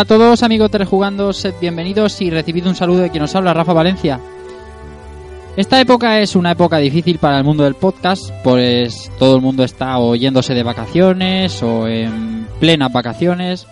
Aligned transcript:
Hola 0.00 0.14
a 0.14 0.18
todos 0.18 0.42
amigos 0.42 0.70
de 0.70 0.78
Rejugando, 0.78 1.30
sed 1.34 1.52
bienvenidos 1.60 2.22
y 2.22 2.30
recibid 2.30 2.66
un 2.66 2.74
saludo 2.74 3.00
de 3.02 3.10
quien 3.10 3.20
nos 3.20 3.34
habla, 3.34 3.52
Rafa 3.52 3.74
Valencia. 3.74 4.18
Esta 5.58 5.78
época 5.78 6.20
es 6.20 6.34
una 6.36 6.52
época 6.52 6.78
difícil 6.78 7.18
para 7.18 7.36
el 7.36 7.44
mundo 7.44 7.64
del 7.64 7.74
podcast, 7.74 8.30
pues 8.42 9.12
todo 9.18 9.36
el 9.36 9.42
mundo 9.42 9.62
está 9.62 9.98
oyéndose 9.98 10.54
de 10.54 10.62
vacaciones 10.62 11.62
o 11.62 11.86
en 11.86 12.46
plenas 12.58 12.90
vacaciones. 12.90 13.66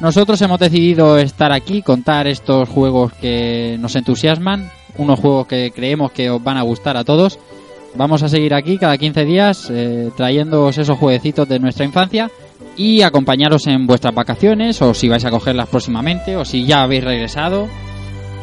Nosotros 0.00 0.42
hemos 0.42 0.58
decidido 0.58 1.16
estar 1.16 1.52
aquí, 1.52 1.80
contar 1.80 2.26
estos 2.26 2.68
juegos 2.68 3.12
que 3.12 3.76
nos 3.78 3.94
entusiasman, 3.94 4.68
unos 4.98 5.20
juegos 5.20 5.46
que 5.46 5.70
creemos 5.70 6.10
que 6.10 6.28
os 6.28 6.42
van 6.42 6.56
a 6.56 6.62
gustar 6.62 6.96
a 6.96 7.04
todos. 7.04 7.38
Vamos 7.94 8.24
a 8.24 8.28
seguir 8.28 8.52
aquí 8.52 8.78
cada 8.78 8.98
15 8.98 9.24
días 9.24 9.70
eh, 9.70 10.10
trayéndoos 10.16 10.76
esos 10.76 10.98
jueguecitos 10.98 11.48
de 11.48 11.60
nuestra 11.60 11.84
infancia 11.84 12.32
y 12.76 13.02
acompañaros 13.02 13.66
en 13.66 13.86
vuestras 13.86 14.14
vacaciones 14.14 14.80
o 14.82 14.94
si 14.94 15.08
vais 15.08 15.24
a 15.24 15.30
cogerlas 15.30 15.68
próximamente 15.68 16.36
o 16.36 16.44
si 16.44 16.64
ya 16.64 16.82
habéis 16.82 17.04
regresado. 17.04 17.68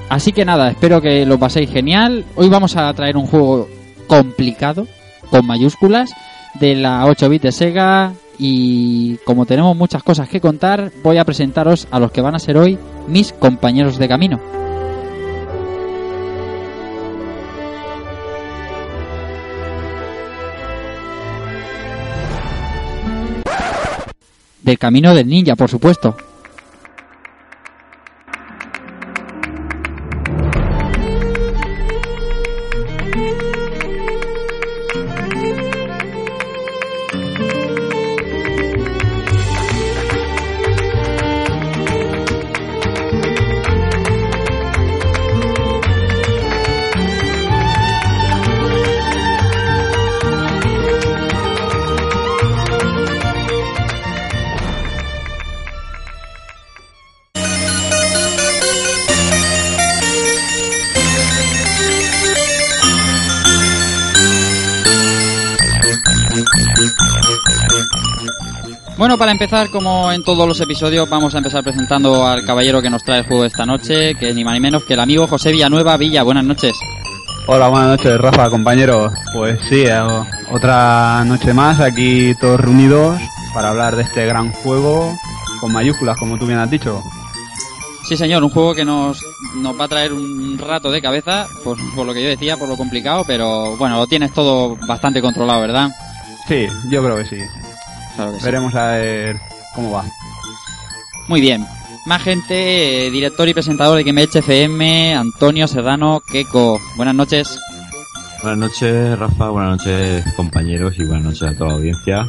Así 0.09 0.31
que 0.31 0.45
nada, 0.45 0.69
espero 0.69 1.02
que 1.02 1.25
lo 1.25 1.39
paséis 1.39 1.69
genial. 1.69 2.25
Hoy 2.35 2.50
vamos 2.50 2.75
a 2.75 2.94
traer 2.94 3.17
un 3.17 3.27
juego 3.27 3.67
complicado, 4.07 4.88
con 5.30 5.45
mayúsculas, 5.45 6.11
de 6.55 6.75
la 6.75 7.05
8 7.05 7.30
bit 7.30 7.44
de 7.44 7.52
Sega 7.52 8.13
y 8.39 9.17
como 9.25 9.45
tenemos 9.45 9.75
muchas 9.75 10.02
cosas 10.02 10.30
que 10.30 10.41
contar, 10.41 10.91
voy 11.03 11.17
a 11.17 11.25
presentaros 11.25 11.88
a 11.91 12.00
los 12.00 12.11
que 12.11 12.22
van 12.22 12.35
a 12.35 12.39
ser 12.39 12.57
hoy 12.57 12.80
mis 13.07 13.33
compañeros 13.33 13.97
de 13.97 14.07
camino. 14.07 14.39
Del 24.70 24.78
camino 24.78 25.16
del 25.16 25.25
ninja, 25.25 25.56
por 25.56 25.67
supuesto. 25.67 26.16
Empezar, 69.39 69.69
como 69.69 70.11
en 70.11 70.22
todos 70.22 70.45
los 70.45 70.59
episodios, 70.59 71.09
vamos 71.09 71.33
a 71.33 71.38
empezar 71.38 71.63
presentando 71.63 72.27
al 72.27 72.44
caballero 72.44 72.81
que 72.81 72.89
nos 72.89 73.05
trae 73.05 73.19
el 73.19 73.25
juego 73.25 73.45
esta 73.45 73.66
noche, 73.66 74.13
que 74.16 74.27
es 74.27 74.35
ni 74.35 74.44
más 74.44 74.53
ni 74.53 74.59
menos 74.59 74.83
que 74.83 74.95
el 74.95 75.00
amigo 75.00 75.27
José 75.27 75.53
Villanueva 75.53 75.95
Villa. 75.95 76.23
Buenas 76.23 76.44
noches. 76.44 76.75
Hola, 77.47 77.69
buenas 77.69 77.88
noches, 77.88 78.19
Rafa, 78.19 78.50
compañeros. 78.50 79.13
Pues 79.33 79.57
sí, 79.69 79.85
eh, 79.85 79.97
otra 80.51 81.23
noche 81.23 81.53
más 81.53 81.79
aquí 81.79 82.35
todos 82.35 82.59
reunidos 82.59 83.17
para 83.53 83.69
hablar 83.69 83.95
de 83.95 84.03
este 84.03 84.25
gran 84.25 84.51
juego 84.51 85.17
con 85.61 85.71
mayúsculas, 85.71 86.17
como 86.17 86.38
tú 86.38 86.45
bien 86.45 86.59
has 86.59 86.69
dicho. 86.69 87.01
Sí, 88.03 88.17
señor, 88.17 88.44
un 88.44 88.50
juego 88.50 88.75
que 88.75 88.83
nos, 88.83 89.23
nos 89.56 89.79
va 89.79 89.85
a 89.85 89.88
traer 89.88 90.11
un 90.11 90.57
rato 90.57 90.91
de 90.91 91.01
cabeza, 91.01 91.47
por, 91.63 91.77
por 91.95 92.06
lo 92.06 92.13
que 92.13 92.23
yo 92.23 92.27
decía, 92.27 92.57
por 92.57 92.67
lo 92.67 92.75
complicado, 92.75 93.23
pero 93.25 93.77
bueno, 93.77 93.95
lo 93.95 94.07
tienes 94.07 94.33
todo 94.33 94.75
bastante 94.85 95.21
controlado, 95.21 95.61
¿verdad? 95.61 95.91
Sí, 96.45 96.67
yo 96.89 97.01
creo 97.01 97.16
que 97.16 97.25
sí. 97.25 97.38
Claro 98.16 98.31
que 98.34 98.40
sí. 98.40 98.46
Veremos 98.46 98.75
a 98.75 98.88
ver 98.88 99.40
cómo 99.75 99.92
va. 99.92 100.06
Muy 101.28 101.42
bien. 101.42 101.66
Más 102.06 102.24
gente, 102.24 103.08
eh, 103.08 103.12
director 103.12 103.47
y 103.47 103.53
presentador 103.53 103.97
de 103.97 104.03
GameEdge 104.03 104.40
FM, 104.40 105.16
Antonio 105.16 105.68
Serrano 105.68 106.22
Queco. 106.31 106.80
Buenas 106.96 107.14
noches. 107.16 107.59
Buenas 108.42 108.58
noches, 108.72 109.19
Rafa. 109.19 109.50
Buenas 109.50 109.78
noches, 109.78 110.24
compañeros. 110.36 110.94
Y 110.98 111.03
buenas 111.03 111.25
noches 111.25 111.44
a 111.44 111.53
toda 111.58 111.72
la 111.72 111.75
audiencia. 111.75 112.22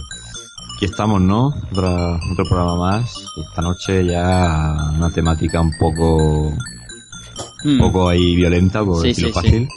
Aquí 0.77 0.87
estamos, 0.87 1.21
¿no? 1.21 1.47
Otra- 1.73 2.19
otro 2.33 2.45
programa 2.49 2.77
más. 2.77 3.15
Esta 3.49 3.63
noche 3.63 4.05
ya 4.05 4.75
una 4.97 5.11
temática 5.11 5.61
un 5.61 5.73
poco, 5.79 6.49
un 6.49 6.59
Hmm, 7.65 7.79
poco 7.79 8.09
ahí 8.09 8.35
violenta, 8.35 8.85
por 8.85 9.01
Sí, 9.03 9.09
decirlo 9.09 9.29
sí, 9.29 9.35
fácil. 9.35 9.69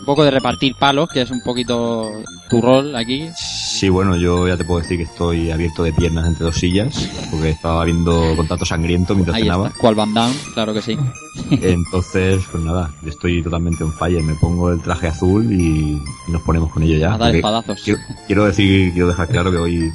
Un 0.00 0.04
poco 0.04 0.24
de 0.24 0.30
repartir 0.32 0.74
palos, 0.78 1.08
que 1.08 1.22
es 1.22 1.30
un 1.30 1.40
poquito 1.42 2.10
tu 2.48 2.60
rol 2.60 2.94
aquí. 2.96 3.28
Sí, 3.36 3.88
bueno, 3.88 4.16
yo 4.16 4.46
ya 4.48 4.56
te 4.56 4.64
puedo 4.64 4.80
decir 4.80 4.96
que 4.96 5.02
estoy 5.04 5.50
abierto 5.50 5.82
de 5.82 5.92
piernas 5.92 6.26
entre 6.26 6.44
dos 6.44 6.56
sillas, 6.56 7.08
porque 7.30 7.50
estaba 7.50 7.84
viendo 7.84 8.34
contacto 8.36 8.64
sangriento 8.64 9.14
mientras 9.14 9.36
Ahí 9.36 9.42
cenaba. 9.42 9.68
está, 9.68 9.78
cual 9.80 9.94
Van 9.94 10.14
Damme, 10.14 10.34
claro 10.54 10.72
que 10.72 10.82
sí. 10.82 10.96
Entonces, 11.50 12.44
pues 12.50 12.62
nada, 12.62 12.90
yo 13.02 13.10
estoy 13.10 13.42
totalmente 13.42 13.84
on 13.84 13.92
fire. 13.92 14.22
Me 14.22 14.34
pongo 14.34 14.70
el 14.70 14.80
traje 14.80 15.08
azul 15.08 15.52
y 15.52 16.00
nos 16.28 16.42
ponemos 16.42 16.72
con 16.72 16.82
ello 16.82 16.96
ya. 16.98 17.14
A 17.14 17.18
dar 17.18 17.34
espadazos. 17.36 17.82
Quiero, 17.82 18.00
quiero 18.26 18.44
decir, 18.46 18.92
quiero 18.92 19.08
dejar 19.08 19.28
claro 19.28 19.50
que 19.50 19.58
hoy 19.58 19.92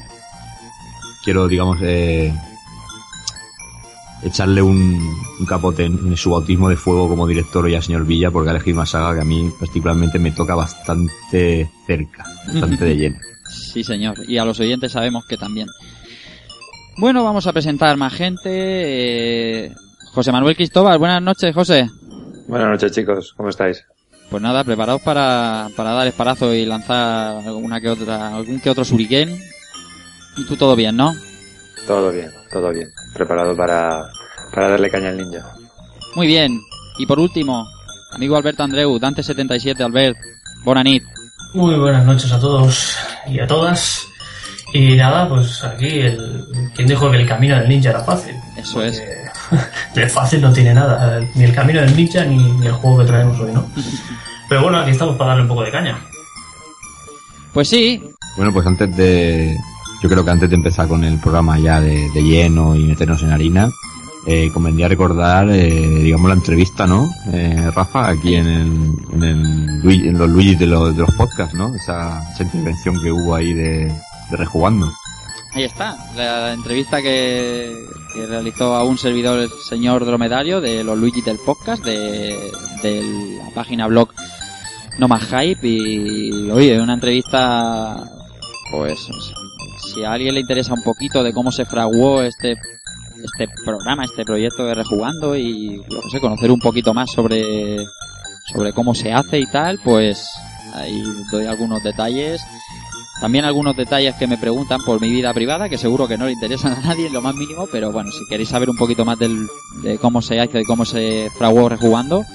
quiero, 1.24 1.48
digamos, 1.48 1.78
eh, 1.82 2.34
echarle 4.24 4.62
un, 4.62 5.00
un 5.40 5.46
capote 5.46 5.86
en, 5.86 5.94
en 6.08 6.18
su 6.18 6.30
bautismo 6.32 6.70
de 6.70 6.78
fuego 6.78 7.08
como 7.08 7.26
director 7.28 7.66
hoy 7.66 7.76
al 7.76 7.84
señor 7.84 8.06
Villa, 8.06 8.30
porque 8.32 8.50
ha 8.50 8.54
elegido 8.54 8.78
una 8.78 8.86
saga 8.86 9.16
que 9.16 9.22
a 9.22 9.26
mí 9.26 9.52
particularmente 9.60 10.20
me 10.20 10.32
toca 10.32 10.56
bastante 10.56 11.70
cerca, 11.88 12.26
bastante 12.48 12.86
de 12.86 12.96
lleno. 12.98 13.18
Sí, 13.52 13.84
señor. 13.84 14.16
Y 14.30 14.38
a 14.38 14.46
los 14.46 14.58
oyentes 14.62 14.94
sabemos 14.94 15.26
que 15.26 15.36
también. 15.36 15.68
Bueno, 16.98 17.22
vamos 17.24 17.48
a 17.48 17.52
presentar 17.54 17.98
más 17.98 18.14
gente. 18.14 18.50
eh, 18.50 19.74
José 20.14 20.32
Manuel 20.32 20.56
Cristóbal, 20.56 20.98
buenas 20.98 21.22
noches, 21.22 21.54
José. 21.54 21.90
Buenas 22.48 22.70
noches, 22.70 22.94
chicos. 22.94 23.34
¿Cómo 23.36 23.50
estáis? 23.50 23.84
Pues 24.30 24.42
nada, 24.42 24.64
preparados 24.64 25.02
para, 25.02 25.68
para 25.76 25.92
dar 25.92 26.08
esparazo 26.08 26.54
y 26.54 26.66
lanzar 26.66 27.46
alguna 27.46 27.82
que 27.82 27.90
otra, 27.90 28.36
algún 28.38 28.62
que 28.62 28.70
otro 28.70 28.86
shuriken. 28.86 29.38
Y 30.38 30.46
tú 30.46 30.56
todo 30.56 30.76
bien, 30.78 30.96
¿no? 30.96 31.14
Todo 31.88 32.12
bien, 32.12 32.32
todo 32.52 32.72
bien. 32.72 32.90
Preparado 33.14 33.56
para, 33.56 34.10
para 34.54 34.70
darle 34.70 34.90
caña 34.90 35.10
al 35.10 35.18
ninja. 35.18 35.54
Muy 36.16 36.28
bien. 36.28 36.60
Y 36.98 37.06
por 37.06 37.20
último, 37.20 37.68
amigo 38.12 38.36
Alberto 38.36 38.64
Andreu, 38.64 39.00
Dante77, 39.00 39.82
Albert, 39.82 40.18
Bonanit. 40.64 41.04
Muy 41.54 41.76
buenas 41.76 42.06
noches 42.06 42.32
a 42.32 42.40
todos 42.40 42.98
y 43.28 43.40
a 43.40 43.48
todas. 43.48 44.06
Y 44.74 44.96
nada, 44.96 45.28
pues 45.28 45.64
aquí 45.64 46.00
el 46.00 46.46
quien 46.76 46.88
dijo 46.88 47.12
que 47.12 47.18
el 47.18 47.28
camino 47.28 47.58
del 47.58 47.68
ninja 47.68 47.90
era 47.90 48.04
fácil. 48.04 48.36
Eso 48.56 48.82
es. 48.84 49.02
De 49.94 50.08
fácil 50.08 50.42
no 50.42 50.54
tiene 50.54 50.74
nada, 50.74 51.20
ni 51.36 51.44
el 51.44 51.54
camino 51.54 51.82
del 51.82 51.94
ninja 51.96 52.24
ni, 52.24 52.38
ni 52.38 52.68
el 52.68 52.72
juego 52.72 53.00
que 53.00 53.06
traemos 53.06 53.38
hoy, 53.40 53.52
¿no? 53.52 53.70
Pero 54.48 54.64
bueno, 54.64 54.80
aquí 54.80 54.92
estamos 54.92 55.18
para 55.18 55.30
darle 55.30 55.44
un 55.44 55.50
poco 55.50 55.64
de 55.64 55.72
caña. 55.72 55.98
Pues 57.54 57.68
sí, 57.68 58.02
Bueno, 58.38 58.54
pues 58.54 58.66
antes 58.66 58.96
de, 58.96 59.58
yo 60.02 60.10
creo 60.10 60.26
que 60.26 60.32
antes 60.32 60.50
de 60.50 60.56
empezar 60.56 60.88
con 60.88 61.04
el 61.04 61.20
programa 61.20 61.60
ya 61.60 61.80
de, 61.80 62.10
lleno 62.14 62.76
y 62.76 62.84
meternos 62.86 63.22
en 63.22 63.32
harina, 63.32 63.72
eh, 64.26 64.50
convendría 64.52 64.88
recordar, 64.88 65.50
eh, 65.50 65.70
digamos, 65.70 66.28
la 66.28 66.36
entrevista, 66.36 66.88
¿no? 66.88 67.10
Eh, 67.32 67.72
Rafa, 67.74 68.10
aquí 68.10 68.36
en, 68.36 68.48
el, 68.48 68.96
en, 69.14 69.24
el, 69.24 70.08
en 70.08 70.18
los 70.18 70.30
Luigi 70.30 70.56
de 70.56 70.68
los, 70.68 70.96
de 70.96 71.02
los 71.02 71.12
podcasts, 71.16 71.56
¿no? 71.56 71.74
Esa, 71.76 72.32
esa 72.32 72.44
intervención 72.44 73.00
que 73.02 73.12
hubo 73.12 73.36
ahí 73.36 73.54
de, 73.54 73.92
de 74.30 74.38
rejugando. 74.38 74.92
Ahí 75.54 75.64
está, 75.64 75.98
la 76.16 76.54
entrevista 76.54 77.02
que, 77.02 77.76
que 78.14 78.26
realizó 78.26 78.76
a 78.76 78.84
un 78.84 78.98
servidor 78.98 79.40
el 79.40 79.50
señor 79.50 80.06
Dromedario 80.06 80.62
de 80.62 80.84
los 80.84 80.98
Luigi 80.98 81.22
del 81.22 81.38
podcast, 81.38 81.84
de, 81.84 82.52
de 82.82 83.38
la 83.38 83.50
página 83.54 83.88
blog 83.88 84.10
No 84.98 85.08
Más 85.10 85.26
Hype 85.26 85.68
y 85.68 86.50
oye, 86.50 86.80
una 86.80 86.94
entrevista 86.94 88.10
pues 88.72 89.10
si 89.94 90.04
a 90.04 90.14
alguien 90.14 90.34
le 90.34 90.42
interesa 90.42 90.74
un 90.74 90.84
poquito 90.84 91.24
de 91.24 91.34
cómo 91.34 91.52
se 91.52 91.66
fraguó 91.66 92.22
este 92.22 92.58
este 93.24 93.48
programa, 93.64 94.04
este 94.04 94.24
proyecto 94.26 94.66
de 94.66 94.74
Rejugando 94.74 95.36
y 95.36 95.80
que 95.88 96.10
sé, 96.10 96.20
conocer 96.20 96.52
un 96.52 96.60
poquito 96.60 96.94
más 96.94 97.12
sobre 97.12 97.78
sobre 98.52 98.74
cómo 98.74 98.96
se 98.96 99.14
hace 99.14 99.40
y 99.40 99.46
tal, 99.46 99.80
pues 99.84 100.28
ahí 100.74 101.04
doy 101.32 101.46
algunos 101.46 101.84
detalles. 101.84 102.42
También 103.20 103.46
algunos 103.46 103.76
detalles 103.76 104.16
que 104.16 104.26
me 104.26 104.40
preguntan 104.40 104.82
por 104.84 105.00
mi 105.00 105.12
vida 105.12 105.32
privada, 105.32 105.70
que 105.70 105.78
seguro 105.78 106.08
que 106.08 106.18
no 106.18 106.26
le 106.26 106.32
interesan 106.32 106.74
a 106.74 106.82
nadie 106.82 107.06
en 107.06 107.14
lo 107.14 107.22
más 107.22 107.36
mínimo, 107.36 107.68
pero 107.72 107.92
bueno, 107.92 108.12
si 108.12 108.26
queréis 108.28 108.50
saber 108.50 108.70
un 108.70 108.78
poquito 108.78 109.06
más 109.06 109.20
del, 109.20 109.48
de 109.84 110.00
cómo 110.00 110.24
se 110.24 110.40
hace 110.40 110.62
y 110.62 110.66
cómo 110.66 110.86
se 110.86 111.30
fraguó 111.38 111.70
rejugando, 111.70 112.26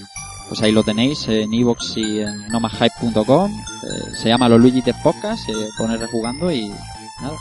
pues 0.49 0.63
ahí 0.63 0.71
lo 0.71 0.85
tenéis 0.85 1.27
en 1.27 1.53
iVoox 1.53 1.97
y 1.97 2.21
en 2.21 2.49
nomadhype.com. 2.49 3.51
Eh, 3.51 4.15
se 4.15 4.29
llama 4.29 4.49
Los 4.49 4.61
Luigi 4.61 4.83
Podcast, 5.03 5.45
se 5.47 5.53
pone 5.77 5.97
rejugando 5.97 6.53
y 6.53 6.71
nada. 7.21 7.37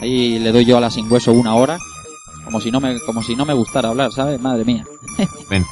Ahí 0.00 0.38
le 0.38 0.52
doy 0.52 0.64
yo 0.64 0.78
a 0.78 0.80
la 0.80 0.90
sin 0.90 1.10
hueso 1.10 1.32
una 1.32 1.54
hora, 1.54 1.78
como 2.44 2.60
si 2.60 2.70
no 2.70 2.80
me, 2.80 3.00
como 3.00 3.22
si 3.22 3.34
no 3.34 3.44
me 3.44 3.54
gustara 3.54 3.88
hablar, 3.88 4.12
¿sabes? 4.12 4.40
Madre 4.40 4.64
mía. 4.64 4.84
Ven. 5.50 5.64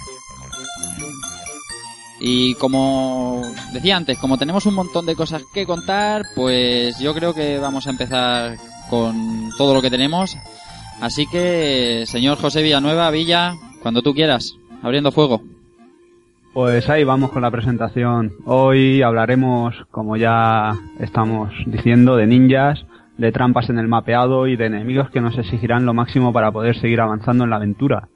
Y 2.18 2.54
como 2.54 3.42
decía 3.72 3.96
antes, 3.96 4.18
como 4.18 4.38
tenemos 4.38 4.66
un 4.66 4.74
montón 4.74 5.06
de 5.06 5.14
cosas 5.14 5.42
que 5.52 5.66
contar, 5.66 6.22
pues 6.34 6.98
yo 6.98 7.14
creo 7.14 7.34
que 7.34 7.58
vamos 7.58 7.86
a 7.86 7.90
empezar 7.90 8.56
con 8.88 9.50
todo 9.56 9.74
lo 9.74 9.82
que 9.82 9.90
tenemos. 9.90 10.36
Así 11.00 11.26
que, 11.26 12.04
señor 12.06 12.38
José 12.38 12.62
Villanueva, 12.62 13.10
Villa, 13.10 13.54
cuando 13.82 14.02
tú 14.02 14.14
quieras, 14.14 14.56
abriendo 14.82 15.12
fuego. 15.12 15.42
Pues 16.54 16.88
ahí 16.88 17.04
vamos 17.04 17.32
con 17.32 17.42
la 17.42 17.50
presentación. 17.50 18.32
Hoy 18.46 19.02
hablaremos, 19.02 19.74
como 19.90 20.16
ya 20.16 20.72
estamos 20.98 21.52
diciendo, 21.66 22.16
de 22.16 22.26
ninjas, 22.26 22.86
de 23.18 23.32
trampas 23.32 23.70
en 23.70 23.78
el 23.78 23.88
mapeado 23.88 24.46
y 24.46 24.56
de 24.56 24.66
enemigos 24.66 25.10
que 25.10 25.20
nos 25.20 25.38
exigirán 25.38 25.86
lo 25.86 25.94
máximo 25.94 26.32
para 26.32 26.52
poder 26.52 26.76
seguir 26.76 27.00
avanzando 27.00 27.44
en 27.44 27.50
la 27.50 27.56
aventura. 27.56 28.08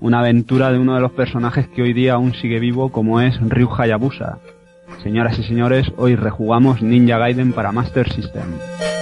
Una 0.00 0.20
aventura 0.20 0.72
de 0.72 0.78
uno 0.78 0.94
de 0.94 1.00
los 1.00 1.12
personajes 1.12 1.68
que 1.68 1.82
hoy 1.82 1.92
día 1.92 2.14
aún 2.14 2.34
sigue 2.34 2.58
vivo 2.58 2.90
como 2.90 3.20
es 3.20 3.38
Ryu 3.40 3.68
Hayabusa. 3.70 4.38
Señoras 5.02 5.38
y 5.38 5.44
señores, 5.44 5.92
hoy 5.96 6.16
rejugamos 6.16 6.82
Ninja 6.82 7.18
Gaiden 7.18 7.52
para 7.52 7.72
Master 7.72 8.10
System. 8.10 8.99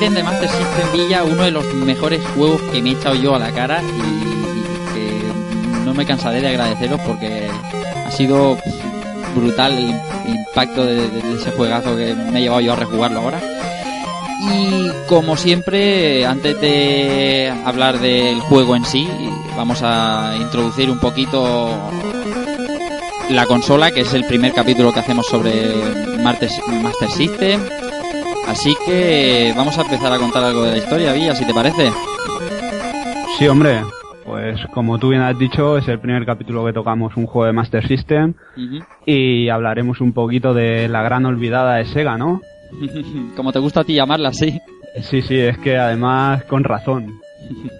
De 0.00 0.22
Master 0.22 0.48
System 0.48 0.92
Villa, 0.94 1.24
uno 1.24 1.42
de 1.42 1.50
los 1.50 1.74
mejores 1.74 2.26
juegos 2.34 2.62
que 2.72 2.80
me 2.80 2.88
he 2.88 2.92
echado 2.94 3.14
yo 3.16 3.34
a 3.34 3.38
la 3.38 3.52
cara 3.52 3.82
y, 3.82 4.94
que 4.94 5.20
no 5.84 5.92
me 5.92 6.06
cansaré 6.06 6.40
de 6.40 6.48
agradeceros 6.48 6.98
porque 7.02 7.50
ha 8.06 8.10
sido 8.10 8.56
brutal 9.36 9.72
el 10.26 10.34
impacto 10.34 10.86
de, 10.86 11.06
ese 11.34 11.50
juegazo 11.50 11.94
que 11.98 12.14
me 12.14 12.38
he 12.38 12.42
llevado 12.42 12.62
yo 12.62 12.72
a 12.72 12.76
rejugarlo 12.76 13.20
ahora. 13.20 13.40
Y 14.54 14.88
como 15.06 15.36
siempre, 15.36 16.24
antes 16.24 16.58
de 16.62 17.52
hablar 17.66 18.00
del 18.00 18.40
juego 18.40 18.76
en 18.76 18.86
sí, 18.86 19.06
vamos 19.54 19.82
a 19.82 20.34
introducir 20.40 20.90
un 20.90 20.98
poquito 20.98 21.78
la 23.28 23.44
consola, 23.44 23.90
que 23.90 24.00
es 24.00 24.14
el 24.14 24.24
primer 24.24 24.54
capítulo 24.54 24.94
que 24.94 25.00
hacemos 25.00 25.26
sobre 25.26 25.52
Master 26.22 26.50
System. 27.10 27.60
Así 28.50 28.74
que 28.84 29.54
vamos 29.56 29.78
a 29.78 29.82
empezar 29.82 30.12
a 30.12 30.18
contar 30.18 30.42
algo 30.42 30.64
de 30.64 30.72
la 30.72 30.78
historia, 30.78 31.12
Villa, 31.12 31.36
si 31.36 31.46
te 31.46 31.54
parece. 31.54 31.92
Sí, 33.38 33.46
hombre. 33.46 33.80
Pues 34.24 34.66
como 34.74 34.98
tú 34.98 35.10
bien 35.10 35.22
has 35.22 35.38
dicho, 35.38 35.78
es 35.78 35.86
el 35.86 36.00
primer 36.00 36.26
capítulo 36.26 36.66
que 36.66 36.72
tocamos 36.72 37.16
un 37.16 37.26
juego 37.26 37.46
de 37.46 37.52
Master 37.52 37.86
System 37.86 38.34
y 39.06 39.48
hablaremos 39.48 40.00
un 40.00 40.12
poquito 40.12 40.52
de 40.52 40.88
la 40.88 41.00
gran 41.02 41.26
olvidada 41.26 41.76
de 41.76 41.84
Sega, 41.84 42.18
¿no? 42.18 42.40
Como 43.36 43.52
te 43.52 43.60
gusta 43.60 43.82
a 43.82 43.84
ti 43.84 43.94
llamarla, 43.94 44.30
así. 44.30 44.60
Sí, 45.00 45.22
sí, 45.22 45.38
es 45.38 45.56
que 45.58 45.78
además 45.78 46.42
con 46.44 46.64
razón. 46.64 47.20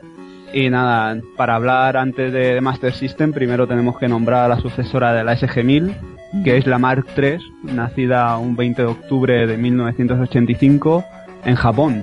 Y 0.52 0.68
nada, 0.68 1.16
para 1.36 1.54
hablar 1.54 1.96
antes 1.96 2.32
de, 2.32 2.54
de 2.54 2.60
Master 2.60 2.92
System, 2.92 3.32
primero 3.32 3.68
tenemos 3.68 3.96
que 3.98 4.08
nombrar 4.08 4.46
a 4.46 4.48
la 4.48 4.60
sucesora 4.60 5.12
de 5.12 5.22
la 5.22 5.36
SG-1000, 5.36 5.94
que 6.44 6.56
es 6.56 6.66
la 6.66 6.78
Mark 6.78 7.06
III, 7.16 7.38
nacida 7.74 8.36
un 8.38 8.56
20 8.56 8.82
de 8.82 8.88
octubre 8.88 9.46
de 9.46 9.56
1985 9.56 11.04
en 11.44 11.54
Japón. 11.54 12.02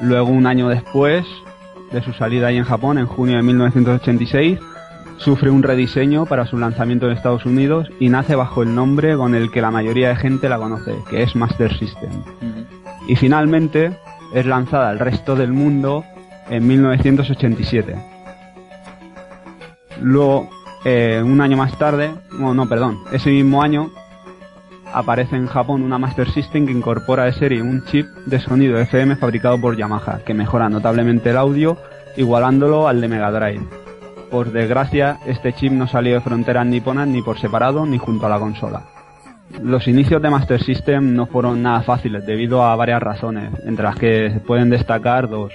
Luego, 0.00 0.30
un 0.30 0.46
año 0.46 0.68
después 0.68 1.26
de 1.92 2.02
su 2.02 2.12
salida 2.12 2.48
ahí 2.48 2.56
en 2.56 2.64
Japón, 2.64 2.98
en 2.98 3.06
junio 3.06 3.36
de 3.36 3.42
1986, 3.42 4.58
sufre 5.18 5.50
un 5.50 5.62
rediseño 5.62 6.26
para 6.26 6.46
su 6.46 6.56
lanzamiento 6.56 7.06
en 7.06 7.12
Estados 7.12 7.44
Unidos 7.44 7.88
y 7.98 8.08
nace 8.08 8.36
bajo 8.36 8.62
el 8.62 8.74
nombre 8.74 9.16
con 9.16 9.34
el 9.34 9.50
que 9.50 9.60
la 9.60 9.70
mayoría 9.70 10.08
de 10.08 10.16
gente 10.16 10.48
la 10.48 10.58
conoce, 10.58 10.94
que 11.10 11.22
es 11.22 11.34
Master 11.34 11.76
System. 11.76 12.10
Y 13.08 13.16
finalmente 13.16 13.96
es 14.34 14.46
lanzada 14.46 14.90
al 14.90 14.98
resto 14.98 15.34
del 15.34 15.52
mundo 15.52 16.04
en 16.48 16.66
1987. 16.66 17.96
Luego, 20.00 20.48
eh, 20.90 21.22
un 21.22 21.42
año 21.42 21.58
más 21.58 21.76
tarde, 21.76 22.10
no, 22.32 22.54
no, 22.54 22.66
perdón, 22.66 23.00
ese 23.12 23.28
mismo 23.28 23.62
año 23.62 23.90
aparece 24.90 25.36
en 25.36 25.46
Japón 25.46 25.82
una 25.82 25.98
Master 25.98 26.30
System 26.30 26.64
que 26.64 26.72
incorpora 26.72 27.24
de 27.24 27.34
serie 27.34 27.60
un 27.60 27.84
chip 27.84 28.06
de 28.24 28.40
sonido 28.40 28.78
FM 28.78 29.16
fabricado 29.16 29.60
por 29.60 29.76
Yamaha, 29.76 30.20
que 30.24 30.32
mejora 30.32 30.70
notablemente 30.70 31.28
el 31.28 31.36
audio, 31.36 31.76
igualándolo 32.16 32.88
al 32.88 33.02
de 33.02 33.08
Mega 33.08 33.30
Drive. 33.30 33.66
Por 34.30 34.50
desgracia, 34.50 35.18
este 35.26 35.52
chip 35.52 35.72
no 35.72 35.86
salió 35.86 36.14
de 36.14 36.20
fronteras 36.22 36.66
niponas 36.66 37.06
ni 37.06 37.20
por 37.20 37.38
separado 37.38 37.84
ni 37.84 37.98
junto 37.98 38.24
a 38.24 38.30
la 38.30 38.38
consola. 38.38 38.84
Los 39.62 39.88
inicios 39.88 40.22
de 40.22 40.30
Master 40.30 40.62
System 40.62 41.14
no 41.14 41.26
fueron 41.26 41.62
nada 41.62 41.82
fáciles 41.82 42.24
debido 42.24 42.62
a 42.62 42.74
varias 42.76 43.02
razones, 43.02 43.50
entre 43.66 43.84
las 43.84 43.96
que 43.96 44.40
pueden 44.46 44.70
destacar 44.70 45.28
dos. 45.28 45.52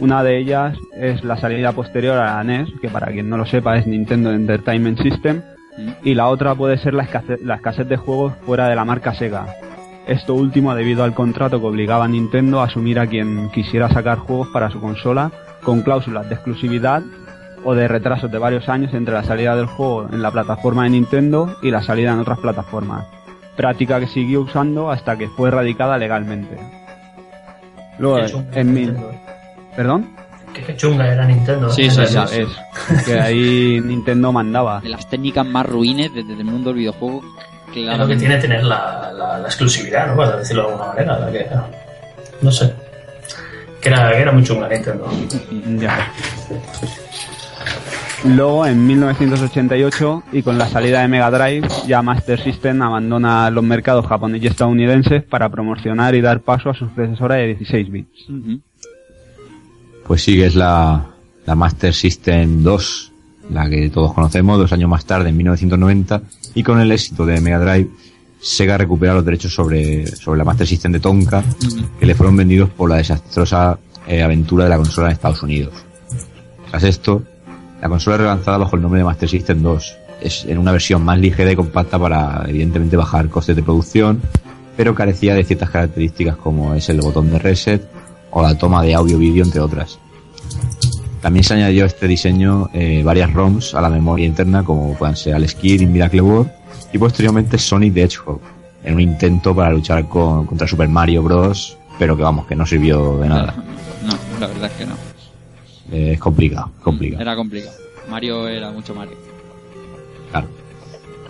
Una 0.00 0.22
de 0.22 0.38
ellas 0.38 0.78
es 0.96 1.22
la 1.24 1.36
salida 1.36 1.72
posterior 1.72 2.16
a 2.16 2.36
la 2.36 2.44
NES, 2.44 2.70
que 2.80 2.88
para 2.88 3.12
quien 3.12 3.28
no 3.28 3.36
lo 3.36 3.44
sepa 3.44 3.76
es 3.76 3.86
Nintendo 3.86 4.32
Entertainment 4.32 4.98
System, 4.98 5.42
y 6.02 6.14
la 6.14 6.28
otra 6.28 6.54
puede 6.54 6.78
ser 6.78 6.94
la 6.94 7.02
escasez, 7.02 7.42
la 7.42 7.56
escasez 7.56 7.86
de 7.86 7.98
juegos 7.98 8.32
fuera 8.46 8.68
de 8.68 8.76
la 8.76 8.86
marca 8.86 9.12
Sega. 9.12 9.46
Esto 10.06 10.34
último 10.34 10.74
debido 10.74 11.04
al 11.04 11.12
contrato 11.12 11.60
que 11.60 11.66
obligaba 11.66 12.06
a 12.06 12.08
Nintendo 12.08 12.60
a 12.60 12.64
asumir 12.64 12.98
a 12.98 13.06
quien 13.06 13.50
quisiera 13.50 13.90
sacar 13.90 14.18
juegos 14.18 14.48
para 14.48 14.70
su 14.70 14.80
consola 14.80 15.30
con 15.62 15.82
cláusulas 15.82 16.26
de 16.30 16.34
exclusividad 16.34 17.02
o 17.62 17.74
de 17.74 17.86
retrasos 17.86 18.32
de 18.32 18.38
varios 18.38 18.70
años 18.70 18.94
entre 18.94 19.12
la 19.12 19.22
salida 19.22 19.54
del 19.54 19.66
juego 19.66 20.08
en 20.10 20.22
la 20.22 20.30
plataforma 20.30 20.84
de 20.84 20.90
Nintendo 20.90 21.56
y 21.60 21.70
la 21.70 21.82
salida 21.82 22.14
en 22.14 22.20
otras 22.20 22.38
plataformas, 22.38 23.04
práctica 23.54 24.00
que 24.00 24.06
siguió 24.06 24.40
usando 24.40 24.90
hasta 24.90 25.18
que 25.18 25.28
fue 25.28 25.48
erradicada 25.48 25.98
legalmente. 25.98 26.56
Luego, 27.98 28.44
en 28.54 28.72
mil... 28.72 28.96
¿Perdón? 29.76 30.10
Qué, 30.54 30.62
qué 30.62 30.76
chunga 30.76 31.12
era 31.12 31.24
Nintendo. 31.26 31.70
Sí, 31.70 31.82
¿eh? 31.82 31.90
sí, 31.90 32.00
Ya 32.12 32.26
sí. 32.26 32.38
ves, 32.38 33.04
que 33.04 33.20
ahí 33.20 33.80
Nintendo 33.84 34.32
mandaba. 34.32 34.80
De 34.80 34.88
las 34.88 35.08
técnicas 35.08 35.46
más 35.46 35.64
ruines 35.66 36.12
de- 36.14 36.24
de- 36.24 36.34
del 36.36 36.44
mundo 36.46 36.70
del 36.70 36.78
videojuego. 36.80 37.22
Es 37.74 37.98
lo 37.98 38.06
que 38.08 38.16
tiene 38.16 38.36
tener 38.38 38.64
la, 38.64 39.12
la, 39.16 39.38
la 39.38 39.46
exclusividad, 39.46 40.08
¿no? 40.08 40.16
Para 40.16 40.38
decirlo 40.38 40.64
de 40.66 40.68
alguna 40.72 40.88
manera. 40.88 41.18
la 41.20 41.30
que, 41.30 41.46
no 42.42 42.50
sé. 42.50 42.74
Que 43.80 43.88
era, 43.90 44.10
que 44.10 44.18
era 44.18 44.32
muy 44.32 44.42
chunga 44.42 44.68
Nintendo. 44.68 45.08
Ya. 45.78 46.12
Luego, 48.24 48.66
en 48.66 48.86
1988, 48.86 50.24
y 50.32 50.42
con 50.42 50.58
la 50.58 50.66
salida 50.68 51.00
de 51.00 51.08
Mega 51.08 51.30
Drive, 51.30 51.66
ya 51.86 52.02
Master 52.02 52.38
System 52.42 52.82
abandona 52.82 53.48
los 53.50 53.64
mercados 53.64 54.04
japoneses 54.06 54.44
y 54.44 54.46
estadounidenses 54.48 55.22
para 55.22 55.48
promocionar 55.48 56.14
y 56.14 56.20
dar 56.20 56.40
paso 56.40 56.70
a 56.70 56.74
su 56.74 56.86
sucesora 56.88 57.36
de 57.36 57.46
16 57.54 57.90
bits. 57.90 58.28
Ujú. 58.28 58.60
Pues 60.10 60.24
sí, 60.24 60.42
es 60.42 60.56
la, 60.56 61.06
la 61.46 61.54
Master 61.54 61.94
System 61.94 62.64
2, 62.64 63.12
la 63.50 63.70
que 63.70 63.90
todos 63.90 64.12
conocemos, 64.12 64.58
dos 64.58 64.72
años 64.72 64.90
más 64.90 65.04
tarde, 65.04 65.28
en 65.28 65.36
1990, 65.36 66.22
y 66.56 66.64
con 66.64 66.80
el 66.80 66.90
éxito 66.90 67.24
de 67.24 67.40
Mega 67.40 67.60
Drive, 67.60 67.88
Sega 68.40 68.76
recupera 68.76 69.14
los 69.14 69.24
derechos 69.24 69.54
sobre, 69.54 70.08
sobre 70.08 70.38
la 70.38 70.44
Master 70.44 70.66
System 70.66 70.90
de 70.90 70.98
Tonka, 70.98 71.44
que 72.00 72.06
le 72.06 72.16
fueron 72.16 72.36
vendidos 72.36 72.70
por 72.70 72.90
la 72.90 72.96
desastrosa 72.96 73.78
eh, 74.04 74.20
aventura 74.20 74.64
de 74.64 74.70
la 74.70 74.78
consola 74.78 75.06
en 75.06 75.12
Estados 75.12 75.44
Unidos. 75.44 75.74
Tras 76.68 76.82
esto, 76.82 77.22
la 77.80 77.88
consola 77.88 78.16
es 78.16 78.22
relanzada 78.22 78.58
bajo 78.58 78.74
el 78.74 78.82
nombre 78.82 78.98
de 78.98 79.04
Master 79.04 79.28
System 79.28 79.62
2, 79.62 79.96
es 80.22 80.44
en 80.44 80.58
una 80.58 80.72
versión 80.72 81.04
más 81.04 81.20
ligera 81.20 81.52
y 81.52 81.54
compacta 81.54 82.00
para 82.00 82.46
evidentemente 82.48 82.96
bajar 82.96 83.28
costes 83.28 83.54
de 83.54 83.62
producción, 83.62 84.20
pero 84.76 84.92
carecía 84.92 85.36
de 85.36 85.44
ciertas 85.44 85.70
características 85.70 86.34
como 86.34 86.74
es 86.74 86.88
el 86.88 87.00
botón 87.00 87.30
de 87.30 87.38
reset 87.38 87.99
o 88.30 88.42
la 88.42 88.56
toma 88.56 88.82
de 88.82 88.94
audio-vídeo 88.94 89.44
entre 89.44 89.60
otras. 89.60 89.98
También 91.20 91.44
se 91.44 91.54
añadió 91.54 91.84
a 91.84 91.86
este 91.86 92.08
diseño 92.08 92.70
eh, 92.72 93.02
varias 93.04 93.32
ROMs 93.32 93.74
a 93.74 93.80
la 93.80 93.90
memoria 93.90 94.24
interna 94.26 94.64
como 94.64 94.94
puedan 94.94 95.16
ser 95.16 95.34
y 95.60 95.86
Miracle 95.86 96.22
World 96.22 96.50
y 96.92 96.98
posteriormente 96.98 97.58
Sonic 97.58 97.92
the 97.94 98.02
Hedgehog 98.04 98.40
en 98.82 98.94
un 98.94 99.00
intento 99.02 99.54
para 99.54 99.70
luchar 99.70 100.08
con- 100.08 100.46
contra 100.46 100.66
Super 100.66 100.88
Mario 100.88 101.22
Bros. 101.22 101.76
pero 101.98 102.16
que 102.16 102.22
vamos, 102.22 102.46
que 102.46 102.56
no 102.56 102.64
sirvió 102.64 103.18
de 103.18 103.28
nada. 103.28 103.54
No, 104.06 104.12
la 104.40 104.46
verdad 104.46 104.70
es 104.70 104.72
que 104.78 104.86
no. 104.86 104.94
Eh, 105.92 106.12
es 106.12 106.18
complicado, 106.18 106.70
complicado. 106.82 107.20
Era 107.20 107.36
complicado. 107.36 107.76
Mario 108.08 108.48
era 108.48 108.70
mucho 108.70 108.94
Mario. 108.94 109.16
Claro. 110.30 110.48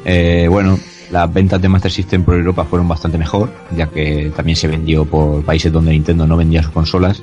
Eh, 0.04 0.46
bueno, 0.48 0.78
las 1.10 1.32
ventas 1.32 1.60
de 1.60 1.68
Master 1.68 1.90
System 1.90 2.22
por 2.24 2.34
Europa 2.34 2.64
fueron 2.64 2.86
bastante 2.88 3.18
mejor, 3.18 3.50
ya 3.76 3.86
que 3.88 4.32
también 4.36 4.56
se 4.56 4.68
vendió 4.68 5.04
por 5.04 5.44
países 5.44 5.72
donde 5.72 5.90
Nintendo 5.92 6.26
no 6.26 6.36
vendía 6.36 6.62
sus 6.62 6.72
consolas. 6.72 7.22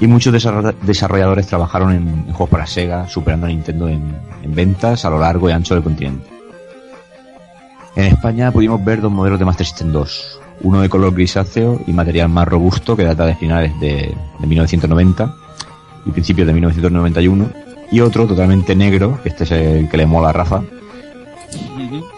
Y 0.00 0.06
muchos 0.06 0.34
desarroll- 0.34 0.74
desarrolladores 0.82 1.46
trabajaron 1.46 1.92
en, 1.92 2.24
juegos 2.32 2.50
para 2.50 2.66
Sega, 2.66 3.08
superando 3.08 3.46
a 3.46 3.48
Nintendo 3.48 3.88
en, 3.88 4.02
en 4.42 4.54
ventas 4.54 5.04
a 5.04 5.10
lo 5.10 5.18
largo 5.18 5.48
y 5.48 5.52
ancho 5.52 5.74
del 5.74 5.84
continente. 5.84 6.28
En 7.96 8.06
España 8.06 8.50
pudimos 8.50 8.84
ver 8.84 9.00
dos 9.00 9.12
modelos 9.12 9.38
de 9.38 9.44
Master 9.44 9.66
System 9.66 9.92
2. 9.92 10.40
Uno 10.62 10.80
de 10.80 10.88
color 10.88 11.14
grisáceo 11.14 11.80
y 11.86 11.92
material 11.92 12.28
más 12.28 12.46
robusto 12.48 12.96
que 12.96 13.04
data 13.04 13.24
de 13.24 13.36
finales 13.36 13.78
de, 13.80 14.14
de 14.40 14.46
1990 14.46 15.34
y 16.06 16.10
principios 16.10 16.46
de 16.46 16.52
1991. 16.54 17.48
Y 17.92 18.00
otro 18.00 18.26
totalmente 18.26 18.74
negro, 18.74 19.20
que 19.22 19.28
este 19.28 19.44
es 19.44 19.50
el 19.52 19.88
que 19.88 19.96
le 19.96 20.06
mola 20.06 20.30
a 20.30 20.32
Rafa, 20.32 20.62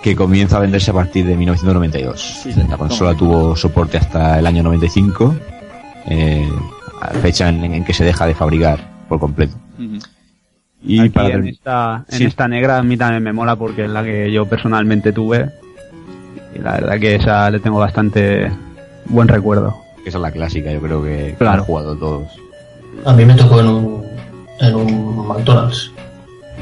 que 0.02 0.14
comienza 0.16 0.56
a 0.56 0.60
venderse 0.60 0.90
a 0.90 0.94
partir 0.94 1.26
de 1.26 1.36
1992. 1.36 2.20
Sí, 2.42 2.52
señor. 2.52 2.70
La 2.70 2.76
consola 2.78 3.14
tuvo 3.14 3.56
soporte 3.56 3.98
hasta 3.98 4.38
el 4.38 4.46
año 4.46 4.62
95, 4.62 5.34
eh, 6.08 6.48
a 7.00 7.08
fecha 7.14 7.48
en, 7.48 7.64
en 7.64 7.84
que 7.84 7.92
se 7.92 8.04
deja 8.04 8.26
de 8.26 8.34
fabricar 8.34 8.78
por 9.08 9.18
completo. 9.18 9.54
Y 10.82 11.00
Aquí 11.00 11.08
para 11.10 11.34
en 11.34 11.48
esta, 11.48 12.04
en 12.08 12.22
esta 12.26 12.46
negra 12.48 12.78
a 12.78 12.82
mí 12.82 12.96
también 12.96 13.22
me 13.22 13.32
mola 13.32 13.56
porque 13.56 13.84
es 13.84 13.90
la 13.90 14.04
que 14.04 14.30
yo 14.30 14.46
personalmente 14.46 15.12
tuve. 15.12 15.50
Y 16.54 16.58
la 16.60 16.72
verdad 16.72 16.98
que 17.00 17.16
esa 17.16 17.50
le 17.50 17.58
tengo 17.60 17.78
bastante 17.78 18.50
buen 19.06 19.26
recuerdo. 19.28 19.76
esa 20.06 20.18
es 20.18 20.22
la 20.22 20.30
clásica, 20.30 20.72
yo 20.72 20.80
creo 20.80 21.02
que 21.02 21.16
que 21.30 21.34
Claro. 21.38 21.60
han 21.62 21.64
jugado 21.66 21.96
todos. 21.96 22.28
A 23.04 23.12
mí 23.12 23.24
me 23.24 23.34
tocó 23.34 23.60
en 23.60 23.66
un, 23.68 24.04
en 24.60 24.74
un 24.74 25.26
McDonald's. 25.28 25.90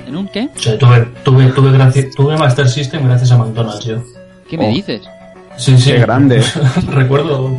¿En 0.07 0.17
un 0.17 0.29
qué? 0.29 0.49
O 0.57 0.61
sea, 0.61 0.79
tuve, 0.79 1.01
tuve, 1.25 1.47
tuve, 1.53 1.73
gracia- 1.73 2.11
tuve 2.17 2.37
Master 2.37 2.69
System 2.69 3.07
gracias 3.07 3.31
a 3.33 3.39
McDonald's 3.39 3.85
yo. 3.85 3.97
¿Qué 4.49 4.59
me 4.59 4.67
Oh. 4.69 4.73
dices? 4.73 5.03
Sí, 5.57 5.79
sí. 5.79 5.93
Qué 5.93 5.99
grande. 6.01 6.43
Recuerdo 6.89 7.51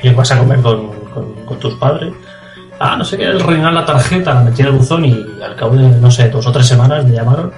que 0.00 0.10
vas 0.12 0.30
a 0.30 0.38
comer 0.38 0.60
con, 0.60 0.88
con, 1.12 1.34
con 1.44 1.58
tus 1.58 1.74
padres. 1.74 2.12
Ah, 2.78 2.96
no 2.96 3.04
sé 3.04 3.18
qué, 3.18 3.24
el 3.24 3.40
rellenar 3.40 3.74
la 3.74 3.84
tarjeta, 3.84 4.32
la 4.34 4.40
metí 4.40 4.62
en 4.62 4.68
el 4.68 4.72
buzón 4.74 5.04
y 5.04 5.12
al 5.44 5.54
cabo 5.56 5.76
de, 5.76 5.88
no 5.88 6.10
sé, 6.10 6.30
dos 6.30 6.46
o 6.46 6.52
tres 6.52 6.66
semanas 6.66 7.04
me 7.04 7.14
llamaron. 7.14 7.52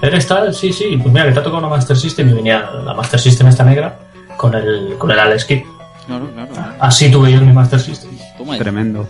¿Eres 0.00 0.26
tal? 0.28 0.54
Sí, 0.54 0.72
sí. 0.72 0.96
Pues 1.02 1.12
mira, 1.12 1.26
que 1.26 1.32
te 1.32 1.40
ha 1.40 1.42
tocado 1.42 1.58
una 1.58 1.68
Master 1.68 1.96
System 1.96 2.28
y 2.28 2.32
venía 2.34 2.70
la 2.84 2.94
Master 2.94 3.18
System 3.18 3.48
esta 3.48 3.64
negra 3.64 3.98
con 4.36 4.54
el, 4.54 4.94
con 4.96 5.10
el 5.10 5.18
Alex 5.18 5.44
Kidd. 5.46 5.62
Claro, 6.06 6.30
claro. 6.32 6.50
Así 6.78 7.10
tuve 7.10 7.32
yo 7.32 7.40
mi 7.40 7.52
Master 7.52 7.80
System. 7.80 8.10
Toma. 8.36 8.56
Tremendo. 8.56 9.08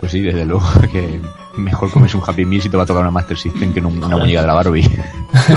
Pues 0.00 0.12
sí, 0.12 0.20
desde 0.22 0.44
luego, 0.44 0.66
que 0.92 1.20
mejor 1.56 1.90
comes 1.90 2.14
un 2.14 2.22
Happy 2.26 2.44
Meal 2.44 2.62
si 2.62 2.68
te 2.68 2.76
va 2.76 2.84
a 2.84 2.86
tocar 2.86 3.02
una 3.02 3.10
Master 3.10 3.36
System 3.36 3.72
que 3.72 3.80
una 3.80 4.16
muñeca 4.16 4.40
de 4.40 4.46
la 4.46 4.54
Barbie. 4.54 4.90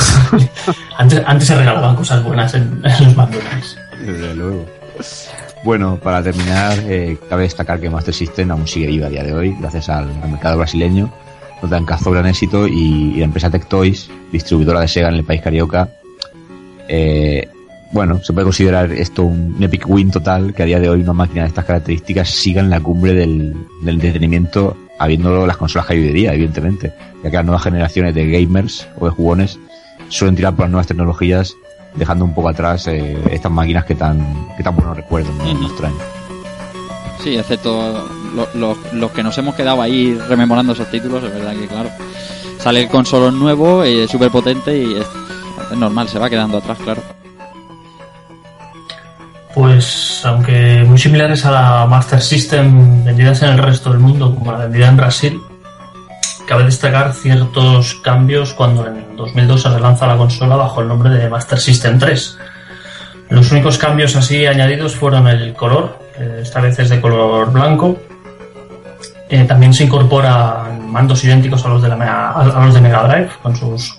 antes, 0.97 1.23
antes 1.25 1.47
se 1.47 1.55
regalaban 1.55 1.95
cosas 1.95 2.23
buenas 2.23 2.53
en, 2.53 2.81
en 2.83 3.03
los 3.05 3.15
McDonald's. 3.15 3.77
Desde 3.99 4.35
luego. 4.35 4.65
Bueno, 5.63 5.97
para 5.97 6.21
terminar, 6.21 6.77
eh, 6.87 7.17
cabe 7.29 7.43
destacar 7.43 7.79
que 7.79 7.89
Master 7.89 8.13
System 8.13 8.51
aún 8.51 8.67
sigue 8.67 8.87
viva 8.87 9.07
a 9.07 9.09
día 9.09 9.23
de 9.23 9.33
hoy, 9.33 9.55
gracias 9.59 9.87
al, 9.87 10.09
al 10.21 10.29
mercado 10.29 10.57
brasileño, 10.57 11.09
donde 11.61 11.77
alcanzó 11.77 12.11
gran 12.11 12.25
éxito 12.25 12.67
y, 12.67 13.13
y 13.15 13.19
la 13.19 13.25
empresa 13.25 13.49
Tectoys, 13.49 14.09
distribuidora 14.31 14.81
de 14.81 14.89
Sega 14.89 15.07
en 15.07 15.15
el 15.15 15.23
país 15.23 15.41
carioca, 15.41 15.89
eh, 16.89 17.47
bueno, 17.93 18.21
se 18.23 18.33
puede 18.33 18.45
considerar 18.45 18.91
esto 18.91 19.23
un, 19.23 19.55
epic 19.61 19.87
win 19.87 20.11
total, 20.11 20.53
que 20.53 20.63
a 20.63 20.65
día 20.65 20.79
de 20.79 20.89
hoy 20.89 21.01
una 21.01 21.13
máquina 21.13 21.43
de 21.43 21.47
estas 21.49 21.63
características 21.65 22.29
siga 22.29 22.59
en 22.61 22.69
la 22.69 22.79
cumbre 22.79 23.13
del, 23.13 23.53
del 23.81 23.95
entretenimiento, 23.95 24.75
habiendo 24.99 25.45
las 25.47 25.57
consolas 25.57 25.85
que 25.87 25.93
hay 25.93 25.99
hoy 25.99 26.07
de 26.07 26.13
día, 26.13 26.33
evidentemente, 26.33 26.93
ya 27.23 27.29
que 27.29 27.35
las 27.37 27.45
nuevas 27.45 27.63
generaciones 27.63 28.13
de 28.15 28.29
gamers 28.29 28.87
o 28.99 29.05
de 29.05 29.11
jugones 29.11 29.59
suelen 30.09 30.35
tirar 30.35 30.53
por 30.55 30.65
las 30.65 30.71
nuevas 30.71 30.87
tecnologías 30.87 31.55
dejando 31.95 32.25
un 32.25 32.33
poco 32.33 32.49
atrás 32.49 32.87
eh, 32.87 33.15
estas 33.31 33.51
máquinas 33.51 33.85
que 33.85 33.93
tan, 33.95 34.47
que 34.57 34.63
tan 34.63 34.75
buenos 34.75 34.97
recuerdos 34.97 35.33
nos 35.35 35.75
traen. 35.75 35.93
Sí, 37.23 37.37
excepto 37.37 38.05
lo- 38.35 38.49
lo- 38.55 38.77
los 38.93 39.11
que 39.11 39.21
nos 39.23 39.37
hemos 39.37 39.53
quedado 39.55 39.81
ahí 39.81 40.15
rememorando 40.27 40.73
esos 40.73 40.89
títulos, 40.89 41.23
es 41.23 41.31
verdad 41.33 41.53
que 41.55 41.67
claro. 41.67 41.89
Sale 42.57 42.81
el 42.83 42.89
consolón 42.89 43.39
nuevo, 43.39 43.83
eh, 43.83 44.07
súper 44.07 44.31
potente 44.31 44.75
y 44.77 44.95
es 44.95 45.77
normal, 45.77 46.09
se 46.09 46.17
va 46.19 46.29
quedando 46.29 46.57
atrás, 46.57 46.77
claro. 46.83 47.01
Pues, 49.53 50.21
aunque 50.25 50.83
muy 50.87 50.97
similares 50.97 51.45
a 51.45 51.51
la 51.51 51.85
Master 51.85 52.21
System 52.21 53.03
vendidas 53.03 53.41
en 53.43 53.49
el 53.49 53.57
resto 53.59 53.91
del 53.91 53.99
mundo, 53.99 54.33
como 54.33 54.51
la 54.51 54.57
vendida 54.59 54.87
en 54.87 54.97
Brasil, 54.97 55.39
cabe 56.47 56.63
destacar 56.65 57.13
ciertos 57.13 57.95
cambios 58.03 58.53
cuando 58.53 58.87
en 58.87 59.15
2002 59.15 59.61
se 59.61 59.69
relanza 59.69 60.07
la 60.07 60.17
consola 60.17 60.55
bajo 60.55 60.81
el 60.81 60.87
nombre 60.87 61.11
de 61.11 61.29
Master 61.29 61.59
System 61.59 61.99
3. 61.99 62.37
Los 63.29 63.51
únicos 63.51 63.77
cambios 63.77 64.15
así 64.15 64.45
añadidos 64.45 64.95
fueron 64.95 65.27
el 65.27 65.53
color, 65.53 65.99
esta 66.41 66.59
vez 66.59 66.79
es 66.79 66.89
de 66.89 66.99
color 66.99 67.51
blanco. 67.51 67.97
Eh, 69.29 69.45
también 69.45 69.73
se 69.73 69.83
incorporan 69.85 70.91
mandos 70.91 71.23
idénticos 71.23 71.63
a 71.65 71.69
los 71.69 71.81
de, 71.81 71.89
Mega- 71.95 73.07
Drive, 73.07 73.29
con 73.41 73.55
sus, 73.55 73.97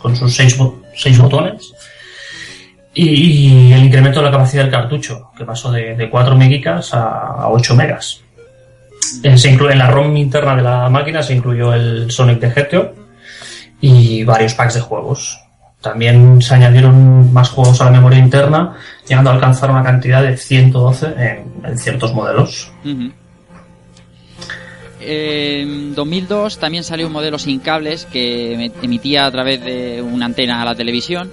seis 0.94 1.18
botones. 1.18 1.72
Y, 2.94 3.72
el 3.72 3.84
incremento 3.84 4.20
de 4.20 4.26
la 4.26 4.30
capacidad 4.30 4.62
del 4.62 4.70
cartucho, 4.72 5.30
que 5.36 5.44
pasó 5.44 5.72
de, 5.72 5.96
de 5.96 6.08
4 6.08 6.36
megicas 6.36 6.94
a, 6.94 7.42
a 7.42 7.48
8 7.50 7.74
megas. 7.74 8.20
Se 9.36 9.50
incluye 9.50 9.72
en 9.72 9.78
la 9.80 9.90
ROM 9.90 10.16
interna 10.16 10.54
de 10.56 10.62
la 10.62 10.88
máquina 10.88 11.22
se 11.22 11.34
incluyó 11.34 11.74
el 11.74 12.10
Sonic 12.10 12.40
the 12.40 12.46
Hedgehog 12.48 12.94
y 13.80 14.22
varios 14.24 14.54
packs 14.54 14.74
de 14.74 14.80
juegos. 14.80 15.40
También 15.80 16.40
se 16.40 16.54
añadieron 16.54 17.30
más 17.32 17.50
juegos 17.50 17.80
a 17.80 17.84
la 17.86 17.90
memoria 17.90 18.18
interna, 18.18 18.76
llegando 19.06 19.30
a 19.30 19.34
alcanzar 19.34 19.70
una 19.70 19.82
cantidad 19.82 20.22
de 20.22 20.36
112 20.36 21.06
en, 21.18 21.44
en 21.64 21.78
ciertos 21.78 22.14
modelos. 22.14 22.72
Ujú. 22.84 23.10
En 25.00 25.94
2002 25.94 26.58
también 26.58 26.82
salió 26.84 27.06
un 27.08 27.12
modelo 27.12 27.38
sin 27.38 27.58
cables 27.60 28.06
que 28.06 28.54
me- 28.56 28.84
emitía 28.84 29.26
a 29.26 29.30
través 29.30 29.62
de 29.62 30.00
una 30.00 30.26
antena 30.26 30.62
a 30.62 30.64
la 30.64 30.74
televisión 30.74 31.30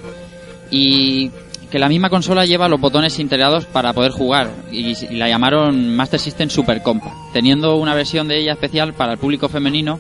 y 0.70 1.32
que 1.72 1.80
la 1.80 1.88
misma 1.90 2.10
consola 2.10 2.46
lleva 2.46 2.68
los 2.68 2.80
botones 2.82 3.18
integrados 3.20 3.66
para 3.66 3.94
poder 3.94 4.12
jugar 4.12 4.50
y, 4.72 4.92
y 5.10 5.16
la 5.16 5.30
llamaron 5.30 5.96
Master 5.96 6.20
System 6.20 6.50
Super 6.50 6.82
Compact, 6.84 7.16
teniendo 7.34 7.78
una 7.78 7.96
versión 7.96 8.28
de 8.28 8.38
ella 8.40 8.52
especial 8.54 8.94
para 8.94 9.14
el 9.14 9.18
público 9.18 9.48
femenino 9.50 10.00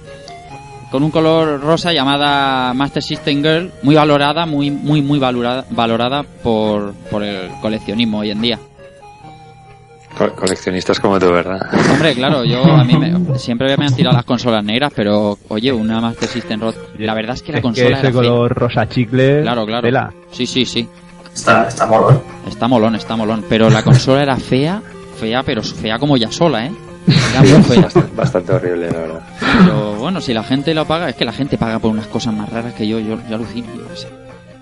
con 0.91 1.03
un 1.03 1.11
color 1.11 1.61
rosa 1.61 1.93
llamada 1.93 2.73
Master 2.73 3.01
System 3.01 3.41
Girl, 3.41 3.71
muy 3.83 3.95
valorada, 3.95 4.45
muy 4.45 4.69
muy 4.69 5.01
muy 5.01 5.17
valorada, 5.19 5.63
valorada 5.69 6.23
por, 6.43 6.93
por 7.09 7.23
el 7.23 7.49
coleccionismo 7.61 8.19
hoy 8.19 8.31
en 8.31 8.41
día. 8.41 8.59
Co- 10.17 10.33
coleccionistas 10.35 10.99
como 10.99 11.17
tú, 11.17 11.27
¿verdad? 11.31 11.61
Hombre, 11.93 12.13
claro, 12.13 12.43
yo 12.43 12.61
a 12.65 12.83
mí 12.83 12.97
me- 12.97 13.39
siempre 13.39 13.77
me 13.77 13.85
han 13.85 13.95
tirado 13.95 14.15
las 14.17 14.25
consolas 14.25 14.63
negras, 14.65 14.91
pero 14.93 15.37
oye, 15.47 15.71
una 15.71 16.01
Master 16.01 16.27
System 16.27 16.59
Rod, 16.59 16.75
la 16.97 17.13
verdad 17.13 17.35
es 17.35 17.41
que 17.41 17.53
la 17.53 17.59
es 17.59 17.63
consola 17.63 17.85
que 17.87 17.89
era 17.93 17.99
ese 18.01 18.11
fea. 18.11 18.13
color 18.21 18.53
rosa 18.53 18.89
chicle. 18.89 19.41
Claro, 19.43 19.65
claro. 19.65 19.83
tela. 19.83 20.13
Sí, 20.31 20.45
sí, 20.45 20.65
sí. 20.65 20.85
Está, 21.33 21.67
está 21.67 21.85
¿eh? 21.85 22.19
Está 22.47 22.67
molón, 22.67 22.95
está 22.95 23.15
molón, 23.15 23.45
pero 23.47 23.69
la 23.69 23.83
consola 23.83 24.21
era 24.23 24.37
fea, 24.37 24.81
fea, 25.19 25.43
pero 25.43 25.63
fea 25.63 25.97
como 25.97 26.17
ya 26.17 26.31
sola, 26.31 26.65
¿eh? 26.65 26.71
Era 27.07 27.41
muy 27.41 27.63
fea. 27.63 27.87
Bastante 28.15 28.53
horrible, 28.53 28.91
la 28.91 28.97
verdad. 28.97 29.21
Pero 29.39 29.93
bueno, 29.95 30.21
si 30.21 30.33
la 30.33 30.43
gente 30.43 30.73
lo 30.73 30.85
paga, 30.85 31.09
es 31.09 31.15
que 31.15 31.25
la 31.25 31.33
gente 31.33 31.57
paga 31.57 31.79
por 31.79 31.91
unas 31.91 32.07
cosas 32.07 32.33
más 32.33 32.49
raras 32.49 32.73
que 32.73 32.87
yo, 32.87 32.99
yo, 32.99 33.17
yo 33.27 33.35
alucino, 33.35 33.67
yo 33.73 33.95
sé. 33.95 34.07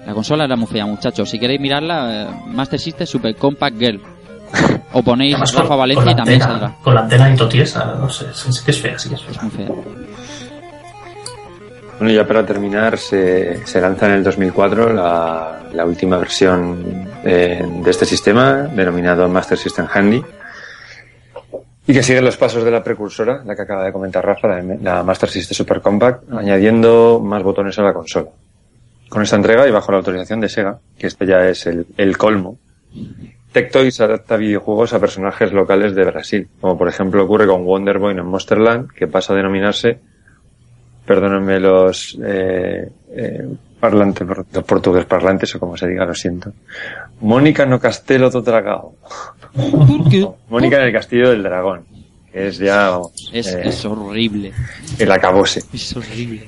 La 0.06 0.14
consola 0.14 0.46
era 0.46 0.56
muy 0.56 0.68
fea, 0.68 0.86
muchachos. 0.86 1.30
Si 1.30 1.38
queréis 1.38 1.60
mirarla, 1.60 2.24
eh, 2.24 2.28
Master 2.48 2.80
System 2.80 3.06
Super 3.06 3.36
Compact 3.36 3.78
Girl. 3.78 4.02
O 4.94 5.04
ponéis 5.04 5.38
Rafa 5.54 5.76
Valencia 5.76 6.12
y 6.12 6.16
también 6.16 6.42
antena, 6.42 6.60
saldrá. 6.60 6.84
Con 6.84 6.96
la 6.96 7.02
antena 7.02 7.32
y 7.32 7.36
totiesa, 7.36 7.94
no 8.00 8.10
sé, 8.10 8.26
sí, 8.34 8.52
sí 8.52 8.66
que 8.66 8.72
es 8.72 8.82
fea, 8.82 8.98
sí 8.98 9.10
que 9.10 9.16
es 9.16 9.22
fea. 9.22 9.32
Es 9.32 9.44
muy 9.44 9.52
fea. 9.52 9.68
Bueno, 12.00 12.14
ya 12.14 12.26
para 12.26 12.46
terminar, 12.46 12.98
se, 12.98 13.62
lanza 13.82 14.06
en 14.06 14.14
el 14.14 14.24
2004 14.24 14.94
la, 14.94 15.86
última 15.86 16.18
versión 16.18 17.10
eh, 17.26 17.62
de 17.84 17.92
este 17.92 18.06
sistema, 18.06 18.70
denominado 18.74 19.28
Master 19.28 19.58
System 19.58 19.86
Handy, 19.94 20.24
y 21.86 21.94
que 21.94 22.02
sigue 22.02 22.22
los 22.22 22.38
pasos 22.38 22.64
de 22.64 22.72
la 22.72 22.82
precursora, 22.82 23.44
la 23.44 23.54
que 23.54 23.64
acaba 23.64 23.84
de 23.84 23.92
comentar 23.92 24.26
Rafa, 24.26 24.48
la, 24.82 25.04
Master 25.04 25.30
System 25.30 25.54
Super 25.54 25.82
Compact, 25.82 26.32
añadiendo 26.32 27.20
más 27.20 27.44
botones 27.44 27.78
a 27.80 27.84
la 27.84 27.92
consola. 27.92 28.30
Con 29.10 29.22
esta 29.22 29.36
entrega 29.36 29.68
y 29.68 29.72
bajo 29.72 29.92
la 29.92 29.98
autorización 29.98 30.40
de 30.40 30.48
Sega, 30.48 30.80
que 30.98 31.08
este 31.08 31.26
ya 31.26 31.50
es 31.50 31.68
el, 31.68 31.86
el 31.98 32.18
colmo, 32.18 32.60
Tectoys 33.52 34.00
adapta 34.00 34.38
videojuegos 34.38 34.94
a 34.94 35.00
personajes 35.02 35.52
locales 35.52 35.96
de 35.96 36.06
Brasil, 36.06 36.48
como 36.62 36.78
por 36.78 36.88
ejemplo 36.88 37.26
ocurre 37.26 37.46
con 37.46 37.66
Wonder 37.66 38.00
Boy 38.00 38.14
en 38.14 38.26
Monsterland, 38.26 38.90
que 38.94 39.08
pasa 39.08 39.34
a 39.34 39.36
denominarse, 39.36 40.00
perdónenme 41.10 41.60
los 41.60 42.16
eh, 42.24 42.88
eh, 43.16 43.48
parlantes, 43.80 44.28
los 44.28 44.64
portugueses 44.64 45.08
parlantes 45.08 45.56
o 45.56 45.60
como 45.60 45.76
se 45.76 45.88
diga, 45.88 46.06
lo 46.06 46.14
siento. 46.14 46.54
Mónica 47.22 47.66
no 47.66 47.80
Castelo 47.80 48.30
do 48.30 48.44
Dragão. 48.44 48.94
¿Por 49.56 50.08
qué? 50.08 50.22
Mónica 50.50 50.78
en 50.78 50.84
el 50.84 50.94
Castillo 50.94 51.32
del 51.32 51.42
Dragón, 51.42 51.82
que 52.32 52.50
es 52.50 52.60
ya, 52.60 52.92
vamos, 52.92 53.32
Es, 53.34 53.48
eh, 53.48 53.62
es 53.66 53.84
horrible. 53.86 54.54
el 55.00 55.12
acabose. 55.12 55.64
Es 55.74 55.98
horrible. 55.98 56.48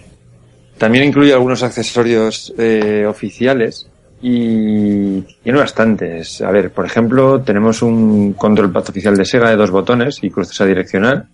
También 0.78 1.06
incluye 1.06 1.34
algunos 1.34 1.64
accesorios 1.64 2.54
eh, 2.56 3.08
oficiales 3.08 3.88
y 4.22 5.22
tiene 5.42 5.58
bastantes. 5.58 6.40
A 6.44 6.52
ver, 6.52 6.70
por 6.70 6.86
ejemplo, 6.86 7.42
tenemos 7.42 7.82
un 7.82 8.34
control 8.34 8.72
pad 8.72 8.88
oficial 8.90 9.18
de 9.18 9.26
Sega 9.26 9.50
de 9.50 9.56
dos 9.56 9.72
botones 9.72 10.20
y 10.22 10.30
cruces 10.30 10.62
a 10.62 10.68
direccional 10.68 11.30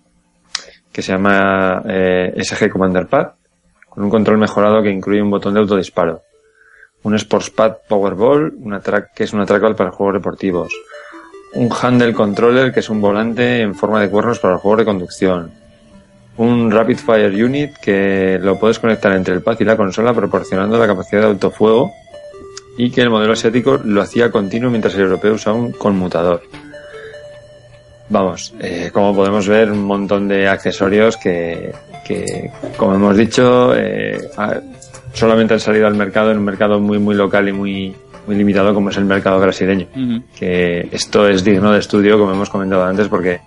que 0.98 1.02
se 1.02 1.12
llama 1.12 1.80
eh, 1.88 2.34
SG 2.42 2.68
Commander 2.68 3.06
Pad 3.06 3.28
con 3.88 4.02
un 4.02 4.10
control 4.10 4.36
mejorado 4.36 4.82
que 4.82 4.90
incluye 4.90 5.22
un 5.22 5.30
botón 5.30 5.54
de 5.54 5.60
autodisparo, 5.60 6.22
un 7.04 7.14
Sports 7.14 7.50
Pad 7.50 7.76
Powerball, 7.88 8.52
una 8.58 8.80
track 8.80 9.14
que 9.14 9.22
es 9.22 9.32
una 9.32 9.46
trackball 9.46 9.76
para 9.76 9.92
juegos 9.92 10.14
deportivos, 10.14 10.72
un 11.54 11.70
Handle 11.70 12.12
Controller 12.12 12.72
que 12.72 12.80
es 12.80 12.90
un 12.90 13.00
volante 13.00 13.60
en 13.60 13.76
forma 13.76 14.00
de 14.00 14.10
cuernos 14.10 14.40
para 14.40 14.58
juegos 14.58 14.78
de 14.80 14.84
conducción, 14.86 15.52
un 16.36 16.68
Rapid 16.68 16.98
Fire 16.98 17.44
Unit 17.44 17.76
que 17.80 18.40
lo 18.42 18.58
puedes 18.58 18.80
conectar 18.80 19.12
entre 19.12 19.34
el 19.34 19.42
pad 19.42 19.56
y 19.60 19.64
la 19.64 19.76
consola 19.76 20.12
proporcionando 20.12 20.78
la 20.78 20.88
capacidad 20.88 21.20
de 21.20 21.28
autofuego 21.28 21.92
y 22.76 22.90
que 22.90 23.02
el 23.02 23.10
modelo 23.10 23.34
asiático 23.34 23.78
lo 23.84 24.02
hacía 24.02 24.32
continuo 24.32 24.68
mientras 24.68 24.96
el 24.96 25.02
europeo 25.02 25.34
usaba 25.34 25.56
un 25.56 25.70
conmutador. 25.70 26.42
Vamos, 28.10 28.54
eh, 28.60 28.90
como 28.92 29.14
podemos 29.14 29.46
ver, 29.46 29.70
un 29.70 29.84
montón 29.84 30.28
de 30.28 30.48
accesorios 30.48 31.16
que, 31.16 31.72
que 32.06 32.50
como 32.76 32.94
hemos 32.94 33.16
dicho, 33.16 33.74
eh, 33.76 34.18
solamente 35.12 35.54
han 35.54 35.60
salido 35.60 35.86
al 35.86 35.94
mercado 35.94 36.30
en 36.30 36.38
un 36.38 36.44
mercado 36.44 36.80
muy, 36.80 36.98
muy 36.98 37.14
local 37.14 37.48
y 37.48 37.52
muy, 37.52 37.94
muy 38.26 38.36
limitado 38.36 38.72
como 38.72 38.90
es 38.90 38.96
el 38.96 39.04
mercado 39.04 39.40
brasileño 39.40 39.88
que 40.38 40.88
esto 40.92 41.28
es 41.28 41.44
digno 41.44 41.72
de 41.72 41.80
estudio, 41.80 42.18
como 42.18 42.32
hemos 42.32 42.50
comentado 42.50 42.84
antes, 42.84 43.08
porque 43.08 43.40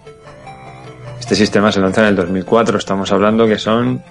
este 1.19 1.35
sistema 1.35 1.71
se 1.71 1.79
lanza 1.79 2.01
en 2.01 2.07
el 2.09 2.15
2004. 2.15 2.77
Estamos 2.77 3.11
hablando 3.11 3.47
que 3.47 3.57
son 3.57 4.03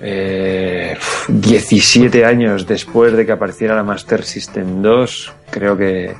eh, 0.00 0.96
17 1.28 2.24
años 2.24 2.66
después 2.66 3.12
de 3.16 3.26
que 3.26 3.32
apareciera 3.32 3.76
la 3.76 3.82
Master 3.82 4.24
System 4.24 4.80
2. 4.80 5.32
Creo 5.50 5.76
que 5.76 6.14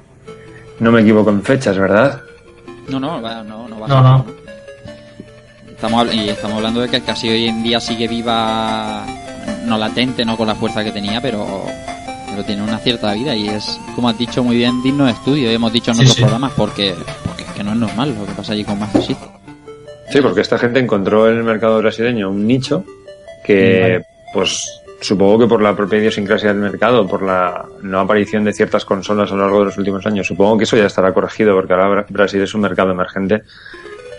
no 0.79 0.93
me 0.93 1.01
equivoco 1.01 1.31
en 1.31 1.43
fechas, 1.43 1.79
¿verdad? 1.79 2.23
No, 2.89 3.01
no, 3.01 3.23
va- 3.23 3.43
no, 3.43 3.69
no 3.69 3.81
va 3.81 3.87
a 3.87 3.89
No, 3.89 3.95
ser. 3.95 4.03
no. 4.37 4.43
Estamos, 5.71 6.15
y 6.15 6.29
estamos 6.29 6.57
hablando 6.59 6.81
de 6.81 6.89
que 6.89 7.01
casi 7.01 7.29
hoy 7.29 7.47
en 7.49 7.63
día 7.63 7.81
sigue 7.81 8.07
viva, 8.07 9.05
no 9.67 9.77
latente, 9.79 10.25
no 10.25 10.37
con 10.37 10.47
la 10.47 10.55
fuerza 10.55 10.85
que 10.85 10.93
tenía, 10.93 11.21
pero, 11.21 11.65
pero 12.31 12.45
tiene 12.45 12.63
una 12.63 12.79
cierta 12.79 13.13
vida 13.15 13.35
y 13.35 13.49
es, 13.49 13.81
como 13.97 14.09
has 14.09 14.17
dicho 14.17 14.45
muy 14.45 14.57
bien, 14.57 14.81
digno 14.83 15.07
de 15.07 15.13
estudio. 15.13 15.51
y 15.51 15.55
Hemos 15.55 15.73
dicho 15.73 15.91
en 15.91 15.97
Sí, 15.97 16.03
otros 16.03 16.17
sí. 16.17 16.23
programas 16.23 16.53
porque, 16.57 16.95
porque 17.25 17.43
es 17.43 17.51
que 17.51 17.65
no 17.65 17.73
es 17.73 17.79
normal 17.79 18.15
lo 18.17 18.27
que 18.27 18.33
pasa 18.33 18.53
allí 18.53 18.65
con 18.65 18.79
System. 18.93 19.17
Sí, 20.11 20.21
porque 20.21 20.43
esta 20.43 20.59
gente 20.59 20.79
encontró 20.79 21.29
en 21.29 21.39
el 21.39 21.43
mercado 21.43 21.79
brasileño 21.79 22.31
un 22.31 22.47
nicho 22.47 22.85
que, 23.45 24.03
pues, 24.35 24.82
supongo 25.03 25.41
que 25.41 25.47
por 25.47 25.61
la 25.61 25.75
propia 25.77 25.99
idiosincrasia 25.99 26.49
del 26.53 26.59
mercado, 26.63 27.07
por 27.07 27.23
la 27.23 27.65
no 27.83 28.01
aparición 28.01 28.45
de 28.45 28.53
ciertas 28.53 28.85
consolas 28.85 29.31
a 29.31 29.35
lo 29.35 29.43
largo 29.43 29.59
de 29.61 29.65
los 29.67 29.79
últimos 29.79 30.07
años, 30.07 30.27
supongo 30.27 30.57
que 30.59 30.65
eso 30.65 30.77
ya 30.77 30.87
estará 30.87 31.13
corregido 31.13 31.55
porque 31.55 31.73
ahora 31.73 31.89
Bra- 31.89 32.07
Brasil 32.09 32.41
es 32.43 32.55
un 32.55 32.61
mercado 32.63 32.93
emergente 32.93 33.43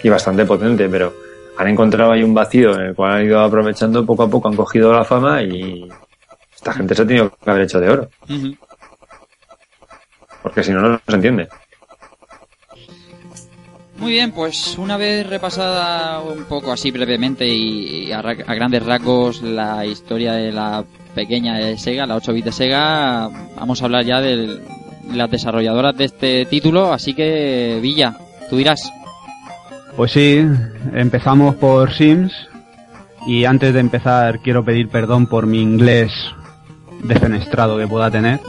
y 0.03 0.09
bastante 0.09 0.45
potente, 0.45 0.87
pero 0.89 1.13
han 1.57 1.67
encontrado 1.67 2.11
ahí 2.11 2.23
un 2.23 2.33
vacío 2.33 2.73
en 2.75 2.81
el 2.87 2.95
cual 2.95 3.13
han 3.13 3.25
ido 3.25 3.39
aprovechando 3.39 4.05
poco 4.05 4.23
a 4.23 4.29
poco, 4.29 4.47
han 4.49 4.55
cogido 4.55 4.91
la 4.93 5.03
fama 5.05 5.41
y 5.41 5.89
esta 6.53 6.73
gente 6.73 6.93
se 6.95 7.01
ha 7.01 7.07
tenido 7.07 7.31
que 7.43 7.49
haber 7.49 7.63
hecho 7.63 7.79
de 7.79 7.89
oro, 7.89 8.09
porque 10.41 10.63
si 10.63 10.71
no, 10.71 10.81
no 10.81 11.01
se 11.07 11.15
entiende. 11.15 11.47
Muy 14.03 14.11
bien, 14.11 14.33
pues 14.33 14.77
una 14.77 14.97
vez 14.97 15.25
repasada 15.25 16.19
un 16.19 16.43
poco 16.43 16.73
así 16.73 16.91
brevemente 16.91 17.47
y, 17.47 18.11
a, 18.11 18.19
a 18.19 18.53
grandes 18.53 18.83
rasgos 18.85 19.41
la 19.41 19.85
historia 19.85 20.33
de 20.33 20.51
la 20.51 20.83
pequeña 21.15 21.55
de 21.55 21.77
Sega, 21.77 22.05
la 22.05 22.17
8 22.17 22.33
bit 22.33 22.43
de 22.43 22.51
Sega, 22.51 23.29
vamos 23.55 23.81
a 23.81 23.85
hablar 23.85 24.03
ya 24.03 24.19
de 24.19 24.59
las 25.09 25.31
desarrolladoras 25.31 25.95
de 25.95 26.03
este 26.03 26.45
título, 26.47 26.91
así 26.91 27.13
que 27.13 27.79
Villa, 27.81 28.17
tú 28.49 28.57
dirás. 28.57 28.91
Pues 29.95 30.11
sí, 30.11 30.45
empezamos 30.93 31.55
por 31.55 31.93
Sims 31.93 32.33
y 33.25 33.45
antes 33.45 33.73
de 33.73 33.79
empezar 33.79 34.41
quiero 34.41 34.65
pedir 34.65 34.89
perdón 34.89 35.27
por 35.27 35.47
mi 35.47 35.61
inglés 35.61 36.11
defenestrado 37.03 37.77
que 37.77 37.87
pueda 37.87 38.11
tener, 38.11 38.41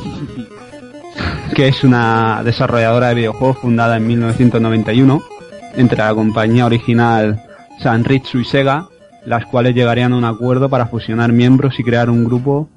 que 1.54 1.68
es 1.68 1.84
una 1.84 2.42
desarrolladora 2.42 3.10
de 3.10 3.14
videojuegos 3.14 3.58
fundada 3.58 3.98
en 3.98 4.08
1991 4.08 5.33
entre 5.76 5.98
la 5.98 6.14
compañía 6.14 6.66
original 6.66 7.42
Sanritsu 7.80 8.38
y 8.38 8.44
Sega, 8.44 8.88
las 9.26 9.46
cuales 9.46 9.74
llegarían 9.74 10.12
a 10.12 10.16
un 10.16 10.24
acuerdo 10.24 10.68
para 10.68 10.86
fusionar 10.86 11.32
miembros 11.32 11.78
y 11.78 11.84
crear 11.84 12.10
un 12.10 12.24
grupo 12.24 12.68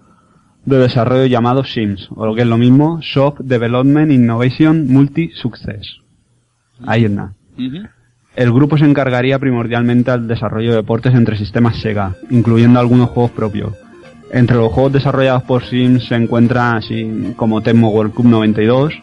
de 0.65 0.77
desarrollo 0.79 1.25
llamado 1.25 1.63
Sims, 1.63 2.10
o 2.15 2.25
lo 2.25 2.36
que 2.36 2.41
es 2.41 2.47
lo 2.47 2.57
mismo, 2.57 2.99
Soft 3.01 3.39
Development 3.39 4.12
Innovation 4.12 4.88
Multi 4.88 5.29
Success. 5.29 6.01
Ahí 6.86 7.05
está. 7.05 7.33
El 8.36 8.51
grupo 8.51 8.77
se 8.77 8.86
encargaría 8.86 9.39
primordialmente 9.39 10.12
al 10.12 10.27
desarrollo 10.27 10.71
de 10.71 10.75
deportes 10.77 11.13
entre 11.15 11.38
sistemas 11.38 11.77
Sega, 11.77 12.15
incluyendo 12.29 12.79
algunos 12.79 13.10
juegos 13.10 13.31
propios. 13.31 13.73
Entre 14.31 14.57
los 14.57 14.71
juegos 14.71 14.93
desarrollados 14.93 15.43
por 15.43 15.63
Sims 15.63 16.05
se 16.07 16.15
encuentran 16.15 16.75
así 16.75 17.33
como 17.38 17.62
Tecmo 17.62 17.89
World 17.89 18.13
Cup 18.13 18.25
92, 18.25 18.93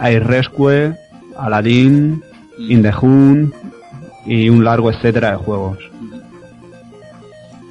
Air 0.00 0.26
Rescue, 0.26 0.94
Aladdin, 1.36 2.22
In 2.58 2.82
the 2.82 2.92
Hunt 3.00 3.54
y 4.24 4.48
un 4.48 4.64
largo 4.64 4.90
etcétera 4.90 5.32
de 5.32 5.36
juegos. 5.36 5.78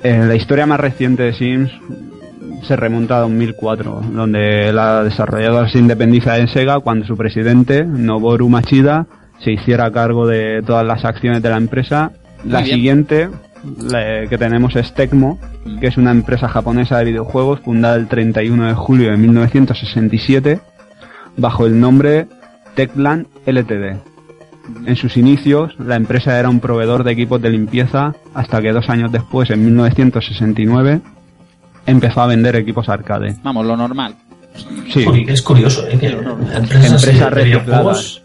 La 0.04 0.36
historia 0.36 0.65
más 0.65 0.80
reciente 0.80 1.24
de 1.24 1.34
Sims 1.34 1.71
se 2.63 2.76
remonta 2.76 3.17
a 3.17 3.21
2004, 3.21 4.02
donde 4.13 4.71
la 4.71 5.04
desarrolladora 5.04 5.69
se 5.69 5.80
independiza 5.80 6.34
de 6.34 6.48
Sega 6.48 6.80
cuando 6.80 7.06
su 7.06 7.17
presidente, 7.17 7.84
Noboru 7.84 8.48
Machida, 8.50 9.08
se 9.39 9.52
hiciera 9.52 9.91
cargo 9.91 10.28
de 10.28 10.62
todas 10.65 10.86
las 10.86 11.06
acciones 11.06 11.41
de 11.41 11.50
la 11.50 11.58
empresa. 11.58 12.12
La 12.43 12.62
bien. 12.62 12.76
siguiente 12.76 13.30
la 13.82 14.28
que 14.28 14.38
tenemos 14.38 14.76
es 14.76 14.93
Tecmo, 14.93 15.39
que 15.80 15.88
es 15.88 15.98
una 15.98 16.12
empresa 16.12 16.48
japonesa 16.48 17.00
de 17.00 17.06
videojuegos 17.06 17.62
fundada 17.62 17.95
el 17.95 18.08
31 18.08 18.67
de 18.67 18.74
julio 18.74 19.12
de 19.12 19.17
1967 19.17 20.60
bajo 21.38 21.65
el 21.65 21.80
nombre 21.80 22.28
Techland 22.76 23.28
Ltd. 23.45 24.14
En 24.86 24.95
sus 24.95 25.17
inicios, 25.17 25.75
la 25.80 25.95
empresa 25.95 26.39
era 26.39 26.49
un 26.49 26.60
proveedor 26.60 27.04
de 27.04 27.12
equipos 27.12 27.41
de 27.41 27.49
limpieza 27.49 28.13
hasta 28.34 28.62
que 28.62 28.71
dos 28.71 28.89
años 28.89 29.12
después, 29.12 29.49
en 29.49 29.63
1969, 29.63 31.01
empezó 31.86 32.21
a 32.21 32.28
vender 32.28 32.56
equipos 32.56 32.89
arcade. 32.89 33.36
Vamos, 33.43 33.65
lo 33.65 33.78
normal. 33.78 34.15
Sí, 34.91 35.06
es 35.28 35.41
curioso, 35.41 35.86
¿eh? 35.88 35.97
Que 35.99 36.08
empresas, 36.08 36.93
así 36.93 37.10
Empresas 37.10 37.36
de 37.36 37.43
videojuegos 37.43 38.21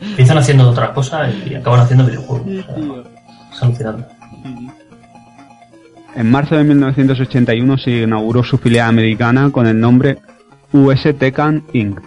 empiezan 0.00 0.38
haciendo 0.38 0.70
otra 0.70 0.92
cosa 0.92 1.28
y 1.30 1.54
acaban 1.54 1.80
haciendo 1.80 2.06
videojuegos. 2.06 2.46
O 2.46 3.04
sea, 3.04 3.04
es 3.52 3.62
alucinante. 3.62 4.04
En 6.14 6.30
marzo 6.30 6.56
de 6.56 6.64
1981 6.64 7.78
se 7.78 7.90
inauguró 8.02 8.44
su 8.44 8.58
filial 8.58 8.88
americana 8.88 9.50
con 9.50 9.66
el 9.66 9.80
nombre 9.80 10.18
US 10.72 11.02
Tekken 11.18 11.64
Inc. 11.72 12.00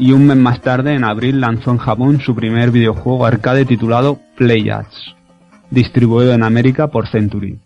Y 0.00 0.12
un 0.12 0.26
mes 0.26 0.36
más 0.36 0.60
tarde, 0.62 0.94
en 0.94 1.04
abril, 1.04 1.40
lanzó 1.40 1.70
en 1.72 1.76
Japón 1.78 2.20
su 2.20 2.34
primer 2.34 2.70
videojuego 2.70 3.26
arcade 3.26 3.66
titulado 3.66 4.18
Playats, 4.36 5.14
distribuido 5.70 6.32
en 6.32 6.42
América 6.42 6.88
por 6.88 7.06
Century. 7.06 7.58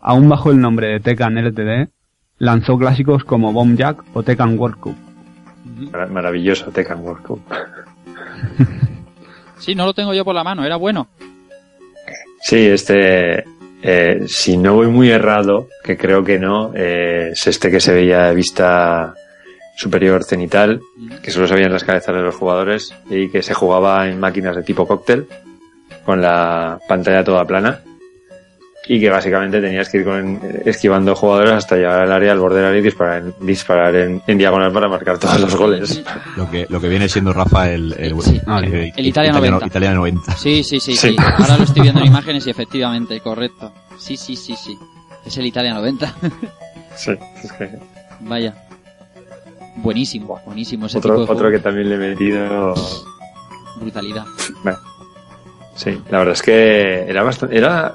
Aún 0.00 0.28
bajo 0.28 0.50
el 0.50 0.60
nombre 0.60 0.88
de 0.88 1.00
Tekken 1.00 1.34
Ltd, 1.42 1.88
lanzó 2.38 2.76
clásicos 2.78 3.24
como 3.24 3.52
Bomb 3.54 3.76
Jack 3.78 4.04
o 4.12 4.22
Tekken 4.22 4.58
World 4.58 4.76
Cup. 4.78 4.96
Mar- 5.92 6.10
Maravilloso 6.10 6.66
Tekken 6.70 7.00
World 7.00 7.22
Cup. 7.22 7.40
Sí, 9.58 9.74
no 9.74 9.86
lo 9.86 9.94
tengo 9.94 10.12
yo 10.12 10.22
por 10.22 10.34
la 10.34 10.44
mano, 10.44 10.66
era 10.66 10.76
bueno. 10.76 11.08
Sí, 12.42 12.66
este, 12.66 13.42
eh, 13.82 14.24
si 14.28 14.58
no 14.58 14.74
voy 14.74 14.88
muy 14.88 15.08
errado, 15.08 15.68
que 15.82 15.96
creo 15.96 16.22
que 16.22 16.38
no, 16.38 16.72
eh, 16.74 17.30
es 17.32 17.46
este 17.46 17.70
que 17.70 17.80
se 17.80 17.94
veía 17.94 18.24
de 18.26 18.34
vista 18.34 19.14
superior 19.76 20.24
cenital, 20.24 20.80
que 21.22 21.30
solo 21.30 21.46
se 21.46 21.54
veían 21.54 21.72
las 21.72 21.84
cabezas 21.84 22.14
de 22.14 22.22
los 22.22 22.34
jugadores 22.34 22.94
y 23.10 23.28
que 23.28 23.42
se 23.42 23.54
jugaba 23.54 24.08
en 24.08 24.18
máquinas 24.18 24.56
de 24.56 24.62
tipo 24.62 24.86
cóctel, 24.86 25.26
con 26.04 26.20
la 26.22 26.78
pantalla 26.88 27.22
toda 27.24 27.44
plana. 27.44 27.80
y 28.88 29.00
que 29.00 29.10
básicamente 29.10 29.60
tenías 29.60 29.88
que 29.88 29.98
ir 29.98 30.04
con, 30.04 30.40
esquivando 30.64 31.12
jugadores 31.16 31.54
hasta 31.54 31.74
llegar 31.74 32.02
al 32.02 32.12
área, 32.12 32.30
al 32.30 32.38
borde 32.38 32.58
del 32.58 32.66
área 32.66 32.78
y 32.78 32.84
disparar, 32.84 33.18
en, 33.20 33.34
disparar 33.44 33.96
en, 33.96 34.22
en 34.28 34.38
diagonal 34.38 34.70
para 34.72 34.86
marcar 34.88 35.18
todos 35.18 35.40
los 35.40 35.56
goles. 35.56 36.04
Lo 36.36 36.48
que, 36.48 36.66
lo 36.68 36.80
que 36.80 36.88
viene 36.88 37.08
siendo 37.08 37.32
Rafa 37.32 37.68
el, 37.72 37.92
el, 37.98 38.14
Sí. 38.22 38.40
el- 38.46 38.74
El 38.96 39.06
Italia 39.06 39.30
italiano- 39.32 39.40
90. 39.58 39.66
Italia 39.66 39.92
90. 39.92 40.36
Sí, 40.36 40.62
sí, 40.62 40.78
sí, 40.78 40.94
Sí. 40.94 41.08
sí. 41.10 41.16
Ahora 41.18 41.56
lo 41.58 41.64
estoy 41.64 41.82
viendo 41.82 42.00
en 42.00 42.06
imágenes 42.14 42.46
y 42.46 42.50
efectivamente, 42.50 43.20
correcto. 43.20 43.72
Sí, 43.98 44.16
sí, 44.16 44.36
sí, 44.36 44.54
sí. 44.54 44.78
Es 45.26 45.36
el 45.36 45.46
Italia 45.46 45.74
90. 45.74 46.14
Sí, 46.94 47.10
es 47.42 47.52
que 47.54 47.70
Vaya. 48.20 48.54
Buenísimo, 49.76 50.40
buenísimo 50.44 50.86
ese 50.86 50.98
otro, 50.98 51.20
tipo 51.20 51.26
de 51.26 51.32
otro 51.32 51.50
que 51.50 51.58
también 51.58 51.88
le 51.88 51.94
he 51.96 51.98
metido. 51.98 52.74
Brutalidad. 53.80 54.24
Bueno, 54.62 54.78
sí, 55.74 56.00
la 56.10 56.18
verdad 56.18 56.34
es 56.34 56.42
que 56.42 57.04
era 57.08 57.22
bastante. 57.22 57.56
Era, 57.56 57.94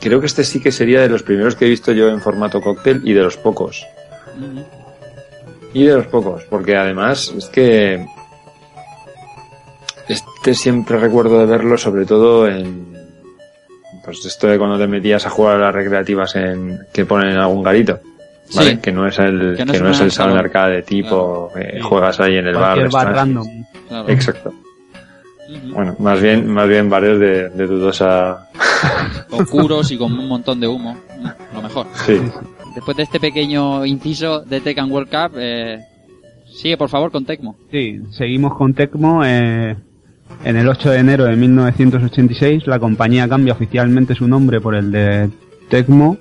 creo 0.00 0.20
que 0.20 0.26
este 0.26 0.44
sí 0.44 0.60
que 0.60 0.72
sería 0.72 1.00
de 1.00 1.08
los 1.08 1.22
primeros 1.22 1.54
que 1.54 1.66
he 1.66 1.68
visto 1.68 1.92
yo 1.92 2.08
en 2.08 2.20
formato 2.20 2.60
cóctel 2.60 3.02
y 3.04 3.12
de 3.12 3.22
los 3.22 3.36
pocos. 3.36 3.86
Y 5.72 5.84
de 5.84 5.94
los 5.94 6.06
pocos, 6.06 6.44
porque 6.50 6.76
además 6.76 7.32
es 7.36 7.46
que 7.46 8.04
este 10.08 10.54
siempre 10.54 10.98
recuerdo 10.98 11.38
de 11.38 11.46
verlo 11.46 11.78
sobre 11.78 12.04
todo 12.04 12.48
en 12.48 12.92
pues 14.04 14.24
esto 14.24 14.48
de 14.48 14.58
cuando 14.58 14.78
te 14.78 14.86
metías 14.86 15.24
a 15.26 15.30
jugar 15.30 15.56
a 15.56 15.66
las 15.66 15.74
recreativas 15.74 16.34
en 16.34 16.80
que 16.92 17.04
ponen 17.04 17.30
en 17.30 17.38
algún 17.38 17.62
garito, 17.62 18.00
¿vale? 18.54 18.70
Sí. 18.72 18.76
Que 18.78 18.92
no 18.92 19.06
es 19.06 19.18
el 19.18 19.54
Que 19.56 19.64
que 19.64 19.78
no 19.78 19.84
no, 19.84 19.90
es 19.90 20.00
el 20.00 20.10
salón 20.10 20.32
salón. 20.32 20.38
arcade 20.38 20.82
tipo 20.82 21.50
que 21.54 21.72
Sí. 21.74 21.80
juegas 21.80 22.20
ahí 22.20 22.36
en 22.36 22.46
el 22.48 22.54
bar. 22.54 22.74
Cualquier 22.78 22.90
bar 22.90 23.06
restaurante. 23.08 23.34
random. 23.40 23.64
Claro. 23.88 24.08
Exacto. 24.08 24.54
Bueno, 25.74 25.96
más 25.98 26.20
bien 26.22 26.48
más 26.50 26.66
bien 26.68 26.88
bares 26.88 27.18
de, 27.18 27.50
de 27.50 27.66
dudosa 27.66 28.48
Oscuros 29.30 29.90
y 29.92 29.98
con 29.98 30.12
un 30.18 30.26
montón 30.28 30.60
de 30.60 30.66
humo. 30.68 30.96
Lo 31.54 31.62
mejor. 31.62 31.86
sí. 32.06 32.18
Después 32.74 32.96
de 32.96 33.02
este 33.02 33.20
pequeño 33.20 33.84
inciso 33.84 34.40
de 34.40 34.62
Tekken 34.62 34.90
World 34.90 35.10
Cup, 35.10 35.36
eh, 35.38 35.78
sigue 36.46 36.78
por 36.78 36.88
favor 36.88 37.10
con 37.12 37.26
Tecmo. 37.26 37.54
Sí, 37.70 38.00
seguimos 38.12 38.56
con 38.56 38.72
Tecmo. 38.72 39.22
eh, 39.26 39.76
en 40.44 40.56
el 40.56 40.66
8 40.66 40.90
de 40.90 40.98
enero 40.98 41.24
de 41.24 41.36
1986 41.36 42.66
la 42.66 42.78
compañía 42.78 43.28
cambia 43.28 43.52
oficialmente 43.52 44.14
su 44.14 44.26
nombre 44.26 44.60
por 44.62 44.74
el 44.74 44.90
de 44.90 45.28
Tecmo 45.68 46.16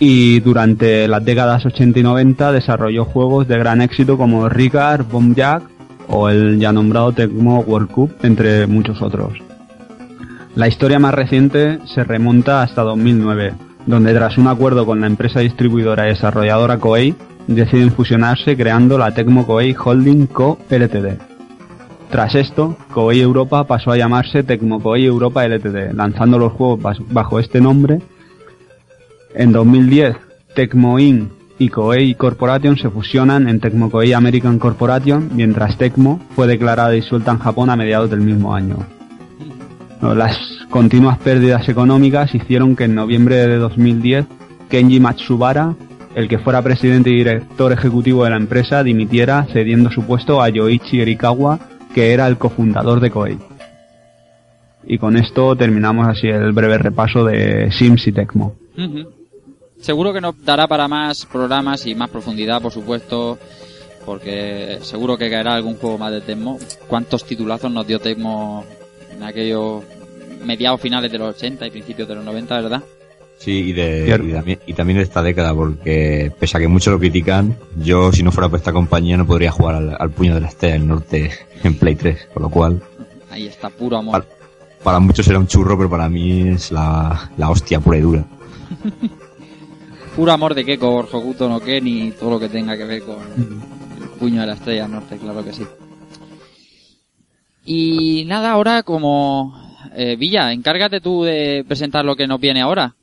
y 0.00 0.40
durante 0.40 1.06
las 1.06 1.24
décadas 1.24 1.64
80 1.66 2.00
y 2.00 2.02
90 2.02 2.52
desarrolló 2.52 3.04
juegos 3.04 3.46
de 3.46 3.58
gran 3.58 3.82
éxito 3.82 4.16
como 4.16 4.48
Ricard, 4.48 5.06
Bomb 5.06 5.36
Jack 5.36 5.62
o 6.08 6.30
el 6.30 6.58
ya 6.58 6.72
nombrado 6.72 7.12
Tecmo 7.12 7.60
World 7.60 7.90
Cup, 7.90 8.14
entre 8.22 8.66
muchos 8.66 9.00
otros. 9.02 9.34
La 10.56 10.66
historia 10.66 10.98
más 10.98 11.14
reciente 11.14 11.78
se 11.84 12.02
remonta 12.02 12.62
hasta 12.62 12.82
2009, 12.82 13.52
donde 13.86 14.14
tras 14.14 14.38
un 14.38 14.48
acuerdo 14.48 14.86
con 14.86 15.00
la 15.02 15.06
empresa 15.06 15.40
distribuidora 15.40 16.06
y 16.06 16.10
desarrolladora 16.10 16.78
Koei, 16.78 17.14
deciden 17.46 17.92
fusionarse 17.92 18.56
creando 18.56 18.98
la 18.98 19.12
Tecmo 19.12 19.46
Koei 19.46 19.76
Holding 19.78 20.26
Co. 20.26 20.58
Ltd. 20.68 21.18
Tras 22.10 22.34
esto, 22.34 22.76
Koei 22.92 23.20
Europa 23.20 23.64
pasó 23.64 23.92
a 23.92 23.96
llamarse 23.96 24.42
Tecmo 24.42 24.80
Koei 24.80 25.04
Europa 25.04 25.46
Ltd, 25.46 25.92
lanzando 25.94 26.38
los 26.38 26.52
juegos 26.52 26.98
bajo 27.10 27.38
este 27.38 27.60
nombre. 27.60 28.00
En 29.34 29.52
2010, 29.52 30.16
Tecmo 30.54 30.98
Inc. 30.98 31.30
y 31.58 31.68
Koei 31.68 32.14
Corporation 32.14 32.76
se 32.76 32.90
fusionan 32.90 33.48
en 33.48 33.60
Tecmo 33.60 33.90
Koei 33.90 34.12
American 34.12 34.58
Corporation, 34.58 35.30
mientras 35.34 35.78
Tecmo 35.78 36.20
fue 36.34 36.46
declarada 36.46 36.90
disuelta 36.90 37.32
en 37.32 37.38
Japón 37.38 37.70
a 37.70 37.76
mediados 37.76 38.10
del 38.10 38.20
mismo 38.20 38.54
año. 38.54 38.78
Las 40.02 40.36
continuas 40.70 41.18
pérdidas 41.18 41.68
económicas 41.68 42.34
hicieron 42.34 42.74
que 42.74 42.84
en 42.84 42.94
noviembre 42.94 43.36
de 43.36 43.56
2010 43.56 44.26
Kenji 44.68 44.98
Matsubara, 44.98 45.74
el 46.14 46.28
que 46.28 46.38
fuera 46.38 46.62
presidente 46.62 47.10
y 47.10 47.18
director 47.18 47.72
ejecutivo 47.72 48.24
de 48.24 48.30
la 48.30 48.36
empresa, 48.36 48.82
dimitiera 48.82 49.46
cediendo 49.52 49.90
su 49.90 50.04
puesto 50.04 50.42
a 50.42 50.48
Yoichi 50.48 51.00
Erikawa, 51.00 51.58
que 51.94 52.12
era 52.12 52.26
el 52.26 52.36
cofundador 52.36 53.00
de 53.00 53.10
Koei. 53.10 53.38
Y 54.84 54.98
con 54.98 55.16
esto 55.16 55.54
terminamos 55.54 56.08
así 56.08 56.26
el 56.26 56.52
breve 56.52 56.78
repaso 56.78 57.24
de 57.24 57.70
Sims 57.70 58.06
y 58.06 58.12
Tecmo. 58.12 58.54
Seguro 59.80 60.12
que 60.12 60.20
nos 60.20 60.34
dará 60.44 60.66
para 60.66 60.88
más 60.88 61.26
programas 61.26 61.86
y 61.86 61.94
más 61.94 62.10
profundidad, 62.10 62.60
por 62.60 62.72
supuesto, 62.72 63.38
porque 64.04 64.78
seguro 64.82 65.16
que 65.16 65.30
caerá 65.30 65.54
algún 65.54 65.76
juego 65.76 65.98
más 65.98 66.12
de 66.12 66.20
Tecmo. 66.20 66.58
¿Cuántos 66.86 67.24
titulazos 67.24 67.70
nos 67.72 67.86
dio 67.86 67.98
Tecmo 67.98 68.64
en 69.10 69.22
aquellos 69.22 69.82
mediados 70.44 70.80
finales 70.80 71.10
de 71.10 71.18
los 71.18 71.34
80 71.34 71.66
y 71.66 71.70
principios 71.70 72.08
de 72.08 72.14
los 72.14 72.24
90, 72.24 72.60
verdad? 72.60 72.82
Sí, 73.38 73.70
y, 73.70 73.72
de, 73.72 74.04
y, 74.06 74.32
también, 74.32 74.58
y 74.66 74.74
también 74.74 74.98
de 74.98 75.04
esta 75.04 75.22
década, 75.22 75.54
porque 75.54 76.30
pese 76.38 76.58
a 76.58 76.60
que 76.60 76.68
muchos 76.68 76.92
lo 76.92 76.98
critican, 76.98 77.56
yo 77.82 78.12
si 78.12 78.22
no 78.22 78.32
fuera 78.32 78.50
por 78.50 78.58
esta 78.58 78.72
compañía 78.72 79.16
no 79.16 79.26
podría 79.26 79.50
jugar 79.50 79.76
al, 79.76 79.96
al 79.98 80.10
puño 80.10 80.34
de 80.34 80.42
la 80.42 80.48
estrella 80.48 80.74
del 80.74 80.86
norte 80.86 81.30
en 81.64 81.74
Play 81.76 81.94
3, 81.94 82.28
con 82.34 82.42
lo 82.42 82.50
cual 82.50 82.82
Ahí 83.30 83.46
está, 83.46 83.70
puro 83.70 83.96
amor. 83.96 84.26
Para 84.82 84.98
muchos 84.98 85.26
era 85.28 85.38
un 85.38 85.46
churro, 85.46 85.76
pero 85.76 85.88
para 85.88 86.08
mí 86.08 86.48
es 86.48 86.72
la, 86.72 87.30
la 87.36 87.50
hostia 87.50 87.80
pura 87.80 87.98
y 87.98 88.00
dura. 88.00 88.24
Puro 90.16 90.32
amor 90.32 90.54
de 90.54 90.64
Keiko, 90.64 90.90
por 91.06 91.16
Hokuto 91.16 91.48
no 91.48 91.60
Ken 91.60 91.86
y 91.86 92.10
todo 92.12 92.30
lo 92.30 92.40
que 92.40 92.48
tenga 92.48 92.76
que 92.76 92.84
ver 92.84 93.02
con 93.02 93.16
el 94.02 94.08
puño 94.18 94.40
de 94.40 94.46
la 94.46 94.54
estrella 94.54 94.88
norte, 94.88 95.16
claro 95.16 95.44
que 95.44 95.52
sí. 95.52 95.64
Y 97.64 98.24
nada, 98.26 98.50
ahora 98.52 98.82
como... 98.82 99.54
eh, 99.94 100.16
Villa, 100.16 100.52
encárgate 100.52 101.00
tú 101.00 101.22
de 101.24 101.64
presentar 101.66 102.04
lo 102.04 102.16
que 102.16 102.26
nos 102.26 102.40
viene 102.40 102.60
ahora. 102.60 102.94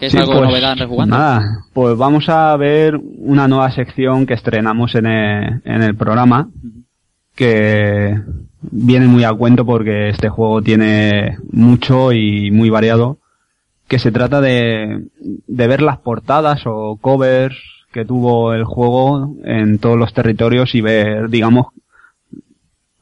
Que 0.00 0.06
es 0.06 0.12
Sí, 0.12 0.18
algo 0.18 0.32
pues, 0.34 0.44
novedad 0.44 0.72
en 0.72 0.78
Rejugando. 0.78 1.16
Nada, 1.18 1.64
pues 1.72 1.96
vamos 1.98 2.28
a 2.28 2.56
ver 2.56 2.96
una 3.18 3.48
nueva 3.48 3.70
sección 3.72 4.26
que 4.26 4.34
estrenamos 4.34 4.94
en 4.94 5.06
el, 5.06 5.60
en 5.64 5.82
el 5.82 5.96
programa, 5.96 6.48
que 7.34 8.16
viene 8.60 9.06
muy 9.08 9.24
a 9.24 9.32
cuento 9.32 9.66
porque 9.66 10.08
este 10.10 10.28
juego 10.28 10.62
tiene 10.62 11.36
mucho 11.50 12.12
y 12.12 12.50
muy 12.52 12.70
variado, 12.70 13.18
que 13.88 13.98
se 13.98 14.12
trata 14.12 14.40
de, 14.40 15.06
de 15.18 15.66
ver 15.66 15.82
las 15.82 15.98
portadas 15.98 16.62
o 16.66 16.96
covers 17.00 17.56
que 17.92 18.04
tuvo 18.04 18.52
el 18.52 18.64
juego 18.64 19.34
en 19.44 19.78
todos 19.78 19.96
los 19.98 20.12
territorios 20.12 20.74
y 20.74 20.80
ver, 20.82 21.28
digamos, 21.30 21.68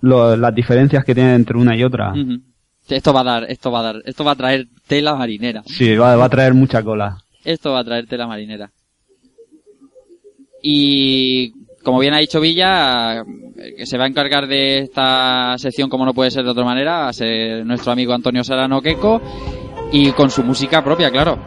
lo- 0.01 0.37
las 0.37 0.55
diferencias 0.55 1.05
que 1.05 1.15
tiene 1.15 1.35
entre 1.35 1.57
una 1.59 1.77
y 1.77 1.83
otra. 1.83 2.15
Esto 2.89 3.13
va 3.13 3.21
a 3.21 3.25
dar, 3.25 3.45
esto 3.51 3.73
va 3.73 3.81
a 3.81 3.83
dar, 3.83 3.97
esto 4.05 4.25
va 4.25 4.33
a 4.33 4.37
traer 4.37 4.69
tela 4.87 5.17
marinera. 5.17 5.63
Sí, 5.67 5.97
va, 5.97 6.15
va 6.15 6.27
a 6.27 6.31
traer 6.31 6.55
mucha 6.55 6.83
cola. 6.85 7.19
Esto 7.45 7.73
va 7.73 7.81
a 7.81 7.85
traer 7.85 8.07
tela 8.07 8.29
marinera. 8.29 8.71
Y 10.63 11.53
como 11.83 11.99
bien 12.01 12.15
ha 12.15 12.19
dicho 12.19 12.41
Villa, 12.41 13.25
que 13.77 13.87
se 13.87 13.99
va 13.99 14.05
a 14.05 14.09
encargar 14.09 14.47
de 14.47 14.79
esta 14.81 15.57
sección 15.59 15.89
como 15.89 16.05
no 16.05 16.15
puede 16.15 16.31
ser 16.31 16.45
de 16.45 16.51
otra 16.51 16.65
manera, 16.65 16.99
va 17.01 17.09
a 17.09 17.13
ser 17.13 17.65
nuestro 17.67 17.93
amigo 17.93 18.13
Antonio 18.13 18.43
Sarano 18.45 18.81
Queco 18.81 19.21
y 19.99 20.13
con 20.13 20.31
su 20.31 20.45
música 20.45 20.85
propia, 20.85 21.11
claro. 21.11 21.39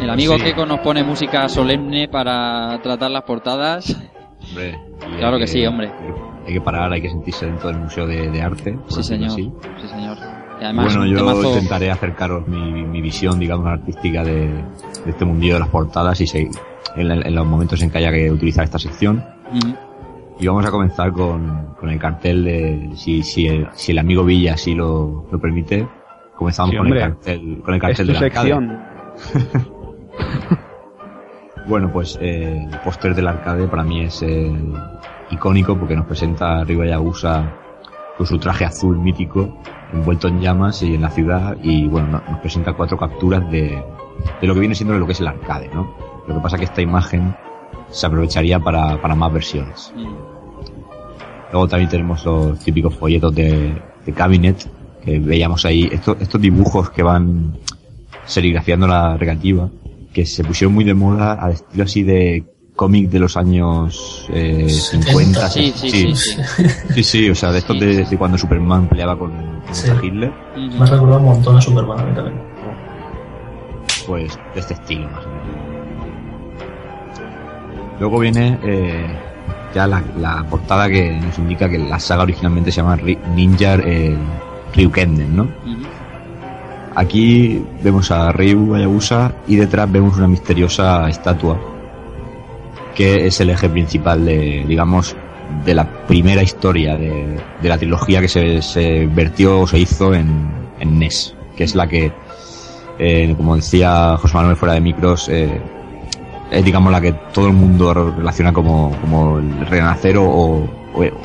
El 0.00 0.10
amigo 0.10 0.36
Sí. 0.36 0.42
Keiko 0.42 0.66
nos 0.66 0.80
pone 0.80 1.04
música 1.04 1.48
solemne 1.48 2.08
para 2.08 2.80
tratar 2.82 3.10
las 3.10 3.22
portadas. 3.22 3.96
Hombre, 4.48 4.78
Claro 5.18 5.38
que 5.38 5.46
sí, 5.46 5.64
hombre. 5.66 5.92
Hay 6.46 6.54
que 6.54 6.60
parar, 6.60 6.92
hay 6.92 7.00
que 7.02 7.08
sentirse 7.10 7.46
dentro 7.46 7.68
del 7.68 7.78
Museo 7.78 8.06
de, 8.06 8.30
de 8.30 8.42
Arte. 8.42 8.76
Sí, 8.88 9.02
señor. 9.02 9.30
así. 9.30 9.52
Sí, 9.80 9.88
señor. 9.88 10.16
Y 10.60 10.64
además, 10.64 10.94
bueno, 10.96 11.06
yo 11.06 11.18
temazo- 11.18 11.48
intentaré 11.48 11.90
acercaros 11.90 12.46
mi, 12.48 12.84
mi 12.84 13.00
visión, 13.00 13.38
digamos, 13.38 13.66
artística 13.66 14.22
de, 14.24 14.46
de 14.48 15.10
este 15.10 15.24
mundillo 15.24 15.54
de 15.54 15.60
las 15.60 15.68
portadas 15.68 16.20
y 16.20 16.26
se- 16.26 16.48
en, 16.96 17.10
en 17.10 17.34
los 17.34 17.46
momentos 17.46 17.80
en 17.82 17.90
que 17.90 17.98
haya 17.98 18.10
que 18.12 18.30
utilizar 18.30 18.64
esta 18.64 18.78
sección. 18.78 19.24
Ujú. 19.50 19.74
Y 20.40 20.46
vamos 20.46 20.64
a 20.66 20.70
comenzar 20.70 21.12
con, 21.12 21.74
con 21.78 21.88
el 21.90 21.98
cartel 21.98 22.44
de, 22.44 22.90
si, 22.96 23.22
si, 23.22 23.46
el, 23.46 23.68
si 23.72 23.92
el 23.92 23.98
amigo 23.98 24.24
Villa 24.24 24.54
así 24.54 24.74
lo, 24.74 25.26
lo 25.30 25.38
permite, 25.40 25.86
comenzamos 26.36 26.70
Sí, 26.72 26.76
con, 26.78 26.86
el 26.92 26.98
cartel, 26.98 27.60
con 27.64 27.74
el 27.74 27.80
Es 27.80 27.82
cartel 27.82 28.06
tu 28.06 28.12
del 28.12 28.24
arcade. 28.24 28.48
sección. 28.48 28.82
Bueno, 31.66 31.92
pues 31.92 32.18
eh, 32.20 32.66
el 32.72 32.78
póster 32.80 33.14
del 33.14 33.28
arcade 33.28 33.68
para 33.68 33.84
mí 33.84 34.02
es 34.02 34.20
eh, 34.22 34.52
icónico 35.32 35.76
porque 35.76 35.96
nos 35.96 36.06
presenta 36.06 36.60
a 36.60 36.64
Ryo 36.64 36.84
Yagusa 36.84 37.52
con 38.16 38.26
su 38.26 38.38
traje 38.38 38.64
azul 38.64 38.98
mítico, 38.98 39.58
envuelto 39.92 40.28
en 40.28 40.40
llamas 40.40 40.82
y 40.82 40.94
en 40.94 41.02
la 41.02 41.10
ciudad, 41.10 41.56
y 41.62 41.88
bueno, 41.88 42.08
no- 42.08 42.22
nos 42.30 42.40
presenta 42.40 42.72
cuatro 42.74 42.96
capturas 42.98 43.50
de, 43.50 43.82
de 44.40 44.46
lo 44.46 44.54
que 44.54 44.60
viene 44.60 44.74
siendo 44.74 44.96
lo 44.98 45.06
que 45.06 45.12
es 45.12 45.20
el 45.20 45.28
arcade, 45.28 45.70
¿no? 45.74 45.94
Lo 46.28 46.34
que 46.36 46.40
pasa 46.40 46.58
que 46.58 46.64
esta 46.64 46.82
imagen 46.82 47.34
se 47.90 48.06
aprovecharía 48.06 48.58
para, 48.60 49.00
para 49.00 49.14
más 49.14 49.32
versiones. 49.32 49.92
Luego 51.50 51.68
también 51.68 51.90
tenemos 51.90 52.24
los 52.24 52.58
típicos 52.60 52.94
folletos 52.96 53.34
de, 53.34 53.74
de 54.06 54.12
Cabinet, 54.12 54.66
que 55.04 55.18
veíamos 55.18 55.64
ahí 55.64 55.88
estos, 55.92 56.16
estos 56.20 56.40
dibujos 56.40 56.90
que 56.90 57.02
van 57.02 57.58
serigrafiando 58.24 58.86
la 58.86 59.16
regativa, 59.16 59.68
que 60.12 60.24
se 60.24 60.44
pusieron 60.44 60.74
muy 60.74 60.84
de 60.84 60.94
moda 60.94 61.32
al 61.34 61.52
estilo 61.52 61.84
así 61.84 62.02
de 62.02 62.44
cómic 62.82 63.08
de 63.10 63.18
los 63.20 63.36
años 63.36 64.26
eh, 64.32 64.68
50. 64.68 65.48
Sí, 65.50 65.72
sí, 65.76 65.88
sí. 65.90 66.14
sí. 66.16 66.36
Sí, 66.94 67.02
sí, 67.04 67.30
o 67.30 67.34
sea, 67.36 67.52
de 67.52 67.58
estos 67.58 67.76
Sí. 67.78 67.84
de, 67.86 68.04
de 68.04 68.18
cuando 68.18 68.36
Superman 68.36 68.88
peleaba 68.88 69.16
con, 69.16 69.30
con 69.30 69.72
Sí. 69.74 69.88
Hitler. 70.02 70.32
Me 70.56 70.82
ha 70.82 70.86
recordado 70.86 71.20
un 71.20 71.26
montón 71.26 71.56
a 71.56 71.60
Superman 71.60 72.00
a 72.00 72.02
mí 72.04 72.14
también. 72.14 72.36
pues 74.06 74.36
de 74.54 74.60
este 74.60 74.74
estilo 74.74 75.08
más 75.10 75.24
o 75.24 75.28
menos. 75.28 75.46
Luego 78.00 78.18
viene 78.18 78.58
eh, 78.64 79.06
ya 79.74 79.86
la, 79.86 80.02
la 80.18 80.44
portada 80.50 80.88
que 80.88 81.12
nos 81.20 81.38
indica 81.38 81.68
que 81.68 81.78
la 81.78 82.00
saga 82.00 82.24
originalmente 82.24 82.72
se 82.72 82.80
llama 82.80 82.96
Ninja 83.36 83.74
eh, 83.76 84.16
Ryukenden, 84.74 85.36
¿no? 85.36 85.46
Aquí 86.96 87.64
vemos 87.82 88.10
a 88.10 88.32
Ryu 88.32 88.74
Hayabusa 88.74 89.32
y 89.46 89.54
detrás 89.56 89.90
vemos 89.90 90.16
una 90.18 90.26
misteriosa 90.28 91.08
estatua 91.08 91.58
que 92.94 93.26
es 93.26 93.40
el 93.40 93.50
eje 93.50 93.68
principal 93.68 94.24
de, 94.24 94.64
digamos, 94.66 95.16
de 95.64 95.74
la 95.74 95.84
primera 96.06 96.42
historia 96.42 96.96
de, 96.96 97.38
de 97.60 97.68
la 97.68 97.78
trilogía 97.78 98.20
que 98.20 98.28
se, 98.28 98.62
se 98.62 99.06
vertió 99.06 99.60
o 99.60 99.66
se 99.66 99.78
hizo 99.78 100.14
en, 100.14 100.50
en 100.80 100.98
NES, 100.98 101.34
que 101.56 101.64
es 101.64 101.74
la 101.74 101.86
que, 101.86 102.12
eh, 102.98 103.34
como 103.36 103.56
decía 103.56 104.16
José 104.18 104.34
Manuel 104.36 104.56
fuera 104.56 104.74
de 104.74 104.80
micros, 104.80 105.28
eh, 105.28 105.60
es 106.50 106.64
digamos 106.64 106.92
la 106.92 107.00
que 107.00 107.12
todo 107.32 107.46
el 107.48 107.54
mundo 107.54 107.92
relaciona 107.94 108.52
como, 108.52 108.94
como 109.00 109.38
el 109.38 109.66
renacer 109.66 110.16
o, 110.18 110.24
o- 110.24 110.64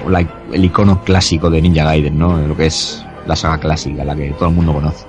la- 0.10 0.26
el 0.54 0.64
icono 0.66 1.04
clásico 1.04 1.50
de 1.50 1.62
Ninja 1.62 1.84
Gaiden, 1.84 2.18
¿no? 2.18 2.38
Lo 2.48 2.56
que 2.56 2.68
es 2.68 3.06
la 3.26 3.36
saga 3.36 3.58
clásica, 3.60 4.06
la 4.06 4.16
que 4.16 4.32
todo 4.32 4.48
el 4.50 4.56
mundo 4.56 4.74
conoce. 4.74 5.06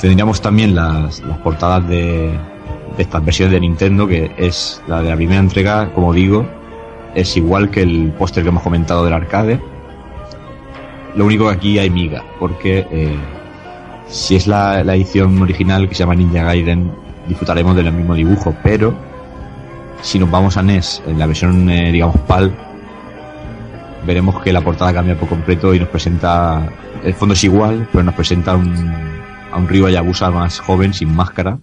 Tendríamos 0.00 0.40
también 0.42 0.74
las, 0.74 1.20
las 1.20 1.38
portadas 1.38 1.88
de 1.88 2.38
estas 2.98 3.24
versiones 3.24 3.52
de 3.52 3.60
Nintendo, 3.60 4.06
que 4.06 4.30
es 4.36 4.82
la 4.86 5.02
de 5.02 5.10
la 5.10 5.16
primera 5.16 5.40
entrega, 5.40 5.92
como 5.92 6.12
digo, 6.12 6.46
es 7.14 7.36
igual 7.36 7.70
que 7.70 7.82
el 7.82 8.12
póster 8.18 8.42
que 8.42 8.50
hemos 8.50 8.62
comentado 8.62 9.04
del 9.04 9.14
arcade. 9.14 9.60
Lo 11.14 11.24
único 11.24 11.48
que 11.48 11.54
aquí 11.54 11.78
hay 11.78 11.88
miga, 11.88 12.22
porque 12.38 12.86
eh, 12.90 13.16
si 14.08 14.36
es 14.36 14.46
la, 14.46 14.80
edición 14.80 15.40
original 15.40 15.88
que 15.88 15.94
se 15.94 16.00
llama 16.00 16.14
Ninja 16.14 16.44
Gaiden, 16.44 16.90
disfrutaremos 17.26 17.74
del 17.74 17.92
mismo 17.92 18.14
dibujo, 18.14 18.54
pero 18.62 18.94
si 20.02 20.18
nos 20.18 20.30
vamos 20.30 20.56
a 20.56 20.62
NES, 20.62 21.02
en 21.06 21.18
la 21.18 21.26
versión, 21.26 21.68
eh, 21.70 21.90
digamos, 21.90 22.16
PAL, 22.20 22.54
veremos 24.06 24.42
que 24.42 24.52
la 24.52 24.60
portada 24.60 24.92
cambia 24.92 25.18
por 25.18 25.28
completo 25.28 25.74
y 25.74 25.80
nos 25.80 25.88
presenta, 25.88 26.68
el 27.02 27.14
fondo 27.14 27.32
es 27.34 27.42
igual, 27.44 27.88
pero 27.90 28.04
nos 28.04 28.14
presenta 28.14 28.54
un, 28.54 28.92
a 29.50 29.56
un 29.56 29.66
Ryu 29.66 29.86
Hayabusa 29.86 30.30
más 30.30 30.60
joven, 30.60 30.92
sin 30.92 31.14
máscara, 31.14 31.58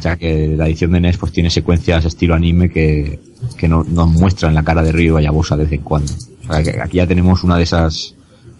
ya 0.00 0.16
que 0.16 0.48
la 0.56 0.66
edición 0.66 0.92
de 0.92 1.00
NES 1.00 1.16
pues 1.18 1.32
tiene 1.32 1.50
secuencias 1.50 2.04
estilo 2.04 2.34
anime 2.34 2.70
que, 2.70 3.18
que 3.56 3.68
no- 3.68 3.84
nos 3.84 4.08
muestran 4.08 4.54
la 4.54 4.62
cara 4.62 4.82
de 4.82 4.92
Ryu 4.92 5.16
Hayabusa 5.16 5.56
de 5.56 5.64
vez 5.64 5.72
en 5.72 5.80
cuando. 5.82 6.12
O 6.48 6.52
sea, 6.52 6.62
que 6.62 6.80
aquí 6.80 6.98
ya 6.98 7.06
tenemos 7.06 7.42
una 7.44 7.56
de 7.56 7.62
esas, 7.64 8.14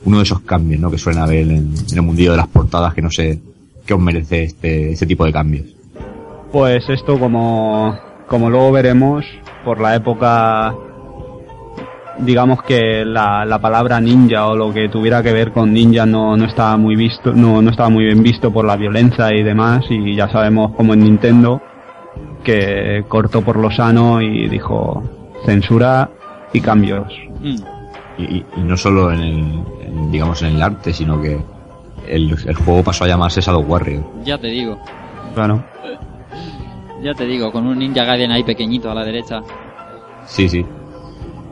uno 0.04 0.18
de 0.18 0.22
esos 0.24 0.40
cambios, 0.40 0.80
¿no? 0.80 0.90
Que 0.90 0.98
suelen 0.98 1.22
haber 1.22 1.42
en, 1.48 1.72
en 1.90 1.94
el 1.96 2.02
mundillo 2.02 2.32
de 2.32 2.36
las 2.38 2.48
portadas 2.48 2.94
que 2.94 3.02
no 3.02 3.10
sé 3.10 3.38
qué 3.86 3.94
os 3.94 4.00
merece 4.00 4.44
este, 4.44 4.92
este 4.92 5.06
tipo 5.06 5.24
de 5.24 5.32
cambios. 5.32 5.66
Pues 6.52 6.84
esto, 6.88 7.18
como, 7.18 7.96
como 8.28 8.50
luego 8.50 8.72
veremos, 8.72 9.24
por 9.64 9.80
la 9.80 9.94
época, 9.96 10.74
digamos 12.22 12.62
que 12.62 13.04
la, 13.04 13.44
la 13.44 13.58
palabra 13.58 14.00
ninja 14.00 14.46
o 14.46 14.54
lo 14.56 14.72
que 14.72 14.88
tuviera 14.88 15.22
que 15.22 15.32
ver 15.32 15.52
con 15.52 15.72
ninja 15.72 16.06
no, 16.06 16.36
no 16.36 16.44
estaba 16.44 16.76
muy 16.76 16.96
visto, 16.96 17.32
no, 17.32 17.60
no 17.62 17.70
estaba 17.70 17.88
muy 17.88 18.04
bien 18.04 18.22
visto 18.22 18.52
por 18.52 18.64
la 18.64 18.76
violencia 18.76 19.32
y 19.34 19.42
demás, 19.42 19.84
y 19.90 20.14
ya 20.14 20.28
sabemos 20.28 20.72
como 20.76 20.94
en 20.94 21.00
Nintendo, 21.04 21.60
que 22.44 23.04
cortó 23.08 23.42
por 23.42 23.56
lo 23.56 23.70
sano 23.70 24.20
y 24.20 24.48
dijo 24.48 25.02
censura 25.44 26.10
y 26.52 26.60
cambios. 26.60 27.12
Mm. 27.40 27.56
Y, 28.18 28.22
y- 28.36 28.46
y 28.56 28.60
no 28.60 28.76
solo 28.76 29.12
en 29.12 29.20
el, 29.20 29.38
en, 29.86 30.10
digamos, 30.10 30.42
en 30.42 30.56
el 30.56 30.62
arte, 30.62 30.92
sino 30.92 31.20
que 31.20 31.40
el, 32.08 32.36
el 32.46 32.54
juego 32.56 32.82
pasó 32.82 33.04
a 33.04 33.08
llamarse 33.08 33.40
Shadow 33.40 33.62
Warrior. 33.62 34.02
Ya 34.24 34.36
te 34.38 34.48
digo, 34.48 34.78
Claro. 35.34 35.62
ya 37.02 37.14
te 37.14 37.24
digo, 37.26 37.50
con 37.52 37.66
un 37.66 37.78
Ninja 37.78 38.04
Gaiden 38.04 38.30
ahí 38.32 38.42
pequeñito 38.42 38.90
a 38.90 38.94
la 38.94 39.04
derecha. 39.04 39.40
Sí, 40.26 40.48
sí. 40.48 40.64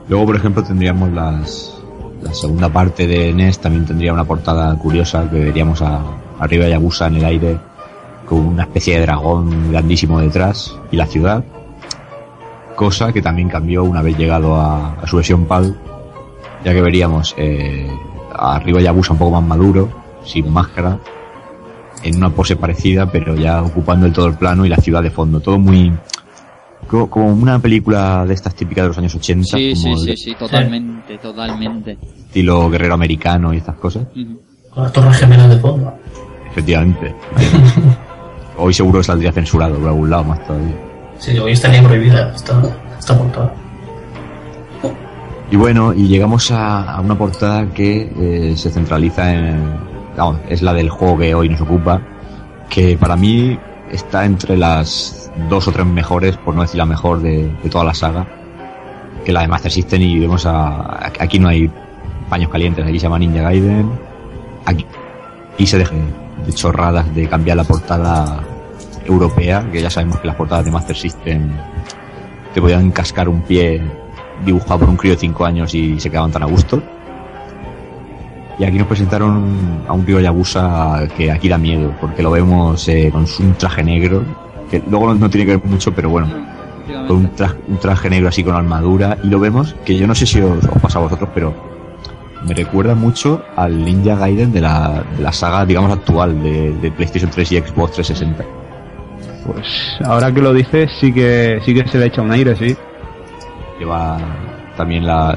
Luego, 0.09 0.27
por 0.27 0.37
ejemplo, 0.37 0.63
tendríamos 0.63 1.13
las, 1.13 1.79
la 2.23 2.33
segunda 2.33 2.69
parte 2.69 3.07
de 3.07 3.33
NES, 3.33 3.59
también 3.59 3.85
tendría 3.85 4.13
una 4.13 4.25
portada 4.25 4.75
curiosa 4.77 5.29
que 5.31 5.39
veríamos 5.39 5.83
a, 5.83 6.01
arriba 6.39 6.65
de 6.65 6.71
Yabusa 6.71 7.07
en 7.09 7.17
el 7.17 7.25
aire 7.25 7.59
con 8.25 8.41
una 8.41 8.65
especie 8.65 8.97
de 8.97 9.03
dragón 9.03 9.71
grandísimo 9.71 10.21
detrás 10.21 10.77
y 10.91 10.97
la 10.97 11.07
ciudad. 11.07 11.45
Cosa 12.77 13.13
que 13.13 13.23
también 13.23 13.49
cambió 13.49 13.85
una 13.85 14.03
vez 14.03 14.17
llegado 14.17 14.57
a, 14.57 14.97
su 15.07 15.17
versión 15.17 15.47
PAL, 15.47 15.77
ya 16.65 16.73
que 16.73 16.81
veríamos 16.81 17.35
eh, 17.37 17.91
arriba 18.35 18.81
Yabusa 18.81 19.13
un 19.13 19.19
poco 19.19 19.33
más 19.33 19.45
maduro, 19.45 19.89
sin 20.25 20.51
máscara, 20.53 20.99
en 22.03 22.17
una 22.17 22.31
pose 22.31 22.57
parecida, 22.57 23.11
pero 23.11 23.35
ya 23.35 23.63
ocupando 23.63 24.07
el 24.07 24.13
todo 24.13 24.27
el 24.27 24.35
plano 24.35 24.65
y 24.65 24.69
la 24.69 24.77
ciudad 24.77 25.03
de 25.03 25.11
fondo. 25.11 25.41
Todo 25.41 25.59
muy, 25.59 25.93
como, 26.87 27.27
una 27.27 27.59
película 27.59 28.25
de 28.27 28.35
estas 28.35 28.55
típicas 28.55 28.85
de 28.85 28.89
los 28.89 28.99
años 28.99 29.15
80, 29.15 29.57
Sí, 29.57 29.75
sí, 29.77 29.83
como 29.83 29.99
sí, 29.99 30.07
de 30.07 30.17
sí, 30.17 30.35
totalmente, 30.39 31.19
totalmente. 31.19 31.99
estilo 32.17 32.71
guerrero 32.71 32.95
americano 32.95 33.53
y 33.53 33.59
estas 33.59 33.77
cosas. 33.77 34.07
Con 34.71 34.83
las 34.85 34.93
torres 34.93 35.17
gemelas 35.17 35.51
de 35.51 35.59
fondo. 35.59 35.93
Efectivamente. 36.51 37.15
Hoy 38.59 38.75
seguro 38.75 39.03
saldría 39.03 39.33
censurado 39.33 39.77
por 39.79 39.89
algún 39.89 40.11
lado 40.11 40.25
más 40.25 40.45
todavía. 40.47 40.75
Sí, 41.19 41.39
hoy 41.39 41.53
estaría 41.53 41.83
prohibida 41.83 42.33
esta, 42.35 42.61
esta 42.99 43.19
portada. 43.19 43.53
Y 45.51 45.57
bueno, 45.57 45.93
y 45.95 46.07
llegamos 46.09 46.51
a, 46.51 46.93
a 46.95 47.01
una 47.01 47.17
portada 47.17 47.67
que 47.73 48.13
eh, 48.17 48.57
se 48.57 48.71
centraliza 48.71 49.33
en... 49.33 49.63
Vamos, 50.17 50.41
es 50.49 50.63
la 50.63 50.75
del 50.75 50.91
juego 50.91 51.19
que 51.19 51.35
hoy 51.35 51.49
nos 51.49 51.61
ocupa, 51.61 52.01
que 52.69 52.97
para 52.99 53.17
mí 53.17 53.59
está 53.91 54.25
entre 54.25 54.57
las 54.57 55.28
dos 55.49 55.69
o 55.69 55.73
tres 55.73 55.87
mejores, 55.87 56.37
por 56.37 56.55
no 56.55 56.63
decir 56.63 56.79
la 56.79 56.87
mejor 56.87 57.21
de, 57.21 57.51
toda 57.71 57.85
la 57.85 57.95
saga, 57.95 58.27
que 59.25 59.33
la 59.33 59.43
de 59.43 59.49
Master 59.49 59.71
System 59.71 60.03
y 60.03 60.19
vemos 60.19 60.47
a... 60.47 61.07
Aquí 61.07 61.39
no 61.39 61.49
hay 61.49 61.71
paños 62.29 62.51
calientes, 62.51 62.85
aquí 62.85 62.99
se 62.99 63.05
llama 63.05 63.19
Ninja 63.19 63.43
Gaiden, 63.43 63.91
aquí 64.65 64.85
y 65.59 65.67
se 65.67 65.77
deje 65.77 65.97
de 66.47 66.53
chorradas 66.53 67.13
de 67.15 67.29
cambiar 67.29 67.57
la 67.57 67.65
portada 67.65 68.41
europea, 69.05 69.67
que 69.71 69.83
ya 69.83 69.91
sabemos 69.91 70.19
que 70.21 70.27
las 70.29 70.37
portadas 70.37 70.65
de 70.65 70.71
Master 70.71 70.97
System 70.97 71.51
te 72.55 72.61
podían 72.61 72.91
cascar 72.93 73.29
un 73.29 73.43
pie 73.43 73.83
dibujado 74.45 74.81
por 74.81 74.89
un 74.89 74.97
crío 74.97 75.15
de 75.15 75.19
5 75.19 75.45
años 75.45 75.75
y 75.75 75.99
se 75.99 76.09
quedaban 76.09 76.31
tan 76.31 76.45
a 76.45 76.47
gusto. 76.47 76.81
Y 78.59 78.65
aquí 78.65 78.79
nos 78.79 78.87
presentaron 78.89 79.85
a 79.87 79.93
un 79.93 80.03
crío 80.03 80.21
Yabusa 80.21 81.07
que 81.17 81.31
aquí 81.31 81.49
da 81.49 81.59
miedo, 81.59 81.95
porque 82.01 82.23
lo 82.23 82.31
vemos 82.31 82.89
eh, 82.89 83.11
con 83.13 83.25
un 83.41 83.55
traje 83.55 83.85
negro, 83.85 84.25
que 84.71 84.83
luego 84.89 85.09
no, 85.09 85.15
no 85.15 85.31
tiene 85.31 85.47
que 85.47 85.57
ver 85.57 85.65
mucho, 85.67 85.93
pero 85.93 86.11
bueno, 86.11 86.29
con 87.07 87.17
un, 87.17 87.31
tra- 87.37 87.55
un 87.67 87.79
traje 87.79 88.09
negro 88.11 88.29
así 88.29 88.43
con 88.45 88.55
armadura, 88.55 89.19
y 89.23 89.29
lo 89.29 89.39
vemos, 89.41 89.75
que 89.85 89.97
yo 89.97 90.07
no 90.07 90.15
sé 90.15 90.27
si 90.27 90.41
os, 90.41 90.65
os 90.65 90.81
pasa 90.83 90.99
a 90.99 91.03
vosotros, 91.03 91.29
pero 91.35 91.55
me 92.47 92.55
recuerda 92.55 92.95
mucho 92.95 93.43
al 93.57 93.85
Ninja 93.85 94.15
Gaiden 94.17 94.53
de 94.53 94.61
la, 94.61 95.03
de 95.17 95.23
la 95.23 95.33
saga, 95.33 95.65
digamos, 95.67 95.91
actual 95.93 96.43
de, 96.43 96.73
de 96.75 96.91
PlayStation 96.93 97.31
3 97.31 97.53
y 97.53 97.57
Xbox 97.61 97.93
360. 97.93 98.45
Pues 99.47 99.67
ahora 100.05 100.33
que 100.33 100.41
lo 100.41 100.53
dices, 100.53 100.91
sí 101.01 101.13
que, 101.13 101.61
sí 101.65 101.75
que 101.75 101.87
se 101.89 101.99
le 101.99 102.07
echa 102.07 102.23
un 102.23 102.31
aire, 102.33 102.55
sí. 102.57 102.77
lleva 103.79 104.19
también 104.77 105.07
la, 105.07 105.37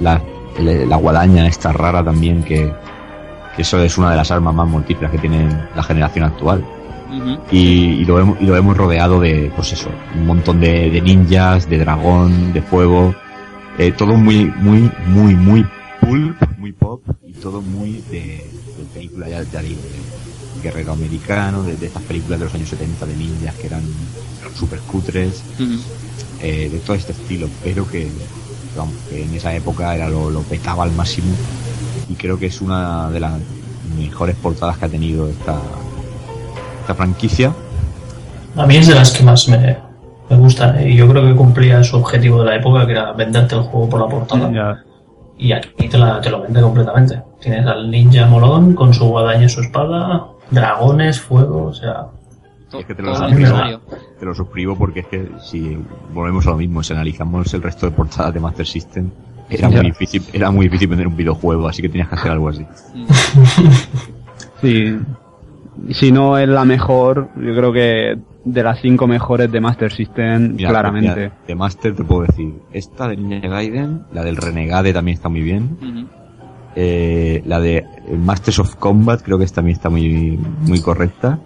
la, 0.00 0.20
la 0.58 0.96
guadaña 0.96 1.46
esta 1.46 1.72
rara 1.72 2.04
también 2.04 2.42
que, 2.42 2.72
que 3.56 3.62
eso 3.62 3.78
es 3.82 3.96
una 3.96 4.10
de 4.10 4.16
las 4.16 4.30
armas 4.30 4.54
más 4.54 4.66
múltiples 4.68 5.10
que 5.10 5.18
tiene 5.18 5.48
la 5.74 5.82
generación 5.82 6.24
actual 6.26 6.64
Y, 7.50 7.58
y 7.58 8.04
lo 8.04 8.14
vemos 8.14 8.38
y 8.40 8.46
lo 8.46 8.52
vemos 8.52 8.76
rodeado 8.76 9.20
de 9.20 9.52
pues 9.54 9.72
eso 9.72 9.90
un 10.14 10.26
montón 10.26 10.60
de, 10.60 10.90
de 10.90 11.00
ninjas 11.00 11.68
de 11.68 11.78
dragón 11.78 12.52
de 12.52 12.62
fuego. 12.62 13.14
Eh, 13.78 13.92
todo 13.92 14.16
muy 14.16 14.46
muy 14.46 14.90
muy 15.06 15.34
muy 15.34 15.66
pulp 16.00 16.36
muy 16.58 16.72
pop 16.72 17.02
y 17.26 17.32
todo 17.32 17.60
muy 17.60 18.02
de, 18.10 18.20
de 18.20 18.84
película 18.92 19.28
ya, 19.28 19.42
ya 19.42 19.60
digo 19.62 19.80
de 19.82 20.62
guerrero 20.62 20.92
americano 20.92 21.62
de, 21.62 21.76
de 21.76 21.86
estas 21.86 22.02
películas 22.04 22.38
de 22.38 22.46
los 22.46 22.54
años 22.54 22.68
70 22.68 23.06
de 23.06 23.16
ninjas 23.16 23.54
que 23.56 23.66
eran 23.66 23.82
super 24.54 24.78
cutres 24.80 25.42
eh, 26.40 26.68
de 26.70 26.78
todo 26.80 26.94
este 26.94 27.12
estilo, 27.12 27.48
pero 27.62 27.88
que, 27.88 28.08
vamos, 28.76 28.94
que 29.08 29.24
en 29.24 29.34
esa 29.34 29.54
época 29.54 29.94
era 29.94 30.08
lo, 30.08 30.30
lo 30.30 30.42
petaba 30.42 30.84
al 30.84 30.92
máximo. 30.92 31.34
Y 32.08 32.14
creo 32.14 32.38
que 32.38 32.46
es 32.46 32.60
una 32.60 33.10
de 33.10 33.20
las 33.20 33.40
mejores 33.98 34.36
portadas 34.36 34.78
que 34.78 34.84
ha 34.84 34.88
tenido 34.88 35.28
esta, 35.28 35.60
esta 36.84 36.94
franquicia. 36.94 37.52
A 38.56 38.66
mí 38.66 38.76
es 38.76 38.86
de 38.86 38.94
las 38.94 39.10
que 39.10 39.24
más 39.24 39.48
me, 39.48 39.76
me 40.30 40.36
gustan 40.36 40.78
¿eh? 40.78 40.90
y 40.90 40.96
yo 40.96 41.08
creo 41.08 41.24
que 41.26 41.34
cumplía 41.34 41.82
su 41.82 41.96
objetivo 41.96 42.40
de 42.40 42.44
la 42.50 42.56
época, 42.56 42.84
que 42.86 42.92
era 42.92 43.12
venderte 43.12 43.54
el 43.56 43.62
juego 43.62 43.88
por 43.88 44.00
la 44.00 44.06
portada. 44.08 44.52
Ya. 44.52 44.84
Y 45.36 45.52
aquí 45.52 45.88
te, 45.88 45.98
la- 45.98 46.20
te 46.20 46.30
lo 46.30 46.42
vende 46.42 46.60
completamente. 46.60 47.20
Tienes 47.40 47.66
al 47.66 47.90
ninja 47.90 48.26
molón 48.26 48.74
con 48.74 48.94
su 48.94 49.06
guadaña 49.06 49.44
y 49.44 49.48
su 49.48 49.60
espada, 49.62 50.26
dragones, 50.50 51.20
fuego, 51.20 51.64
o 51.66 51.72
sea... 51.74 52.06
Es 52.78 52.86
que 52.86 52.94
te 52.94 53.02
lo 53.02 53.28
necesario. 53.28 53.80
Te 54.18 54.24
lo 54.26 54.34
suscribo 54.34 54.76
porque 54.76 55.00
es 55.00 55.06
que 55.06 55.28
si 55.40 55.78
volvemos 56.12 56.46
a 56.46 56.50
lo 56.50 56.56
mismo, 56.56 56.82
si 56.82 56.92
analizamos 56.92 57.52
el 57.54 57.62
resto 57.62 57.86
de 57.86 57.92
portadas 57.92 58.34
de 58.34 58.40
Master 58.40 58.66
System, 58.66 59.10
era 59.48 59.68
muy 59.68 59.80
difícil, 59.82 60.22
era 60.32 60.50
muy 60.50 60.66
difícil 60.66 60.88
vender 60.88 61.06
un 61.06 61.16
videojuego, 61.16 61.68
así 61.68 61.82
que 61.82 61.88
tenías 61.88 62.08
que 62.08 62.14
hacer 62.16 62.30
algo 62.32 62.48
así. 62.48 62.66
Sí. 64.60 64.98
Si 65.90 66.12
no 66.12 66.38
es 66.38 66.48
la 66.48 66.64
mejor, 66.64 67.30
yo 67.36 67.54
creo 67.54 67.72
que 67.72 68.18
de 68.44 68.62
las 68.62 68.80
cinco 68.80 69.06
mejores 69.06 69.50
de 69.50 69.60
Master 69.60 69.92
System, 69.92 70.54
Mira, 70.54 70.70
claramente. 70.70 71.14
mira, 71.14 71.38
de 71.46 71.54
Master 71.54 71.94
te 71.94 72.04
puedo 72.04 72.22
decir, 72.22 72.54
esta 72.72 73.08
de 73.08 73.16
Ninja 73.16 73.48
Gaiden, 73.48 74.02
la 74.12 74.22
del 74.22 74.36
Renegade 74.36 74.92
también 74.92 75.16
está 75.16 75.28
muy 75.28 75.42
bien, 75.42 76.08
eh, 76.76 77.42
la 77.46 77.60
de 77.60 77.84
Masters 78.16 78.58
of 78.60 78.76
Combat 78.76 79.22
creo 79.22 79.38
que 79.38 79.46
también 79.46 79.76
está 79.76 79.90
muy, 79.90 80.38
muy 80.60 80.80
correcta, 80.80 81.40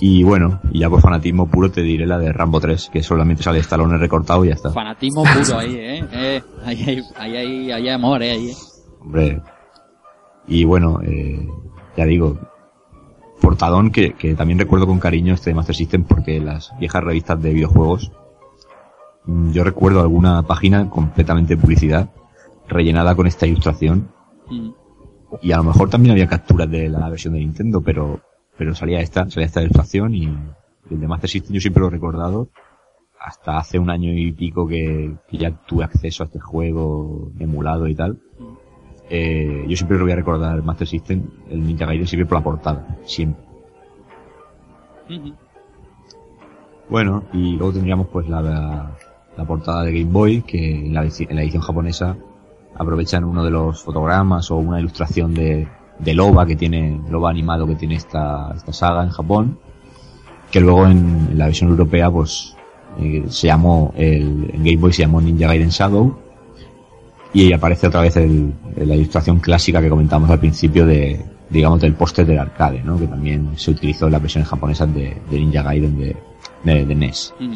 y 0.00 0.24
bueno, 0.24 0.60
y 0.72 0.80
ya 0.80 0.90
por 0.90 1.00
fanatismo 1.00 1.48
puro 1.48 1.70
te 1.70 1.82
diré 1.82 2.06
la 2.06 2.18
de 2.18 2.32
Rambo 2.32 2.60
3, 2.60 2.90
que 2.92 3.02
solamente 3.02 3.42
sale 3.42 3.58
Stallone 3.60 3.98
recortado 3.98 4.44
y 4.44 4.48
ya 4.48 4.54
está. 4.54 4.70
Fanatismo 4.70 5.22
puro 5.22 5.58
ahí, 5.58 5.74
¿eh? 5.76 6.04
eh 6.12 6.42
ahí, 6.64 6.84
hay, 6.84 7.02
ahí, 7.16 7.36
hay, 7.36 7.36
ahí 7.36 7.72
hay 7.72 7.88
amor, 7.90 8.22
¿eh? 8.22 8.32
Ahí, 8.32 8.50
¿eh? 8.50 8.54
Hombre. 9.00 9.40
Y 10.48 10.64
bueno, 10.64 11.00
eh, 11.04 11.46
ya 11.96 12.04
digo, 12.04 12.38
portadón 13.42 13.90
que, 13.90 14.14
que 14.14 14.34
también 14.34 14.58
recuerdo 14.58 14.86
con 14.86 14.98
cariño 14.98 15.34
este 15.34 15.50
de 15.50 15.54
Master 15.54 15.74
System 15.74 16.04
porque 16.04 16.40
las 16.40 16.72
viejas 16.78 17.04
revistas 17.04 17.42
de 17.42 17.52
videojuegos, 17.52 18.12
mm, 19.26 19.50
yo 19.50 19.64
recuerdo 19.64 20.00
alguna 20.00 20.42
página 20.44 20.88
completamente 20.88 21.56
de 21.56 21.60
publicidad 21.60 22.10
rellenada 22.68 23.14
con 23.14 23.26
esta 23.26 23.46
ilustración 23.46 24.08
Ujú. 24.46 24.74
y 25.42 25.52
a 25.52 25.58
lo 25.58 25.64
mejor 25.64 25.90
también 25.90 26.12
había 26.12 26.26
capturas 26.26 26.70
de 26.70 26.88
la 26.88 27.08
versión 27.10 27.34
de 27.34 27.40
Nintendo, 27.40 27.82
pero, 27.82 28.20
pero 28.56 28.74
salía 28.74 29.00
esta, 29.00 29.28
salía 29.28 29.46
esta 29.46 29.60
ilustración 29.60 30.14
y 30.14 30.24
el 30.90 31.00
de 31.00 31.06
Master 31.08 31.28
System 31.28 31.54
yo 31.54 31.60
siempre 31.60 31.80
lo 31.80 31.88
he 31.88 31.90
recordado 31.90 32.48
hasta 33.20 33.58
hace 33.58 33.78
un 33.78 33.90
año 33.90 34.12
y 34.12 34.32
pico 34.32 34.66
que, 34.66 35.14
que 35.28 35.38
ya 35.38 35.50
tuve 35.50 35.84
acceso 35.84 36.22
a 36.22 36.26
este 36.26 36.40
juego 36.40 37.30
emulado 37.38 37.86
y 37.86 37.94
tal. 37.94 38.18
Eh, 39.14 39.66
yo 39.68 39.76
siempre 39.76 39.98
lo 39.98 40.04
voy 40.04 40.12
a 40.12 40.16
recordar 40.16 40.62
Master 40.62 40.88
System, 40.88 41.22
el 41.50 41.66
Ninja 41.66 41.84
Gaiden 41.84 42.06
siempre 42.06 42.24
por 42.26 42.38
la 42.38 42.44
portada, 42.44 42.96
siempre. 43.04 43.44
Bueno, 46.88 47.24
y 47.34 47.56
luego 47.56 47.72
tendríamos 47.74 48.06
pues 48.08 48.26
la, 48.28 48.40
la, 48.40 48.96
la 49.36 49.44
portada 49.44 49.82
de 49.82 49.92
Game 49.92 50.10
Boy, 50.10 50.40
que 50.42 50.86
en 50.86 50.94
la, 50.94 51.04
edici- 51.04 51.26
en 51.28 51.36
la 51.36 51.42
edición 51.42 51.62
japonesa 51.62 52.16
aprovechan 52.74 53.24
uno 53.24 53.44
de 53.44 53.50
los 53.50 53.82
fotogramas 53.82 54.50
o 54.50 54.56
una 54.56 54.80
ilustración 54.80 55.34
de, 55.34 55.68
de 55.98 56.14
Loba 56.14 56.46
que 56.46 56.56
tiene, 56.56 56.98
Loba 57.10 57.28
animado 57.28 57.66
que 57.66 57.74
tiene 57.74 57.96
esta, 57.96 58.52
esta 58.56 58.72
saga 58.72 59.02
en 59.04 59.10
Japón, 59.10 59.58
que 60.50 60.60
luego 60.60 60.86
en, 60.86 61.28
en 61.30 61.38
la 61.38 61.46
versión 61.46 61.68
europea 61.68 62.10
pues 62.10 62.56
eh, 62.98 63.24
se 63.28 63.46
llamó, 63.48 63.92
el, 63.96 64.50
en 64.54 64.64
Game 64.64 64.76
Boy 64.78 64.92
se 64.94 65.02
llamó 65.02 65.20
Ninja 65.20 65.48
Gaiden 65.48 65.68
Shadow, 65.68 66.16
y 67.34 67.42
ahí 67.46 67.52
aparece 67.52 67.86
otra 67.86 68.00
vez 68.02 68.16
el, 68.16 68.52
la 68.76 68.94
ilustración 68.94 69.38
clásica 69.40 69.80
que 69.80 69.88
comentamos 69.88 70.28
al 70.30 70.38
principio 70.38 70.84
de, 70.86 71.20
digamos, 71.50 71.80
del 71.80 71.94
póster 71.94 72.26
del 72.26 72.38
arcade, 72.38 72.82
¿no? 72.82 72.98
Que 72.98 73.06
también 73.06 73.50
se 73.56 73.70
utilizó 73.70 74.06
en 74.06 74.12
las 74.12 74.20
versiones 74.22 74.48
japonesas 74.48 74.92
de, 74.94 75.16
de 75.30 75.38
Ninja 75.38 75.62
Gaiden 75.62 75.98
de, 75.98 76.16
de, 76.64 76.84
de 76.86 76.94
NES. 76.94 77.34
Ujú. 77.40 77.54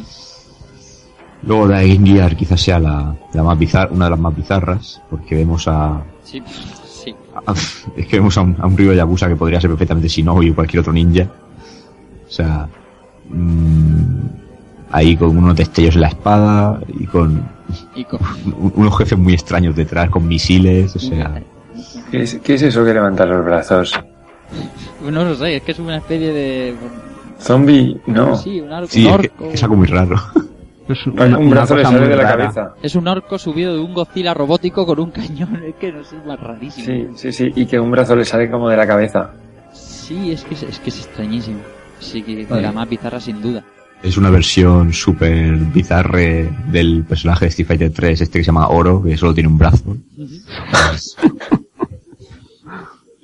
Luego 1.43 1.67
la 1.67 1.79
de 1.79 1.93
Game 1.95 2.07
Gear 2.09 2.35
quizás 2.35 2.59
sea 2.59 2.79
la, 2.79 3.15
la 3.33 3.43
más 3.43 3.57
bizarra, 3.59 3.91
una 3.91 4.05
de 4.05 4.11
las 4.11 4.19
más 4.19 4.35
bizarras, 4.35 5.01
porque 5.09 5.35
vemos 5.35 5.67
a, 5.67 6.01
Sí, 6.23 6.41
sí. 6.83 7.15
a- 7.45 7.53
es 7.95 8.07
que 8.07 8.17
vemos 8.17 8.35
a 8.37 8.41
un, 8.41 8.55
a 8.59 8.65
un 8.65 8.75
Ryo 8.75 8.93
Yabusa 8.93 9.27
que 9.27 9.35
podría 9.35 9.61
ser 9.61 9.69
perfectamente 9.69 10.07
Shinobi 10.09 10.49
o 10.49 10.55
cualquier 10.55 10.81
otro 10.81 10.91
ninja. 10.93 11.27
O 12.27 12.31
sea, 12.31 12.67
mm, 13.29 14.19
ahí 14.91 15.15
con 15.17 15.37
unos 15.37 15.55
destellos 15.55 15.95
en 15.95 16.01
la 16.01 16.07
espada 16.07 16.79
y 16.87 17.05
con 17.05 17.47
Y 17.95 18.03
con- 18.05 18.19
un- 18.45 18.73
unos 18.75 18.97
jefes 18.97 19.17
muy 19.17 19.33
extraños 19.33 19.75
detrás 19.75 20.09
con 20.09 20.27
misiles, 20.27 20.95
o 20.95 20.99
sea, 20.99 21.41
¿Qué 22.11 22.21
es, 22.23 22.35
qué 22.43 22.53
es 22.55 22.61
eso 22.61 22.83
que 22.85 22.93
levanta 22.93 23.25
los 23.25 23.43
brazos? 23.43 23.93
No 25.03 25.23
lo 25.25 25.35
sé, 25.35 25.57
es 25.57 25.63
que 25.63 25.73
es 25.73 25.79
una 25.79 25.97
especie 25.97 26.31
de... 26.31 26.75
¿Zombie? 27.39 27.99
No. 28.07 28.35
Sí, 28.35 28.61
un 28.61 28.71
arco. 28.71 28.87
sí, 28.89 29.05
un 29.05 29.11
es, 29.11 29.17
que- 29.19 29.27
orco. 29.27 29.45
es 29.53 29.63
algo 29.63 29.75
muy 29.75 29.87
raro. 29.87 30.15
Es 30.87 31.05
un 31.05 31.19
una- 31.19 31.37
una 31.37 31.49
brazo 31.49 31.75
le 31.75 31.83
sale 31.83 32.07
de 32.07 32.15
la 32.15 32.23
rara. 32.23 32.37
cabeza. 32.37 32.73
Es 32.81 32.95
un 32.95 33.05
orco 33.09 33.37
subido 33.37 33.73
de 33.73 33.81
un 33.81 33.93
Godzilla 33.93 34.33
robótico 34.33 34.85
con 34.85 34.97
un 35.01 35.11
cañón. 35.11 35.61
Es 35.67 35.75
que 35.75 35.91
no 35.91 36.01
sé, 36.05 36.15
es 36.15 36.25
más 36.25 36.39
rarísimo. 36.39 36.85
Sí, 36.85 37.07
sí, 37.15 37.31
sí. 37.33 37.51
Y 37.57 37.65
que 37.65 37.77
un 37.77 37.91
brazo 37.91 38.15
le 38.15 38.23
sale 38.23 38.49
como 38.49 38.69
de 38.69 38.77
la 38.77 38.87
cabeza. 38.87 39.31
Sí, 39.73 40.31
es 40.31 40.45
que 40.45 40.53
es, 40.53 40.63
es 40.63 40.79
que 40.79 40.89
es 40.89 40.99
extrañísimo. 40.99 41.59
Sí, 41.99 42.21
que 42.21 42.37
de 42.37 42.45
Vale. 42.45 42.61
la 42.61 42.71
más 42.71 42.87
bizarra 42.87 43.19
sin 43.19 43.41
duda. 43.41 43.65
Es 44.03 44.17
una 44.17 44.29
versión 44.29 44.93
súper 44.93 45.55
bizarre 45.57 46.49
del 46.71 47.03
personaje 47.03 47.45
de 47.45 47.49
Street 47.49 47.67
Fighter 47.67 47.91
3, 47.91 48.21
este 48.21 48.39
que 48.39 48.43
se 48.43 48.47
llama 48.47 48.69
Oro, 48.69 49.03
que 49.03 49.17
solo 49.17 49.33
tiene 49.33 49.49
un 49.49 49.57
brazo. 49.57 49.97
Es, 50.17 51.15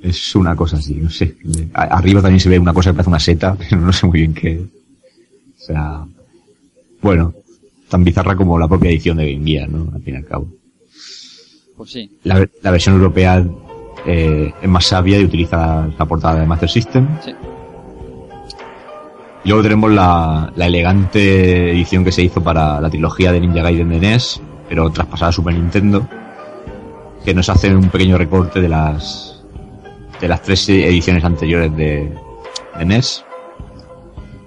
es 0.01 0.35
una 0.35 0.55
cosa 0.55 0.77
así, 0.77 0.95
no 0.95 1.09
sé. 1.09 1.37
Arriba 1.73 2.21
también 2.21 2.39
se 2.39 2.49
ve 2.49 2.59
una 2.59 2.73
cosa 2.73 2.89
que 2.89 2.95
parece 2.95 3.09
una 3.09 3.19
seta, 3.19 3.55
pero 3.69 3.79
no 3.79 3.93
sé 3.93 4.07
muy 4.07 4.19
bien 4.19 4.33
qué. 4.33 4.59
O 4.59 5.65
sea, 5.65 6.05
bueno, 7.01 7.33
tan 7.87 8.03
bizarra 8.03 8.35
como 8.35 8.57
la 8.59 8.67
propia 8.67 8.89
edición 8.89 9.17
de 9.17 9.33
Game 9.33 9.45
Gear, 9.45 9.69
¿no? 9.69 9.91
Al 9.93 10.01
fin 10.01 10.15
y 10.15 10.17
al 10.17 10.25
cabo. 10.25 10.47
Pues 11.77 11.91
sí. 11.91 12.11
La, 12.23 12.47
la 12.61 12.71
versión 12.71 12.95
europea 12.95 13.45
eh, 14.05 14.51
es 14.61 14.69
más 14.69 14.85
sabia 14.85 15.19
y 15.19 15.25
utiliza 15.25 15.87
la 15.87 16.05
portada 16.05 16.41
de 16.41 16.47
Master 16.47 16.69
System. 16.69 17.07
Sí. 17.23 17.31
Luego 19.45 19.61
tenemos 19.61 19.91
la, 19.91 20.51
la 20.55 20.65
elegante 20.67 21.71
edición 21.71 22.03
que 22.03 22.11
se 22.11 22.23
hizo 22.23 22.41
para 22.41 22.79
la 22.79 22.89
trilogía 22.89 23.31
de 23.31 23.41
Ninja 23.41 23.61
Gaiden 23.61 23.89
de 23.89 23.99
NES, 23.99 24.41
pero 24.69 24.89
traspasada 24.89 25.29
a 25.29 25.33
Super 25.33 25.53
Nintendo, 25.53 26.07
que 27.25 27.33
nos 27.33 27.49
hace 27.49 27.75
un 27.75 27.89
pequeño 27.89 28.17
recorte 28.17 28.61
de 28.61 28.69
las 28.69 29.43
de 30.21 30.27
las 30.29 30.41
tres 30.41 30.69
ediciones 30.69 31.25
anteriores 31.25 31.75
de, 31.75 32.13
NES 32.85 33.25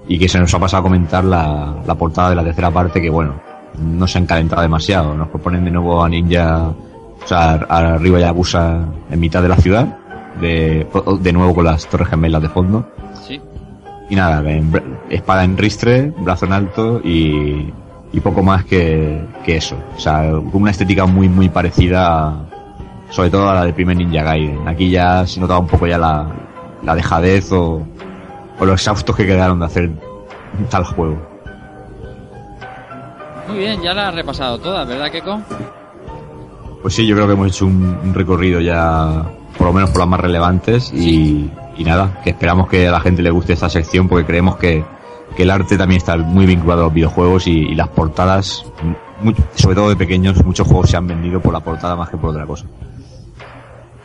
y 0.09 0.19
que 0.19 0.29
se 0.29 0.39
nos 0.39 0.53
ha 0.55 0.59
pasado 0.59 0.81
a 0.81 0.85
comentar 0.85 1.25
la, 1.25 1.77
la 1.87 1.95
portada 1.95 2.31
de 2.31 2.37
la 2.37 2.45
tercera 2.45 2.71
parte 2.71 3.01
que 3.01 3.11
bueno 3.11 3.35
no 3.79 4.07
se 4.07 4.19
han 4.19 4.27
calentado 4.27 4.63
demasiado 4.63 5.15
nos 5.15 5.29
proponen 5.29 5.65
de 5.65 5.71
nuevo 5.71 6.03
a 6.03 6.09
Ninja 6.09 6.69
o 6.69 7.27
sea 7.27 7.53
a 7.69 7.99
Ryo 7.99 8.19
Yabusa 8.19 8.85
en 9.11 9.21
mitad 9.21 9.43
de 9.43 9.49
la 9.49 9.57
ciudad 9.57 9.99
de, 10.41 10.87
de 11.21 11.33
nuevo 11.33 11.55
con 11.55 11.65
las 11.65 11.87
torres 11.87 12.09
gemelas 12.09 12.43
de 12.43 12.49
fondo. 12.49 12.87
Y 14.09 14.15
nada, 14.17 14.49
en 14.51 14.71
espada 15.11 15.45
en 15.45 15.57
ristre, 15.57 16.13
brazo 16.19 16.47
en 16.47 16.53
alto 16.53 17.01
y, 17.03 17.73
y 18.13 18.21
poco 18.21 18.43
más 18.43 18.65
que, 18.65 19.25
que 19.45 19.57
eso. 19.57 19.77
O 19.97 20.01
sea, 20.01 20.31
con 20.31 20.63
una 20.63 20.71
estética 20.71 21.07
muy, 21.07 21.29
muy 21.29 21.49
parecida, 21.49 22.29
a- 22.29 22.35
sobre 23.11 23.31
todo 23.31 23.49
a 23.49 23.55
la 23.55 23.65
del 23.65 23.75
primer 23.75 23.97
Ninja 23.97 24.23
Gaiden. 24.23 24.67
Aquí 24.69 24.91
ya 24.91 25.27
se 25.27 25.41
notaba 25.41 25.61
un 25.61 25.67
poco 25.69 25.87
ya 25.87 25.99
la, 25.99 26.27
la 26.83 26.95
dejadez 26.95 27.51
o, 27.53 27.87
o 28.59 28.65
los 28.65 28.81
exhaustos 28.81 29.15
que 29.17 29.27
quedaron 29.27 29.59
de 29.61 29.65
hacer 29.67 29.91
tal 30.71 30.85
juego. 30.85 31.17
Muy 33.49 33.59
bien, 33.59 33.81
ya 33.81 33.95
la 33.95 34.09
has 34.09 34.15
repasado 34.15 34.59
toda, 34.59 34.85
¿verdad, 34.85 35.11
Keko? 35.11 35.41
Pues 36.83 36.95
sí, 36.95 37.07
yo 37.07 37.15
creo 37.15 37.27
que 37.29 37.33
hemos 37.35 37.49
hecho 37.49 37.67
un, 37.67 37.97
un 38.05 38.15
recorrido 38.15 38.61
ya, 38.61 39.25
por 39.57 39.69
lo 39.69 39.73
menos 39.73 39.91
por 39.91 40.01
las 40.01 40.09
más 40.09 40.21
relevantes 40.21 40.93
y, 40.93 41.51
y 41.77 41.85
nada, 41.85 42.21
que 42.23 42.31
esperamos 42.31 42.69
que 42.69 42.89
a 42.89 42.91
la 42.91 43.01
gente 43.01 43.23
le 43.23 43.31
guste 43.31 43.53
esta 43.53 43.69
sección 43.69 44.09
porque 44.09 44.25
creemos 44.25 44.57
que, 44.57 44.85
que 45.37 45.43
el 45.43 45.51
arte 45.51 45.77
también 45.77 45.99
está 45.99 46.17
muy 46.17 46.47
vinculado 46.47 46.83
a 46.83 46.85
los 46.85 46.95
videojuegos 46.95 47.47
y, 47.47 47.75
las 47.75 47.89
portadas, 47.89 48.65
sobre 49.55 49.75
todo 49.75 49.89
de 49.89 49.97
pequeños, 49.97 50.45
muchos 50.45 50.67
juegos 50.67 50.91
se 50.91 50.97
han 50.97 51.07
vendido 51.07 51.41
por 51.41 51.53
la 51.53 51.61
portada 51.61 51.97
más 51.97 52.09
que 52.09 52.17
por 52.17 52.31
otra 52.31 52.47
cosa. 52.47 52.67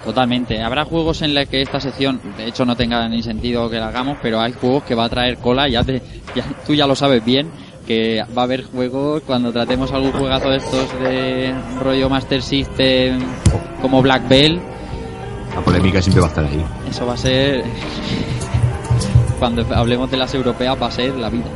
Totalmente. 0.04 0.62
Habrá 0.62 0.84
juegos 0.84 1.22
en 1.22 1.36
los 1.36 1.48
que 1.48 1.62
esta 1.62 1.80
sección, 1.80 2.20
de 2.36 2.48
hecho, 2.48 2.66
no 2.66 2.76
tenga 2.76 3.08
ni 3.08 3.22
sentido 3.22 3.70
que 3.70 3.78
la 3.78 3.90
hagamos, 3.90 4.18
pero 4.22 4.40
hay 4.42 4.52
juegos 4.54 4.84
que 4.84 4.96
va 4.96 5.06
a 5.06 5.10
traer 5.10 5.38
cola, 5.38 5.70
ya 5.70 5.84
te, 5.84 6.02
ya, 6.36 6.44
tú 6.66 6.74
ya 6.74 6.88
lo 6.88 6.96
sabes 6.96 7.24
bien, 7.24 7.52
que 7.86 8.24
va 8.36 8.42
a 8.42 8.46
haber 8.46 8.64
juegos 8.64 9.22
cuando 9.26 9.52
tratemos 9.52 9.92
algún 9.92 10.12
juegazo 10.12 10.50
de 10.50 10.58
estos 10.58 11.00
de 11.00 11.54
rollo 11.82 12.10
Master 12.10 12.42
System 12.42 13.20
como 13.82 14.02
Black 14.02 14.28
Bell, 14.28 14.60
La 15.56 15.62
polémica 15.62 16.02
siempre 16.02 16.22
va 16.22 16.28
a 16.28 16.30
estar 16.30 16.46
ahí. 16.46 16.66
eso 16.90 17.06
va 17.06 17.14
a 17.14 17.18
ser, 17.18 17.64
cuando 19.40 19.66
hablemos 19.76 20.10
de 20.12 20.18
las 20.18 20.34
europeas 20.34 20.82
va 20.82 20.88
a 20.88 20.92
ser 20.92 21.16
la 21.16 21.30
vida. 21.30 21.48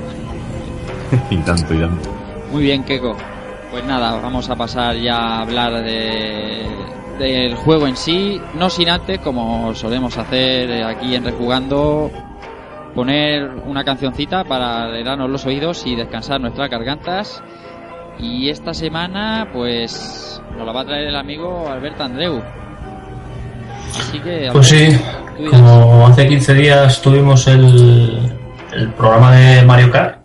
y 1.29 1.37
tanto, 1.37 1.73
y 1.73 1.79
tanto. 1.79 2.09
Muy 2.51 2.63
bien, 2.63 2.83
Keko. 2.83 3.15
Pues 3.71 3.85
nada, 3.85 4.19
vamos 4.21 4.49
a 4.49 4.55
pasar 4.55 4.95
ya 4.95 5.15
a 5.17 5.41
hablar 5.41 5.83
de, 5.83 6.65
del 7.19 7.55
juego 7.55 7.87
en 7.87 7.95
sí, 7.95 8.41
no 8.55 8.69
sin 8.69 8.89
antes, 8.89 9.19
como 9.19 9.73
solemos 9.75 10.17
hacer 10.17 10.83
aquí 10.83 11.15
en 11.15 11.25
Rejugando, 11.25 12.09
poner 12.93 13.49
una 13.65 13.83
cancioncita 13.83 14.43
para 14.45 14.83
alegrarnos 14.83 15.29
los 15.29 15.45
oídos 15.45 15.85
y 15.85 15.95
descansar 15.95 16.41
nuestras 16.41 16.69
gargantas. 16.69 17.43
Y 18.17 18.49
esta 18.49 18.73
semana, 18.73 19.49
pues, 19.51 20.41
nos 20.57 20.65
la 20.65 20.71
va 20.71 20.81
a 20.81 20.85
traer 20.85 21.07
el 21.07 21.15
amigo 21.15 21.67
Alberto 21.67 22.03
Andreu. 22.03 22.41
Así 23.99 24.19
que... 24.19 24.49
Pues 24.51 24.67
sí, 24.67 24.87
como 25.49 26.07
hace 26.07 26.27
15 26.27 26.53
días 26.53 27.01
tuvimos 27.01 27.47
el, 27.47 28.31
el 28.73 28.89
programa 28.93 29.35
de 29.35 29.61
Mario 29.63 29.91
Kart, 29.91 30.19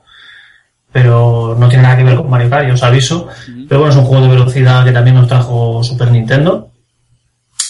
pero 0.93 1.57
no 1.59 1.69
tiene 1.69 1.85
nada 1.85 1.97
que 1.97 2.05
ver 2.05 2.17
con 2.17 2.29
Mario 2.31 2.51
Kart, 2.51 2.67
yo 2.69 2.75
os 2.75 2.83
aviso. 2.83 3.29
Pero 3.69 3.81
bueno, 3.81 3.93
es 3.93 3.99
un 3.99 4.05
juego 4.05 4.25
de 4.25 4.31
velocidad 4.31 4.85
que 4.85 4.93
también 4.93 5.17
nos 5.17 5.29
trajo 5.29 5.83
Super 5.85 6.11
Nintendo. 6.11 6.71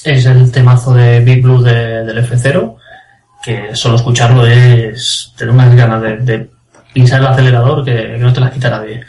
Es 0.05 0.25
el 0.27 0.51
temazo 0.51 0.95
de 0.95 1.21
Big 1.21 1.43
Blue 1.43 1.63
de- 1.63 2.05
del 2.05 2.19
F0, 2.27 2.77
que 3.45 3.75
solo 3.77 3.97
escucharlo 3.97 4.47
es 4.47 5.33
tener 5.37 5.53
unas 5.55 5.75
ganas 5.75 6.01
de, 6.03 6.17
de 6.19 6.51
pisar 6.95 7.21
el 7.21 7.27
acelerador 7.27 7.85
que, 7.85 7.93
que 7.95 8.19
no 8.19 8.33
te 8.33 8.41
las 8.41 8.51
quita 8.53 8.71
nadie. 8.71 9.03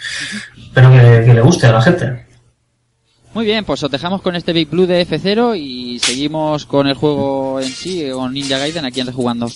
Pero 0.73 0.91
que, 0.91 1.23
que 1.25 1.33
le 1.33 1.41
guste 1.41 1.67
a 1.67 1.71
la 1.73 1.81
gente. 1.81 2.25
Muy 3.33 3.45
bien, 3.45 3.63
pues 3.63 3.81
os 3.81 3.89
dejamos 3.89 4.21
con 4.21 4.35
este 4.35 4.51
Big 4.51 4.69
Blue 4.69 4.85
de 4.85 5.07
F0 5.07 5.57
y 5.57 5.99
seguimos 5.99 6.65
con 6.65 6.87
el 6.87 6.95
juego 6.95 7.61
en 7.61 7.69
sí, 7.69 8.09
con 8.11 8.33
Ninja 8.33 8.57
Gaiden 8.57 8.83
aquí 8.83 8.99
en 8.99 9.07
Rejugando. 9.07 9.47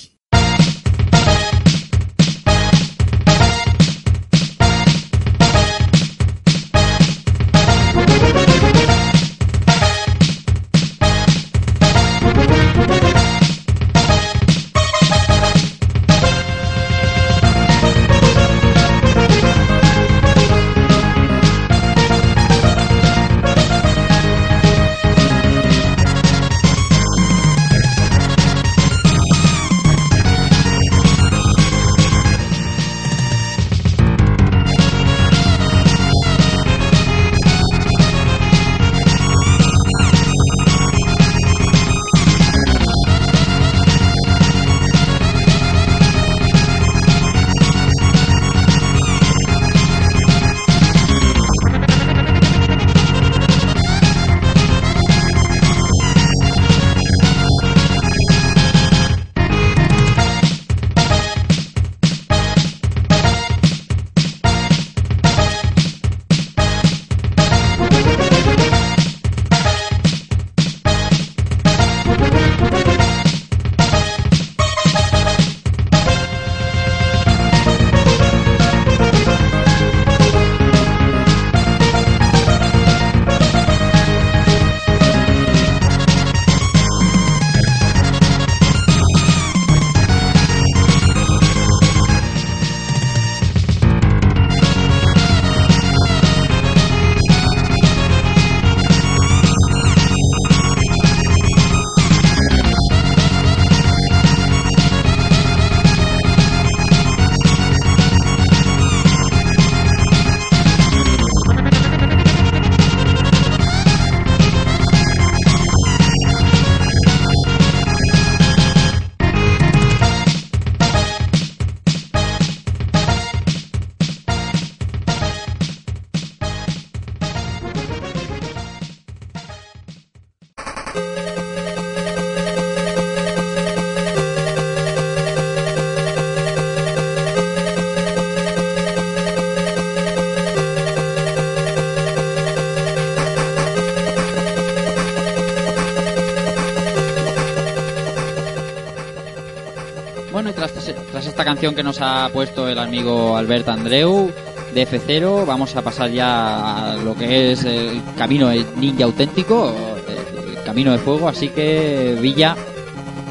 Que 151.74 151.82
nos 151.84 152.00
ha 152.02 152.30
puesto 152.34 152.68
el 152.68 152.78
amigo 152.78 153.36
Albert 153.38 153.70
Andreu 153.70 154.30
de 154.74 154.88
F0, 154.88 155.46
vamos 155.46 155.76
a 155.76 155.82
pasar 155.82 156.12
ya 156.12 156.92
a 156.92 156.96
lo 156.98 157.16
que 157.16 157.54
es 157.54 157.64
el 157.64 158.02
camino 158.18 158.50
de 158.50 158.66
ninja 158.76 159.06
auténtico, 159.06 159.74
el 160.08 160.62
camino 160.64 160.92
de 160.92 160.98
fuego, 160.98 161.30
así 161.30 161.48
que 161.50 162.18
Villa, 162.22 162.56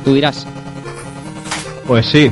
tú 0.05 0.15
dirás. 0.15 0.47
Pues 1.87 2.07
sí, 2.07 2.31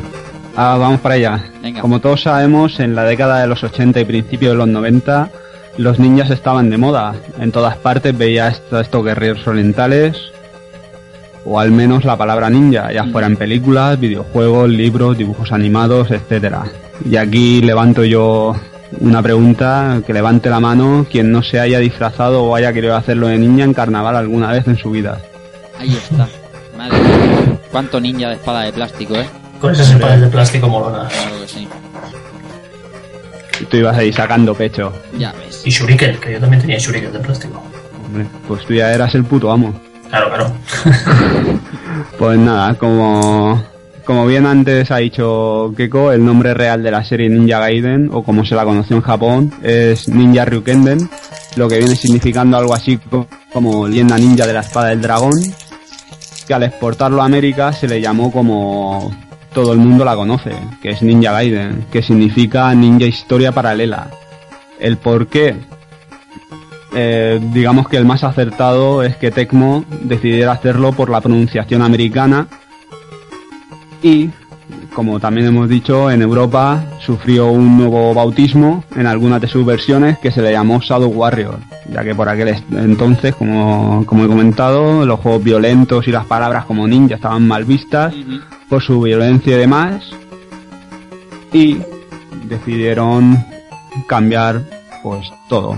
Ah, 0.54 0.76
vamos 0.78 1.00
para 1.00 1.14
allá. 1.14 1.44
Venga. 1.62 1.80
Como 1.80 2.00
todos 2.00 2.22
sabemos, 2.22 2.78
en 2.78 2.94
la 2.94 3.04
década 3.04 3.40
de 3.40 3.46
los 3.46 3.64
80 3.64 4.00
y 4.00 4.04
principios 4.04 4.52
de 4.52 4.58
los 4.58 4.68
90, 4.68 5.30
los 5.78 5.98
ninjas 5.98 6.30
estaban 6.30 6.68
de 6.68 6.76
moda. 6.76 7.14
En 7.40 7.52
todas 7.52 7.76
partes 7.78 8.14
esto- 8.48 8.78
estos 8.78 9.02
guerreros 9.02 9.46
orientales, 9.46 10.30
o 11.52 11.60
al 11.60 11.70
menos 11.70 12.04
la 12.04 12.16
palabra 12.16 12.48
ninja, 12.48 12.90
ya 12.92 13.04
fuera 13.04 13.26
en 13.26 13.36
películas, 13.36 14.00
videojuegos, 14.00 14.70
libros, 14.70 15.18
dibujos 15.18 15.52
animados, 15.52 16.10
etcétera. 16.10 16.64
Y 17.04 17.16
aquí 17.16 17.60
levanto 17.60 18.04
yo 18.04 18.56
una 19.00 19.22
pregunta, 19.22 20.00
que 20.06 20.14
levante 20.14 20.48
la 20.48 20.60
mano 20.60 21.06
quien 21.10 21.30
no 21.30 21.42
se 21.42 21.60
haya 21.60 21.78
disfrazado 21.78 22.44
o 22.44 22.54
haya 22.54 22.72
querido 22.72 22.96
hacerlo 22.96 23.26
de 23.28 23.38
ninja 23.38 23.64
en 23.64 23.74
carnaval 23.74 24.16
alguna 24.16 24.50
vez 24.50 24.66
en 24.66 24.78
su 24.78 24.90
vida. 24.90 25.20
Ahí 25.78 25.90
está. 25.90 26.26
Madre 26.76 26.98
mía. 26.98 27.58
Cuánto 27.70 28.00
ninja 28.00 28.28
de 28.28 28.34
espada 28.36 28.62
de 28.62 28.72
plástico, 28.72 29.14
¿eh? 29.14 29.26
Con 29.60 29.72
esas 29.72 29.90
espadas 29.90 30.20
de 30.22 30.28
plástico 30.28 30.68
molonas. 30.70 31.12
Claro 31.12 31.40
que 31.40 31.48
sí. 31.48 31.68
Tú 33.70 33.76
ibas 33.76 33.96
ahí 33.98 34.10
sacando 34.10 34.54
pecho. 34.54 34.90
Ya 35.18 35.32
ves. 35.32 35.62
Y 35.66 35.70
Shuriken, 35.70 36.16
que 36.18 36.32
yo 36.32 36.40
también 36.40 36.62
tenía 36.62 36.78
Shuriken 36.78 37.12
de 37.12 37.18
plástico. 37.18 37.62
Hombre, 38.06 38.26
pues 38.48 38.64
tú 38.64 38.72
ya 38.72 38.92
eras 38.92 39.14
el 39.14 39.24
puto 39.24 39.52
amo. 39.52 39.91
Claro, 40.12 40.28
claro. 40.28 40.52
Pues 42.18 42.38
nada, 42.38 42.74
como, 42.74 43.60
como 44.04 44.26
bien 44.26 44.44
antes 44.46 44.90
ha 44.90 44.98
dicho 44.98 45.72
Keko, 45.76 46.12
el 46.12 46.24
nombre 46.24 46.52
real 46.54 46.82
de 46.82 46.90
la 46.90 47.02
serie 47.04 47.28
Ninja 47.28 47.58
Gaiden, 47.58 48.10
o 48.12 48.22
como 48.22 48.44
se 48.44 48.54
la 48.54 48.64
conoció 48.64 48.96
en 48.96 49.02
Japón, 49.02 49.52
es 49.62 50.08
Ninja 50.08 50.44
Ryukenden, 50.44 51.08
lo 51.56 51.68
que 51.68 51.78
viene 51.78 51.96
significando 51.96 52.56
algo 52.56 52.74
así 52.74 52.98
co- 52.98 53.26
como 53.52 53.88
leyenda 53.88 54.16
ninja 54.18 54.46
de 54.46 54.52
la 54.52 54.60
espada 54.60 54.88
del 54.88 55.00
dragón, 55.02 55.32
que 56.46 56.54
al 56.54 56.62
exportarlo 56.64 57.22
a 57.22 57.26
América 57.26 57.72
se 57.72 57.88
le 57.88 58.00
llamó 58.00 58.30
como 58.30 59.10
todo 59.52 59.72
el 59.72 59.78
mundo 59.78 60.04
la 60.04 60.14
conoce, 60.14 60.52
que 60.82 60.90
es 60.90 61.02
Ninja 61.02 61.32
Gaiden, 61.32 61.86
que 61.90 62.02
significa 62.02 62.72
Ninja 62.74 63.06
Historia 63.06 63.52
Paralela. 63.52 64.08
El 64.78 64.96
por 64.98 65.26
qué, 65.26 65.56
eh, 66.94 67.40
digamos 67.52 67.88
que 67.88 67.96
el 67.96 68.04
más 68.04 68.24
acertado 68.24 69.02
es 69.02 69.16
que 69.16 69.30
Tecmo 69.30 69.84
decidiera 70.02 70.52
hacerlo 70.52 70.92
por 70.92 71.10
la 71.10 71.20
pronunciación 71.20 71.82
americana 71.82 72.48
y, 74.02 74.30
como 74.94 75.20
también 75.20 75.46
hemos 75.46 75.68
dicho, 75.68 76.10
en 76.10 76.22
Europa 76.22 76.84
sufrió 77.00 77.50
un 77.50 77.78
nuevo 77.78 78.12
bautismo 78.12 78.84
en 78.96 79.06
algunas 79.06 79.40
de 79.40 79.48
sus 79.48 79.64
versiones 79.64 80.18
que 80.18 80.30
se 80.30 80.42
le 80.42 80.52
llamó 80.52 80.80
Shadow 80.80 81.08
Warrior, 81.08 81.58
ya 81.90 82.02
que 82.02 82.14
por 82.14 82.28
aquel 82.28 82.56
entonces, 82.72 83.34
como, 83.34 84.04
como 84.06 84.24
he 84.24 84.28
comentado, 84.28 85.06
los 85.06 85.20
juegos 85.20 85.42
violentos 85.42 86.06
y 86.08 86.10
las 86.10 86.26
palabras 86.26 86.64
como 86.66 86.86
ninja 86.86 87.14
estaban 87.14 87.46
mal 87.46 87.64
vistas 87.64 88.14
por 88.68 88.82
su 88.82 89.00
violencia 89.00 89.54
y 89.54 89.58
demás 89.58 90.04
y 91.52 91.78
decidieron 92.48 93.44
cambiar 94.06 94.62
pues 95.02 95.30
todo. 95.48 95.76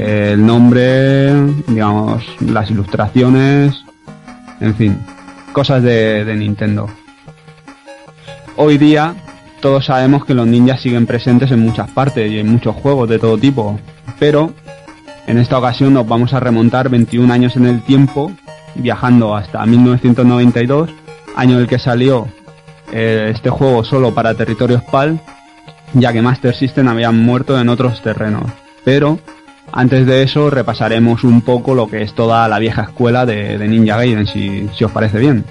El 0.00 0.46
nombre, 0.46 1.34
digamos, 1.66 2.22
las 2.38 2.70
ilustraciones, 2.70 3.74
en 4.60 4.74
fin, 4.76 4.96
cosas 5.52 5.82
de, 5.82 6.36
Nintendo. 6.36 6.88
Hoy 8.54 8.78
día 8.78 9.16
todos 9.60 9.86
sabemos 9.86 10.24
que 10.24 10.34
los 10.34 10.46
ninjas 10.46 10.82
siguen 10.82 11.04
presentes 11.04 11.50
en 11.50 11.58
muchas 11.58 11.90
partes 11.90 12.30
y 12.30 12.38
en 12.38 12.48
muchos 12.48 12.76
juegos 12.76 13.08
de 13.08 13.18
todo 13.18 13.36
tipo, 13.38 13.80
pero 14.20 14.52
en 15.26 15.36
esta 15.36 15.58
ocasión 15.58 15.94
nos 15.94 16.06
vamos 16.06 16.32
a 16.32 16.38
remontar 16.38 16.88
21 16.88 17.32
años 17.32 17.56
en 17.56 17.66
el 17.66 17.82
tiempo, 17.82 18.30
viajando 18.76 19.34
hasta 19.34 19.66
1992, 19.66 20.90
año 21.34 21.56
en 21.56 21.62
el 21.62 21.66
que 21.66 21.80
salió 21.80 22.28
eh, 22.92 23.32
este 23.34 23.50
juego 23.50 23.82
solo 23.82 24.14
para 24.14 24.34
territorios 24.34 24.84
PAL, 24.84 25.18
ya 25.94 26.12
que 26.12 26.22
Master 26.22 26.54
System 26.54 26.86
habían 26.86 27.20
muerto 27.20 27.60
en 27.60 27.68
otros 27.68 28.00
terrenos. 28.00 28.44
Pero 28.84 29.18
antes 29.72 30.06
de 30.06 30.22
eso 30.22 30.50
repasaremos 30.50 31.24
un 31.24 31.40
poco 31.42 31.74
lo 31.74 31.86
que 31.88 32.02
es 32.02 32.14
toda 32.14 32.48
la 32.48 32.58
vieja 32.58 32.82
escuela 32.82 33.26
de, 33.26 33.58
de 33.58 33.68
Ninja 33.68 33.96
Gaiden, 33.96 34.26
si, 34.26 34.68
si 34.76 34.84
os 34.84 34.90
parece 34.92 35.18
bien. 35.18 35.44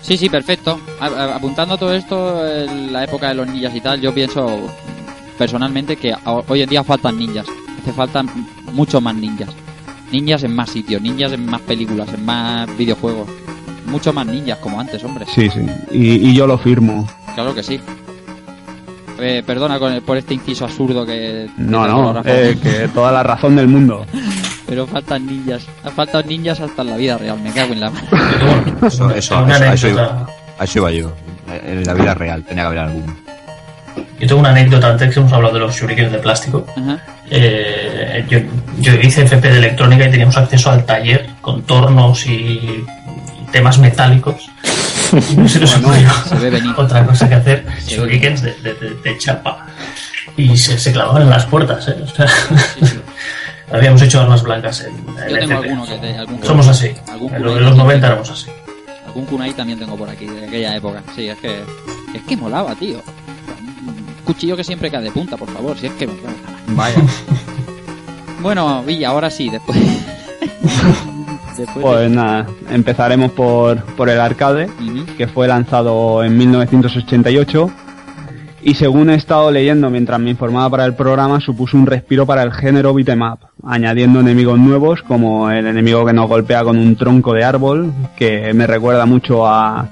Sí, 0.00 0.16
sí, 0.16 0.28
perfecto. 0.28 0.78
A- 1.00 1.06
a- 1.06 1.36
Apuntando 1.36 1.76
todo 1.76 1.92
esto, 1.94 2.46
en 2.46 2.92
la 2.92 3.04
época 3.04 3.28
de 3.28 3.34
los 3.34 3.48
ninjas 3.48 3.74
y 3.74 3.80
tal, 3.80 4.00
yo 4.00 4.12
pienso 4.14 4.46
personalmente 5.36 5.96
que 5.96 6.14
hoy 6.48 6.62
en 6.62 6.68
día 6.68 6.84
faltan 6.84 7.18
ninjas. 7.18 7.46
Hace 7.82 7.92
falta 7.92 8.22
mucho 8.72 9.00
más 9.00 9.14
ninjas. 9.14 9.50
Ninjas 10.12 10.42
en 10.44 10.54
más 10.54 10.70
sitios, 10.70 11.02
ninjas 11.02 11.32
en 11.32 11.44
más 11.46 11.60
películas, 11.62 12.08
en 12.12 12.24
más 12.24 12.68
videojuegos. 12.76 13.28
Mucho 13.86 14.12
más 14.12 14.26
ninjas 14.26 14.58
como 14.58 14.78
antes, 14.80 15.02
hombre. 15.04 15.24
Sí, 15.34 15.48
sí, 15.50 15.60
y, 15.90 16.28
y 16.30 16.34
yo 16.34 16.46
lo 16.46 16.58
firmo. 16.58 17.06
Claro 17.34 17.54
que 17.54 17.62
sí. 17.62 17.80
Eh, 19.20 19.42
perdona 19.46 19.78
con 19.78 19.92
el- 19.92 20.02
por 20.02 20.16
este 20.16 20.34
inciso 20.34 20.64
absurdo 20.64 21.04
que... 21.04 21.48
No, 21.56 21.86
no, 21.88 22.22
eh, 22.24 22.56
que 22.62 22.88
toda 22.88 23.10
la 23.12 23.22
razón 23.22 23.56
del 23.56 23.66
mundo. 23.68 24.06
Pero 24.66 24.86
faltan 24.86 25.26
ninjas. 25.26 25.66
Faltan 25.96 26.26
ninjas 26.28 26.60
hasta 26.60 26.82
en 26.82 26.90
la 26.90 26.96
vida 26.96 27.16
real, 27.18 27.40
me 27.40 27.50
cago 27.52 27.72
en 27.72 27.80
la 27.80 27.90
mano. 27.90 28.06
Eso, 28.86 29.10
eso, 29.10 29.14
eso, 29.14 29.38
a 29.38 29.52
eso 29.52 29.64
anécdota. 29.64 29.88
iba, 29.88 30.26
a 30.58 30.64
eso 30.64 30.78
iba 30.78 30.90
yo. 30.92 31.12
En 31.66 31.84
la 31.84 31.94
vida 31.94 32.14
real 32.14 32.44
tenía 32.44 32.64
que 32.64 32.66
haber 32.66 32.78
alguno. 32.80 33.16
Yo 34.20 34.26
tengo 34.26 34.40
una 34.40 34.50
anécdota 34.50 34.88
antes 34.90 35.12
que 35.14 35.20
hemos 35.20 35.32
hablado 35.32 35.54
de 35.54 35.60
los 35.60 35.74
shurikens 35.74 36.12
de 36.12 36.18
plástico. 36.18 36.66
Ajá. 36.76 36.98
Eh, 37.30 38.24
yo, 38.28 38.38
yo 38.80 38.92
hice 39.00 39.22
FP 39.22 39.48
de 39.50 39.58
electrónica 39.58 40.06
y 40.06 40.10
teníamos 40.10 40.36
acceso 40.36 40.70
al 40.70 40.84
taller 40.84 41.26
con 41.40 41.62
tornos 41.62 42.26
y 42.26 42.84
temas 43.52 43.78
metálicos. 43.78 44.50
No 45.36 45.48
se 45.48 45.60
nos 45.60 45.76
ocurrió 45.78 46.10
se 46.28 46.34
ve 46.36 46.50
venir. 46.50 46.74
otra 46.76 47.04
cosa 47.06 47.28
que 47.28 47.34
hacer 47.36 47.66
shurikens 47.86 48.42
de, 48.42 48.52
de- 48.54 48.74
de- 48.74 48.94
de 49.02 49.18
chapa. 49.18 49.66
Y 50.36 50.56
se, 50.56 50.78
se 50.78 50.92
clavaban 50.92 51.22
en 51.22 51.30
las 51.30 51.46
puertas. 51.46 51.88
¿eh? 51.88 51.96
O 52.02 52.06
sea, 52.06 52.26
habíamos 53.72 54.00
hecho 54.02 54.20
armas 54.20 54.42
blancas 54.42 54.80
en, 54.82 54.94
en 54.94 55.28
Yo 55.30 55.38
tengo 55.38 55.54
FP. 55.54 55.54
alguno 55.54 55.86
que 55.86 55.98
te- 55.98 56.16
algún 56.18 56.44
Somos 56.44 56.68
así. 56.68 56.92
algún 57.10 57.34
En, 57.34 57.42
los 57.42 57.54
también 57.54 57.76
90 57.76 57.92
tengo. 57.92 58.06
éramos 58.06 58.30
así. 58.30 58.50
Algún 59.06 59.24
kunai 59.24 59.52
también 59.54 59.78
tengo 59.78 59.96
por 59.96 60.08
aquí, 60.10 60.26
de 60.26 60.46
aquella 60.46 60.76
época. 60.76 61.02
Sí, 61.16 61.28
es 61.28 61.38
que... 61.38 61.62
Es 62.14 62.22
que 62.28 62.36
molaba, 62.36 62.74
tío. 62.74 62.98
Un 63.86 64.04
cuchillo 64.24 64.56
que 64.56 64.62
siempre 64.64 64.90
cae 64.90 65.02
de 65.02 65.10
punta, 65.10 65.36
por 65.36 65.50
favor. 65.52 65.76
Si 65.78 65.86
es 65.86 65.92
que... 65.94 66.08
Vaya. 66.68 66.96
Bueno, 68.40 68.84
Villa, 68.84 69.08
ahora 69.08 69.30
sí, 69.30 69.50
después... 69.50 69.76
después 71.58 71.84
Pues 71.84 72.10
nada, 72.10 72.46
empezaremos 72.70 73.32
por, 73.32 73.82
por 73.96 74.08
el 74.08 74.20
arcade, 74.20 74.68
que 75.16 75.26
fue 75.26 75.48
lanzado 75.48 76.24
en 76.24 76.36
1988 76.36 77.70
y 78.62 78.74
según 78.74 79.10
he 79.10 79.14
estado 79.14 79.50
leyendo 79.50 79.88
mientras 79.88 80.18
me 80.18 80.30
informaba 80.30 80.68
para 80.70 80.84
el 80.84 80.94
programa, 80.94 81.40
supuso 81.40 81.76
un 81.76 81.86
respiro 81.86 82.26
para 82.26 82.42
el 82.42 82.52
género 82.52 82.92
beat'em 82.92 83.22
up, 83.22 83.38
añadiendo 83.64 84.20
enemigos 84.20 84.58
nuevos 84.58 85.02
como 85.02 85.50
el 85.50 85.66
enemigo 85.66 86.04
que 86.04 86.12
nos 86.12 86.28
golpea 86.28 86.64
con 86.64 86.76
un 86.78 86.96
tronco 86.96 87.32
de 87.34 87.44
árbol, 87.44 87.92
que 88.16 88.52
me 88.54 88.66
recuerda 88.66 89.06
mucho 89.06 89.46
a, 89.46 89.88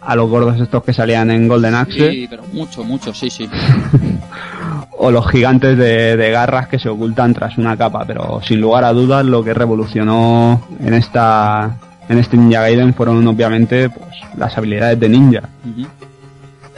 a 0.00 0.16
los 0.16 0.30
gordos 0.30 0.60
estos 0.60 0.82
que 0.82 0.92
salían 0.92 1.30
en 1.30 1.46
Golden 1.46 1.74
Axe, 1.74 2.10
Sí, 2.10 2.26
pero 2.28 2.44
mucho, 2.52 2.84
mucho, 2.84 3.12
sí, 3.12 3.28
sí. 3.28 3.48
o 4.98 5.10
los 5.10 5.28
gigantes 5.30 5.76
de, 5.76 6.16
de 6.16 6.30
garras 6.30 6.68
que 6.68 6.78
se 6.78 6.88
ocultan 6.88 7.34
tras 7.34 7.58
una 7.58 7.76
capa, 7.76 8.04
pero 8.06 8.40
sin 8.42 8.60
lugar 8.60 8.84
a 8.84 8.92
dudas 8.92 9.24
lo 9.24 9.44
que 9.44 9.54
revolucionó 9.54 10.62
en 10.80 10.94
esta 10.94 11.76
en 12.08 12.18
este 12.18 12.36
Ninja 12.36 12.60
Gaiden 12.60 12.94
fueron 12.94 13.26
obviamente 13.26 13.90
pues, 13.90 14.06
las 14.36 14.56
habilidades 14.56 14.98
de 15.00 15.08
ninja. 15.08 15.42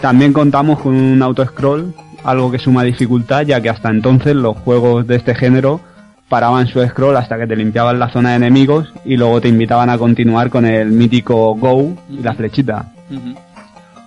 También 0.00 0.32
contamos 0.32 0.80
con 0.80 0.94
un 0.94 1.22
auto-scroll, 1.22 1.94
algo 2.24 2.50
que 2.50 2.58
suma 2.58 2.84
dificultad, 2.84 3.42
ya 3.42 3.60
que 3.60 3.68
hasta 3.68 3.90
entonces 3.90 4.34
los 4.34 4.56
juegos 4.58 5.06
de 5.06 5.16
este 5.16 5.34
género 5.34 5.80
paraban 6.28 6.66
su 6.66 6.84
scroll 6.86 7.16
hasta 7.16 7.38
que 7.38 7.46
te 7.46 7.56
limpiaban 7.56 7.98
la 7.98 8.10
zona 8.10 8.30
de 8.30 8.36
enemigos 8.36 8.92
y 9.04 9.16
luego 9.16 9.40
te 9.40 9.48
invitaban 9.48 9.90
a 9.90 9.98
continuar 9.98 10.50
con 10.50 10.66
el 10.66 10.90
mítico 10.90 11.54
Go 11.56 11.94
y 12.08 12.22
la 12.22 12.34
flechita. 12.34 12.92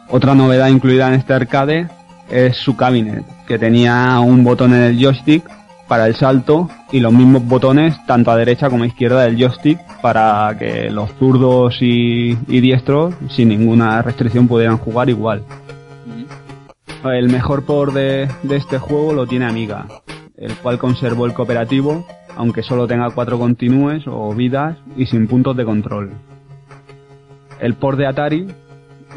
Otra 0.10 0.36
novedad 0.36 0.68
incluida 0.68 1.08
en 1.08 1.16
este 1.16 1.34
arcade 1.34 1.88
es 2.32 2.58
su 2.58 2.76
cabinet, 2.76 3.24
que 3.46 3.60
tenía 3.60 4.20
un 4.20 4.44
botón 4.44 4.74
en 4.74 4.82
el 4.84 4.98
joystick 4.98 5.44
para 5.88 6.08
el 6.08 6.16
salto 6.16 6.70
y 6.92 7.02
los 7.02 7.12
mismos 7.12 7.46
botones 7.46 7.98
tanto 8.06 8.32
a 8.32 8.38
derecha 8.38 8.70
como 8.70 8.86
a 8.86 8.88
izquierda 8.88 9.24
del 9.24 9.38
joystick 9.38 9.78
para 10.02 10.56
que 10.58 10.90
los 10.90 11.12
zurdos 11.20 11.82
y, 11.82 12.38
y 12.48 12.62
diestros 12.62 13.14
sin 13.30 13.50
ninguna 13.50 14.02
restricción 14.02 14.48
pudieran 14.48 14.78
jugar 14.78 15.10
igual. 15.10 15.44
El 17.04 17.30
mejor 17.30 17.66
por 17.66 17.94
de, 17.94 18.30
de 18.44 18.56
este 18.56 18.78
juego 18.78 19.12
lo 19.12 19.28
tiene 19.28 19.46
Amiga, 19.46 19.88
el 20.38 20.54
cual 20.56 20.78
conservó 20.78 21.26
el 21.26 21.34
cooperativo, 21.34 22.06
aunque 22.38 22.64
solo 22.64 22.88
tenga 22.88 23.10
cuatro 23.10 23.38
continúes 23.38 24.04
o 24.08 24.34
vidas 24.34 24.78
y 24.96 25.08
sin 25.08 25.28
puntos 25.28 25.58
de 25.58 25.66
control. 25.66 26.12
El 27.60 27.74
port 27.74 27.98
de 27.98 28.08
Atari 28.08 28.48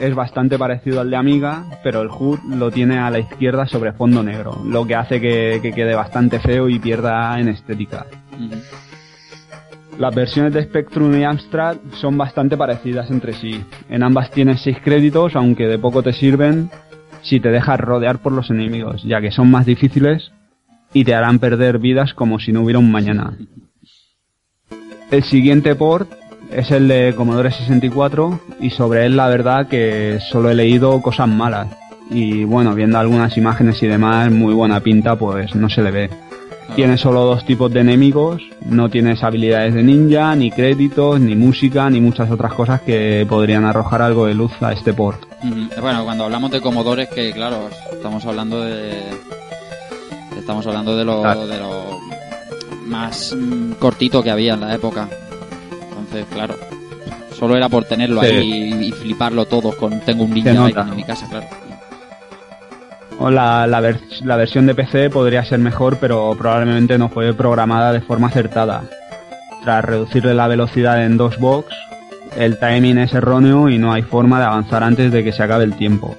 es 0.00 0.14
bastante 0.14 0.58
parecido 0.58 1.00
al 1.00 1.10
de 1.10 1.16
Amiga, 1.16 1.64
pero 1.82 2.02
el 2.02 2.08
HUD 2.08 2.40
lo 2.56 2.70
tiene 2.70 2.98
a 2.98 3.10
la 3.10 3.18
izquierda 3.18 3.66
sobre 3.66 3.92
fondo 3.92 4.22
negro, 4.22 4.60
lo 4.64 4.86
que 4.86 4.94
hace 4.94 5.20
que, 5.20 5.60
que 5.62 5.72
quede 5.72 5.94
bastante 5.94 6.40
feo 6.40 6.68
y 6.68 6.78
pierda 6.78 7.38
en 7.38 7.48
estética. 7.48 8.06
Las 9.98 10.14
versiones 10.14 10.52
de 10.52 10.64
Spectrum 10.64 11.14
y 11.16 11.24
Amstrad 11.24 11.76
son 12.00 12.18
bastante 12.18 12.56
parecidas 12.56 13.10
entre 13.10 13.32
sí. 13.32 13.62
En 13.88 14.02
ambas 14.02 14.30
tienes 14.30 14.60
6 14.62 14.78
créditos, 14.82 15.36
aunque 15.36 15.68
de 15.68 15.78
poco 15.78 16.02
te 16.02 16.12
sirven 16.12 16.70
si 17.22 17.40
te 17.40 17.50
dejas 17.50 17.80
rodear 17.80 18.18
por 18.18 18.32
los 18.32 18.50
enemigos, 18.50 19.02
ya 19.04 19.20
que 19.20 19.30
son 19.30 19.50
más 19.50 19.66
difíciles 19.66 20.32
y 20.92 21.04
te 21.04 21.14
harán 21.14 21.38
perder 21.38 21.78
vidas 21.78 22.12
como 22.12 22.38
si 22.38 22.52
no 22.52 22.62
hubiera 22.62 22.78
un 22.78 22.90
mañana. 22.90 23.36
El 25.10 25.22
siguiente 25.22 25.74
port 25.74 26.10
es 26.50 26.70
el 26.70 26.88
de 26.88 27.14
Commodore 27.16 27.50
64 27.50 28.40
y 28.60 28.70
sobre 28.70 29.06
él 29.06 29.16
la 29.16 29.28
verdad 29.28 29.66
que 29.68 30.18
solo 30.30 30.50
he 30.50 30.54
leído 30.54 31.00
cosas 31.02 31.28
malas. 31.28 31.68
Y 32.10 32.44
bueno, 32.44 32.74
viendo 32.74 32.98
algunas 32.98 33.36
imágenes 33.36 33.82
y 33.82 33.86
demás, 33.86 34.30
muy 34.30 34.52
buena 34.54 34.80
pinta, 34.80 35.16
pues 35.16 35.54
no 35.54 35.68
se 35.70 35.82
le 35.82 35.90
ve. 35.90 36.10
Tienes 36.76 37.00
solo 37.00 37.20
dos 37.24 37.44
tipos 37.44 37.72
de 37.72 37.80
enemigos, 37.80 38.42
no 38.64 38.88
tienes 38.88 39.22
habilidades 39.22 39.74
de 39.74 39.82
ninja, 39.82 40.34
ni 40.34 40.50
créditos, 40.50 41.20
ni 41.20 41.36
música, 41.36 41.88
ni 41.90 42.00
muchas 42.00 42.30
otras 42.30 42.52
cosas 42.54 42.80
que 42.80 43.24
podrían 43.28 43.64
arrojar 43.64 44.02
algo 44.02 44.26
de 44.26 44.34
luz 44.34 44.50
a 44.60 44.72
este 44.72 44.92
port. 44.92 45.22
Ujú. 45.44 45.80
Bueno, 45.80 46.04
cuando 46.04 46.24
hablamos 46.24 46.50
de 46.50 46.60
Commodore, 46.60 47.06
que 47.08 47.32
claro, 47.32 47.68
estamos 47.92 48.24
hablando 48.26 48.60
de. 48.62 48.98
Estamos 50.38 50.66
hablando 50.66 50.96
de 50.96 51.04
lo, 51.04 51.22
Claro. 51.22 51.46
de 51.46 51.58
lo 51.58 52.00
más 52.86 53.34
mm, 53.38 53.72
cortito 53.78 54.22
que 54.22 54.30
había 54.30 54.54
en 54.54 54.60
la 54.60 54.74
época. 54.74 55.08
Entonces, 56.18 56.26
claro, 56.34 56.54
solo 57.38 57.56
era 57.56 57.68
por 57.68 57.84
tenerlo 57.84 58.20
Sí. 58.22 58.26
ahí 58.28 58.74
y, 58.74 58.84
y 58.88 58.92
fliparlo 58.92 59.44
todos 59.46 59.74
con 59.76 60.00
tengo 60.00 60.24
un 60.24 60.30
ninja 60.32 60.50
en 60.52 60.96
mi 60.96 61.04
casa, 61.04 61.26
claro. 61.28 61.46
O 63.18 63.30
la, 63.30 63.66
la, 63.66 63.80
ver- 63.80 64.00
la 64.22 64.36
versión 64.36 64.66
de 64.66 64.74
PC 64.74 65.08
podría 65.10 65.44
ser 65.44 65.58
mejor, 65.60 65.98
pero 66.00 66.34
probablemente 66.36 66.98
no 66.98 67.08
fue 67.08 67.32
programada 67.32 67.92
de 67.92 68.00
forma 68.00 68.26
acertada. 68.28 68.82
Tras 69.62 69.84
reducirle 69.84 70.34
la 70.34 70.48
velocidad 70.48 71.04
en 71.04 71.16
dos 71.16 71.38
box, 71.38 71.74
el 72.36 72.58
timing 72.58 72.98
es 72.98 73.14
erróneo 73.14 73.68
y 73.68 73.78
no 73.78 73.92
hay 73.92 74.02
forma 74.02 74.40
de 74.40 74.46
avanzar 74.46 74.82
antes 74.82 75.12
de 75.12 75.22
que 75.22 75.32
se 75.32 75.42
acabe 75.42 75.64
el 75.64 75.74
tiempo. 75.74 76.16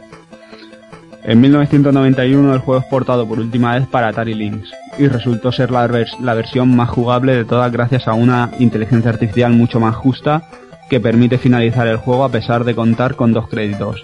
En 1.27 1.41
1991 1.41 2.53
el 2.53 2.59
juego 2.59 2.81
es 2.81 2.87
portado 2.87 3.27
por 3.27 3.39
última 3.39 3.73
vez 3.75 3.87
para 3.87 4.09
Atari 4.09 4.35
Lynx 4.35 4.69
y 4.99 5.07
resultó 5.07 5.51
ser 5.51 5.71
la, 5.71 5.87
vers- 5.87 6.19
la 6.19 6.35
versión 6.35 6.75
más 6.75 6.89
jugable 6.89 7.33
de 7.35 7.45
todas 7.45 7.71
gracias 7.71 8.07
a 8.07 8.13
una 8.13 8.51
inteligencia 8.59 9.09
artificial 9.09 9.51
mucho 9.53 9.79
más 9.79 9.95
justa 9.95 10.43
que 10.87 10.99
permite 10.99 11.39
finalizar 11.39 11.87
el 11.87 11.97
juego 11.97 12.23
a 12.25 12.29
pesar 12.29 12.63
de 12.63 12.75
contar 12.75 13.15
con 13.15 13.33
dos 13.33 13.47
créditos. 13.47 14.03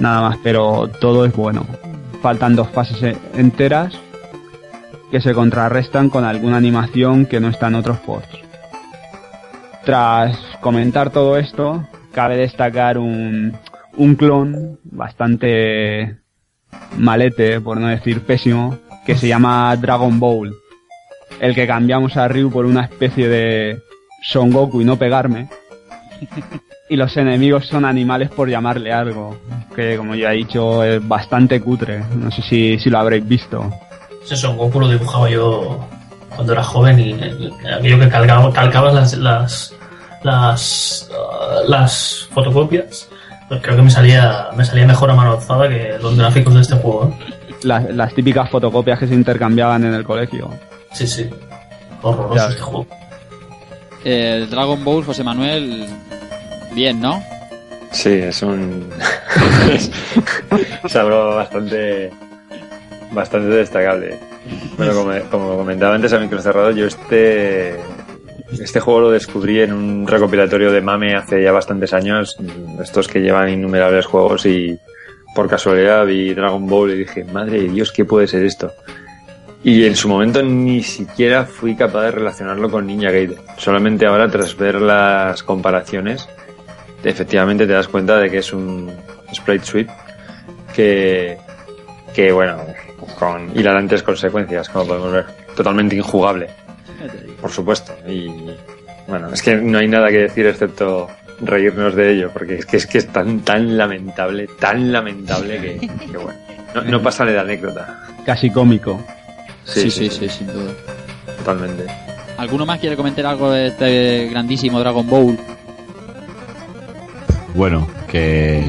Nada 0.00 0.22
más, 0.28 0.38
pero 0.42 0.88
todo 1.00 1.24
es 1.24 1.32
bueno. 1.32 1.64
Faltan 2.20 2.56
dos 2.56 2.68
fases 2.70 3.00
e- 3.00 3.16
enteras 3.34 3.94
que 5.12 5.20
se 5.20 5.34
contrarrestan 5.34 6.10
con 6.10 6.24
alguna 6.24 6.56
animación 6.56 7.26
que 7.26 7.38
no 7.38 7.46
está 7.48 7.68
en 7.68 7.76
otros 7.76 7.98
ports. 7.98 8.28
Tras 9.84 10.36
comentar 10.60 11.10
todo 11.10 11.36
esto, 11.36 11.86
cabe 12.10 12.36
destacar 12.36 12.98
un, 12.98 13.52
un 13.96 14.16
clon 14.16 14.80
bastante 14.82 16.16
malete, 16.96 17.60
por 17.60 17.78
no 17.78 17.88
decir 17.88 18.22
pésimo, 18.22 18.78
que 19.04 19.16
se 19.16 19.28
llama 19.28 19.74
Dragon 19.76 20.18
Ball, 20.18 20.54
el 21.40 21.54
que 21.54 21.66
cambiamos 21.66 22.16
a 22.16 22.28
Ryu 22.28 22.50
por 22.50 22.66
una 22.66 22.84
especie 22.84 23.28
de 23.28 23.80
Son 24.22 24.50
Goku 24.50 24.80
y 24.80 24.84
no 24.84 24.96
pegarme. 24.96 25.48
Y 26.88 26.96
los 26.96 27.16
enemigos 27.16 27.66
son 27.66 27.84
animales 27.84 28.30
por 28.30 28.48
llamarle 28.48 28.92
algo, 28.92 29.36
que 29.74 29.96
como 29.96 30.14
ya 30.14 30.32
he 30.32 30.36
dicho 30.36 30.84
es 30.84 31.06
bastante 31.06 31.60
cutre. 31.60 32.02
No 32.14 32.30
sé 32.30 32.42
si, 32.42 32.78
si 32.78 32.90
lo 32.90 32.98
habréis 32.98 33.26
visto. 33.26 33.70
Ese 34.24 34.36
Son 34.36 34.56
Goku 34.56 34.80
lo 34.80 34.88
dibujaba 34.88 35.28
yo 35.28 35.86
cuando 36.34 36.52
era 36.52 36.62
joven 36.62 37.00
y 37.00 37.12
aquello 37.68 37.98
que 37.98 38.08
calcaba, 38.08 38.92
las, 38.92 39.14
las, 39.14 39.74
las, 40.22 41.10
uh, 41.10 41.70
las 41.70 42.28
fotocopias, 42.32 43.08
pues 43.48 43.60
creo 43.62 43.76
que 43.76 43.82
me 43.82 43.90
salía, 43.90 44.48
me 44.56 44.64
salía 44.64 44.86
mejor 44.86 45.10
a 45.10 45.14
mano 45.14 45.32
alzada 45.32 45.68
que 45.68 45.96
los 46.00 46.16
gráficos 46.16 46.54
de 46.54 46.60
este 46.60 46.74
juego. 46.76 47.14
¿eh? 47.20 47.34
Las, 47.62 47.88
las 47.94 48.14
típicas 48.14 48.50
fotocopias 48.50 48.98
que 48.98 49.06
se 49.06 49.14
intercambiaban 49.14 49.84
en 49.84 49.94
el 49.94 50.04
colegio. 50.04 50.50
Sí, 50.92 51.06
sí. 51.06 51.28
Horroroso 52.02 52.34
Ya. 52.36 52.48
este 52.48 52.60
juego. 52.60 52.86
Eh, 54.04 54.46
Dragon 54.50 54.84
Ball, 54.84 55.04
José 55.04 55.24
Manuel, 55.24 55.86
bien, 56.72 57.00
¿no? 57.00 57.22
Sí, 57.92 58.10
es 58.10 58.42
un. 58.42 58.88
es 60.84 60.96
algo 60.96 61.34
bastante. 61.36 62.10
bastante 63.12 63.48
destacable. 63.48 64.18
Bueno, 64.76 64.92
como, 64.94 65.12
como 65.30 65.56
comentaba 65.56 65.94
antes 65.94 66.12
a 66.12 66.18
micro 66.18 66.40
cerrado, 66.40 66.70
yo 66.72 66.86
este. 66.86 67.76
Este 68.52 68.80
juego 68.80 69.00
lo 69.00 69.10
descubrí 69.10 69.60
en 69.60 69.72
un 69.72 70.06
recopilatorio 70.06 70.70
de 70.70 70.80
Mame 70.80 71.14
hace 71.14 71.42
ya 71.42 71.52
bastantes 71.52 71.92
años. 71.92 72.36
Estos 72.80 73.08
que 73.08 73.20
llevan 73.20 73.48
innumerables 73.48 74.06
juegos 74.06 74.46
y 74.46 74.78
por 75.34 75.48
casualidad 75.48 76.06
vi 76.06 76.32
Dragon 76.32 76.66
Ball 76.66 76.92
y 76.92 76.98
dije, 76.98 77.24
madre 77.24 77.62
de 77.62 77.68
Dios, 77.68 77.92
¿qué 77.92 78.04
puede 78.04 78.26
ser 78.26 78.44
esto? 78.44 78.72
Y 79.64 79.84
en 79.84 79.96
su 79.96 80.08
momento 80.08 80.42
ni 80.42 80.82
siquiera 80.82 81.44
fui 81.44 81.74
capaz 81.74 82.04
de 82.04 82.10
relacionarlo 82.12 82.70
con 82.70 82.86
Ninja 82.86 83.10
Gaiden. 83.10 83.38
Solamente 83.56 84.06
ahora, 84.06 84.30
tras 84.30 84.56
ver 84.56 84.80
las 84.80 85.42
comparaciones, 85.42 86.28
efectivamente 87.02 87.66
te 87.66 87.72
das 87.72 87.88
cuenta 87.88 88.16
de 88.18 88.30
que 88.30 88.38
es 88.38 88.52
un 88.52 88.92
sprite 89.34 89.64
sweep 89.64 89.88
que, 90.74 91.36
que 92.14 92.30
bueno, 92.30 92.58
con 93.18 93.50
hilarantes 93.58 94.02
consecuencias, 94.02 94.68
como 94.68 94.86
podemos 94.86 95.12
ver. 95.12 95.26
Totalmente 95.56 95.96
injugable, 95.96 96.48
por 97.40 97.50
supuesto. 97.50 97.94
Y 98.08 98.28
bueno, 99.06 99.32
es 99.32 99.42
que 99.42 99.56
no 99.56 99.78
hay 99.78 99.88
nada 99.88 100.08
que 100.08 100.18
decir 100.18 100.46
excepto 100.46 101.08
reírnos 101.40 101.94
de 101.94 102.12
ello, 102.12 102.30
porque 102.32 102.56
es 102.56 102.66
que 102.66 102.76
es, 102.78 102.86
que 102.86 102.98
es 102.98 103.08
tan, 103.08 103.40
tan 103.40 103.76
lamentable, 103.76 104.48
tan 104.58 104.90
lamentable 104.90 105.60
que, 105.60 105.88
que 106.10 106.16
bueno, 106.16 106.38
no, 106.74 106.82
no 106.82 107.02
pasa 107.02 107.24
de 107.24 107.34
la 107.34 107.42
anécdota. 107.42 108.02
Casi 108.24 108.50
cómico. 108.50 109.00
Sí, 109.64 109.90
sí, 109.90 110.08
sí, 110.08 110.28
sin 110.28 110.46
duda. 110.46 110.72
Totalmente. 111.38 111.86
¿Alguno 112.38 112.66
más 112.66 112.78
quiere 112.78 112.96
comentar 112.96 113.26
algo 113.26 113.50
de 113.50 113.68
este 113.68 114.28
grandísimo 114.30 114.78
Dragon 114.80 115.08
Ball? 115.08 115.38
Bueno, 117.54 117.88
que, 118.08 118.62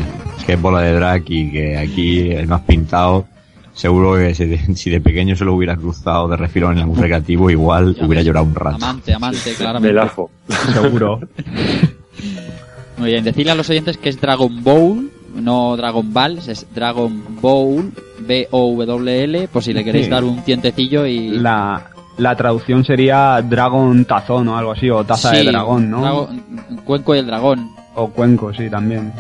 que 0.46 0.54
es 0.54 0.62
bola 0.62 0.82
de 0.82 0.94
drag 0.94 1.24
y 1.28 1.52
que 1.52 1.78
aquí 1.78 2.32
el 2.32 2.48
más 2.48 2.62
pintado, 2.62 3.26
seguro 3.78 4.15
que 4.17 4.36
si 4.36 4.45
de, 4.45 4.75
si 4.75 4.89
de 4.89 4.99
pequeño 4.99 5.36
se 5.38 5.45
lo 5.45 5.53
hubiera 5.53 5.78
cruzado 5.78 6.28
de 6.28 6.36
refilón 6.36 6.73
en 6.73 6.80
algún 6.80 6.97
recreativo, 6.99 7.49
igual 7.49 7.95
hubiera 8.01 8.21
llorado 8.21 8.45
un 8.45 8.55
rato. 8.55 8.75
Amante, 8.84 9.13
amante, 9.13 9.53
claramente. 9.55 9.88
Belafo. 9.93 10.30
Seguro. 10.73 11.21
Muy 12.97 13.11
bien, 13.11 13.23
decirle 13.23 13.51
a 13.51 13.55
los 13.55 13.69
oyentes 13.69 13.97
que 13.97 14.09
es 14.09 14.19
Dragon 14.19 14.63
Bowl, 14.63 15.11
no 15.36 15.78
Dragon 15.78 16.11
Balls, 16.13 16.47
es 16.47 16.65
Dragon 16.73 17.23
Bowl, 17.39 17.91
B-O-W-L, 18.19 19.47
por 19.49 19.63
si 19.63 19.71
le 19.73 19.84
queréis 19.84 20.05
Sí. 20.05 20.11
dar 20.11 20.23
un 20.23 20.41
tientecillo 20.43 21.05
y... 21.05 21.30
La, 21.30 21.91
la 22.17 22.36
traducción 22.36 22.84
sería 22.84 23.39
Dragon 23.47 24.03
Tazón 24.05 24.47
o 24.47 24.57
algo 24.57 24.71
así, 24.71 24.89
o 24.89 25.03
Taza 25.03 25.30
Sí, 25.32 25.38
de 25.45 25.51
Dragón, 25.51 25.91
¿no? 25.91 26.01
Drago- 26.01 26.30
Cuenco 26.86 27.13
y 27.15 27.19
el 27.19 27.28
dragón. 27.28 27.69
O 27.93 28.07
Cuenco, 28.09 28.51
sí, 28.53 28.67
también. 28.69 29.13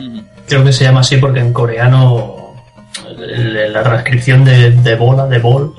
Creo 0.47 0.63
que 0.63 0.71
se 0.73 0.83
llama 0.85 1.01
así 1.01 1.17
porque 1.17 1.39
en 1.41 1.53
coreano 1.53 2.36
la 3.05 3.83
transcripción 3.83 4.43
de, 4.45 4.71
de 4.71 4.95
bola, 4.95 5.25
de 5.27 5.39
bol, 5.39 5.75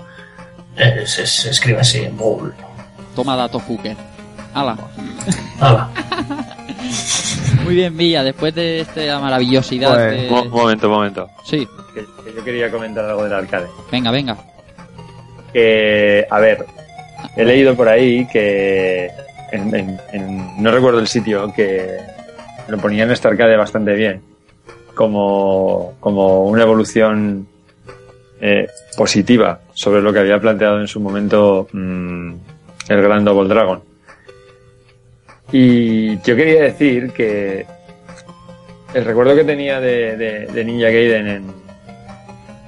eh, 0.77 1.03
se, 1.07 1.27
se 1.27 1.51
escribe 1.51 1.81
así, 1.81 2.07
bol. 2.13 2.55
Toma 3.15 3.37
datos 3.37 3.63
Hooker. 3.65 3.97
Hala. 4.55 4.77
Hala. 5.61 5.89
Muy 7.65 7.75
bien, 7.75 7.97
Villa, 7.97 8.23
después 8.25 8.55
de 8.55 8.81
esta 8.81 9.19
maravillosidad 9.21 9.95
Pues, 9.95 10.23
de- 10.23 10.31
momento, 10.49 10.89
un 10.89 10.95
momento. 10.95 11.29
Sí, 11.45 11.67
Que, 11.95 12.01
que 12.25 12.35
yo 12.37 12.45
quería 12.45 12.71
comentar 12.71 13.05
algo 13.05 13.25
del 13.25 13.33
arcade. 13.35 13.67
venga, 13.91 14.11
venga. 14.11 14.37
Que, 15.53 16.27
a 16.31 16.39
ver, 16.39 16.65
he 17.37 17.45
leído 17.45 17.75
por 17.75 17.89
ahí 17.89 18.27
que 18.29 19.11
en- 19.53 19.75
en- 19.75 20.01
en- 20.13 20.63
no 20.63 20.71
recuerdo 20.71 21.01
el 21.01 21.09
sitio 21.09 21.53
que 21.53 21.99
lo 22.69 22.79
ponían 22.79 23.11
este 23.11 23.29
arcade 23.29 23.57
bastante 23.57 23.93
bien 23.95 24.23
como, 24.99 25.95
como 26.01 26.47
una 26.49 26.65
evolución 26.65 27.47
eh, 28.41 28.67
positiva 28.97 29.61
sobre 29.73 30.03
lo 30.03 30.13
que 30.13 30.19
había 30.19 30.41
planteado 30.41 30.81
en 30.81 30.89
su 30.89 30.99
momento 30.99 31.69
mm, 31.73 32.33
el 32.89 33.03
gran 33.03 33.25
Double 33.25 33.49
Dragon. 33.49 33.81
Y 35.53 36.17
yo 36.23 36.35
quería 36.35 36.63
decir 36.65 37.13
que 37.13 37.65
el 38.93 39.05
recuerdo 39.05 39.37
que 39.37 39.45
tenía 39.45 39.79
de, 39.81 40.17
de- 40.53 40.65
Ninja 40.65 40.89
Gaiden 40.91 41.29
en, 41.29 41.45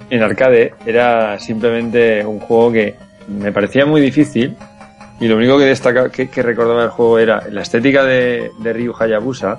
en 0.08 0.22
arcade 0.22 0.72
era 0.86 1.36
simplemente 1.40 2.24
un 2.24 2.38
juego 2.38 2.70
que 2.70 2.94
me 3.26 3.50
parecía 3.50 3.86
muy 3.86 4.00
difícil 4.00 4.54
y 5.18 5.26
lo 5.26 5.36
único 5.36 5.58
que 5.58 5.64
destaca 5.64 6.10
que, 6.10 6.28
recordaba 6.42 6.82
del 6.82 6.90
juego 6.90 7.18
era 7.18 7.42
la 7.50 7.62
estética 7.62 8.04
de, 8.04 8.52
de 8.60 8.72
Ryu 8.72 8.94
Hayabusa 8.96 9.58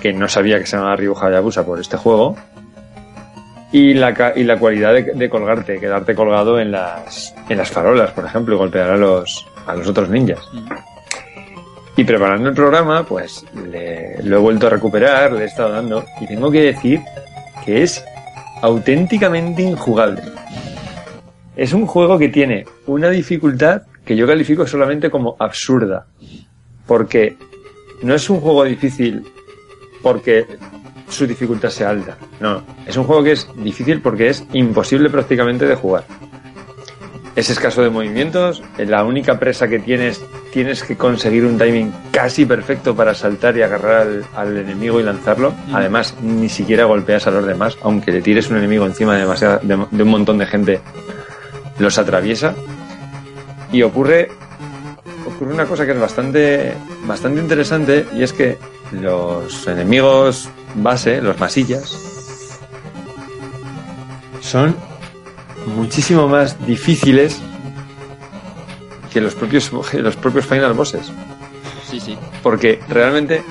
que 0.00 0.12
no 0.12 0.28
sabía 0.28 0.58
que 0.58 0.66
se 0.66 0.76
llamaba 0.76 0.96
Ryu 0.96 1.14
Hayabusa 1.16 1.64
por 1.64 1.80
este 1.80 1.96
juego 1.96 2.36
y 3.72 3.94
la, 3.94 4.32
y 4.36 4.44
la 4.44 4.58
cualidad 4.58 4.92
de, 4.94 5.02
de 5.14 5.28
colgarte, 5.30 5.78
quedarte 5.80 6.14
colgado 6.14 6.58
en 6.60 6.70
las, 6.72 7.34
en 7.48 7.58
las 7.58 7.70
farolas, 7.70 8.10
por 8.12 8.24
ejemplo, 8.24 8.54
y 8.54 8.58
golpear 8.58 8.90
a 8.90 8.96
los, 8.96 9.46
a 9.66 9.74
los 9.74 9.86
otros 9.88 10.08
ninjas. 10.08 10.40
Y 11.96 12.04
preparando 12.04 12.48
el 12.50 12.54
programa, 12.54 13.04
pues 13.04 13.44
le- 13.70 14.22
lo 14.22 14.36
he 14.36 14.40
vuelto 14.40 14.66
a 14.66 14.70
recuperar, 14.70 15.32
le 15.32 15.42
he 15.42 15.46
estado 15.46 15.70
dando, 15.72 16.04
y 16.20 16.26
tengo 16.26 16.50
que 16.50 16.62
decir 16.62 17.00
que 17.64 17.82
es 17.82 18.04
auténticamente 18.62 19.62
injugable. 19.62 20.22
Es 21.56 21.72
un 21.72 21.86
juego 21.86 22.18
que 22.18 22.28
tiene 22.28 22.66
una 22.86 23.08
dificultad 23.08 23.82
que 24.04 24.14
yo 24.14 24.26
califico 24.26 24.66
solamente 24.66 25.10
como 25.10 25.36
absurda. 25.38 26.06
Porque 26.86 27.36
no 28.02 28.14
es 28.14 28.28
un 28.30 28.40
juego 28.40 28.64
difícil 28.64 29.24
porque 30.06 30.46
su 31.08 31.26
dificultad 31.26 31.70
sea 31.70 31.90
alta. 31.90 32.16
No, 32.38 32.62
es 32.86 32.96
un 32.96 33.02
juego 33.02 33.24
que 33.24 33.32
es 33.32 33.48
difícil 33.56 34.00
porque 34.00 34.28
es 34.28 34.44
imposible 34.52 35.10
prácticamente 35.10 35.66
de 35.66 35.74
jugar. 35.74 36.04
Es 37.34 37.50
escaso 37.50 37.82
de 37.82 37.90
movimientos, 37.90 38.62
la 38.78 39.02
única 39.04 39.36
presa 39.40 39.66
que 39.66 39.80
tienes 39.80 40.22
tienes 40.52 40.84
que 40.84 40.96
conseguir 40.96 41.44
un 41.44 41.58
timing 41.58 41.92
casi 42.12 42.46
perfecto 42.46 42.94
para 42.94 43.14
saltar 43.14 43.56
y 43.56 43.62
agarrar 43.62 44.02
al, 44.02 44.24
al 44.36 44.56
enemigo 44.56 45.00
y 45.00 45.02
lanzarlo. 45.02 45.52
Además, 45.72 46.14
ni 46.22 46.48
siquiera 46.48 46.84
golpeas 46.84 47.26
a 47.26 47.32
los 47.32 47.44
demás, 47.44 47.76
aunque 47.82 48.12
le 48.12 48.22
tires 48.22 48.48
un 48.48 48.58
enemigo 48.58 48.86
encima 48.86 49.14
de, 49.16 49.22
demasiada- 49.22 49.58
de, 49.60 49.86
de 49.90 50.02
un 50.04 50.08
montón 50.08 50.38
de 50.38 50.46
gente, 50.46 50.80
los 51.80 51.98
atraviesa. 51.98 52.54
Y 53.72 53.82
ocurre, 53.82 54.30
ocurre 55.36 55.52
una 55.52 55.66
cosa 55.66 55.84
que 55.84 55.92
es 55.92 56.00
bastante, 56.00 56.74
bastante 57.06 57.40
interesante 57.40 58.06
y 58.14 58.22
es 58.22 58.32
que 58.32 58.58
los 58.92 59.66
enemigos 59.66 60.48
base, 60.74 61.20
los 61.20 61.38
masillas, 61.38 62.58
son 64.40 64.74
muchísimo 65.66 66.26
más 66.26 66.64
difíciles 66.66 67.40
que 69.12 69.20
los 69.20 69.34
propios, 69.34 69.70
los 69.92 70.16
propios 70.16 70.46
final 70.46 70.72
bosses. 70.72 71.12
Sí, 71.90 72.00
sí. 72.00 72.18
Porque 72.42 72.80
realmente 72.88 73.42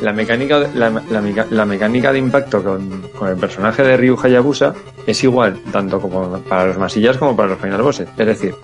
la 0.00 0.12
mecánica, 0.12 0.58
la, 0.74 0.90
la 0.90 1.46
la 1.50 1.66
mecánica 1.66 2.12
de 2.12 2.18
impacto 2.18 2.62
con, 2.62 3.08
con 3.18 3.28
el 3.28 3.36
personaje 3.36 3.82
de 3.82 3.96
Ryu 3.96 4.16
Hayabusa 4.22 4.74
es 5.06 5.24
igual, 5.24 5.60
tanto 5.72 6.00
como 6.00 6.38
para 6.40 6.66
los 6.66 6.78
masillas 6.78 7.16
como 7.16 7.34
para 7.34 7.48
los 7.48 7.60
final 7.60 7.82
bosses. 7.82 8.08
Es 8.16 8.26
decir, 8.26 8.54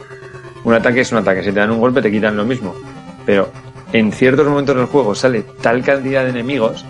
un 0.64 0.74
ataque 0.74 1.00
es 1.00 1.12
un 1.12 1.18
ataque, 1.18 1.42
si 1.42 1.52
te 1.52 1.60
dan 1.60 1.70
un 1.70 1.80
golpe 1.80 2.00
te 2.02 2.10
quitan 2.10 2.36
lo 2.36 2.44
mismo. 2.44 2.74
Pero 3.26 3.48
en 3.92 4.12
ciertos 4.12 4.46
momentos 4.46 4.76
del 4.76 4.86
juego 4.86 5.14
sale 5.14 5.42
tal 5.60 5.82
cantidad 5.82 6.24
de 6.24 6.30
enemigos 6.30 6.84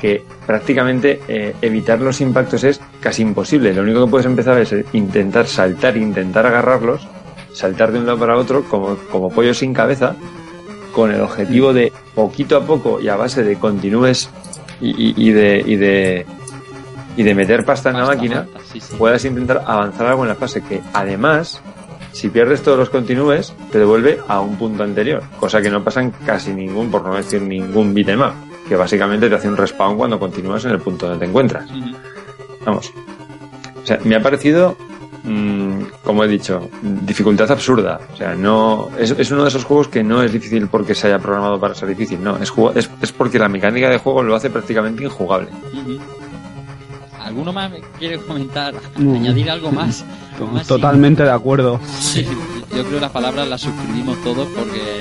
que 0.00 0.24
prácticamente 0.46 1.20
eh, 1.28 1.54
evitar 1.60 2.00
los 2.00 2.20
impactos 2.20 2.64
es 2.64 2.80
casi 3.00 3.22
imposible. 3.22 3.74
Lo 3.74 3.82
único 3.82 4.04
que 4.04 4.10
puedes 4.10 4.26
empezar 4.26 4.58
es 4.58 4.74
intentar 4.94 5.46
saltar, 5.46 5.96
intentar 5.98 6.46
agarrarlos, 6.46 7.06
saltar 7.52 7.92
de 7.92 7.98
un 7.98 8.06
lado 8.06 8.18
para 8.18 8.36
otro 8.36 8.64
como, 8.64 8.96
como 9.10 9.28
pollo 9.30 9.52
sin 9.52 9.74
cabeza, 9.74 10.16
con 10.92 11.12
el 11.12 11.20
objetivo 11.20 11.72
de 11.74 11.92
poquito 12.14 12.56
a 12.56 12.64
poco 12.64 12.98
y 13.00 13.08
a 13.08 13.16
base 13.16 13.44
de 13.44 13.56
continúes 13.56 14.30
y, 14.80 14.88
y- 14.90 15.14
y 15.16 15.32
de, 15.32 15.62
y, 15.66 15.76
de, 15.76 16.26
y 17.18 17.22
de 17.22 17.34
meter 17.34 17.64
pasta 17.66 17.90
en 17.90 17.98
la 17.98 18.06
máquina, 18.06 18.46
basta, 18.52 18.72
sí, 18.72 18.80
sí. 18.80 18.94
puedas 18.96 19.22
intentar 19.26 19.62
avanzar 19.66 20.06
algo 20.06 20.22
en 20.22 20.28
la 20.30 20.34
fase 20.34 20.62
que 20.62 20.80
además 20.94 21.60
si 22.12 22.28
pierdes 22.28 22.62
todos 22.62 22.78
los 22.78 22.90
continúes, 22.90 23.52
te 23.70 23.78
devuelve 23.78 24.18
a 24.28 24.40
un 24.40 24.56
punto 24.56 24.82
anterior, 24.82 25.22
cosa 25.38 25.60
que 25.62 25.70
no 25.70 25.82
pasa 25.84 26.02
en 26.02 26.10
casi 26.10 26.52
ningún, 26.52 26.90
por 26.90 27.04
no 27.04 27.14
decir 27.14 27.40
ningún 27.42 27.94
beatmap, 27.94 28.34
que 28.68 28.76
básicamente 28.76 29.28
te 29.28 29.34
hace 29.34 29.48
un 29.48 29.56
respawn 29.56 29.96
cuando 29.96 30.18
continúas 30.18 30.64
en 30.64 30.72
el 30.72 30.80
punto 30.80 31.06
donde 31.06 31.24
te 31.24 31.28
encuentras. 31.30 31.68
Vamos. 32.64 32.92
O 33.82 33.86
sea, 33.86 33.98
me 34.04 34.14
ha 34.16 34.22
parecido, 34.22 34.76
mm, 35.24 35.82
como 36.04 36.22
he 36.24 36.28
dicho, 36.28 36.68
dificultad 36.82 37.50
absurda. 37.50 38.00
O 38.12 38.16
sea, 38.16 38.34
no 38.34 38.90
es, 38.98 39.10
es 39.12 39.30
uno 39.30 39.42
de 39.42 39.48
esos 39.48 39.64
juegos 39.64 39.88
que 39.88 40.02
no 40.02 40.22
es 40.22 40.32
difícil 40.32 40.68
porque 40.68 40.94
se 40.94 41.06
haya 41.06 41.18
programado 41.18 41.58
para 41.58 41.74
ser 41.74 41.88
difícil, 41.88 42.22
no, 42.22 42.36
es, 42.36 42.52
es, 42.74 42.90
es 43.00 43.12
porque 43.12 43.38
la 43.38 43.48
mecánica 43.48 43.88
de 43.88 43.98
juego 43.98 44.22
lo 44.22 44.34
hace 44.36 44.50
prácticamente 44.50 45.02
injugable. 45.04 45.48
¿Alguno 47.22 47.52
más 47.52 47.70
quiere 47.98 48.18
comentar, 48.18 48.74
No. 48.98 49.14
añadir 49.14 49.50
algo 49.50 49.70
más? 49.70 50.04
Totalmente 50.66 51.22
de 51.22 51.30
acuerdo. 51.30 51.80
Sí, 51.98 52.24
yo 52.24 52.82
creo 52.84 52.94
que 52.94 53.00
las 53.00 53.10
palabras 53.10 53.48
las 53.48 53.60
suscribimos 53.60 54.22
todos 54.22 54.48
porque 54.48 55.00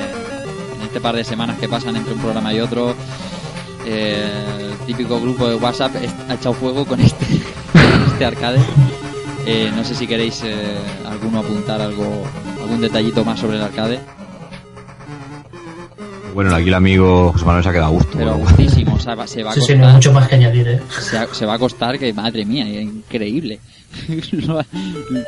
en 0.75 0.81
este 0.81 0.99
par 0.99 1.15
de 1.15 1.23
semanas 1.23 1.57
que 1.59 1.67
pasan 1.67 1.95
entre 1.95 2.13
un 2.13 2.19
programa 2.19 2.53
y 2.53 2.59
otro, 2.59 2.95
eh, 3.85 4.71
el 4.71 4.77
típico 4.85 5.19
grupo 5.19 5.47
de 5.47 5.55
WhatsApp 5.55 5.95
ha 6.29 6.33
echado 6.33 6.53
fuego 6.53 6.85
con 6.85 6.99
este, 6.99 7.25
este 8.07 8.25
arcade. 8.25 8.59
Eh, 9.45 9.71
no 9.75 9.83
sé 9.83 9.95
si 9.95 10.05
queréis 10.07 10.41
eh, 10.43 10.77
alguno 11.07 11.39
apuntar 11.39 11.81
algo, 11.81 12.23
algún 12.61 12.81
detallito 12.81 13.23
más 13.23 13.39
sobre 13.39 13.57
el 13.57 13.63
arcade, 13.63 13.99
Bueno, 16.33 16.55
aquí 16.55 16.67
el 16.69 16.73
amigo 16.73 17.31
José 17.33 17.45
Manuel 17.45 17.63
se 17.63 17.69
ha 17.69 17.73
quedado 17.73 17.87
a 17.87 17.91
gusto. 17.91 18.17
pero 18.17 18.35
gustísimo, 18.37 18.95
o 18.95 18.99
sea, 18.99 19.15
va- 19.15 19.27
se 19.27 19.43
va 19.43 19.51
a 19.51 19.53
Sí, 19.53 19.61
sí, 19.61 19.67
no 19.73 19.73
hay 19.73 19.79
costar, 19.79 19.93
mucho 19.95 20.13
más 20.13 20.27
que 20.29 20.35
añadir, 20.35 20.67
¿eh? 20.67 20.79
se, 20.99 21.17
ha- 21.17 21.27
se 21.33 21.45
va 21.45 21.55
a 21.55 21.59
costar 21.59 21.97
que 21.99 22.13
madre 22.13 22.45
mía, 22.45 22.67
es 22.67 22.83
increíble. 22.83 23.59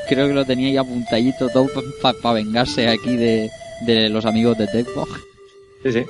Creo 0.10 0.28
que 0.28 0.34
lo 0.34 0.45
tenía 0.45 0.68
ahí 0.70 0.78
apuntadito 0.78 1.49
todo 1.49 1.68
para 2.02 2.34
vengarse 2.34 2.88
aquí 2.88 3.16
de, 3.18 3.49
de 3.86 4.10
los 4.10 4.26
amigos 4.26 4.58
de 4.58 4.68
Tecmo. 4.68 5.08
Sí, 5.84 5.91
sí. 5.91 6.06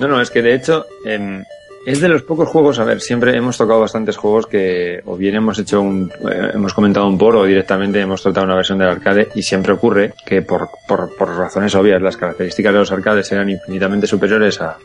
No, 0.00 0.08
no, 0.08 0.20
es 0.20 0.30
que 0.30 0.42
de 0.42 0.54
hecho 0.54 0.84
em, 1.06 1.42
es 1.86 2.00
de 2.00 2.08
los 2.08 2.22
pocos 2.22 2.48
juegos, 2.48 2.78
a 2.78 2.84
ver, 2.84 3.00
siempre 3.00 3.36
hemos 3.36 3.56
tocado 3.58 3.80
bastantes 3.80 4.16
juegos 4.16 4.46
que 4.46 5.00
o 5.04 5.16
bien 5.16 5.34
hemos 5.34 5.58
hecho 5.58 5.80
un, 5.80 6.10
eh, 6.30 6.50
hemos 6.54 6.72
comentado 6.74 7.06
un 7.06 7.18
por 7.18 7.36
o 7.36 7.44
directamente 7.44 8.00
hemos 8.00 8.22
tratado 8.22 8.46
una 8.46 8.54
versión 8.56 8.78
del 8.78 8.88
arcade 8.88 9.28
y 9.34 9.42
siempre 9.42 9.72
ocurre 9.72 10.14
que 10.24 10.42
por, 10.42 10.68
por, 10.88 11.14
por 11.16 11.28
razones 11.36 11.74
obvias 11.74 12.00
las 12.00 12.16
características 12.16 12.72
de 12.72 12.78
los 12.78 12.92
arcades 12.92 13.30
eran 13.32 13.50
infinitamente 13.50 14.06
superiores 14.06 14.60
a, 14.60 14.76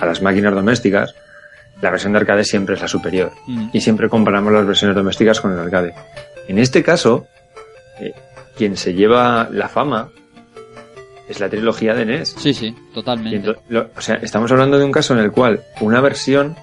a 0.00 0.06
las 0.06 0.22
máquinas 0.22 0.54
domésticas. 0.54 1.14
La 1.80 1.90
versión 1.90 2.12
de 2.12 2.18
arcade 2.18 2.44
siempre 2.44 2.74
es 2.74 2.80
la 2.82 2.88
superior 2.88 3.32
Mm. 3.46 3.70
y 3.72 3.80
siempre 3.80 4.08
comparamos 4.08 4.52
las 4.52 4.66
versiones 4.66 4.96
domésticas 4.96 5.40
con 5.40 5.52
el 5.52 5.58
arcade. 5.60 5.94
En 6.48 6.58
este 6.58 6.82
caso, 6.82 7.26
eh, 8.00 8.12
quien 8.56 8.76
se 8.76 8.92
lleva 8.92 9.48
la 9.50 9.68
fama 9.68 10.10
es 11.30 11.40
la 11.40 11.48
trilogía 11.48 11.94
de 11.94 12.04
NES. 12.04 12.34
Sí, 12.38 12.52
sí, 12.52 12.74
totalmente. 12.92 13.54
lo- 13.68 13.88
o 13.96 14.00
sea, 14.00 14.16
estamos 14.16 14.50
hablando 14.52 14.78
de 14.78 14.84
un 14.84 14.92
caso 14.92 15.14
en 15.14 15.20
el 15.20 15.30
cual 15.32 15.60
una 15.80 16.00
versión 16.00 16.56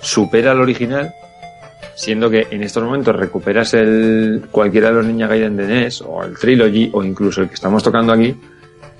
supera 0.00 0.52
al 0.52 0.60
original, 0.60 1.12
siendo 1.94 2.28
que 2.30 2.46
en 2.50 2.62
estos 2.62 2.82
momentos 2.82 3.14
recuperas 3.16 3.74
el 3.74 4.46
cualquiera 4.50 4.88
de 4.88 4.94
los 4.94 5.06
Ninja 5.06 5.26
Gaiden 5.26 5.56
de 5.56 5.66
NES 5.66 6.02
o 6.02 6.22
el 6.24 6.36
Trilogy 6.36 6.90
o 6.92 7.02
incluso 7.04 7.42
el 7.42 7.48
que 7.48 7.54
estamos 7.54 7.82
tocando 7.82 8.12
aquí, 8.12 8.34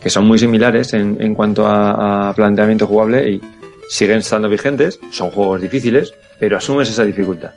que 0.03 0.11
son 0.11 0.27
muy 0.27 0.39
similares 0.39 0.93
en, 0.95 1.17
en 1.21 1.35
cuanto 1.35 1.67
a, 1.67 2.29
a 2.31 2.33
planteamiento 2.35 2.87
jugable 2.87 3.29
y 3.31 3.41
siguen 3.89 4.19
estando 4.19 4.49
vigentes, 4.49 4.99
son 5.11 5.31
juegos 5.31 5.61
difíciles, 5.61 6.15
pero 6.39 6.57
asumes 6.57 6.89
esa 6.91 7.05
dificultad. 7.05 7.51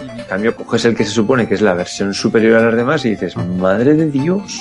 En 0.00 0.24
cambio, 0.24 0.54
coges 0.56 0.84
el 0.86 0.96
que 0.96 1.04
se 1.04 1.10
supone 1.10 1.46
que 1.46 1.54
es 1.54 1.60
la 1.60 1.74
versión 1.74 2.14
superior 2.14 2.58
a 2.58 2.66
las 2.66 2.76
demás 2.76 3.04
y 3.04 3.10
dices, 3.10 3.36
madre 3.36 3.94
de 3.94 4.10
Dios. 4.10 4.58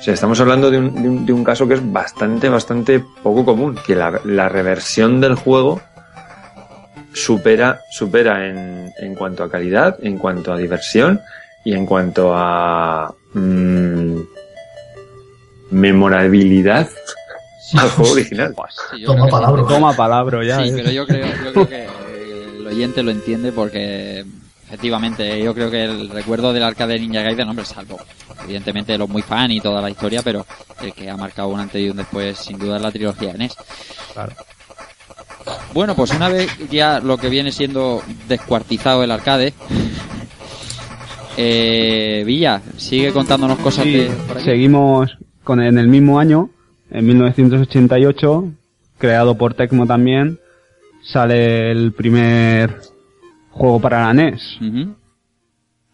O 0.00 0.02
sea, 0.02 0.14
estamos 0.14 0.40
hablando 0.40 0.70
de 0.70 0.78
un, 0.78 0.94
de 0.94 1.08
un, 1.10 1.26
de 1.26 1.32
un 1.34 1.44
caso 1.44 1.68
que 1.68 1.74
es 1.74 1.92
bastante, 1.92 2.48
bastante 2.48 3.04
poco 3.22 3.44
común, 3.44 3.78
que 3.86 3.94
la, 3.94 4.18
la 4.24 4.48
reversión 4.48 5.20
del 5.20 5.34
juego 5.34 5.78
supera, 7.12 7.80
supera 7.90 8.48
en, 8.48 8.90
en 8.98 9.14
cuanto 9.14 9.44
a 9.44 9.50
calidad, 9.50 9.98
en 10.02 10.16
cuanto 10.16 10.54
a 10.54 10.56
diversión 10.56 11.20
y 11.66 11.74
en 11.74 11.84
cuanto 11.84 12.32
a 12.34 13.14
mm, 13.34 14.20
memorabilidad 15.70 16.88
al 17.74 17.90
juego 17.90 18.12
original. 18.12 18.54
Sí, 18.90 19.04
Toma 19.04 19.26
palabra. 19.26 19.62
Toma 19.68 19.92
palabra 19.94 20.44
ya. 20.44 20.62
Sí, 20.62 20.70
¿eh? 20.70 20.72
pero 20.76 20.90
yo 20.90 21.06
creo, 21.06 21.26
yo 21.26 21.52
creo 21.52 21.68
que 21.68 21.86
el 22.58 22.66
oyente 22.66 23.02
lo 23.02 23.10
entiende 23.10 23.52
porque 23.52 24.24
efectivamente 24.66 25.42
yo 25.42 25.52
creo 25.54 25.70
que 25.70 25.84
el 25.84 26.08
recuerdo 26.08 26.54
del 26.54 26.62
arcade 26.62 26.94
de 26.94 27.00
Ninja 27.00 27.20
Gaiden, 27.20 27.50
hombre, 27.50 27.66
salvo 27.66 28.00
evidentemente 28.50 28.98
los 28.98 29.08
muy 29.08 29.22
fan 29.22 29.50
y 29.52 29.60
toda 29.60 29.80
la 29.80 29.90
historia, 29.90 30.22
pero 30.22 30.44
el 30.82 30.92
que 30.92 31.08
ha 31.08 31.16
marcado 31.16 31.48
un 31.48 31.60
antes 31.60 31.80
y 31.80 31.88
un 31.88 31.96
después 31.96 32.36
sin 32.36 32.58
duda 32.58 32.76
es 32.76 32.82
la 32.82 32.90
trilogía 32.90 33.32
de 33.32 33.38
NES. 33.38 33.56
Claro. 34.12 34.32
Bueno, 35.72 35.94
pues 35.94 36.10
una 36.10 36.28
vez 36.28 36.50
ya 36.70 37.00
lo 37.00 37.16
que 37.16 37.28
viene 37.28 37.52
siendo 37.52 38.02
descuartizado 38.28 39.02
el 39.04 39.10
arcade, 39.10 39.54
eh, 41.36 42.22
Villa, 42.26 42.60
sigue 42.76 43.12
contándonos 43.12 43.58
cosas 43.60 43.84
Sí, 43.84 43.92
de 43.92 44.06
por 44.26 44.36
aquí. 44.36 44.44
seguimos 44.46 45.16
con 45.44 45.62
en 45.62 45.78
el 45.78 45.88
mismo 45.88 46.18
año, 46.18 46.50
en 46.90 47.06
1988, 47.06 48.52
creado 48.98 49.36
por 49.38 49.54
Tecmo 49.54 49.86
también, 49.86 50.38
sale 51.04 51.70
el 51.70 51.92
primer 51.92 52.80
juego 53.50 53.80
para 53.80 54.06
la 54.06 54.12
NES. 54.14 54.58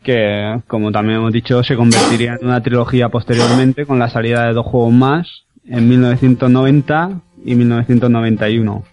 Que 0.06 0.60
como 0.68 0.92
también 0.92 1.18
hemos 1.18 1.32
dicho 1.32 1.64
se 1.64 1.74
convertiría 1.74 2.36
en 2.40 2.46
una 2.46 2.62
trilogía 2.62 3.08
posteriormente 3.08 3.86
con 3.86 3.98
la 3.98 4.08
salida 4.08 4.46
de 4.46 4.52
dos 4.52 4.64
juegos 4.64 4.92
más 4.92 5.42
en 5.68 5.88
1990 5.88 7.10
y 7.44 7.56
1991. 7.56 8.84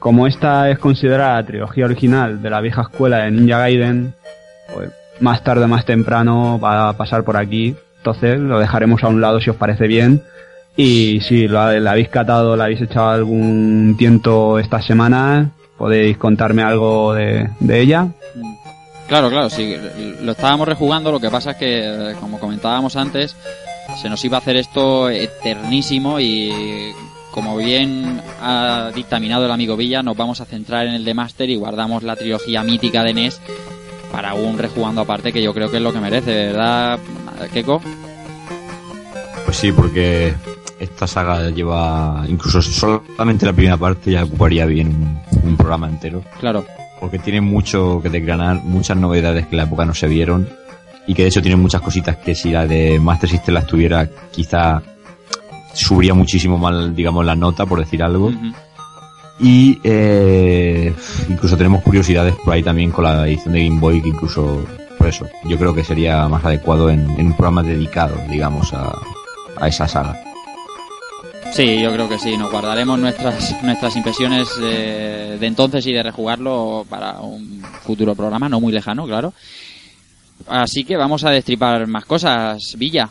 Como 0.00 0.26
esta 0.26 0.68
es 0.68 0.80
considerada 0.80 1.36
la 1.36 1.46
trilogía 1.46 1.84
original 1.84 2.42
de 2.42 2.50
la 2.50 2.60
vieja 2.60 2.82
escuela 2.82 3.18
de 3.18 3.30
Ninja 3.30 3.58
Gaiden, 3.58 4.14
pues 4.74 4.90
más 5.20 5.44
tarde 5.44 5.64
o 5.64 5.68
más 5.68 5.84
temprano 5.84 6.58
va 6.58 6.88
a 6.88 6.96
pasar 6.96 7.22
por 7.22 7.36
aquí. 7.36 7.76
Entonces 7.98 8.40
lo 8.40 8.58
dejaremos 8.58 9.04
a 9.04 9.08
un 9.08 9.20
lado 9.20 9.40
si 9.40 9.50
os 9.50 9.56
parece 9.56 9.86
bien. 9.86 10.22
Y 10.76 11.20
si 11.20 11.46
lo, 11.46 11.70
la 11.78 11.92
habéis 11.92 12.08
catado, 12.08 12.56
la 12.56 12.64
habéis 12.64 12.82
echado 12.82 13.10
algún 13.10 13.94
tiento 13.96 14.58
esta 14.58 14.82
semana, 14.82 15.52
podéis 15.78 16.18
contarme 16.18 16.62
algo 16.62 17.14
de 17.14 17.48
ella. 17.70 18.08
Claro, 19.08 19.30
claro, 19.30 19.48
sí, 19.48 19.76
lo 20.20 20.32
estábamos 20.32 20.66
rejugando, 20.66 21.12
lo 21.12 21.20
que 21.20 21.30
pasa 21.30 21.52
es 21.52 21.56
que, 21.56 22.14
como 22.20 22.40
comentábamos 22.40 22.96
antes, 22.96 23.36
se 24.00 24.08
nos 24.08 24.24
iba 24.24 24.36
a 24.36 24.40
hacer 24.40 24.56
esto 24.56 25.08
eternísimo 25.08 26.18
y 26.18 26.92
como 27.30 27.56
bien 27.56 28.20
ha 28.40 28.90
dictaminado 28.94 29.44
el 29.44 29.52
amigo 29.52 29.76
Villa, 29.76 30.02
nos 30.02 30.16
vamos 30.16 30.40
a 30.40 30.44
centrar 30.44 30.86
en 30.86 30.94
el 30.94 31.04
de 31.04 31.14
Master 31.14 31.48
y 31.50 31.56
guardamos 31.56 32.02
la 32.02 32.16
trilogía 32.16 32.62
mítica 32.62 33.04
de 33.04 33.14
NES 33.14 33.40
para 34.10 34.34
un 34.34 34.58
rejugando 34.58 35.02
aparte 35.02 35.32
que 35.32 35.42
yo 35.42 35.52
creo 35.54 35.70
que 35.70 35.76
es 35.76 35.82
lo 35.82 35.92
que 35.92 36.00
merece, 36.00 36.46
¿verdad, 36.46 36.98
Keiko? 37.52 37.80
Pues 39.44 39.56
sí, 39.56 39.70
porque 39.70 40.34
esta 40.80 41.06
saga 41.06 41.50
lleva, 41.50 42.24
incluso 42.28 42.60
solamente 42.62 43.46
la 43.46 43.52
primera 43.52 43.76
parte 43.76 44.10
ya 44.10 44.24
ocuparía 44.24 44.66
bien 44.66 44.88
un, 44.88 45.48
un 45.50 45.56
programa 45.56 45.88
entero. 45.88 46.24
Claro, 46.40 46.64
Porque 47.00 47.18
tiene 47.18 47.40
mucho 47.40 48.00
que 48.02 48.08
desgranar, 48.08 48.62
muchas 48.62 48.96
novedades 48.96 49.46
que 49.46 49.52
en 49.52 49.58
la 49.58 49.64
época 49.64 49.84
no 49.84 49.94
se 49.94 50.08
vieron. 50.08 50.48
Y 51.06 51.14
que 51.14 51.22
de 51.22 51.28
hecho 51.28 51.42
tiene 51.42 51.56
muchas 51.56 51.80
cositas 51.80 52.16
que 52.16 52.34
si 52.34 52.50
la 52.50 52.66
de 52.66 52.98
Master 52.98 53.30
System 53.30 53.54
las 53.54 53.66
tuviera, 53.66 54.08
quizá 54.30 54.82
subiría 55.72 56.14
muchísimo 56.14 56.58
mal, 56.58 56.94
digamos, 56.94 57.24
la 57.24 57.36
nota, 57.36 57.66
por 57.66 57.78
decir 57.78 58.02
algo. 58.02 58.32
Y 59.38 59.78
eh, 59.84 60.92
incluso 61.28 61.56
tenemos 61.56 61.82
curiosidades 61.82 62.34
por 62.36 62.54
ahí 62.54 62.62
también 62.62 62.90
con 62.90 63.04
la 63.04 63.28
edición 63.28 63.52
de 63.54 63.64
Game 63.64 63.80
Boy, 63.80 64.02
que 64.02 64.08
incluso, 64.08 64.64
por 64.98 65.06
eso, 65.06 65.26
yo 65.44 65.58
creo 65.58 65.74
que 65.74 65.84
sería 65.84 66.26
más 66.28 66.44
adecuado 66.44 66.90
en, 66.90 67.08
en 67.18 67.26
un 67.26 67.32
programa 67.34 67.62
dedicado, 67.62 68.16
digamos, 68.30 68.72
a, 68.72 68.92
a 69.58 69.68
esa 69.68 69.86
saga. 69.86 70.16
Sí, 71.52 71.80
yo 71.80 71.92
creo 71.92 72.08
que 72.08 72.18
sí. 72.18 72.36
Nos 72.36 72.50
guardaremos 72.50 72.98
nuestras 72.98 73.62
nuestras 73.62 73.96
impresiones 73.96 74.48
eh, 74.62 75.36
de 75.40 75.46
entonces 75.46 75.86
y 75.86 75.92
de 75.92 76.02
rejugarlo 76.02 76.84
para 76.88 77.20
un 77.20 77.62
futuro 77.82 78.14
programa, 78.14 78.48
no 78.48 78.60
muy 78.60 78.72
lejano, 78.72 79.06
claro. 79.06 79.32
Así 80.48 80.84
que 80.84 80.96
vamos 80.96 81.24
a 81.24 81.30
destripar 81.30 81.86
más 81.86 82.04
cosas, 82.04 82.76
Villa. 82.78 83.08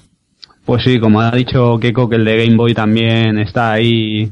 Pues 0.64 0.84
sí, 0.84 1.00
como 1.00 1.22
ha 1.22 1.32
dicho 1.32 1.78
Keiko, 1.80 2.10
que 2.10 2.16
el 2.16 2.26
de 2.26 2.46
Game 2.46 2.56
Boy 2.56 2.74
también 2.74 3.38
está 3.38 3.72
ahí, 3.74 4.32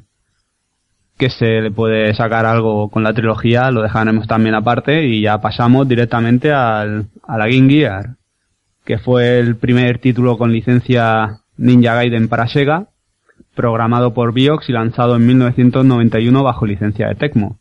que 1.17 1.29
se 1.29 1.61
le 1.61 1.71
puede 1.71 2.13
sacar 2.15 2.45
algo 2.45 2.89
con 2.89 3.03
la 3.03 3.13
trilogía, 3.13 3.69
lo 3.71 3.83
dejaremos 3.83 4.27
también 4.27 4.55
aparte 4.55 5.05
y 5.05 5.21
ya 5.21 5.39
pasamos 5.39 5.87
directamente 5.87 6.51
al, 6.51 7.07
a 7.27 7.37
la 7.37 7.47
Game 7.47 7.69
Gear, 7.69 8.15
que 8.83 8.97
fue 8.97 9.39
el 9.39 9.55
primer 9.57 9.99
título 9.99 10.37
con 10.37 10.51
licencia 10.51 11.41
Ninja 11.57 11.93
Gaiden 11.93 12.27
para 12.27 12.47
Sega, 12.47 12.87
programado 13.55 14.13
por 14.13 14.33
Biox 14.33 14.69
y 14.69 14.73
lanzado 14.73 15.15
en 15.15 15.25
1991 15.27 16.43
bajo 16.43 16.65
licencia 16.65 17.07
de 17.07 17.15
Tecmo. 17.15 17.59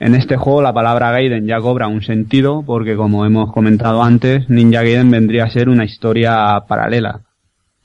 En 0.00 0.14
este 0.14 0.36
juego 0.36 0.62
la 0.62 0.72
palabra 0.72 1.10
Gaiden 1.10 1.46
ya 1.46 1.60
cobra 1.60 1.88
un 1.88 2.02
sentido 2.02 2.62
porque 2.64 2.96
como 2.96 3.26
hemos 3.26 3.52
comentado 3.52 4.02
antes, 4.02 4.48
Ninja 4.48 4.82
Gaiden 4.82 5.10
vendría 5.10 5.44
a 5.44 5.50
ser 5.50 5.68
una 5.68 5.84
historia 5.84 6.62
paralela 6.68 7.22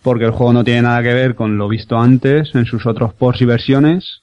porque 0.04 0.26
el 0.26 0.32
juego 0.32 0.54
no 0.54 0.64
tiene 0.64 0.84
nada 0.84 1.02
que 1.02 1.14
ver 1.14 1.34
con 1.34 1.58
lo 1.58 1.68
visto 1.68 1.98
antes 1.98 2.54
en 2.54 2.66
sus 2.66 2.86
otros 2.86 3.14
ports 3.14 3.42
y 3.42 3.46
versiones. 3.46 4.22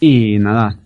Y 0.00 0.38
nada, 0.38 0.76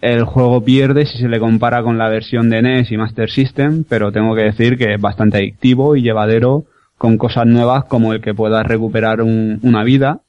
el 0.00 0.24
juego 0.24 0.62
pierde 0.62 1.06
si 1.06 1.18
se 1.18 1.28
le 1.28 1.38
compara 1.38 1.82
con 1.82 1.96
la 1.96 2.08
versión 2.08 2.50
de 2.50 2.60
NES 2.60 2.90
y 2.90 2.96
Master 2.96 3.30
System, 3.30 3.84
pero 3.88 4.10
tengo 4.10 4.34
que 4.34 4.42
decir 4.42 4.76
que 4.76 4.94
es 4.94 5.00
bastante 5.00 5.38
adictivo 5.38 5.94
y 5.94 6.02
llevadero 6.02 6.64
con 6.98 7.16
cosas 7.16 7.46
nuevas 7.46 7.84
como 7.84 8.12
el 8.12 8.20
que 8.20 8.34
puedas 8.34 8.66
recuperar 8.66 9.22
una 9.22 9.84
vida 9.84 10.20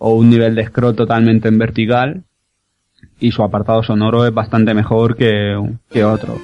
o 0.00 0.14
un 0.14 0.28
nivel 0.28 0.54
de 0.56 0.66
scroll 0.66 0.96
totalmente 0.96 1.46
en 1.48 1.58
vertical 1.58 2.24
y 3.20 3.30
su 3.30 3.42
apartado 3.42 3.82
sonoro 3.82 4.26
es 4.26 4.34
bastante 4.34 4.74
mejor 4.74 5.16
que, 5.16 5.56
que 5.90 6.04
otro. 6.04 6.40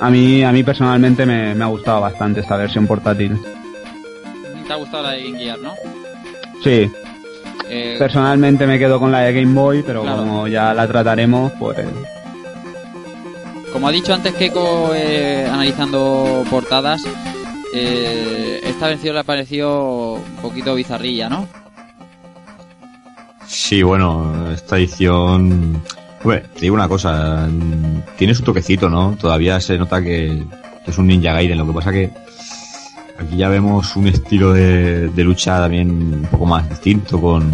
a 0.00 0.10
mí, 0.10 0.42
a 0.42 0.50
mí 0.50 0.62
personalmente 0.62 1.26
me, 1.26 1.54
me 1.54 1.64
ha 1.64 1.68
gustado 1.68 2.00
bastante 2.00 2.40
esta 2.40 2.56
versión 2.56 2.86
portátil 2.86 3.38
te 4.70 4.74
ha 4.74 4.76
gustado 4.76 5.02
la 5.02 5.10
de 5.10 5.24
Game 5.24 5.38
Gear, 5.40 5.58
¿no? 5.58 5.74
Sí. 6.62 6.88
Eh, 7.68 7.96
Personalmente 7.98 8.68
me 8.68 8.78
quedo 8.78 9.00
con 9.00 9.10
la 9.10 9.22
de 9.22 9.32
Game 9.32 9.52
Boy, 9.52 9.82
pero 9.84 10.02
como 10.02 10.46
ya 10.46 10.72
la 10.72 10.86
trataremos, 10.86 11.50
pues... 11.58 11.76
Como 13.72 13.88
ha 13.88 13.90
dicho 13.90 14.14
antes 14.14 14.32
Keiko, 14.34 14.92
eh, 14.94 15.44
analizando 15.50 16.44
portadas, 16.48 17.02
eh, 17.74 18.60
esta 18.62 18.86
versión 18.86 19.14
le 19.14 19.20
ha 19.22 19.24
parecido 19.24 20.14
un 20.14 20.36
poquito 20.40 20.76
bizarrilla, 20.76 21.28
¿no? 21.28 21.48
Sí, 23.50 23.82
bueno, 23.82 24.52
esta 24.52 24.78
edición... 24.78 25.82
Bueno, 26.22 26.46
te 26.54 26.60
digo 26.60 26.74
una 26.74 26.86
cosa, 26.86 27.48
tiene 28.16 28.32
su 28.32 28.42
toquecito, 28.42 28.88
¿no? 28.88 29.16
Todavía 29.18 29.60
se 29.60 29.76
nota 29.76 30.00
que, 30.00 30.44
es 30.86 30.98
un 30.98 31.08
Ninja 31.08 31.32
Gaiden, 31.32 31.58
lo 31.58 31.66
que 31.66 31.72
pasa 31.72 31.90
que 31.90 32.10
Aquí 33.18 33.36
ya 33.36 33.48
vemos 33.48 33.96
un 33.96 34.06
estilo 34.06 34.52
de, 34.52 35.10
lucha 35.16 35.58
también 35.58 35.90
un 35.90 36.28
poco 36.30 36.46
más 36.46 36.68
distinto 36.70 37.20
con, 37.20 37.50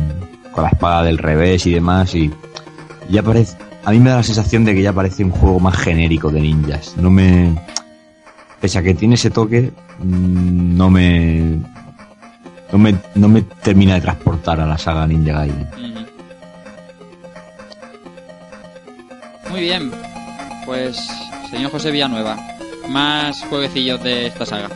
la 0.57 0.69
espada 0.69 1.03
del 1.03 1.19
revés 1.19 1.67
y 1.67 1.73
demás 1.73 2.15
y 2.15 2.31
ya 3.11 3.23
parece 3.23 3.59
a 3.85 3.91
mí 3.91 3.99
me 4.01 4.09
da 4.09 4.17
la 4.17 4.23
sensación 4.23 4.65
de 4.65 4.75
que 4.75 4.81
ya 4.81 4.93
parece 4.93 5.23
un 5.23 5.31
juego 5.31 5.61
más 5.61 5.77
genérico 5.77 6.31
de 6.31 6.41
ninjas 6.41 6.97
no 6.97 7.11
me 7.11 7.55
pese 8.59 8.79
a 8.79 8.83
que 8.83 8.95
tiene 8.95 9.17
ese 9.17 9.29
toque 9.29 9.71
mm, 9.99 10.77
no 10.79 10.89
me 10.89 11.61
no 12.73 12.79
me, 12.79 12.95
no 13.15 13.29
me 13.29 13.43
termina 13.43 13.95
de 13.95 14.01
transportar 14.01 14.61
a 14.61 14.67
la 14.67 14.79
saga 14.79 15.07
Ninja 15.07 15.33
Gaiden 15.33 15.69
muy 19.51 19.61
bien 19.61 19.91
pues 20.65 21.09
señor 21.51 21.71
José 21.71 21.91
Villanueva 21.91 22.37
más 22.89 23.43
jueguecillos 23.45 24.03
de 24.03 24.27
esta 24.27 24.47
saga 24.47 24.69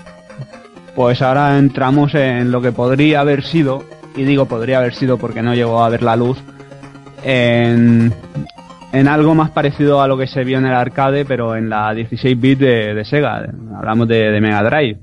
pues 0.95 1.23
ahora 1.23 1.57
entramos 1.59 2.15
en 2.15 2.51
lo 2.51 2.61
que 2.61 2.73
podría 2.73 3.21
haber 3.21 3.45
sido, 3.45 3.85
y 4.17 4.25
digo 4.25 4.47
podría 4.47 4.79
haber 4.79 4.95
sido 4.95 5.19
porque 5.19 5.43
no 5.43 5.55
llegó 5.55 5.83
a 5.83 5.89
ver 5.89 6.03
la 6.03 6.17
luz, 6.17 6.39
en, 7.23 8.13
algo 8.93 9.35
más 9.35 9.51
parecido 9.51 10.03
a 10.03 10.09
lo 10.09 10.19
que 10.19 10.27
se 10.27 10.45
vio 10.45 10.59
en 10.59 10.67
el 10.67 10.75
arcade, 10.75 11.25
pero 11.25 11.57
en 11.57 11.71
la 11.71 11.95
16 11.95 12.41
bit 12.41 12.59
de, 12.59 13.05
Sega. 13.05 13.47
Hablamos 13.77 14.09
de, 14.09 14.39
Mega 14.41 14.63
Drive. 14.63 14.99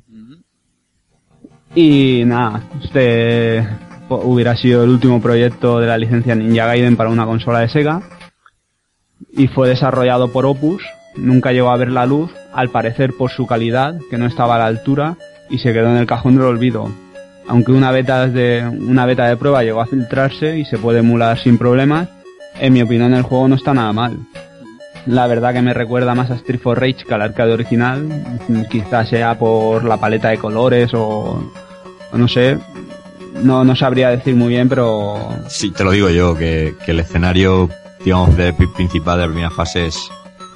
Y 1.79 2.23
nada, 2.25 2.63
este 2.83 3.63
hubiera 4.09 4.55
sido 4.55 4.83
el 4.83 4.89
último 4.89 5.21
proyecto 5.21 5.79
de 5.79 5.85
la 5.85 5.99
licencia 5.99 6.33
Ninja 6.33 6.65
Gaiden 6.65 6.97
para 6.97 7.11
una 7.11 7.27
consola 7.27 7.59
de 7.59 7.69
Sega. 7.69 8.01
Y 9.31 9.45
fue 9.45 9.69
desarrollado 9.69 10.31
por 10.31 10.47
Opus. 10.47 10.81
Nunca 11.17 11.51
llegó 11.51 11.69
a 11.69 11.77
ver 11.77 11.91
la 11.91 12.07
luz, 12.07 12.31
al 12.51 12.69
parecer 12.69 13.13
por 13.15 13.29
su 13.29 13.45
calidad, 13.45 13.93
que 14.09 14.17
no 14.17 14.25
estaba 14.25 14.55
a 14.55 14.57
la 14.57 14.65
altura 14.65 15.17
y 15.51 15.59
se 15.59 15.71
quedó 15.71 15.89
en 15.89 15.97
el 15.97 16.07
cajón 16.07 16.35
del 16.35 16.45
olvido. 16.45 16.91
Aunque 17.47 17.73
una 17.73 17.91
beta 17.91 18.25
de, 18.25 18.67
una 18.67 19.05
beta 19.05 19.27
de 19.27 19.37
prueba 19.37 19.61
llegó 19.61 19.79
a 19.79 19.85
filtrarse 19.85 20.57
y 20.57 20.65
se 20.65 20.79
puede 20.79 21.01
emular 21.01 21.37
sin 21.37 21.59
problemas, 21.59 22.09
en 22.59 22.73
mi 22.73 22.81
opinión 22.81 23.13
el 23.13 23.21
juego 23.21 23.49
no 23.49 23.55
está 23.55 23.75
nada 23.75 23.93
mal. 23.93 24.17
La 25.05 25.27
verdad 25.27 25.53
que 25.53 25.61
me 25.61 25.75
recuerda 25.75 26.15
más 26.15 26.31
a 26.31 26.35
Street 26.37 26.59
for 26.59 26.79
Rage 26.79 27.05
que 27.07 27.13
al 27.13 27.21
arcade 27.21 27.53
original, 27.53 28.09
quizás 28.67 29.09
sea 29.09 29.37
por 29.37 29.83
la 29.83 29.97
paleta 29.97 30.29
de 30.29 30.39
colores 30.39 30.91
o, 30.95 31.41
no 32.13 32.27
sé, 32.27 32.57
no, 33.43 33.63
no 33.63 33.75
sabría 33.75 34.09
decir 34.09 34.35
muy 34.35 34.49
bien, 34.49 34.69
pero... 34.69 35.17
Sí, 35.47 35.71
te 35.71 35.83
lo 35.83 35.91
digo 35.91 36.09
yo, 36.09 36.35
que, 36.35 36.75
el 36.87 36.99
escenario, 36.99 37.69
digamos, 38.03 38.35
de 38.35 38.53
principal 38.53 39.17
de 39.17 39.23
la 39.23 39.27
primera 39.27 39.51
fase 39.51 39.87
es 39.87 40.09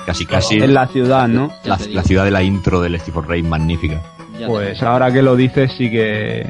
casi 0.06 0.26
casi... 0.26 0.58
En 0.58 0.74
la 0.74 0.88
ciudad, 0.88 1.28
¿no? 1.28 1.52
La, 1.64 1.78
ciudad 1.78 2.26
de 2.26 2.32
la 2.32 2.44
intro 2.44 2.82
del 2.82 3.00
for 3.00 3.28
Rage 3.28 3.44
magnífica 3.44 4.02
pues 4.48 4.82
ahora 4.82 5.12
que 5.12 5.22
lo 5.22 5.36
dices 5.36 5.72
sí 5.78 5.90
que 5.90 6.48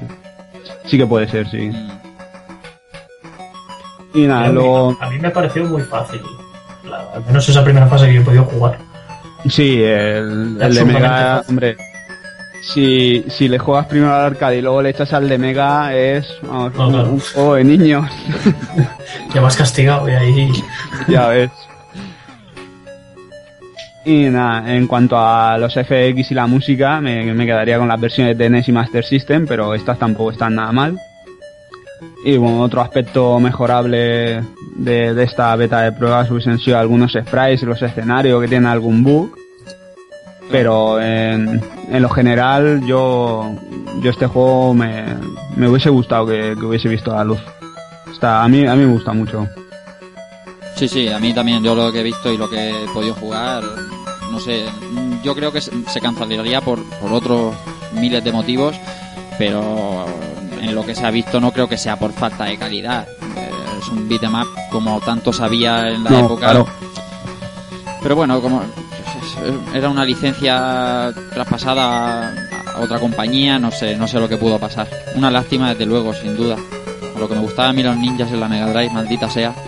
sí 0.86 0.98
que 0.98 1.06
puede 1.06 1.28
ser, 1.28 1.50
sí. 1.50 1.70
Mm. 1.70 1.92
Y 4.14 4.28
nada, 4.28 4.50
luego... 4.50 4.98
A 5.00 5.10
mí 5.10 5.18
me 5.20 5.30
pareció 5.30 5.64
muy 5.66 5.82
fácil. 5.84 6.22
al 7.14 7.26
menos 7.26 7.48
esa 7.48 7.64
primera 7.64 7.88
fase 7.88 8.08
que 8.08 8.16
yo 8.16 8.22
he 8.22 8.26
podido 8.26 8.44
jugar. 8.44 8.78
Sí, 9.50 9.82
el, 9.82 10.58
de 10.58 10.86
Mega, 10.86 11.44
hombre, 11.48 11.78
si, 12.62 13.26
si 13.30 13.48
le 13.48 13.60
juegas 13.60 13.88
primero 13.88 14.14
al 14.14 14.26
arcade 14.26 14.58
y 14.58 14.62
luego 14.62 14.82
le 14.82 14.90
echas 14.90 15.12
al 15.14 15.28
de 15.28 15.38
Mega 15.38 15.96
es 15.96 16.28
un, 16.44 17.20
juego 17.20 17.56
de 17.56 17.64
niños. 17.64 18.10
ya 19.34 19.42
vas 19.42 19.56
castigado 19.56 20.08
y 20.08 20.14
ahí... 20.14 20.52
ya 21.08 21.28
ves. 21.28 21.52
Y 24.04 24.26
nada, 24.26 24.74
en 24.74 24.88
cuanto 24.88 25.16
a 25.18 25.58
los 25.60 25.74
FX 25.74 26.32
y 26.32 26.34
la 26.34 26.48
música, 26.48 27.00
me, 27.02 27.36
quedaría 27.46 27.78
con 27.78 27.88
las 27.88 28.00
versiones 28.00 28.38
de 28.38 28.50
NES 28.50 28.70
y 28.70 28.72
Master 28.72 29.06
System, 29.06 29.46
pero 29.46 29.76
estas 29.76 30.00
tampoco 30.00 30.32
están 30.32 30.56
nada 30.56 30.72
mal. 30.72 30.98
Y 32.26 32.38
bueno, 32.38 32.62
otro 32.62 32.82
aspecto 32.82 33.40
mejorable 33.40 34.44
de, 34.76 35.24
esta 35.24 35.56
beta 35.56 35.82
de 35.82 35.92
pruebas 35.92 36.32
hubiesen 36.32 36.58
sido 36.58 36.80
algunos 36.80 37.12
sprites 37.12 37.62
y 37.62 37.66
los 37.66 37.82
escenarios 37.82 38.42
que 38.42 38.48
tienen 38.48 38.68
algún 38.68 39.04
bug. 39.04 39.36
Pero 40.52 41.02
en, 41.02 41.62
lo 41.90 42.10
general, 42.10 42.86
yo, 42.86 43.56
yo 44.02 44.12
este 44.12 44.28
juego 44.28 44.74
me, 44.74 45.06
me 45.56 45.70
hubiese 45.70 45.90
gustado 45.90 46.28
que, 46.28 46.54
hubiese 46.54 46.90
visto 46.90 47.14
la 47.14 47.24
luz. 47.24 47.40
Está, 48.12 48.44
a, 48.44 48.48
mí, 48.48 48.66
a 48.66 48.76
mí 48.76 48.86
me 48.86 48.94
gusta 48.94 49.14
mucho. 49.14 49.48
Sí, 50.76 50.88
sí, 50.88 51.08
a 51.10 51.20
mí 51.20 51.34
también, 51.34 51.64
yo 51.64 51.76
lo 51.76 51.92
que 51.92 52.00
he 52.00 52.04
visto 52.04 52.32
y 52.32 52.38
lo 52.38 52.50
que 52.50 52.84
he 52.84 52.88
podido 52.90 53.14
jugar, 53.16 53.64
no 54.32 54.40
sé, 54.40 54.66
yo 55.24 55.36
creo 55.36 55.52
que 55.52 55.62
se 55.62 56.02
cancelaría 56.02 56.62
por, 56.62 56.84
por 57.00 57.14
otros 57.14 57.56
miles 57.94 58.24
de 58.24 58.32
motivos, 58.32 58.76
pero 59.38 60.06
en 60.62 60.76
lo 60.76 60.86
que 60.86 60.96
se 60.96 61.06
ha 61.06 61.12
visto 61.12 61.40
no 61.40 61.52
creo 61.52 61.68
que 61.68 61.78
sea 61.78 61.98
por 61.98 62.12
falta 62.14 62.46
de 62.46 62.58
calidad. 62.58 63.08
Eh, 63.36 63.52
es 63.80 63.88
un 63.90 64.08
beatmap 64.08 64.48
como 64.72 65.00
tanto 65.02 65.34
sabía 65.34 65.90
en 65.90 66.04
la 66.04 66.20
época. 66.20 66.66
Pero 68.02 68.16
bueno, 68.16 68.42
como 68.42 68.64
era 69.74 69.90
una 69.90 70.06
licencia 70.06 71.14
traspasada 71.34 72.34
a 72.76 72.80
otra 72.80 73.00
compañía, 73.00 73.60
no 73.60 73.72
sé, 73.72 73.96
no 73.96 74.08
sé 74.08 74.20
lo 74.20 74.30
que 74.30 74.38
pudo 74.38 74.60
pasar. 74.60 74.88
Una 75.16 75.30
lástima 75.32 75.70
desde 75.70 75.86
luego, 75.86 76.14
sin 76.14 76.36
duda. 76.36 76.58
lo 77.20 77.28
que 77.28 77.36
me 77.36 77.42
gustaba 77.42 77.70
a 77.70 77.74
mí 77.74 77.84
los 77.84 77.96
ninjas 77.98 78.32
en 78.32 78.40
la 78.40 78.48
Mega 78.48 78.72
Drive, 78.72 78.94
maldita 78.94 79.30
sea. 79.30 79.54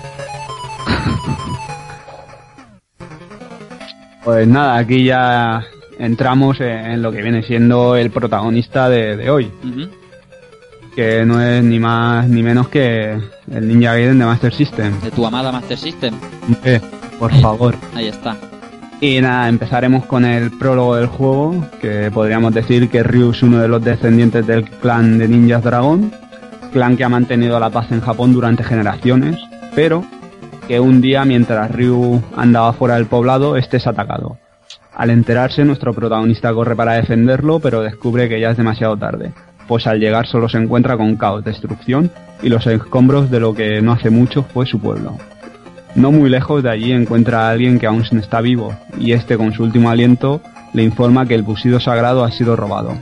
Pues 4.23 4.47
nada, 4.47 4.77
aquí 4.77 5.03
ya 5.03 5.65
entramos 5.99 6.57
en 6.61 7.01
lo 7.01 7.11
que 7.11 7.21
viene 7.21 7.43
siendo 7.43 7.97
el 7.97 8.09
protagonista 8.09 8.87
de, 8.87 9.29
hoy. 9.29 9.51
Que 10.95 11.25
no 11.25 11.41
es 11.41 11.61
ni 11.61 11.77
más 11.77 12.25
ni 12.29 12.41
menos 12.41 12.69
que 12.69 13.19
el 13.51 13.67
Ninja 13.67 13.91
Gaiden 13.91 14.19
de 14.19 14.25
Master 14.25 14.53
System. 14.53 15.01
De 15.01 15.11
tu 15.11 15.25
amada 15.25 15.51
Master 15.51 15.77
System. 15.77 16.15
por 17.19 17.33
favor. 17.41 17.75
Ahí 17.93 18.07
está. 18.07 18.37
Y 19.03 19.19
nada, 19.19 19.49
empezaremos 19.49 20.05
con 20.05 20.23
el 20.23 20.49
prólogo 20.49 20.95
del 20.95 21.07
juego, 21.07 21.67
que 21.81 22.09
podríamos 22.09 22.53
decir 22.53 22.89
que 22.89 23.03
Ryu 23.03 23.31
es 23.31 23.43
uno 23.43 23.59
de 23.59 23.67
los 23.67 23.83
descendientes 23.83 24.47
del 24.47 24.63
clan 24.63 25.17
de 25.17 25.27
Ninjas 25.27 25.61
Dragón, 25.61 26.13
clan 26.71 26.95
que 26.95 27.03
ha 27.03 27.09
mantenido 27.09 27.59
la 27.59 27.69
paz 27.69 27.91
en 27.91 27.99
Japón 27.99 28.31
durante 28.31 28.63
generaciones, 28.63 29.37
pero 29.75 30.05
que 30.69 30.79
un 30.79 31.01
día 31.01 31.25
mientras 31.25 31.69
Ryu 31.69 32.23
andaba 32.37 32.71
fuera 32.71 32.95
del 32.95 33.07
poblado, 33.07 33.57
este 33.57 33.75
es 33.75 33.87
atacado. 33.87 34.37
Al 34.95 35.09
enterarse, 35.09 35.65
nuestro 35.65 35.93
protagonista 35.93 36.53
corre 36.53 36.73
para 36.73 36.93
defenderlo, 36.93 37.59
pero 37.59 37.81
descubre 37.81 38.29
que 38.29 38.39
ya 38.39 38.51
es 38.51 38.57
demasiado 38.57 38.95
tarde, 38.95 39.33
pues 39.67 39.85
al 39.85 39.99
llegar 39.99 40.27
solo 40.27 40.47
se 40.47 40.59
encuentra 40.59 40.95
con 40.95 41.17
caos, 41.17 41.43
destrucción 41.43 42.09
y 42.41 42.47
los 42.47 42.65
escombros 42.67 43.29
de 43.29 43.41
lo 43.41 43.53
que 43.53 43.81
no 43.81 43.91
hace 43.91 44.09
mucho 44.09 44.43
fue 44.43 44.65
su 44.65 44.79
pueblo. 44.79 45.17
No 45.95 46.11
muy 46.11 46.29
lejos 46.29 46.63
de 46.63 46.71
allí 46.71 46.91
encuentra 46.91 47.47
a 47.47 47.51
alguien 47.51 47.77
que 47.77 47.85
aún 47.85 48.03
está 48.11 48.41
vivo, 48.41 48.75
y 48.97 49.11
este 49.11 49.37
con 49.37 49.53
su 49.53 49.63
último 49.63 49.89
aliento 49.89 50.41
le 50.73 50.83
informa 50.83 51.27
que 51.27 51.35
el 51.35 51.43
busido 51.43 51.79
sagrado 51.79 52.23
ha 52.23 52.31
sido 52.31 52.55
robado. 52.55 52.97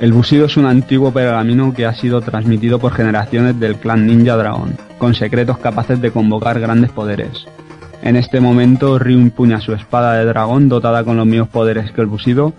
El 0.00 0.12
busido 0.12 0.46
es 0.46 0.56
un 0.56 0.66
antiguo 0.66 1.12
pergamino 1.12 1.74
que 1.74 1.86
ha 1.86 1.94
sido 1.94 2.22
transmitido 2.22 2.78
por 2.78 2.92
generaciones 2.92 3.60
del 3.60 3.76
clan 3.76 4.06
Ninja 4.06 4.36
Dragon, 4.36 4.76
con 4.98 5.14
secretos 5.14 5.58
capaces 5.58 6.00
de 6.00 6.10
convocar 6.10 6.58
grandes 6.58 6.90
poderes. 6.90 7.46
En 8.02 8.16
este 8.16 8.40
momento 8.40 8.98
Ryu 8.98 9.18
empuña 9.18 9.60
su 9.60 9.74
espada 9.74 10.14
de 10.14 10.24
dragón 10.24 10.68
dotada 10.68 11.04
con 11.04 11.16
los 11.16 11.26
mismos 11.26 11.50
poderes 11.50 11.92
que 11.92 12.00
el 12.00 12.08
busido 12.08 12.52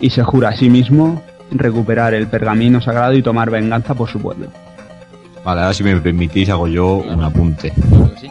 y 0.00 0.10
se 0.10 0.22
jura 0.22 0.50
a 0.50 0.56
sí 0.56 0.70
mismo 0.70 1.22
recuperar 1.50 2.14
el 2.14 2.28
pergamino 2.28 2.80
sagrado 2.80 3.12
y 3.14 3.22
tomar 3.22 3.50
venganza 3.50 3.94
por 3.94 4.08
su 4.08 4.20
pueblo. 4.20 4.48
Vale, 5.46 5.60
ahora 5.62 5.72
si 5.74 5.82
me 5.84 5.96
permitís 6.00 6.48
hago 6.50 6.66
yo 6.68 6.96
un 6.96 7.22
apunte. 7.22 7.72
Sí. 8.20 8.28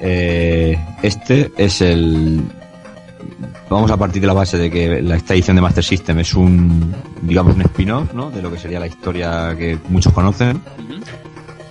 Eh, 0.00 0.78
este 1.02 1.50
es 1.58 1.80
el. 1.80 2.42
Vamos 3.68 3.90
a 3.90 3.96
partir 3.96 4.20
de 4.20 4.28
la 4.28 4.32
base 4.32 4.56
de 4.56 4.70
que 4.70 5.02
la, 5.02 5.16
esta 5.16 5.34
edición 5.34 5.56
de 5.56 5.62
Master 5.62 5.82
System 5.82 6.20
es 6.20 6.32
un, 6.34 6.94
digamos, 7.22 7.56
un 7.56 7.62
spin-off, 7.62 8.14
¿no? 8.14 8.30
De 8.30 8.40
lo 8.40 8.52
que 8.52 8.58
sería 8.58 8.78
la 8.78 8.86
historia 8.86 9.56
que 9.58 9.78
muchos 9.88 10.12
conocen. 10.12 10.60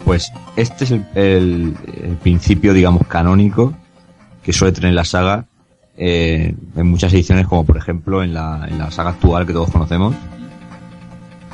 Pues 0.04 0.32
este 0.58 0.84
es 0.84 0.92
el, 0.92 1.06
el- 1.16 1.74
el 2.04 2.18
principio, 2.18 2.74
digamos, 2.74 3.08
canónico 3.08 3.74
que 4.44 4.52
suele 4.54 4.74
tener 4.74 4.94
la 4.94 5.06
saga 5.06 5.46
eh, 5.98 6.54
en 6.76 6.88
muchas 6.88 7.14
ediciones, 7.14 7.48
como 7.48 7.64
por 7.66 7.78
ejemplo 7.78 8.22
en 8.22 8.34
la, 8.34 8.68
en 8.70 8.78
la 8.78 8.92
saga 8.92 9.12
actual 9.12 9.48
que 9.48 9.54
todos 9.54 9.72
conocemos. 9.72 10.14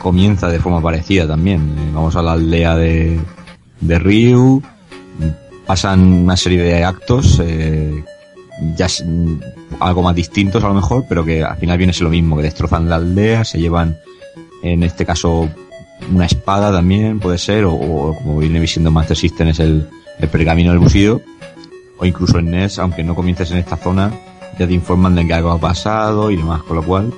Comienza 0.02 0.47
de 0.47 0.60
forma 0.60 0.82
parecida 0.82 1.28
también. 1.28 1.76
Eh, 1.78 1.91
vamos 1.93 2.16
a 2.16 2.22
la 2.22 2.34
aldea 2.34 2.76
de, 2.76 3.20
de 3.82 3.99
Ryu, 3.99 4.62
pasan 5.66 6.02
una 6.02 6.36
serie 6.36 6.62
de 6.62 6.84
actos, 6.84 7.39
eh, 7.43 8.04
ya 8.76 8.88
mm, 8.88 9.39
algo 9.80 10.02
más 10.02 10.16
distintos 10.16 10.64
a 10.64 10.68
lo 10.68 10.74
mejor, 10.74 11.06
pero 11.08 11.24
que 11.24 11.43
al 11.43 11.58
final 11.58 11.78
viene 11.78 11.91
a 11.91 11.93
ser 11.93 12.04
lo 12.04 12.10
mismo, 12.10 12.36
que 12.38 12.43
destrozan 12.43 12.89
la 12.89 12.97
aldea, 12.97 13.43
se 13.43 13.60
llevan, 13.60 13.97
en 14.64 14.84
este 14.84 15.06
caso, 15.06 15.49
una 16.12 16.26
espada 16.26 16.72
también, 16.72 17.20
puede 17.20 17.38
ser, 17.38 17.66
o, 17.66 18.16
como 18.18 18.39
viene 18.39 18.66
siendo 18.68 18.91
Master 18.91 19.16
System, 19.16 19.49
es 19.49 19.60
el, 19.60 19.88
el 20.20 20.30
pergamino 20.30 20.72
del 20.72 20.80
bucido, 20.80 21.22
o 21.97 22.06
incluso 22.06 22.39
en 22.39 22.52
NES, 22.52 22.80
aunque 22.80 23.04
no 23.04 23.16
comiences 23.16 23.52
en 23.52 23.58
esta 23.58 23.78
zona, 23.78 24.12
ya 24.58 24.68
te 24.68 24.74
informan 24.74 25.16
de 25.16 25.26
que 25.26 25.34
algo 25.34 25.52
ha 25.52 25.60
pasado 25.60 26.32
y 26.32 26.38
demás, 26.38 26.64
con 26.64 26.76
lo 26.76 26.84
cual, 26.84 27.14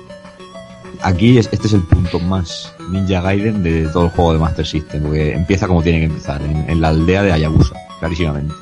aquí 1.04 1.38
es- 1.38 1.48
este 1.52 1.66
es 1.68 1.72
el 1.74 1.82
punto 1.82 2.18
más 2.18 2.72
Ninja 2.90 3.20
Gaiden 3.20 3.62
de 3.62 3.86
todo 3.88 4.04
el 4.06 4.10
juego 4.10 4.32
de 4.32 4.38
Master 4.40 4.66
System, 4.66 5.02
porque 5.02 5.32
empieza 5.32 5.66
como 5.66 5.82
tiene 5.82 6.00
que 6.00 6.06
empezar, 6.06 6.40
en, 6.42 6.80
la 6.80 6.88
aldea 6.88 7.22
de 7.22 7.32
Hayabusa, 7.32 7.74
clarísimamente. 8.00 8.54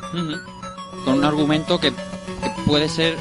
Con 1.04 1.14
un 1.18 1.24
argumento 1.24 1.78
que, 1.80 1.92
puede 2.66 2.88
ser 2.88 3.16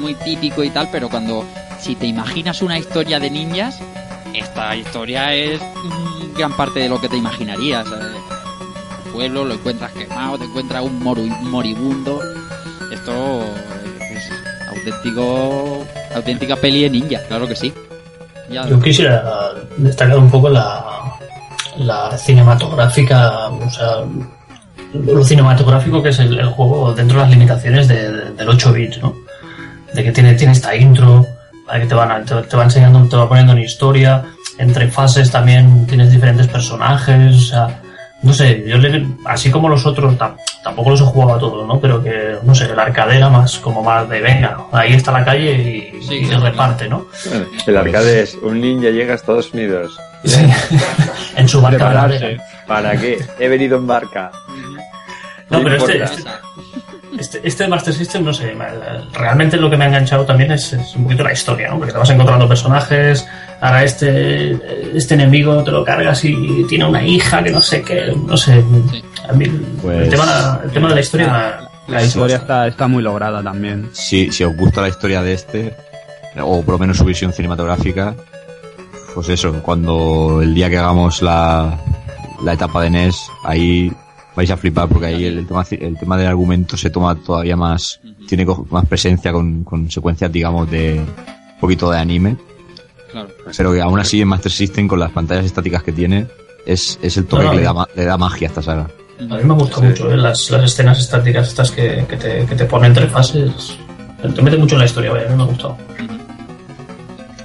muy 0.00 0.14
típico 0.14 0.62
y 0.62 0.70
tal, 0.70 0.88
pero 0.92 1.08
cuando 1.08 1.44
si 1.80 1.94
te 1.94 2.06
imaginas 2.06 2.62
una 2.62 2.78
historia 2.78 3.18
de 3.18 3.30
ninjas, 3.30 3.78
esta 4.34 4.76
historia 4.76 5.34
es 5.34 5.60
gran 6.36 6.52
parte 6.56 6.80
de 6.80 6.88
lo 6.88 7.00
que 7.00 7.08
te 7.08 7.16
imaginarías. 7.16 7.86
eh. 7.86 7.90
El 9.06 9.12
pueblo 9.12 9.44
lo 9.44 9.54
encuentras 9.54 9.90
quemado, 9.92 10.38
te 10.38 10.44
encuentras 10.44 10.84
un 10.84 11.02
moru- 11.02 11.40
moribundo. 11.40 12.20
Esto 12.92 13.42
es 14.00 14.30
auténtico, 14.68 15.84
auténtica 16.14 16.56
peli 16.56 16.82
de 16.82 16.90
ninja, 16.90 17.18
claro 17.28 17.48
que 17.48 17.56
sí. 17.56 17.72
Yo 18.68 18.80
quisiera 18.80 19.50
destacar 19.76 20.18
un 20.18 20.30
poco 20.30 20.48
la, 20.48 20.84
la 21.78 22.16
cinematográfica, 22.18 23.48
o 23.48 23.70
sea, 23.70 23.96
lo 24.92 25.24
cinematográfico 25.24 26.02
que 26.02 26.08
es 26.08 26.18
el, 26.18 26.38
juego 26.46 26.92
dentro 26.94 27.18
de 27.18 27.22
las 27.24 27.30
limitaciones 27.30 27.86
de- 27.88 28.10
de- 28.12 28.30
del 28.32 28.48
8 28.48 28.72
bits, 28.72 29.00
¿no? 29.02 29.14
De 29.94 30.02
que 30.04 30.12
tiene, 30.12 30.34
tiene 30.34 30.52
esta 30.52 30.74
intro, 30.74 31.26
que 31.80 31.86
te, 31.86 31.94
van 31.94 32.24
te, 32.24 32.34
va 32.56 32.64
enseñando, 32.64 33.08
te 33.08 33.16
va 33.16 33.28
poniendo 33.28 33.52
en 33.52 33.60
historia, 33.60 34.24
entre 34.58 34.88
fases 34.88 35.30
también 35.30 35.86
tienes 35.86 36.10
diferentes 36.10 36.48
personajes, 36.48 37.36
o 37.36 37.40
sea, 37.40 37.79
no 38.22 38.32
sé, 38.34 38.62
yo 38.66 38.76
le, 38.78 39.06
así 39.24 39.50
como 39.50 39.68
los 39.68 39.86
otros, 39.86 40.14
tam- 40.18 40.36
tampoco 40.62 40.90
los 40.90 41.00
he 41.00 41.04
jugado 41.04 41.34
a 41.34 41.38
todos, 41.38 41.66
¿no? 41.66 41.80
Pero 41.80 42.02
que, 42.02 42.36
no 42.42 42.54
sé, 42.54 42.74
la 42.74 42.82
arcadera 42.82 43.28
más 43.30 43.58
como 43.58 43.82
más 43.82 44.08
de 44.08 44.20
venga, 44.20 44.58
ahí 44.72 44.92
está 44.92 45.10
la 45.12 45.24
calle 45.24 45.52
y, 45.52 46.02
Sí, 46.02 46.14
y 46.16 46.26
claro. 46.26 46.44
reparte, 46.44 46.88
¿no? 46.88 47.06
El 47.66 47.76
arcade 47.76 48.22
es 48.22 48.34
un 48.42 48.60
ninja 48.60 48.90
llega 48.90 49.12
a 49.12 49.16
Estados 49.16 49.52
Unidos. 49.54 49.98
Sí. 50.24 50.40
en 51.36 51.48
su 51.48 51.60
barca 51.62 51.78
de 51.78 51.84
Prepararse. 51.90 52.36
¿Para 52.66 52.96
qué? 52.96 53.18
He 53.38 53.48
venido 53.48 53.78
en 53.78 53.86
barca. 53.86 54.30
No, 55.48 55.62
pero 55.62 55.76
este, 55.76 56.02
este, 56.02 56.22
este, 57.18 57.40
este 57.42 57.68
Master 57.68 57.92
System, 57.94 58.24
no 58.24 58.32
sé, 58.32 58.54
me- 58.54 58.66
realmente 59.12 59.56
lo 59.56 59.68
que 59.70 59.76
me 59.76 59.84
ha 59.84 59.88
enganchado 59.88 60.24
también 60.24 60.52
es, 60.52 60.72
es 60.72 60.94
un 60.94 61.04
poquito 61.04 61.24
la 61.24 61.32
historia, 61.32 61.68
¿no? 61.68 61.78
Porque 61.78 61.92
te 61.92 61.98
vas 61.98 62.10
encontrando 62.10 62.46
personajes, 62.48 63.26
ahora 63.60 63.84
este, 63.84 64.52
este 64.96 65.14
enemigo 65.14 65.62
te 65.62 65.70
lo 65.70 65.84
cargas 65.84 66.24
y 66.24 66.64
tiene 66.68 66.84
una 66.86 67.02
hija 67.06 67.42
que 67.42 67.50
no 67.50 67.60
sé 67.60 67.82
qué, 67.82 68.12
no 68.26 68.36
sé. 68.36 68.64
A 69.28 69.32
mí 69.32 69.46
Pues- 69.82 70.04
el, 70.04 70.10
tema, 70.10 70.60
el 70.64 70.70
tema 70.70 70.88
de 70.88 70.94
la 70.94 71.00
historia 71.00 71.60
La 71.88 72.02
historia 72.02 72.36
está, 72.36 72.66
está 72.68 72.86
muy 72.88 73.02
lograda 73.02 73.42
también. 73.42 73.88
si, 73.92 74.30
si 74.32 74.44
os 74.44 74.56
gusta 74.56 74.80
la 74.82 74.88
historia 74.88 75.22
de 75.22 75.32
este, 75.34 75.74
o 76.40 76.62
por 76.62 76.74
lo 76.74 76.78
menos 76.78 76.96
su 76.98 77.04
visión 77.04 77.32
cinematográfica, 77.32 78.14
pues 79.14 79.28
eso, 79.28 79.52
cuando 79.62 80.40
el 80.42 80.54
día 80.54 80.70
que 80.70 80.78
hagamos 80.78 81.20
la, 81.20 81.78
la 82.44 82.52
etapa 82.52 82.80
de 82.82 82.90
NES, 82.90 83.26
ahí 83.44 83.92
vais 84.36 84.48
a 84.52 84.56
flipar 84.56 84.88
porque 84.88 85.06
ahí 85.06 85.24
el, 85.24 85.44
tema, 85.46 85.64
el 85.70 85.98
tema 85.98 86.16
del 86.16 86.28
argumento 86.28 86.76
se 86.76 86.90
toma 86.90 87.16
todavía 87.16 87.56
más, 87.56 88.00
tiene 88.28 88.46
más 88.70 88.86
presencia 88.86 89.32
con, 89.32 89.64
con 89.64 89.90
secuencias, 89.90 90.30
digamos, 90.30 90.70
de 90.70 91.00
un 91.00 91.60
poquito 91.60 91.90
de 91.90 91.98
anime, 91.98 92.36
claro. 93.10 93.28
pero 93.56 93.72
que 93.72 93.80
aún 93.80 93.98
así 94.00 94.20
en 94.20 94.28
Master 94.28 94.52
System 94.52 94.88
con 94.88 94.98
las 95.00 95.10
pantallas 95.10 95.44
estáticas 95.46 95.82
que 95.82 95.92
tiene, 95.92 96.26
es, 96.66 96.98
es 97.02 97.16
el 97.16 97.26
toque 97.26 97.42
No, 97.44 97.48
no, 97.48 97.52
que 97.52 97.56
le 97.58 97.64
da, 97.64 97.72
ma- 97.74 97.88
le 97.94 98.04
da 98.04 98.16
magia 98.16 98.48
a 98.48 98.50
esta 98.50 98.62
saga. 98.62 98.90
A 99.20 99.22
mí 99.36 99.44
me 99.44 99.54
gusta 99.54 99.76
Sí. 99.76 99.82
mucho 99.82 100.10
¿eh? 100.10 100.16
las, 100.16 100.50
las 100.50 100.64
escenas 100.64 100.98
estáticas 100.98 101.48
estas 101.48 101.70
que, 101.70 102.04
que, 102.08 102.16
te, 102.16 102.46
que 102.46 102.54
te 102.54 102.64
ponen 102.64 102.86
entre 102.92 103.06
fases. 103.08 103.76
Te 104.34 104.42
mete 104.42 104.56
mucho 104.56 104.74
en 104.76 104.80
la 104.80 104.84
historia, 104.86 105.10
vaya, 105.12 105.26
a 105.26 105.30
mí 105.30 105.36
me 105.36 105.42
ha 105.42 105.46
gustado. 105.46 105.76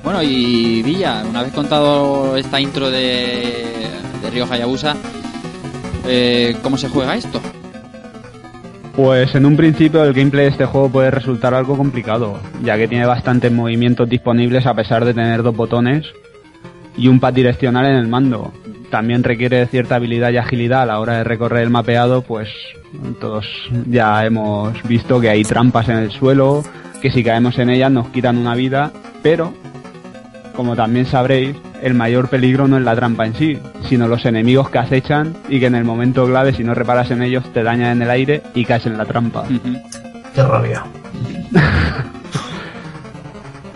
Bueno, 0.04 0.22
y 0.22 0.84
Villa, 0.84 1.24
una 1.28 1.42
vez 1.42 1.52
contado 1.54 2.38
esta 2.38 2.60
intro 2.62 2.92
de, 2.92 3.88
de 4.22 4.30
Ryo 4.32 4.46
Hayabusa, 4.50 4.96
eh, 6.06 6.56
¿cómo 6.62 6.78
se 6.78 6.90
juega 6.90 7.16
esto? 7.16 7.42
Pues 8.96 9.36
en 9.36 9.46
un 9.46 9.58
principio 9.58 10.06
el 10.06 10.14
gameplay 10.14 10.46
de 10.46 10.52
este 10.52 10.66
juego 10.66 10.90
puede 10.90 11.12
resultar 11.12 11.54
algo 11.54 11.76
complicado, 11.76 12.40
ya 12.64 12.78
que 12.78 12.88
tiene 12.88 13.06
bastantes 13.06 13.52
movimientos 13.52 14.08
disponibles 14.08 14.66
a 14.66 14.74
pesar 14.74 15.04
de 15.04 15.14
tener 15.14 15.44
dos 15.44 15.54
botones 15.54 16.06
y 16.96 17.10
un 17.10 17.20
pad 17.20 17.34
direccional 17.34 17.86
en 17.88 17.98
el 17.98 18.08
mando. 18.08 18.54
También 18.90 19.24
requiere 19.24 19.66
cierta 19.68 19.96
habilidad 19.96 20.32
y 20.32 20.38
agilidad 20.38 20.84
a 20.84 20.86
la 20.86 21.00
hora 21.02 21.18
de 21.18 21.24
recorrer 21.26 21.64
el 21.64 21.70
mapeado, 21.70 22.22
pues 22.22 22.48
todos 23.20 23.46
ya 23.86 24.26
hemos 24.26 24.82
visto 24.84 25.20
que 25.20 25.30
hay 25.30 25.44
trampas 25.44 25.90
en 25.90 25.98
el 25.98 26.12
suelo, 26.12 26.64
que 27.02 27.12
si 27.12 27.22
caemos 27.22 27.60
en 27.60 27.72
ellas 27.72 27.92
nos 27.92 28.08
quitan 28.10 28.38
una 28.38 28.56
vida, 28.56 28.94
pero 29.22 29.54
como 30.56 30.78
también 30.78 31.06
sabréis, 31.06 31.58
el 31.86 31.94
mayor 31.94 32.30
peligro 32.30 32.68
no 32.68 32.78
es 32.80 32.84
la 32.84 32.96
trampa 32.96 33.28
en 33.28 33.36
sí, 33.36 33.60
sino 33.88 34.08
los 34.08 34.26
enemigos 34.26 34.72
que 34.72 34.80
acechan 34.80 35.36
y 35.48 35.60
que 35.60 35.68
en 35.68 35.76
el 35.76 35.84
momento 35.84 36.26
clave, 36.26 36.52
si 36.52 36.64
no 36.64 36.74
reparas 36.74 37.12
en 37.12 37.22
ellos, 37.22 37.44
te 37.54 37.62
dañan 37.62 37.92
en 37.92 38.02
el 38.02 38.10
aire 38.10 38.42
y 38.56 38.66
caes 38.66 38.88
en 38.88 38.98
la 38.98 39.06
trampa. 39.06 39.46
Qué 40.34 40.44
rabia. 40.44 40.84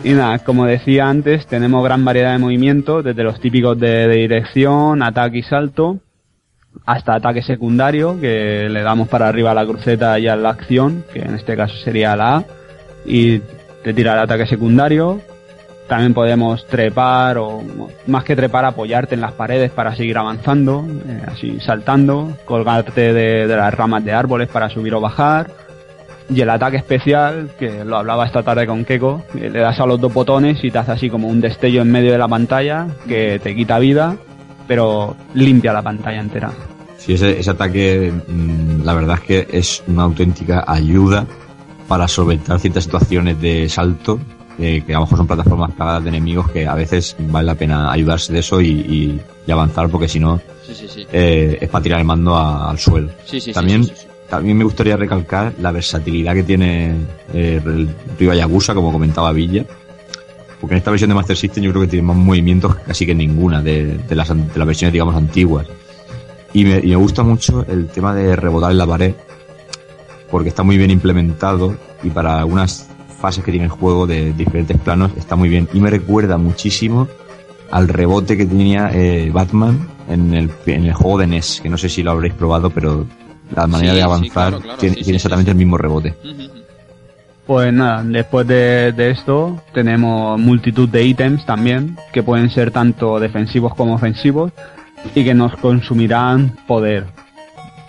Y 0.01 0.14
nada, 0.14 0.39
como 0.39 0.66
decía 0.66 1.10
antes, 1.10 1.45
tenemos 1.45 1.84
gran 1.84 2.05
variedad 2.05 2.32
de 2.32 2.38
movimientos, 2.38 3.03
desde 3.03 3.22
los 3.22 3.41
típicos 3.41 3.78
de, 3.78 4.07
de 4.07 4.16
dirección, 4.16 5.03
ataque 5.03 5.39
y 5.39 5.43
salto, 5.43 5.99
hasta 6.86 7.16
ataque 7.16 7.41
secundario, 7.41 8.18
que 8.18 8.70
le 8.70 8.82
damos 8.82 9.10
para 9.10 9.28
arriba 9.28 9.51
a 9.51 9.53
la 9.53 9.66
cruceta 9.66 10.18
y 10.18 10.30
a 10.30 10.38
la 10.38 10.51
acción, 10.51 11.03
que 11.14 11.20
en 11.20 11.36
este 11.36 11.57
caso 11.57 11.76
sería 11.84 12.16
la 12.16 12.38
A, 12.38 12.45
y 13.05 13.39
te 13.84 13.93
tira 13.93 14.14
el 14.14 14.20
ataque 14.20 14.47
secundario. 14.47 15.20
También 15.90 16.14
podemos 16.14 16.68
trepar 16.68 17.40
o, 17.40 17.64
más 18.06 18.24
que 18.24 18.36
trepar, 18.36 18.64
apoyarte 18.64 19.16
en 19.16 19.22
las 19.22 19.32
paredes 19.34 19.72
para 19.72 19.96
seguir 19.96 20.20
avanzando, 20.20 20.86
eh, 20.88 21.24
así 21.26 21.60
saltando, 21.60 22.38
colgarte 22.46 23.12
de, 23.12 23.48
de 23.48 23.56
las 23.56 23.74
ramas 23.74 24.06
de 24.06 24.14
árboles 24.14 24.50
para 24.50 24.70
subir 24.70 24.94
o 24.94 25.02
bajar. 25.02 25.50
Y 26.30 26.42
el 26.42 26.50
ataque 26.52 26.78
especial, 26.78 27.50
que 27.58 27.84
lo 27.84 27.98
hablaba 27.98 28.28
esta 28.28 28.44
tarde 28.44 28.68
con 28.68 28.86
Keiko, 28.86 29.24
que 29.34 29.50
le 29.50 29.60
das 29.60 29.80
a 29.80 29.88
los 29.88 30.00
dos 30.00 30.14
botones 30.14 30.64
y 30.64 30.70
te 30.70 30.78
hace 30.78 30.92
así 30.92 31.10
como 31.10 31.28
un 31.28 31.42
destello 31.42 31.82
en 31.82 31.92
medio 31.92 32.12
de 32.12 32.20
la 32.20 32.28
pantalla 32.28 32.86
que 33.08 33.40
te 33.40 33.56
quita 33.56 33.80
vida, 33.80 34.16
pero 34.68 35.16
limpia 35.34 35.74
la 35.74 35.82
pantalla 35.82 36.22
entera. 36.22 36.52
Sí, 36.98 37.14
ese, 37.14 37.40
ese 37.40 37.50
ataque, 37.50 38.14
mm, 38.28 38.84
la 38.84 38.94
verdad 38.94 39.18
es 39.20 39.24
que 39.24 39.58
es 39.58 39.84
una 39.88 40.04
auténtica 40.04 40.64
ayuda 40.68 41.26
para 41.88 42.08
solventar 42.08 42.60
ciertas 42.60 42.84
situaciones 42.84 43.42
de 43.42 43.68
salto, 43.68 44.20
eh, 44.60 44.84
que 44.86 44.93
a 44.93 44.97
lo 44.97 45.05
mejor 45.05 45.18
son 45.18 45.28
plataformas 45.28 45.72
plagadas 45.72 46.03
de 46.03 46.10
enemigos 46.10 46.51
que 46.51 46.68
a 46.68 46.76
veces 46.76 47.16
vale 47.20 47.45
la 47.47 47.55
pena 47.55 47.91
ayudarse 47.91 48.34
de 48.34 48.39
eso 48.39 48.60
y, 48.62 48.68
y- 48.70 49.22
y 49.47 49.51
avanzar, 49.51 49.89
porque 49.89 50.07
si 50.07 50.20
no, 50.20 50.39
Sí, 50.66 50.74
sí, 50.76 50.88
sí. 50.88 51.07
eh, 51.12 51.57
es 51.62 51.70
para 51.70 51.82
tirar 51.84 51.99
el 51.99 52.05
mando 52.05 52.36
a- 52.36 52.70
al 52.70 52.78
suelo. 52.78 53.10
También, 53.53 53.89
también 54.30 54.57
me 54.57 54.64
gustaría 54.64 54.95
recalcar 54.97 55.53
la 55.60 55.72
versatilidad 55.72 56.34
que 56.36 56.43
tiene 56.43 56.93
eh, 57.34 57.62
el 57.66 57.89
Ryo 58.20 58.32
Hayabusa, 58.32 58.74
como 58.76 58.91
comentaba 58.91 59.32
Villa. 59.32 59.66
Porque 60.60 60.74
en 60.76 60.80
esta 60.80 60.91
versión 60.91 61.10
de 61.10 61.16
Master 61.16 61.38
System 61.38 61.64
yo 61.64 61.72
creo 61.72 61.84
que 61.84 61.88
tiene 61.88 62.05
más 62.05 62.18
movimientos 62.18 62.76
casi 62.86 63.05
que 63.05 63.16
ninguna 63.16 63.62
de, 63.62 63.97
de 63.97 64.16
las, 64.16 64.28
de 64.28 64.57
las 64.60 64.68
versiones, 64.68 64.91
digamos, 64.91 65.16
antiguas. 65.16 65.66
Y 66.53 66.66
me, 66.66 66.80
y 66.80 66.88
me 66.89 66.95
gusta 66.97 67.24
mucho 67.24 67.66
el 67.70 67.88
tema 67.88 68.14
de 68.14 68.36
rebotar 68.36 68.72
en 68.72 68.78
la 68.78 68.86
pared, 68.86 69.16
porque 70.30 70.49
está 70.49 70.64
muy 70.64 70.78
bien 70.78 70.91
implementado 70.91 71.76
y 72.03 72.10
para 72.10 72.39
algunas 72.39 72.89
fases 73.20 73.43
que 73.43 73.51
tiene 73.51 73.65
el 73.65 73.72
juego 73.72 74.07
de 74.07 74.34
diferentes 74.34 74.78
planos 74.78 75.11
está 75.17 75.36
muy 75.36 75.49
bien. 75.49 75.67
Y 75.74 75.80
me 75.80 75.89
recuerda 75.89 76.38
muchísimo 76.38 77.07
al 77.72 77.88
rebote 77.88 78.38
que 78.38 78.45
tenía 78.45 78.89
eh, 78.93 79.30
Batman 79.32 79.88
en 80.09 80.34
el, 80.34 80.49
en 80.65 80.86
el 80.86 80.93
juego 80.93 81.20
de 81.20 81.28
NES, 81.28 81.59
que 81.61 81.70
no 81.70 81.78
sé 81.78 81.89
si 81.89 82.01
lo 82.01 82.11
habréis 82.11 82.34
probado, 82.34 82.70
pero 82.72 83.05
la 83.55 83.67
manera 83.67 83.91
Sí, 83.91 83.95
de 83.97 84.01
sí, 84.01 84.05
avanzar 84.05 84.32
claro, 84.32 84.59
claro, 84.59 84.80
tiene, 84.80 84.95
sí, 84.95 85.03
tiene 85.03 85.13
sí, 85.13 85.15
exactamente 85.17 85.51
sí. 85.51 85.53
el 85.53 85.57
mismo 85.57 85.78
rebote. 85.78 86.15
Pues 87.45 87.74
nada, 87.74 88.03
después 88.03 88.45
de, 88.47 88.91
de 88.91 89.09
esto 89.09 89.61
tenemos 89.74 90.39
multitud 90.39 90.88
de 90.88 91.03
ítems 91.03 91.45
también, 91.45 91.97
que 92.13 92.22
pueden 92.22 92.49
ser 92.51 92.70
tanto 92.72 93.20
defensivos 93.20 93.74
como 93.74 93.95
ofensivos, 93.95 94.51
y 95.15 95.24
que 95.24 95.34
nos 95.34 95.55
consumirán 95.57 96.55
poder, 96.67 97.05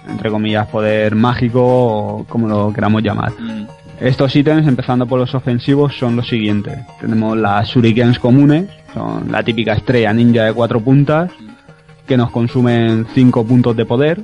entre 0.09 0.31
comillas, 0.31 0.67
poder 0.69 1.15
mágico 1.15 1.61
o 1.63 2.25
como 2.25 2.49
lo 2.49 2.73
queramos 2.73 3.03
llamar. 3.03 3.33
Mm, 3.39 3.67
Estos 4.01 4.35
ítems, 4.35 4.67
empezando 4.67 5.07
por 5.07 5.21
los 5.21 5.35
ofensivos, 5.35 5.95
son 5.99 6.17
los 6.17 6.27
siguientes. 6.27 6.79
Tenemos 7.03 7.37
las 7.37 7.69
shurikens 7.69 8.19
comunes, 8.19 8.67
son 8.95 9.31
la 9.31 9.43
típica 9.43 9.75
estrella 9.75 10.11
ninja 10.15 10.45
de 10.45 10.55
cuatro 10.55 10.81
puntas, 10.81 11.31
que 12.07 12.17
nos 12.17 12.31
consumen 12.31 13.07
5 13.15 13.47
puntos 13.47 13.77
de 13.77 13.85
poder. 13.85 14.23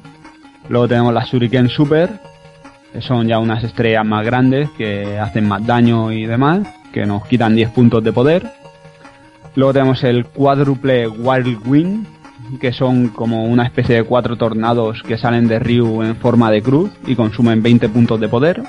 Luego 0.71 0.89
tenemos 0.89 1.13
las 1.13 1.29
shuriken 1.29 1.69
super, 1.69 2.09
que 2.91 3.03
son 3.03 3.29
ya 3.29 3.39
unas 3.39 3.63
estrellas 3.65 4.07
más 4.07 4.25
grandes, 4.25 4.71
que 4.79 5.19
hacen 5.19 5.47
más 5.47 5.67
daño 5.67 6.11
y 6.11 6.25
demás, 6.25 6.67
que 6.91 7.05
nos 7.05 7.27
quitan 7.27 7.55
10 7.55 7.69
puntos 7.71 8.03
de 8.03 8.15
poder. 8.15 8.51
Luego 9.57 9.75
tenemos 9.75 10.03
el 10.05 10.25
cuádruple 10.25 11.07
Whirlwind, 11.07 12.07
que 12.61 12.73
son 12.73 13.09
como 13.09 13.45
una 13.45 13.65
especie 13.65 13.97
de 13.97 14.05
cuatro 14.05 14.37
tornados 14.37 15.03
que 15.03 15.19
salen 15.19 15.49
de 15.49 15.59
Ryu 15.59 16.03
en 16.03 16.17
forma 16.17 16.51
de 16.51 16.63
cruz 16.63 16.91
y 17.07 17.15
consumen 17.15 17.63
20 17.63 17.91
puntos 17.91 18.19
de 18.19 18.29
poder. 18.29 18.63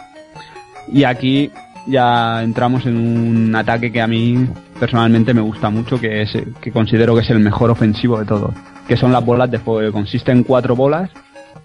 Y 0.91 1.03
aquí 1.03 1.51
ya 1.87 2.43
entramos 2.43 2.85
en 2.85 2.97
un 2.97 3.55
ataque 3.55 3.91
que 3.91 4.01
a 4.01 4.07
mí 4.07 4.47
personalmente 4.79 5.33
me 5.33 5.41
gusta 5.41 5.69
mucho, 5.69 5.99
que 5.99 6.21
es 6.21 6.37
que 6.61 6.71
considero 6.71 7.15
que 7.15 7.21
es 7.21 7.29
el 7.29 7.39
mejor 7.39 7.71
ofensivo 7.71 8.19
de 8.19 8.25
todos, 8.25 8.53
que 8.87 8.97
son 8.97 9.11
las 9.11 9.25
bolas 9.25 9.49
de 9.49 9.59
fuego, 9.59 9.87
que 9.87 9.91
consiste 9.91 10.31
en 10.31 10.43
cuatro 10.43 10.75
bolas 10.75 11.09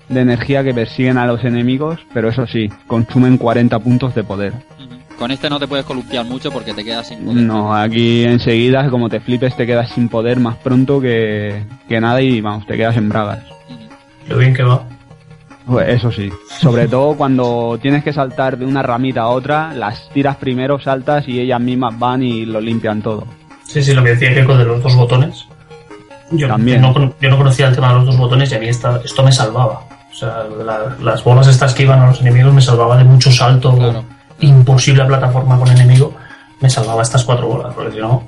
de 0.09 0.21
energía 0.21 0.63
que 0.63 0.75
persiguen 0.75 1.19
a 1.19 1.27
los 1.27 1.45
enemigos, 1.45 2.01
pero 2.13 2.29
eso 2.29 2.47
sí, 2.47 2.69
consumen 2.87 3.37
40 3.37 3.79
puntos 3.81 4.15
de 4.15 4.25
poder. 4.25 4.53
Con 5.19 5.31
este 5.31 5.49
no 5.49 5.61
te 5.61 5.69
puedes 5.69 5.85
columpiar 5.85 6.25
mucho 6.25 6.51
porque 6.51 6.75
te 6.75 6.85
quedas 6.85 7.09
sin 7.09 7.25
poder. 7.25 7.43
No, 7.43 7.75
aquí 7.75 8.25
enseguida, 8.25 8.91
como 8.91 9.09
te 9.09 9.21
flipes, 9.21 9.57
te 9.57 9.67
quedas 9.67 9.91
sin 9.91 10.09
poder 10.09 10.41
más 10.41 10.57
pronto 10.57 11.01
que, 11.01 11.63
que 11.89 12.01
nada 12.01 12.21
y 12.21 12.41
vamos, 12.41 12.67
te 12.67 12.77
quedas 12.77 12.97
en 12.97 13.09
bragas. 13.09 13.45
Lo 14.29 14.39
bien 14.39 14.55
que 14.55 14.63
va. 14.63 14.85
Pues 15.67 15.89
eso 15.91 16.11
sí. 16.11 16.31
Sobre 16.61 16.89
todo 16.89 17.15
cuando 17.17 17.79
tienes 17.81 18.03
que 18.03 18.13
saltar 18.13 18.59
de 18.59 18.65
una 18.67 18.83
ramita 18.83 19.23
a 19.23 19.29
otra, 19.29 19.73
las 19.73 20.09
tiras 20.11 20.37
primero, 20.37 20.81
saltas 20.81 21.29
y 21.29 21.39
ellas 21.41 21.61
mismas 21.61 21.97
van 21.99 22.23
y 22.23 22.45
lo 22.45 22.61
limpian 22.61 23.01
todo. 23.01 23.25
Sí, 23.65 23.83
sí, 23.83 23.95
lo 23.95 24.03
que 24.03 24.11
decía 24.11 24.35
Keiko 24.35 24.57
de 24.57 24.65
los 24.65 24.83
dos 24.83 24.97
botones. 24.97 25.47
Yo, 26.33 26.49
También. 26.49 26.81
yo 26.81 26.89
no, 26.89 26.93
con- 26.95 27.15
yo 27.21 27.31
no 27.31 27.37
conocía 27.39 27.69
el 27.69 27.75
tema 27.75 27.89
de 27.91 27.95
los 27.97 28.07
dos 28.07 28.17
botones 28.19 28.51
y 28.51 28.55
a 28.55 28.59
mí 28.59 28.67
esta- 28.69 29.01
esto 29.05 29.23
me 29.23 29.31
salvaba. 29.33 29.81
O 30.11 30.15
sea, 30.15 30.45
la- 30.65 30.97
las 31.01 31.23
bolas 31.25 31.47
estas 31.47 31.73
que 31.75 31.85
iban 31.85 32.01
a 32.01 32.07
los 32.09 32.21
enemigos 32.21 32.53
me 32.53 32.61
salvaba 32.61 32.97
de 32.97 33.05
mucho 33.05 33.31
salto 33.31 33.75
Claro. 33.77 34.03
imposible 34.41 35.03
a 35.03 35.07
plataforma 35.07 35.59
con 35.59 35.69
enemigo. 35.71 36.15
Me 36.61 36.69
salvaba 36.71 37.03
estas 37.03 37.25
cuatro 37.25 37.47
bolas, 37.49 37.73
porque 37.75 37.93
si 37.93 37.99
no, 37.99 38.23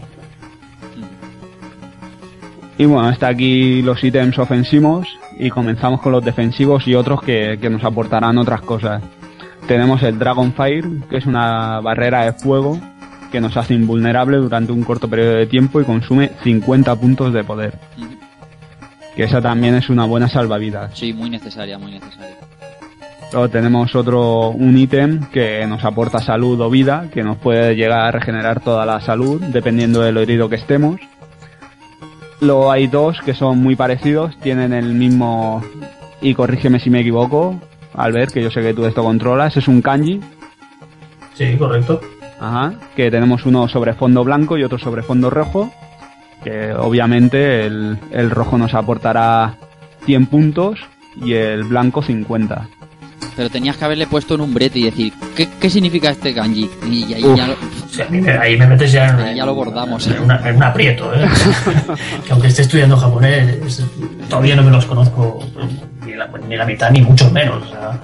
Y 2.77 2.87
bueno, 2.87 3.09
hasta 3.09 3.29
aquí 3.29 3.83
los 3.83 4.03
ítems 4.03 4.37
ofensivos 4.39 5.07
y 5.39 5.51
comenzamos 5.51 6.01
con 6.01 6.13
los 6.13 6.25
defensivos 6.25 6.87
y 6.87 6.95
otros 6.95 7.23
que, 7.23 7.59
que 7.61 7.71
nos 7.71 7.85
aportarán 7.85 8.39
otras 8.39 8.61
cosas. 8.63 9.03
Tenemos 9.67 10.03
el 10.03 10.19
Dragonfire, 10.19 10.89
que 11.09 11.17
es 11.17 11.27
una 11.27 11.81
barrera 11.81 12.25
de 12.25 12.33
fuego 12.33 12.79
que 13.35 13.41
nos 13.41 13.57
hace 13.57 13.75
invulnerable 13.75 14.37
durante 14.37 14.71
un 14.71 14.85
corto 14.85 15.09
periodo 15.09 15.33
de 15.33 15.47
tiempo 15.47 15.81
y 15.81 15.85
consume 15.85 16.31
50 16.45 16.95
puntos 16.97 17.33
de 17.33 17.43
poder. 17.43 17.79
Que 19.17 19.25
esa 19.25 19.41
también 19.41 19.75
es 19.75 19.91
una 19.91 20.05
buena 20.05 20.29
salvavidas. 20.29 20.97
Sí, 20.97 21.13
muy 21.13 21.31
necesaria, 21.31 21.77
muy 21.77 21.93
necesaria. 21.93 22.37
Luego 23.33 23.49
tenemos 23.49 23.93
otro, 23.97 24.51
un 24.51 24.79
ítem 24.79 25.25
que 25.33 25.67
nos 25.67 25.85
aporta 25.85 26.21
salud 26.21 26.61
o 26.61 26.71
vida, 26.71 27.09
que 27.13 27.25
nos 27.25 27.37
puede 27.39 27.75
llegar 27.75 28.03
a 28.03 28.13
regenerar 28.13 28.61
toda 28.61 28.87
la 28.87 29.01
salud, 29.01 29.43
dependiendo 29.43 30.03
de 30.03 30.13
lo 30.13 30.21
herido 30.21 30.49
que 30.49 30.55
estemos. 30.55 31.01
Luego 32.41 32.71
hay 32.71 32.87
dos 32.87 33.21
que 33.25 33.35
son 33.35 33.59
muy 33.59 33.77
parecidos, 33.77 34.39
tienen 34.41 34.73
el 34.73 34.95
mismo, 34.95 35.63
y 36.21 36.35
corrígeme 36.35 36.81
si 36.81 36.91
me 36.91 37.01
equivoco, 37.01 37.61
Albert, 37.95 38.33
que 38.33 38.43
yo 38.43 38.51
sé 38.51 38.61
que 38.61 38.75
tú 38.75 38.85
esto 38.87 39.03
controlas, 39.03 39.57
es 39.57 39.69
un 39.69 39.81
kanji, 39.81 40.21
sí, 41.35 41.57
correcto. 41.57 42.01
ajá, 42.41 42.75
que 42.97 43.11
tenemos 43.11 43.47
uno 43.47 43.69
sobre 43.69 43.95
fondo 43.95 44.25
blanco 44.25 44.59
y 44.59 44.65
otro 44.65 44.79
sobre 44.79 45.03
fondo 45.03 45.31
rojo, 45.31 45.73
que 46.43 46.73
obviamente 46.75 47.65
el, 47.67 47.99
el 48.11 48.31
rojo 48.31 48.59
nos 48.59 48.75
aportará 48.75 49.57
100 50.05 50.27
puntos 50.27 50.81
y 51.25 51.33
el 51.35 51.65
blanco 51.65 52.03
50. 52.03 52.69
Pero 53.37 53.51
tenías 53.51 53.77
que 53.77 53.85
haberle 53.85 54.07
puesto 54.07 54.35
un 54.35 54.43
umbrete 54.43 54.79
y 54.79 54.85
decir, 54.85 55.13
¿qué, 55.35 55.49
qué 55.61 55.71
significa 55.71 56.11
este 56.11 56.35
kanji? 56.35 56.71
Y 56.89 57.15
ahí 57.15 57.25
ya 57.37 57.47
lo, 57.49 57.57
O 57.95 57.97
sea, 57.97 58.07
a 58.07 58.09
mí 58.11 58.21
me- 58.21 58.33
ahí 58.33 58.57
me 58.59 58.67
metes 58.67 58.91
ya 58.93 59.09
en, 59.09 59.21
ahí 59.21 59.37
ya 59.37 59.47
lo 59.47 59.55
bordamos. 59.55 60.07
en, 60.09 60.21
una- 60.23 60.41
en 60.49 60.57
un 60.57 60.63
aprieto, 60.65 61.15
¿eh? 61.15 61.29
que 62.27 62.33
aunque 62.33 62.49
esté 62.49 62.63
estudiando 62.63 62.97
japonés, 62.97 63.83
todavía 64.29 64.57
no 64.57 64.63
me 64.65 64.71
los 64.73 64.85
conozco 64.87 65.39
ni 66.05 66.15
la, 66.15 66.29
ni 66.49 66.57
la 66.57 66.65
mitad, 66.67 66.91
ni 66.91 67.01
mucho 67.03 67.31
menos. 67.31 67.63
O 67.63 67.71
sea, 67.71 68.01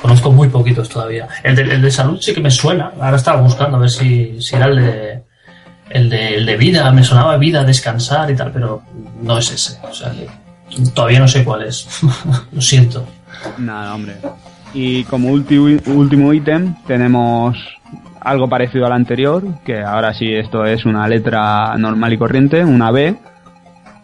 conozco 0.00 0.30
muy 0.30 0.48
poquitos 0.48 0.88
todavía. 0.88 1.26
El 1.42 1.56
de, 1.56 1.62
el 1.62 1.82
de 1.82 1.90
salud 1.90 2.18
sí 2.20 2.32
que 2.32 2.40
me 2.40 2.50
suena. 2.50 2.92
Ahora 3.00 3.16
estaba 3.16 3.40
buscando 3.40 3.76
a 3.78 3.80
ver 3.80 3.90
si, 3.90 4.40
si 4.40 4.54
era 4.56 4.66
el 4.66 4.76
de, 4.76 5.22
el 5.90 6.08
de 6.10 6.36
el 6.36 6.46
de 6.46 6.56
vida. 6.56 6.90
Me 6.92 7.02
sonaba 7.02 7.36
vida, 7.36 7.64
descansar 7.64 8.30
y 8.30 8.36
tal, 8.36 8.52
pero 8.52 8.82
no 9.22 9.38
es 9.38 9.50
ese. 9.50 9.78
O 9.82 9.92
sea, 9.92 10.12
todavía 10.94 11.18
no 11.18 11.26
sé 11.28 11.42
cuál 11.44 11.62
es. 11.64 11.86
Lo 12.52 12.60
siento. 12.60 13.04
Nada, 13.58 13.94
hombre. 13.94 14.14
Y 14.74 15.02
como 15.04 15.28
último 15.30 16.32
ítem 16.32 16.74
tenemos 16.86 17.58
algo 18.24 18.48
parecido 18.48 18.86
al 18.86 18.92
anterior, 18.92 19.42
que 19.64 19.80
ahora 19.80 20.14
sí 20.14 20.32
esto 20.32 20.64
es 20.64 20.84
una 20.84 21.08
letra 21.08 21.76
normal 21.76 22.12
y 22.12 22.18
corriente, 22.18 22.64
una 22.64 22.90
B, 22.90 23.16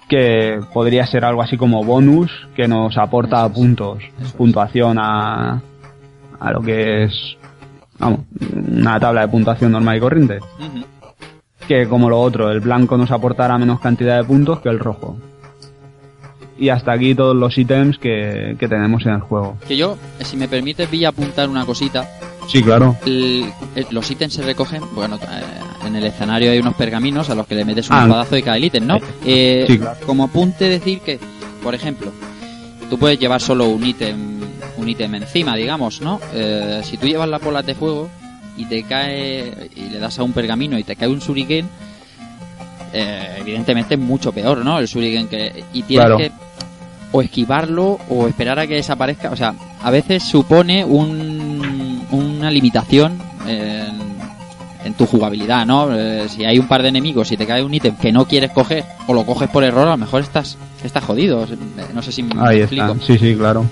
que 0.08 0.60
podría 0.72 1.06
ser 1.06 1.24
algo 1.24 1.42
así 1.42 1.56
como 1.56 1.84
bonus, 1.84 2.30
que 2.56 2.66
nos 2.66 2.96
aporta 2.98 3.48
puntos, 3.48 4.02
puntuación 4.36 4.98
a, 4.98 5.60
a 6.40 6.50
lo 6.50 6.60
que 6.62 7.04
es, 7.04 7.36
vamos, 7.98 8.20
una 8.70 8.98
tabla 8.98 9.22
de 9.22 9.28
puntuación 9.28 9.72
normal 9.72 9.96
y 9.96 10.00
corriente. 10.00 10.38
Que 11.68 11.86
como 11.86 12.08
lo 12.08 12.20
otro, 12.20 12.50
el 12.50 12.60
blanco 12.60 12.96
nos 12.96 13.10
aportará 13.10 13.58
menos 13.58 13.80
cantidad 13.80 14.16
de 14.16 14.24
puntos 14.24 14.60
que 14.60 14.70
el 14.70 14.78
rojo. 14.78 15.18
Y 16.58 16.70
hasta 16.70 16.92
aquí 16.92 17.14
todos 17.14 17.36
los 17.36 17.56
ítems 17.56 17.98
que, 17.98 18.56
que 18.58 18.68
tenemos 18.68 19.06
en 19.06 19.12
el 19.12 19.20
juego. 19.20 19.58
Que 19.68 19.76
yo, 19.76 19.96
si 20.20 20.36
me 20.36 20.48
permites, 20.48 20.90
vi 20.90 21.04
apuntar 21.04 21.48
una 21.48 21.64
cosita. 21.64 22.08
Sí, 22.48 22.62
claro. 22.62 22.96
El- 23.06 23.52
el- 23.76 23.86
los 23.90 24.10
ítems 24.10 24.32
se 24.34 24.42
recogen, 24.42 24.82
bueno, 24.94 25.16
eh, 25.16 25.86
en 25.86 25.94
el 25.96 26.04
escenario 26.04 26.50
hay 26.50 26.58
unos 26.58 26.74
pergaminos 26.74 27.28
a 27.30 27.34
los 27.34 27.46
que 27.46 27.54
le 27.54 27.64
metes 27.64 27.88
un 27.90 27.96
Ah. 27.96 28.02
espadazo 28.04 28.36
y 28.36 28.42
cae 28.42 28.56
el 28.58 28.64
ítem, 28.64 28.86
¿no? 28.86 28.98
Eh, 29.24 29.66
Sí, 29.68 29.78
claro. 29.78 29.98
Como 30.06 30.24
apunte 30.24 30.64
decir 30.68 31.00
que, 31.00 31.18
por 31.62 31.74
ejemplo, 31.74 32.10
tú 32.88 32.98
puedes 32.98 33.18
llevar 33.18 33.40
solo 33.40 33.68
un 33.68 33.84
ítem 33.86 34.38
un 34.78 34.88
ítem 34.88 35.12
encima, 35.16 35.56
digamos, 35.56 36.00
¿no? 36.00 36.20
Eh, 36.32 36.82
si 36.84 36.96
tú 36.98 37.06
llevas 37.08 37.28
las 37.28 37.42
bolas 37.42 37.66
de 37.66 37.74
fuego 37.74 38.08
y 38.56 38.64
te 38.66 38.84
cae 38.84 39.70
y 39.74 39.90
le 39.90 39.98
das 39.98 40.18
a 40.20 40.22
un 40.22 40.32
pergamino 40.32 40.78
y 40.78 40.84
te 40.84 40.94
cae 40.94 41.08
un 41.08 41.18
shuriken, 41.18 41.68
eh, 42.92 43.36
evidentemente 43.40 43.94
es 43.94 44.00
mucho 44.00 44.32
peor, 44.32 44.64
¿no? 44.64 44.78
El 44.78 44.86
shuriken 44.86 45.26
que 45.28 45.64
y 45.72 45.82
tienes 45.82 46.06
Claro. 46.06 46.16
que 46.18 46.30
o 47.10 47.22
esquivarlo 47.22 47.98
o 48.08 48.28
esperar 48.28 48.58
a 48.58 48.66
que 48.66 48.74
desaparezca, 48.74 49.30
o 49.30 49.36
sea, 49.36 49.54
a 49.82 49.90
veces 49.90 50.22
supone 50.22 50.84
un, 50.84 51.57
una 52.48 52.54
limitación 52.54 53.18
en, 53.46 53.98
en 54.84 54.94
tu 54.94 55.04
jugabilidad, 55.06 55.66
¿no? 55.66 55.88
Eh, 55.94 56.26
si 56.28 56.44
hay 56.46 56.58
un 56.58 56.66
par 56.66 56.82
de 56.82 56.88
enemigos 56.88 57.30
y 57.30 57.36
te 57.36 57.46
cae 57.46 57.62
un 57.62 57.74
ítem 57.74 57.94
que 57.96 58.10
no 58.10 58.26
quieres 58.26 58.50
coger 58.52 58.84
o 59.06 59.12
lo 59.12 59.24
coges 59.26 59.48
por 59.50 59.62
error, 59.64 59.86
a 59.86 59.90
lo 59.92 59.96
mejor 59.98 60.22
estás 60.22 60.56
estás 60.82 61.04
jodido. 61.04 61.46
No 61.94 62.00
sé 62.02 62.10
si 62.12 62.22
me 62.22 62.32
Ahí 62.40 62.60
explico. 62.60 62.92
está. 62.92 63.04
Sí, 63.04 63.18
sí, 63.18 63.34
claro. 63.36 63.66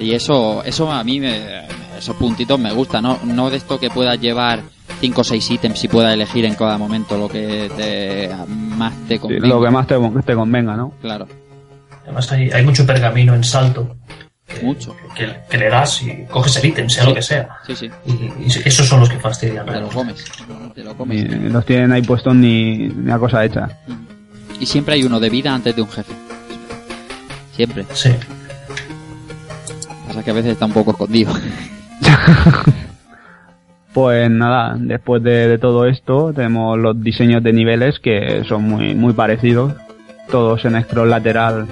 Y 0.00 0.12
eso, 0.12 0.62
eso 0.64 0.90
a 0.90 1.02
mí, 1.04 1.20
me, 1.20 1.62
esos 1.96 2.16
puntitos 2.16 2.58
me 2.58 2.72
gustan, 2.72 3.04
¿no? 3.04 3.18
No 3.24 3.50
de 3.50 3.56
esto 3.58 3.78
que 3.78 3.88
puedas 3.90 4.20
llevar 4.20 4.62
5 5.00 5.20
o 5.20 5.24
6 5.24 5.50
ítems 5.52 5.84
y 5.84 5.88
puedas 5.88 6.12
elegir 6.14 6.44
en 6.44 6.54
cada 6.54 6.76
momento 6.78 7.16
lo 7.18 7.28
que 7.28 7.70
te, 7.76 8.30
más 8.76 8.94
te 9.06 9.14
Sí, 9.14 9.20
convenga. 9.20 9.46
lo 9.48 9.62
que 9.62 9.70
más 9.70 9.86
te, 9.86 9.96
te 10.24 10.34
convenga, 10.34 10.76
¿no? 10.76 10.92
Claro, 11.00 11.26
Además 12.04 12.32
hay, 12.32 12.50
hay 12.50 12.64
mucho 12.64 12.86
pergamino 12.86 13.34
en 13.34 13.44
salto. 13.44 13.94
Que, 14.48 14.64
Mucho. 14.64 14.96
Que, 15.14 15.30
que 15.50 15.58
le 15.58 15.68
das 15.68 16.02
y 16.02 16.24
coges 16.24 16.56
el 16.56 16.66
ítem, 16.70 16.88
sea 16.88 17.02
Sí. 17.04 17.08
lo 17.10 17.14
que 17.14 17.22
sea. 17.22 17.48
sí, 17.66 17.76
sí. 17.76 17.90
Y, 18.06 18.12
y 18.46 18.46
esos 18.64 18.86
son 18.88 19.00
los 19.00 19.10
que 19.10 19.18
fastidian. 19.18 19.66
Te 19.66 19.78
lo 19.80 19.88
comes. 19.88 20.24
Te 20.74 20.82
lo 20.82 20.90
Ni- 20.92 20.96
comes. 20.96 21.52
los 21.52 21.64
tienen 21.66 21.92
ahí 21.92 22.02
puestos 22.02 22.34
ni, 22.34 22.88
ni 22.88 23.12
a 23.12 23.18
cosa 23.18 23.44
hecha. 23.44 23.68
Y 24.58 24.64
siempre 24.66 24.94
hay 24.94 25.04
uno 25.04 25.20
de 25.20 25.28
vida 25.30 25.54
antes 25.54 25.76
de 25.76 25.82
un 25.82 25.88
jefe. 25.90 26.12
Siempre. 27.54 27.84
Sí. 27.92 28.10
Pasa 30.06 30.22
que 30.24 30.30
a 30.30 30.34
veces 30.34 30.52
está 30.52 30.64
un 30.64 30.72
poco 30.72 30.92
escondido. 30.92 31.32
Pues 33.92 34.30
nada, 34.30 34.76
después 34.78 35.22
de, 35.22 35.48
de 35.48 35.58
todo 35.58 35.86
esto 35.86 36.32
tenemos 36.32 36.78
los 36.78 37.02
diseños 37.02 37.42
de 37.42 37.52
niveles 37.52 37.98
que 37.98 38.44
son 38.48 38.62
muy, 38.64 38.94
muy 38.94 39.12
parecidos. 39.12 39.72
todos 40.30 40.64
en 40.66 40.80
scroll 40.82 41.10
lateral 41.10 41.66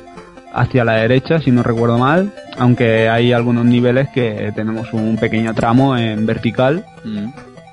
hacia 0.56 0.84
la 0.84 0.94
derecha, 0.94 1.38
si 1.40 1.50
no 1.50 1.62
recuerdo 1.62 1.98
mal, 1.98 2.32
aunque 2.58 3.08
hay 3.08 3.32
algunos 3.32 3.64
niveles 3.66 4.08
que 4.08 4.52
tenemos 4.54 4.92
un 4.92 5.16
pequeño 5.18 5.54
tramo 5.54 5.96
en 5.96 6.24
vertical 6.26 6.84
Mm. 7.04 7.28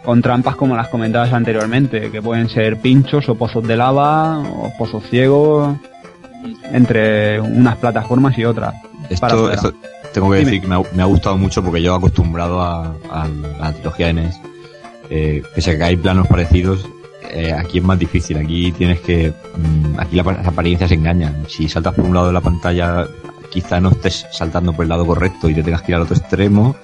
con 0.05 0.22
trampas 0.22 0.55
como 0.57 0.76
las 0.76 0.89
comentadas 0.89 1.31
anteriormente, 1.34 2.11
que 2.11 2.22
pueden 2.22 2.49
ser 2.49 2.77
pinchos 2.77 3.30
o 3.30 3.35
pozos 3.35 3.65
de 3.65 3.77
lava 3.77 4.39
o 4.39 4.72
pozos 4.77 5.03
ciegos 5.10 5.76
entre 6.72 7.39
unas 7.39 7.77
plataformas 7.77 8.38
y 8.38 8.45
otras. 8.45 8.76
Esto, 9.10 9.73
tengo 10.14 10.30
que 10.31 10.39
Dime. 10.39 10.45
decir 10.51 10.61
que 10.61 10.68
me 10.68 10.76
ha, 10.76 10.81
me 10.93 11.01
ha 11.03 11.05
gustado 11.05 11.38
mucho 11.38 11.64
porque 11.64 11.81
yo 11.81 11.95
acostumbrado 11.95 12.61
a, 12.61 12.93
a 13.10 13.27
la 13.60 13.72
trilogía 13.73 14.07
de 14.07 14.14
NES, 14.14 14.39
eh, 15.10 15.41
pese 15.55 15.72
a 15.72 15.77
que 15.77 15.84
hay 15.84 15.95
planos 15.97 16.27
parecidos, 16.27 16.85
eh, 17.34 17.53
aquí 17.53 17.80
es 17.80 17.84
más 17.84 17.97
difícil. 17.99 18.38
Aquí 18.38 18.72
tienes 18.72 18.99
que. 19.01 19.34
mm, 19.57 19.99
aquí 19.99 20.15
la- 20.15 20.23
las 20.23 20.47
apariencias 20.47 20.91
engañan. 20.91 21.45
Si 21.47 21.68
saltas 21.68 21.93
por 21.95 22.05
un 22.05 22.14
lado 22.14 22.27
de 22.27 22.34
la 22.34 22.41
pantalla, 22.41 23.07
quizá 23.51 23.80
no 23.80 23.89
estés 23.89 24.26
saltando 24.31 24.73
por 24.73 24.84
el 24.84 24.89
lado 24.89 25.05
correcto 25.05 25.49
y 25.49 25.53
te 25.53 25.64
tengas 25.64 25.81
que 25.81 25.91
ir 25.91 25.95
al 25.95 26.03
otro 26.03 26.15
extremo 26.15 26.76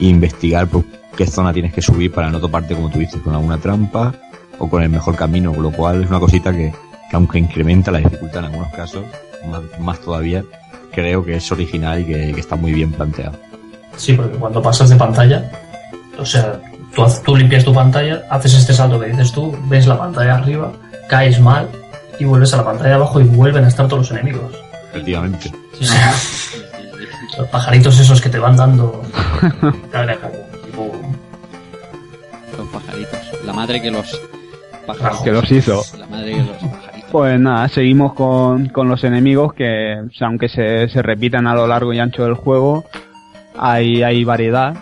e 0.00 0.06
investigar 0.06 0.66
por 0.68 0.84
qué 1.16 1.26
zona 1.26 1.52
tienes 1.52 1.72
que 1.72 1.82
subir 1.82 2.12
para 2.12 2.30
no 2.30 2.40
toparte, 2.40 2.74
como 2.74 2.90
tú 2.90 2.98
dices, 2.98 3.20
con 3.22 3.34
alguna 3.34 3.58
trampa 3.58 4.14
o 4.58 4.68
con 4.68 4.82
el 4.82 4.88
mejor 4.88 5.16
camino, 5.16 5.52
con 5.52 5.62
lo 5.62 5.70
cual 5.72 6.02
es 6.02 6.08
una 6.10 6.20
cosita 6.20 6.52
que, 6.52 6.72
que 7.10 7.16
aunque 7.16 7.38
incrementa 7.38 7.90
la 7.90 7.98
dificultad 7.98 8.38
en 8.40 8.44
algunos 8.46 8.72
casos, 8.72 9.04
más, 9.50 9.62
más 9.80 10.00
todavía, 10.00 10.44
creo 10.92 11.24
que 11.24 11.36
es 11.36 11.52
original 11.52 12.00
y 12.00 12.04
que, 12.04 12.32
que 12.32 12.40
está 12.40 12.54
muy 12.56 12.72
bien 12.72 12.92
planteado. 12.92 13.36
Sí, 13.96 14.12
porque 14.14 14.36
cuando 14.38 14.62
pasas 14.62 14.88
de 14.90 14.96
pantalla, 14.96 15.50
o 16.18 16.24
sea, 16.24 16.60
tú, 17.24 17.36
limpias 17.36 17.64
tu 17.64 17.72
pantalla, 17.72 18.22
haces 18.30 18.54
este 18.54 18.72
salto 18.72 19.00
que 19.00 19.06
dices 19.06 19.32
tú, 19.32 19.56
ves 19.64 19.86
la 19.86 19.98
pantalla 19.98 20.36
arriba, 20.36 20.72
caes 21.08 21.40
mal 21.40 21.68
y 22.18 22.24
vuelves 22.24 22.52
a 22.54 22.58
la 22.58 22.64
pantalla 22.64 22.90
de 22.90 22.94
abajo 22.96 23.20
y 23.20 23.24
vuelven 23.24 23.64
a 23.64 23.68
estar 23.68 23.88
todos 23.88 24.10
los 24.10 24.18
enemigos. 24.18 24.52
Efectivamente. 24.90 25.50
Sí, 25.78 25.86
sí. 25.86 25.94
Los 27.38 27.48
pajaritos 27.48 27.98
esos 27.98 28.20
que 28.20 28.28
te 28.28 28.38
van 28.38 28.56
dando. 28.56 29.02
Tipo, 30.64 30.92
Los 32.58 32.68
pajaritos. 32.68 33.20
La 33.44 33.52
madre 33.52 33.80
que 33.80 33.90
los 33.90 34.20
pajaritos. 34.86 35.22
Que 35.22 35.32
los 35.32 35.50
hizo. 35.50 35.82
La 35.98 36.06
madre 36.06 36.32
que 36.32 36.42
los 36.42 36.56
pajaritos. 36.56 37.10
Pues 37.10 37.40
nada, 37.40 37.68
seguimos 37.68 38.14
con, 38.14 38.68
con 38.68 38.88
los 38.88 39.04
enemigos 39.04 39.54
que, 39.54 39.96
o 40.06 40.12
sea, 40.12 40.28
aunque 40.28 40.48
se, 40.48 40.88
se 40.88 41.02
repitan 41.02 41.46
a 41.46 41.54
lo 41.54 41.66
largo 41.66 41.92
y 41.92 41.98
ancho 41.98 42.24
del 42.24 42.34
juego, 42.34 42.84
hay, 43.58 44.02
hay 44.02 44.24
variedad. 44.24 44.74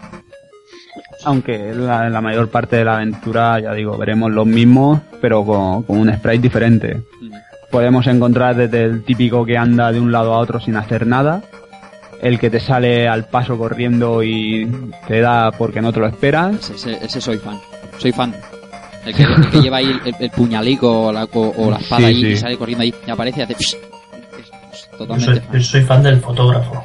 Aunque 1.25 1.73
la, 1.75 2.09
la 2.09 2.21
mayor 2.21 2.49
parte 2.49 2.77
de 2.77 2.85
la 2.85 2.95
aventura, 2.97 3.61
ya 3.61 3.73
digo, 3.75 3.97
veremos 3.99 4.31
los 4.33 4.47
mismos, 4.47 5.01
pero 5.21 5.45
con, 5.45 5.83
con 5.83 5.99
un 5.99 6.13
sprite 6.15 6.39
diferente. 6.43 7.03
Mm. 7.21 7.31
Podemos 7.71 8.07
encontrar 8.07 8.57
desde 8.57 8.83
el 8.85 9.05
típico 9.05 9.45
que 9.45 9.57
anda 9.57 9.93
de 9.93 10.01
un 10.01 10.11
lado 10.11 10.33
a 10.35 10.39
otro 10.39 10.59
sin 10.61 10.77
hacer 10.77 11.07
nada, 11.07 11.43
el 12.23 12.39
que 12.39 12.51
te 12.51 12.59
sale 12.61 13.07
al 13.09 13.27
paso 13.27 13.57
corriendo 13.57 14.23
y 14.23 14.71
te 15.07 15.21
da 15.21 15.51
porque 15.53 15.81
no 15.81 15.93
te 15.93 16.01
lo 16.01 16.07
esperas, 16.07 16.71
Ese, 16.71 16.75
ese- 16.95 17.05
ese 17.05 17.21
soy 17.21 17.39
fan. 17.39 17.59
Soy 17.99 18.13
fan. 18.13 18.35
El 19.07 19.15
que, 19.15 19.23
el 19.23 19.51
que 19.51 19.63
lleva 19.63 19.79
ahí 19.79 19.99
el, 20.05 20.15
el 20.19 20.31
puñalico 20.31 21.07
o 21.07 21.13
la, 21.13 21.25
o, 21.25 21.55
o 21.57 21.71
la 21.71 21.77
espada 21.79 22.01
Sí, 22.03 22.07
ahí 22.07 22.21
sí. 22.21 22.27
y 22.29 22.37
sale 22.37 22.57
corriendo 22.59 22.83
ahí 22.83 22.95
y 23.07 23.11
aparece 23.11 23.41
y 23.41 23.43
hace... 23.45 23.55
psh. 23.55 23.77
Yo, 24.93 24.99
totalmente 24.99 25.25
soy, 25.33 25.41
fan. 25.41 25.53
yo 25.59 25.65
soy 25.65 25.81
fan 25.83 26.03
del 26.03 26.21
fotógrafo. 26.21 26.85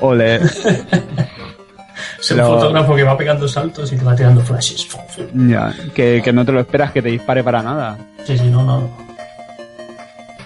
ole, 0.00 0.40
Es 2.18 2.30
el 2.30 2.38
Lo- 2.38 2.46
fotógrafo 2.46 2.94
que 2.96 3.02
va 3.02 3.16
pegando 3.16 3.46
saltos 3.46 3.92
y 3.92 3.96
te 3.96 4.04
va 4.04 4.14
tirando 4.16 4.40
flashes. 4.40 4.88
ya, 5.34 5.72
que, 5.94 6.20
que 6.24 6.32
no 6.32 6.44
te 6.44 6.52
lo 6.52 6.60
esperas 6.60 6.92
que 6.92 7.02
te 7.02 7.08
dispare 7.10 7.44
para 7.44 7.62
nada. 7.62 7.98
Sí, 8.24 8.36
sí, 8.38 8.46
no, 8.50 8.62
no. 8.64 9.06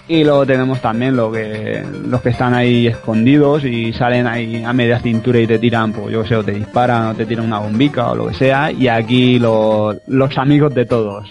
Y 0.07 0.23
luego 0.25 0.45
tenemos 0.45 0.81
también 0.81 1.15
lo 1.15 1.31
que, 1.31 1.85
los 2.05 2.21
que 2.21 2.29
están 2.29 2.53
ahí 2.53 2.87
escondidos 2.87 3.63
y 3.63 3.93
salen 3.93 4.27
ahí 4.27 4.61
a 4.63 4.73
media 4.73 4.99
cintura 4.99 5.39
y 5.39 5.47
te 5.47 5.57
tiran, 5.57 5.93
pues 5.93 6.11
yo 6.11 6.23
qué 6.23 6.27
sé, 6.29 6.35
o 6.35 6.43
te 6.43 6.51
disparan 6.51 7.07
o 7.07 7.13
te 7.15 7.25
tiran 7.25 7.45
una 7.45 7.59
bombica 7.59 8.11
o 8.11 8.15
lo 8.15 8.27
que 8.27 8.33
sea. 8.33 8.71
Y 8.71 8.89
aquí 8.89 9.39
lo- 9.39 9.95
los 10.07 10.37
amigos 10.37 10.73
de 10.75 10.85
todos, 10.85 11.29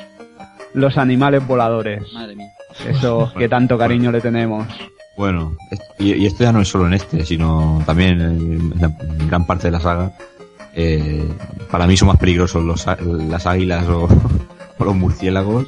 los 0.72 0.96
animales 0.96 1.46
voladores, 1.46 2.02
Madre 2.14 2.36
mía. 2.36 2.48
esos 2.88 3.32
que 3.34 3.48
tanto 3.50 3.76
cariño 3.76 4.10
le 4.10 4.20
tenemos. 4.22 4.66
Bueno, 5.18 5.54
es- 5.70 5.80
y, 5.98 6.14
y 6.14 6.24
esto 6.26 6.44
ya 6.44 6.52
no 6.52 6.62
es 6.62 6.68
solo 6.68 6.86
en 6.86 6.94
este, 6.94 7.26
sino 7.26 7.82
también 7.84 8.18
en, 8.22 8.72
la- 8.80 8.86
en 8.98 9.28
gran 9.28 9.44
parte 9.46 9.66
de 9.66 9.72
la 9.72 9.80
saga. 9.80 10.10
Eh, 10.74 11.28
para 11.70 11.86
mí 11.86 11.96
son 11.96 12.08
más 12.08 12.18
peligrosos 12.18 12.62
los, 12.62 12.86
las 13.02 13.46
águilas 13.46 13.86
o, 13.88 14.04
o 14.78 14.84
los 14.84 14.94
murciélagos 14.94 15.66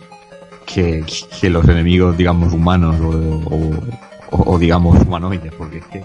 que, 0.66 1.04
que 1.40 1.50
los 1.50 1.66
enemigos, 1.68 2.16
digamos, 2.16 2.52
humanos 2.52 2.96
o, 3.00 3.08
o- 3.54 3.80
o- 4.30 4.54
o, 4.54 4.58
digamos 4.58 4.98
humanoides, 5.02 5.52
porque 5.58 5.78
es 5.78 5.84
que 5.86 6.04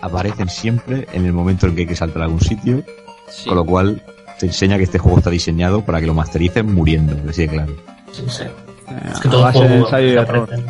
aparecen 0.00 0.48
siempre 0.48 1.06
en 1.12 1.26
el 1.26 1.32
momento 1.32 1.66
en 1.66 1.74
que 1.74 1.80
hay 1.82 1.86
que 1.88 1.96
saltar 1.96 2.22
a 2.22 2.24
algún 2.26 2.40
sitio, 2.40 2.82
Sí. 3.28 3.48
con 3.48 3.56
lo 3.58 3.64
cual 3.66 4.02
te 4.38 4.46
enseña 4.46 4.78
que 4.78 4.84
este 4.84 4.98
juego 4.98 5.18
está 5.18 5.28
diseñado 5.30 5.82
para 5.84 6.00
que 6.00 6.06
lo 6.06 6.14
mastericen 6.14 6.72
muriendo, 6.72 7.14
así 7.28 7.42
de 7.42 7.48
claro. 7.48 7.72
Sí, 8.12 8.22
sí. 8.28 8.44
Eh, 8.44 8.94
Es 9.12 9.20
que 9.20 9.28
todo 9.28 9.46
el 9.48 9.52
juego 9.52 9.86
aparecen, 9.86 10.66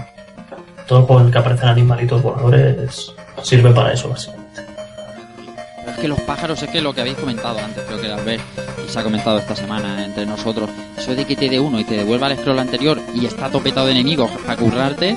que 1.30 1.38
aparecen 1.38 1.68
animalitos 1.68 2.22
voladores 2.22 3.12
sirve 3.42 3.70
para 3.72 3.92
eso, 3.92 4.08
básicamente. 4.08 4.37
Que 6.00 6.08
los 6.08 6.20
pájaros, 6.20 6.62
es 6.62 6.70
que 6.70 6.80
lo 6.80 6.94
que 6.94 7.00
habéis 7.00 7.16
comentado 7.16 7.58
antes, 7.58 7.82
creo 7.84 8.00
que 8.00 8.06
era 8.06 8.16
Albert, 8.16 8.42
y 8.86 8.88
se 8.88 9.00
ha 9.00 9.02
comentado 9.02 9.38
esta 9.38 9.56
semana 9.56 10.04
entre 10.04 10.26
nosotros, 10.26 10.70
eso 10.96 11.14
de 11.14 11.24
que 11.24 11.34
te 11.34 11.48
dé 11.48 11.58
uno 11.58 11.80
y 11.80 11.84
te 11.84 11.96
devuelva 11.96 12.28
al 12.28 12.36
scroll 12.36 12.60
anterior 12.60 13.00
y 13.14 13.26
está 13.26 13.50
topetado 13.50 13.86
de 13.86 13.92
enemigos 13.92 14.30
para 14.46 14.56
currarte, 14.56 15.16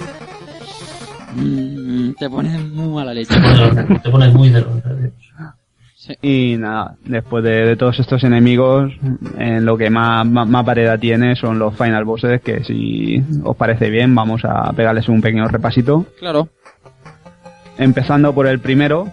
mm, 1.36 2.14
te 2.14 2.30
pones 2.30 2.60
muy 2.60 2.88
mala 2.88 3.14
leche. 3.14 3.36
Te 3.36 3.42
pones, 3.42 4.02
te 4.02 4.10
pones 4.10 4.34
muy 4.34 4.50
de 4.50 4.62
los 4.62 4.84
nervios. 4.84 5.14
Y 6.22 6.56
nada, 6.58 6.96
después 7.06 7.44
de, 7.44 7.66
de 7.66 7.76
todos 7.76 8.00
estos 8.00 8.24
enemigos, 8.24 8.92
en 9.38 9.66
lo 9.66 9.78
que 9.78 9.90
más, 9.92 10.26
más, 10.26 10.48
más 10.48 10.66
variedad 10.66 11.00
tiene 11.00 11.36
son 11.36 11.60
los 11.60 11.78
final 11.78 12.06
bosses, 12.06 12.42
que 12.42 12.64
si 12.64 13.24
os 13.44 13.56
parece 13.56 13.90
bien 13.92 14.16
vamos 14.16 14.44
a 14.46 14.74
pegarles 14.74 15.08
un 15.10 15.22
pequeño 15.22 15.48
repasito. 15.48 16.08
Claro. 16.20 16.50
Empezando 17.78 18.34
por 18.34 18.48
el 18.48 18.60
primero, 18.60 19.12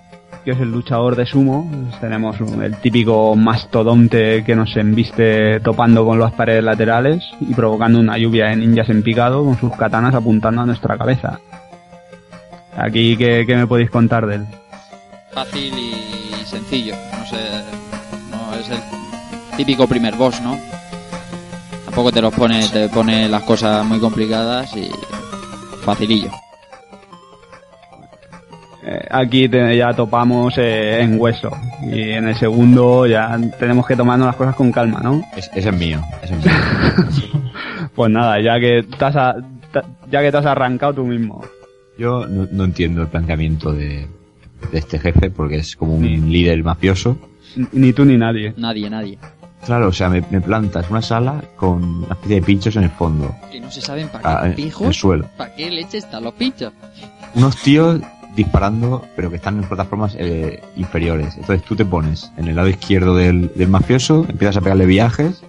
que 0.49 0.53
es 0.53 0.61
el 0.61 0.73
luchador 0.73 1.15
de 1.15 1.27
sumo. 1.27 1.71
Tenemos 2.01 2.41
el 2.41 2.75
típico 2.77 3.37
mastodonte 3.37 4.43
que 4.45 4.57
nos 4.57 4.75
embiste 4.79 5.61
topando 5.61 6.07
con 6.07 6.19
las 6.19 6.33
paredes 6.33 6.65
laterales 6.65 7.23
y 7.39 7.53
provocando 7.53 8.01
una 8.01 8.17
lluvia 8.17 8.47
de 8.47 8.57
ninjas 8.57 8.89
en 8.89 9.03
picado 9.03 9.45
con 9.45 9.59
sus 9.59 9.77
katanas 9.77 10.15
apuntando 10.15 10.63
a 10.63 10.65
nuestra 10.65 10.97
cabeza. 10.97 11.39
Aquí, 12.75 13.15
¿qué, 13.19 13.45
qué 13.47 13.57
me 13.57 13.67
podéis 13.67 13.91
contar 13.91 14.27
de 14.27 14.37
él? 14.37 14.47
Fácil 15.33 15.75
y 15.79 16.47
sencillo. 16.47 16.95
No 17.19 17.27
sé, 17.27 17.37
no 18.31 18.55
es 18.55 18.71
el 18.71 18.81
típico 19.55 19.87
primer 19.87 20.17
boss, 20.17 20.41
¿no? 20.41 20.59
Tampoco 21.85 22.11
te 22.11 22.23
los 22.23 22.33
pone, 22.33 22.67
te 22.69 22.89
pone 22.89 23.29
las 23.29 23.43
cosas 23.43 23.85
muy 23.85 24.01
complicadas 24.01 24.75
y 24.75 24.89
facilillo. 25.85 26.31
Eh, 28.83 29.07
aquí 29.11 29.49
te- 29.49 29.77
ya 29.77 29.93
topamos 29.93 30.55
eh, 30.57 31.01
en 31.03 31.21
hueso 31.21 31.51
y 31.83 32.11
en 32.11 32.29
el 32.29 32.37
segundo 32.37 33.07
ya 33.07 33.37
tenemos 33.59 33.85
que 33.87 33.97
tomarnos 33.97 34.27
las 34.27 34.37
cosas 34.37 34.55
con 34.55 34.71
calma, 34.71 35.01
¿no? 35.03 35.21
Es- 35.37 35.51
ese 35.55 35.71
es 35.71 35.77
mío, 35.77 36.01
ese 36.23 36.35
es 36.35 36.45
mío. 36.45 36.55
Pues 37.95 38.11
nada, 38.13 38.41
ya 38.41 38.61
que 38.61 38.85
te 38.85 39.05
has, 39.05 39.17
a- 39.17 39.37
ta- 39.73 39.85
ya 40.11 40.21
que 40.23 40.31
te 40.31 40.37
has 40.39 40.47
arrancado 40.47 40.95
tú 40.95 41.05
mismo. 41.05 41.43
Yo 41.99 42.27
no, 42.29 42.47
no 42.53 42.65
entiendo 42.65 43.03
el 43.03 43.09
planteamiento 43.09 43.73
de, 43.73 44.07
de 44.71 44.79
este 44.79 44.99
jefe 45.01 45.31
porque 45.31 45.57
es 45.57 45.75
como 45.75 45.95
un 45.97 46.31
líder 46.31 46.63
mafioso. 46.63 47.19
Ni 47.73 47.93
tú 47.93 48.05
ni 48.05 48.17
nadie. 48.17 48.55
Nadie, 48.57 48.89
nadie. 48.89 49.19
Claro, 49.67 49.89
o 49.89 49.93
sea, 49.93 50.09
me, 50.09 50.23
me 50.31 50.41
plantas 50.41 50.89
una 50.91 51.03
sala 51.03 51.43
con 51.57 51.83
una 52.05 52.13
especie 52.15 52.37
de 52.37 52.43
pinchos 52.43 52.77
en 52.77 52.85
el 52.85 52.91
fondo, 52.91 53.35
Que 53.51 53.61
no 53.61 53.69
se 53.71 53.81
saben 53.81 54.09
para 54.09 54.31
ah, 54.31 54.41
qué 54.43 54.45
en 54.47 54.51
el 54.51 54.55
pijos, 54.57 54.97
suelo. 54.97 55.27
para 55.37 55.53
qué 55.57 55.69
leche 55.69 55.99
están 55.99 56.23
los 56.23 56.35
pinchos. 56.35 56.73
Unos 57.35 57.57
tíos 57.57 58.01
disparando, 58.35 59.05
pero 59.17 59.31
que 59.31 59.37
están 59.37 59.59
en 59.59 59.65
plataformas 59.69 60.15
eh, 60.19 60.63
inferiores. 60.77 61.37
Entonces 61.37 61.65
tú 61.65 61.75
te 61.77 61.85
pones 61.85 62.31
en 62.37 62.49
el 62.49 62.57
lado 62.57 62.69
izquierdo 62.69 63.15
del, 63.17 63.53
del 63.55 63.69
mafioso, 63.69 64.25
empiezas 64.29 64.57
a 64.57 64.61
pegarle 64.61 64.87
viajes, 64.87 65.43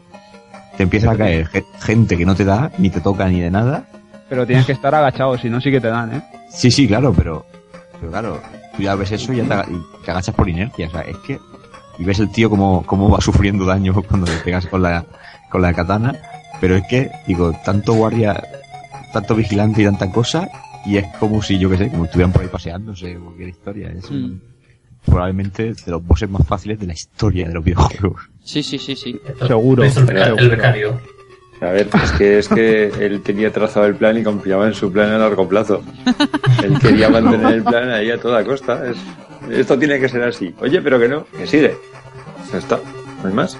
te 0.77 0.83
empieza 0.83 1.11
a 1.11 1.17
caer 1.17 1.47
ge- 1.47 1.65
gente 1.81 2.17
que 2.17 2.25
no 2.25 2.35
te 2.35 2.45
da, 2.45 2.71
ni 2.77 2.89
te 2.89 3.01
toca 3.01 3.27
ni 3.27 3.39
de 3.41 3.51
nada. 3.51 3.85
Pero 4.29 4.45
tienes 4.45 4.65
que 4.65 4.71
estar 4.71 4.93
agachado, 4.95 5.37
si 5.37 5.49
no 5.49 5.59
sí 5.61 5.71
que 5.71 5.81
te 5.81 5.87
dan, 5.87 6.13
¿eh? 6.15 6.21
Sí, 6.49 6.71
sí, 6.71 6.87
claro, 6.87 7.13
pero, 7.13 7.45
pero 7.99 8.11
claro, 8.11 8.41
tú 8.75 8.81
ya 8.83 8.95
ves 8.95 9.11
eso 9.11 9.33
y 9.33 9.37
ya 9.37 9.43
te, 9.65 9.71
y 9.71 9.81
te 10.05 10.11
agachas 10.11 10.33
por 10.35 10.47
inercia, 10.49 10.87
o 10.87 10.91
sea, 10.91 11.01
es 11.01 11.17
que, 11.17 11.39
y 11.97 12.03
ves 12.03 12.19
el 12.19 12.31
tío 12.31 12.49
como, 12.49 12.83
como 12.85 13.09
va 13.09 13.21
sufriendo 13.21 13.65
daño 13.65 13.93
cuando 14.07 14.31
le 14.31 14.37
pegas 14.39 14.65
con 14.67 14.81
la, 14.81 15.05
con 15.51 15.61
la 15.61 15.73
katana, 15.73 16.15
pero 16.61 16.75
es 16.75 16.83
que, 16.87 17.11
digo, 17.27 17.53
tanto 17.65 17.93
guardia, 17.93 18.41
tanto 19.13 19.35
vigilante 19.35 19.81
y 19.81 19.85
tanta 19.85 20.11
cosa, 20.11 20.47
y 20.85 20.97
es 20.97 21.05
como 21.19 21.41
si, 21.41 21.57
yo 21.59 21.69
qué 21.69 21.77
sé, 21.77 21.89
como 21.89 22.05
estuvieran 22.05 22.31
por 22.31 22.41
ahí 22.43 22.47
paseándose, 22.47 23.17
o 23.17 23.25
cualquier 23.25 23.49
historia, 23.49 23.91
es 23.91 24.09
Mm. 24.09 24.39
probablemente 25.05 25.73
de 25.73 25.91
los 25.91 26.05
bosses 26.05 26.29
más 26.29 26.45
fáciles 26.47 26.79
de 26.79 26.87
la 26.87 26.93
historia 26.93 27.47
de 27.47 27.53
los 27.53 27.63
videojuegos. 27.63 28.21
Sí, 28.43 28.63
sí, 28.63 28.77
sí, 28.77 28.95
sí. 28.95 29.19
Seguro, 29.47 29.83
el, 29.83 29.89
beca- 29.91 30.23
seguro. 30.25 30.35
el 30.43 30.49
becario. 30.49 31.01
A 31.61 31.65
ver, 31.71 31.89
es 32.03 32.11
que, 32.13 32.39
es 32.39 32.47
que 32.47 32.85
él 33.05 33.21
tenía 33.21 33.51
trazado 33.51 33.85
el 33.85 33.95
plan 33.95 34.17
y 34.17 34.23
confiaba 34.23 34.65
en 34.67 34.73
su 34.73 34.91
plan 34.93 35.09
a 35.11 35.17
largo 35.17 35.47
plazo. 35.49 35.83
Él 36.63 36.79
quería 36.79 37.09
mantener 37.09 37.53
el 37.55 37.63
plan 37.63 37.89
ahí 37.91 38.09
a 38.11 38.17
toda 38.17 38.45
costa. 38.45 38.81
Es, 38.89 38.97
esto 39.51 39.77
tiene 39.77 39.99
que 39.99 40.07
ser 40.07 40.23
así. 40.23 40.53
Oye, 40.61 40.81
pero 40.81 40.97
que 40.99 41.09
no, 41.09 41.25
que 41.25 41.45
sigue. 41.47 41.75
Ya 42.53 42.59
está, 42.59 42.79
no 43.21 43.27
hay 43.27 43.33
más. 43.35 43.57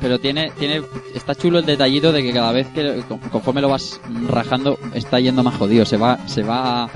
Pero 0.00 0.18
tiene, 0.18 0.52
tiene, 0.58 0.82
está 1.14 1.34
chulo 1.34 1.58
el 1.58 1.66
detallito 1.66 2.12
de 2.12 2.22
que 2.22 2.32
cada 2.32 2.52
vez 2.52 2.66
que 2.68 3.02
conforme 3.32 3.60
lo 3.62 3.68
vas 3.70 4.00
rajando 4.28 4.78
está 4.94 5.18
yendo 5.20 5.42
más 5.42 5.54
jodido. 5.56 5.84
Se 5.86 5.96
va, 5.96 6.18
se 6.26 6.42
va, 6.42 6.88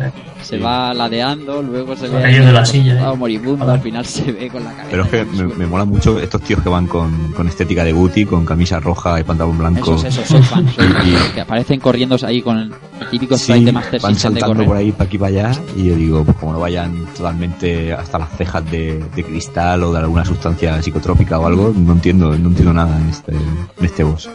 se 0.42 0.58
va 0.58 0.92
ladeando, 0.92 1.62
luego 1.62 1.96
se 1.96 2.08
Va 2.08 2.20
cayendo 2.22 2.48
de 2.48 2.52
la 2.52 2.64
silla, 2.66 3.10
¿eh? 3.12 3.16
moribundo, 3.16 3.70
al 3.70 3.80
final 3.80 4.04
se 4.04 4.30
ve 4.32 4.48
con 4.48 4.64
la 4.64 4.70
cabeza. 4.72 4.88
Pero 4.90 5.02
es 5.04 5.08
que 5.10 5.24
me, 5.24 5.44
me 5.54 5.66
mola 5.66 5.84
mucho 5.84 6.18
estos 6.18 6.42
tíos 6.42 6.62
que 6.62 6.68
van 6.68 6.86
con, 6.86 7.32
con 7.32 7.48
estética 7.48 7.84
de 7.84 7.92
booty, 7.92 8.24
con 8.26 8.44
camisa 8.44 8.80
roja 8.80 9.18
y 9.18 9.24
pantalón 9.24 9.58
blanco. 9.58 9.94
Eso 9.96 10.06
es 10.06 10.18
eso, 10.18 10.26
soy 10.26 10.42
fan, 10.42 10.68
soy 10.74 10.86
fan. 10.88 11.06
Y- 11.08 11.32
Que 11.34 11.40
aparecen 11.40 11.80
corriendo 11.80 12.16
ahí 12.26 12.42
con 12.42 12.58
el 12.58 12.72
típico 13.10 13.36
Sí, 13.38 13.64
de 13.64 13.72
Master 13.72 14.00
van 14.00 14.14
de 14.14 14.20
saltando 14.20 14.64
por 14.64 14.76
ahí 14.76 14.92
para 14.92 15.04
aquí 15.04 15.16
para 15.18 15.28
allá 15.48 15.60
y 15.76 15.84
yo 15.84 15.94
digo, 15.96 16.24
pues 16.24 16.36
como 16.36 16.52
no 16.52 16.60
vayan 16.60 17.06
totalmente 17.16 17.92
hasta 17.92 18.18
las 18.18 18.28
cejas 18.36 18.70
de, 18.70 19.02
de 19.14 19.24
cristal 19.24 19.82
o 19.84 19.92
de 19.92 19.98
alguna 20.00 20.24
sustancia 20.24 20.80
psicotrópica 20.82 21.38
o 21.38 21.46
algo, 21.46 21.72
no 21.76 21.92
entiendo, 21.92 22.36
no 22.36 22.48
entiendo 22.48 22.72
nada 22.72 22.89
en 22.98 23.08
este, 23.08 23.32
en 23.32 23.84
este 23.84 24.04
boss. 24.04 24.28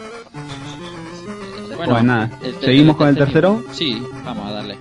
Bueno, 1.78 1.92
Pues 1.94 2.04
nada, 2.04 2.32
el- 2.44 2.56
¿seguimos 2.62 2.96
con 2.96 3.08
el 3.10 3.16
tercero? 3.18 3.62
Sí, 3.72 4.02
vamos 4.24 4.48
a 4.48 4.52
darle. 4.54 4.78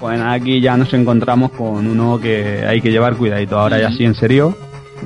Pues 0.00 0.20
aquí 0.20 0.60
ya 0.60 0.76
nos 0.76 0.92
encontramos 0.94 1.50
con 1.52 1.86
uno 1.86 2.18
que 2.18 2.64
hay 2.66 2.80
que 2.80 2.90
llevar 2.90 3.16
cuidadito. 3.16 3.58
Ahora 3.58 3.78
ya 3.78 3.90
sí, 3.92 4.04
en 4.04 4.14
serio. 4.14 4.56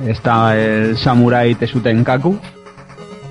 Está 0.07 0.57
el 0.57 0.97
Samurai 0.97 1.55
Tesutenkaku. 1.55 2.37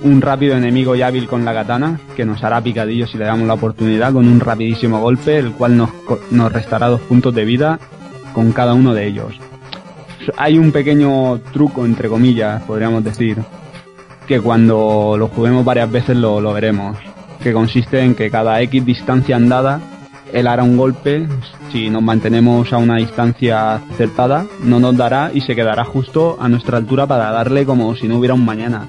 Un 0.02 0.20
rápido 0.20 0.54
enemigo 0.56 0.94
y 0.94 1.00
hábil 1.00 1.26
con 1.26 1.44
la 1.46 1.54
katana, 1.54 1.98
que 2.14 2.26
nos 2.26 2.44
hará 2.44 2.60
picadillo 2.60 3.06
si 3.06 3.16
le 3.16 3.24
damos 3.24 3.46
la 3.48 3.54
oportunidad, 3.54 4.12
con 4.12 4.28
un 4.28 4.38
rapidísimo 4.40 5.00
golpe, 5.00 5.38
el 5.38 5.52
cual 5.52 5.78
nos, 5.78 5.88
nos 6.30 6.52
restará 6.52 6.88
dos 6.88 7.00
puntos 7.00 7.34
de 7.34 7.46
vida 7.46 7.78
con 8.34 8.52
cada 8.52 8.74
uno 8.74 8.92
de 8.92 9.06
ellos. 9.06 9.34
Hay 10.36 10.58
un 10.58 10.72
pequeño 10.72 11.38
truco, 11.54 11.86
entre 11.86 12.10
comillas, 12.10 12.62
podríamos 12.64 13.02
decir, 13.02 13.38
que 14.26 14.40
cuando 14.40 15.16
lo 15.18 15.28
juguemos 15.28 15.64
varias 15.64 15.90
veces 15.90 16.16
lo, 16.16 16.40
lo 16.40 16.52
veremos, 16.52 16.96
que 17.42 17.52
consiste 17.52 18.00
en 18.00 18.14
que 18.14 18.30
cada 18.30 18.60
X 18.62 18.84
distancia 18.84 19.36
andada 19.36 19.80
él 20.34 20.48
hará 20.48 20.64
un 20.64 20.76
golpe, 20.76 21.28
si 21.70 21.88
nos 21.90 22.02
mantenemos 22.02 22.72
a 22.72 22.78
una 22.78 22.96
distancia 22.96 23.76
acertada, 23.76 24.46
no 24.60 24.80
nos 24.80 24.96
dará 24.96 25.30
y 25.32 25.40
se 25.40 25.54
quedará 25.54 25.84
justo 25.84 26.36
a 26.40 26.48
nuestra 26.48 26.76
altura 26.76 27.06
para 27.06 27.30
darle 27.30 27.64
como 27.64 27.94
si 27.94 28.08
no 28.08 28.18
hubiera 28.18 28.34
un 28.34 28.44
mañana. 28.44 28.88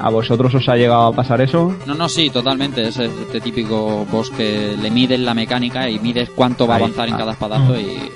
¿A 0.00 0.10
vosotros 0.10 0.52
os 0.56 0.68
ha 0.68 0.74
llegado 0.74 1.06
a 1.06 1.12
pasar 1.12 1.40
eso? 1.40 1.72
No, 1.86 1.94
no, 1.94 2.08
sí, 2.08 2.30
totalmente. 2.30 2.88
Es 2.88 2.98
este 2.98 3.40
típico 3.40 4.04
boss 4.10 4.30
que 4.30 4.76
le 4.76 4.90
mides 4.90 5.20
la 5.20 5.34
mecánica 5.34 5.88
y 5.88 6.00
mides 6.00 6.30
cuánto 6.30 6.66
va 6.66 6.74
a 6.74 6.78
avanzar 6.78 7.08
en 7.08 7.16
cada 7.16 7.32
espadazo 7.32 7.78
y 7.78 8.10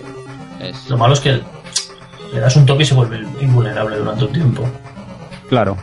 es... 0.61 0.91
Lo 0.91 0.99
malo 0.99 1.15
es 1.15 1.21
que 1.21 1.41
le 2.33 2.41
das 2.41 2.57
un 2.57 2.67
toque 2.67 2.83
y 2.83 2.87
se 2.87 2.95
vuelve 2.95 3.25
invulnerable 3.41 3.99
durante 3.99 4.25
un 4.25 4.33
tiempo. 4.33 4.65
Claro. 5.49 5.77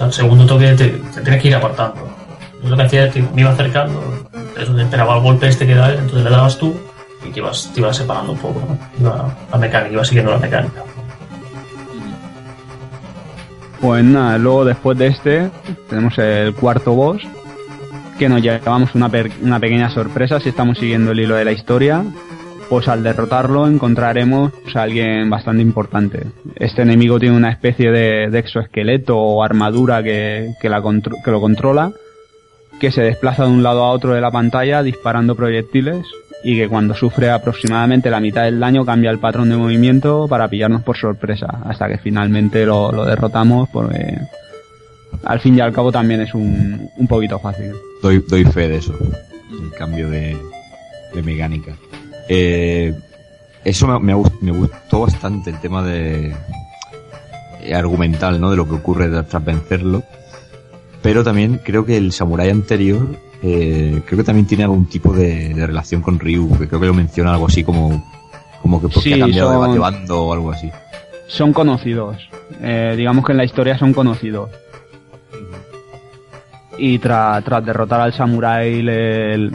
Sea, 0.00 0.06
el 0.06 0.12
segundo 0.14 0.46
toque 0.46 0.72
te, 0.72 0.88
te 0.88 1.20
tienes 1.20 1.42
que 1.42 1.48
ir 1.48 1.54
apartando. 1.54 2.08
Yo 2.62 2.70
lo 2.70 2.76
que 2.76 2.84
hacía 2.84 3.04
es 3.04 3.12
que 3.12 3.20
me 3.20 3.42
iba 3.42 3.50
acercando, 3.50 4.02
eso 4.58 4.74
te 4.74 4.82
esperaba 4.82 5.16
el 5.16 5.22
golpe 5.22 5.48
este 5.48 5.66
que 5.66 5.74
da 5.74 5.92
entonces 5.92 6.24
le 6.24 6.30
dabas 6.30 6.56
tú 6.56 6.74
y 7.22 7.30
te 7.30 7.40
ibas, 7.40 7.70
te 7.74 7.80
ibas 7.80 7.98
separando 7.98 8.32
un 8.32 8.38
poco. 8.38 8.60
¿no? 8.60 8.78
Iba, 8.98 9.36
la 9.52 9.58
mecánica, 9.58 9.92
iba 9.92 10.04
siguiendo 10.04 10.32
la 10.32 10.38
mecánica. 10.38 10.82
Pues 13.78 14.02
nada, 14.02 14.38
luego 14.38 14.64
después 14.64 14.96
de 14.96 15.08
este 15.08 15.50
tenemos 15.90 16.16
el 16.16 16.54
cuarto 16.54 16.92
boss, 16.92 17.20
que 18.18 18.30
nos 18.30 18.40
llevamos 18.40 18.94
una 18.94 19.10
pequeña 19.10 19.90
sorpresa 19.90 20.40
si 20.40 20.48
estamos 20.48 20.78
siguiendo 20.78 21.12
el 21.12 21.20
hilo 21.20 21.34
de 21.34 21.44
la 21.44 21.52
historia. 21.52 22.02
Pues 22.70 22.86
al 22.86 23.02
derrotarlo 23.02 23.66
encontraremos 23.66 24.52
a 24.76 24.82
alguien 24.82 25.28
bastante 25.28 25.60
importante. 25.60 26.28
Este 26.54 26.82
enemigo 26.82 27.18
tiene 27.18 27.36
una 27.36 27.50
especie 27.50 27.90
de, 27.90 28.38
exoesqueleto 28.38 29.18
o 29.18 29.42
armadura 29.42 30.04
que, 30.04 30.52
que, 30.62 30.68
lo 30.68 31.40
controla, 31.40 31.90
que 32.78 32.92
se 32.92 33.02
desplaza 33.02 33.42
de 33.42 33.50
un 33.50 33.64
lado 33.64 33.82
a 33.82 33.90
otro 33.90 34.14
de 34.14 34.20
la 34.20 34.30
pantalla 34.30 34.84
disparando 34.84 35.34
proyectiles 35.34 36.06
y 36.44 36.56
que 36.56 36.68
cuando 36.68 36.94
sufre 36.94 37.28
aproximadamente 37.30 38.08
la 38.08 38.20
mitad 38.20 38.44
del 38.44 38.60
daño 38.60 38.86
cambia 38.86 39.10
el 39.10 39.18
patrón 39.18 39.50
de 39.50 39.56
movimiento 39.56 40.28
para 40.28 40.46
pillarnos 40.46 40.84
por 40.84 40.96
sorpresa, 40.96 41.48
hasta 41.64 41.88
que 41.88 41.98
finalmente 41.98 42.64
lo, 42.64 42.92
lo 42.92 43.04
derrotamos 43.04 43.68
porque 43.72 44.16
al 45.24 45.40
fin 45.40 45.56
y 45.56 45.60
al 45.60 45.72
cabo 45.72 45.90
también 45.90 46.20
es 46.20 46.32
un, 46.34 46.88
un 46.96 47.06
poquito 47.08 47.36
fácil. 47.40 47.72
Doy, 48.00 48.24
doy 48.28 48.44
fe 48.44 48.68
de 48.68 48.76
eso, 48.76 48.94
el 49.50 49.76
cambio 49.76 50.08
de, 50.08 50.36
de 51.12 51.22
mecánica. 51.24 51.74
Eh, 52.32 52.94
eso 53.64 53.88
me, 53.88 53.98
me, 53.98 54.14
gust- 54.14 54.40
me 54.40 54.52
gustó 54.52 55.00
bastante 55.00 55.50
el 55.50 55.58
tema 55.60 55.82
de 55.82 56.32
eh, 57.62 57.74
argumental, 57.74 58.40
¿no? 58.40 58.50
De 58.52 58.56
lo 58.56 58.66
que 58.68 58.74
ocurre 58.76 59.08
tras 59.24 59.44
vencerlo. 59.44 60.04
Pero 61.02 61.24
también 61.24 61.60
creo 61.64 61.84
que 61.84 61.96
el 61.96 62.12
samurái 62.12 62.50
anterior, 62.50 63.04
eh, 63.42 64.00
creo 64.06 64.18
que 64.18 64.24
también 64.24 64.46
tiene 64.46 64.62
algún 64.64 64.86
tipo 64.86 65.12
de, 65.12 65.52
de 65.54 65.66
relación 65.66 66.02
con 66.02 66.20
Ryu, 66.20 66.56
que 66.58 66.68
creo 66.68 66.80
que 66.80 66.86
lo 66.86 66.94
menciona 66.94 67.32
algo 67.32 67.46
así 67.46 67.64
como, 67.64 68.02
como 68.62 68.80
que 68.80 68.86
porque 68.88 69.00
Sí, 69.00 69.12
ha 69.14 69.18
cambiado 69.18 69.64
son- 69.64 69.72
de 69.72 69.78
bando 69.80 70.22
o 70.22 70.32
algo 70.32 70.52
así. 70.52 70.70
Son 71.26 71.52
conocidos, 71.52 72.16
eh, 72.60 72.94
digamos 72.96 73.24
que 73.24 73.32
en 73.32 73.38
la 73.38 73.44
historia 73.44 73.76
son 73.78 73.92
conocidos. 73.92 74.50
Y 76.78 76.98
tra- 76.98 77.42
tras 77.44 77.64
derrotar 77.64 78.00
al 78.00 78.12
samurái, 78.14 78.82
le- 78.82 79.34
el- 79.34 79.52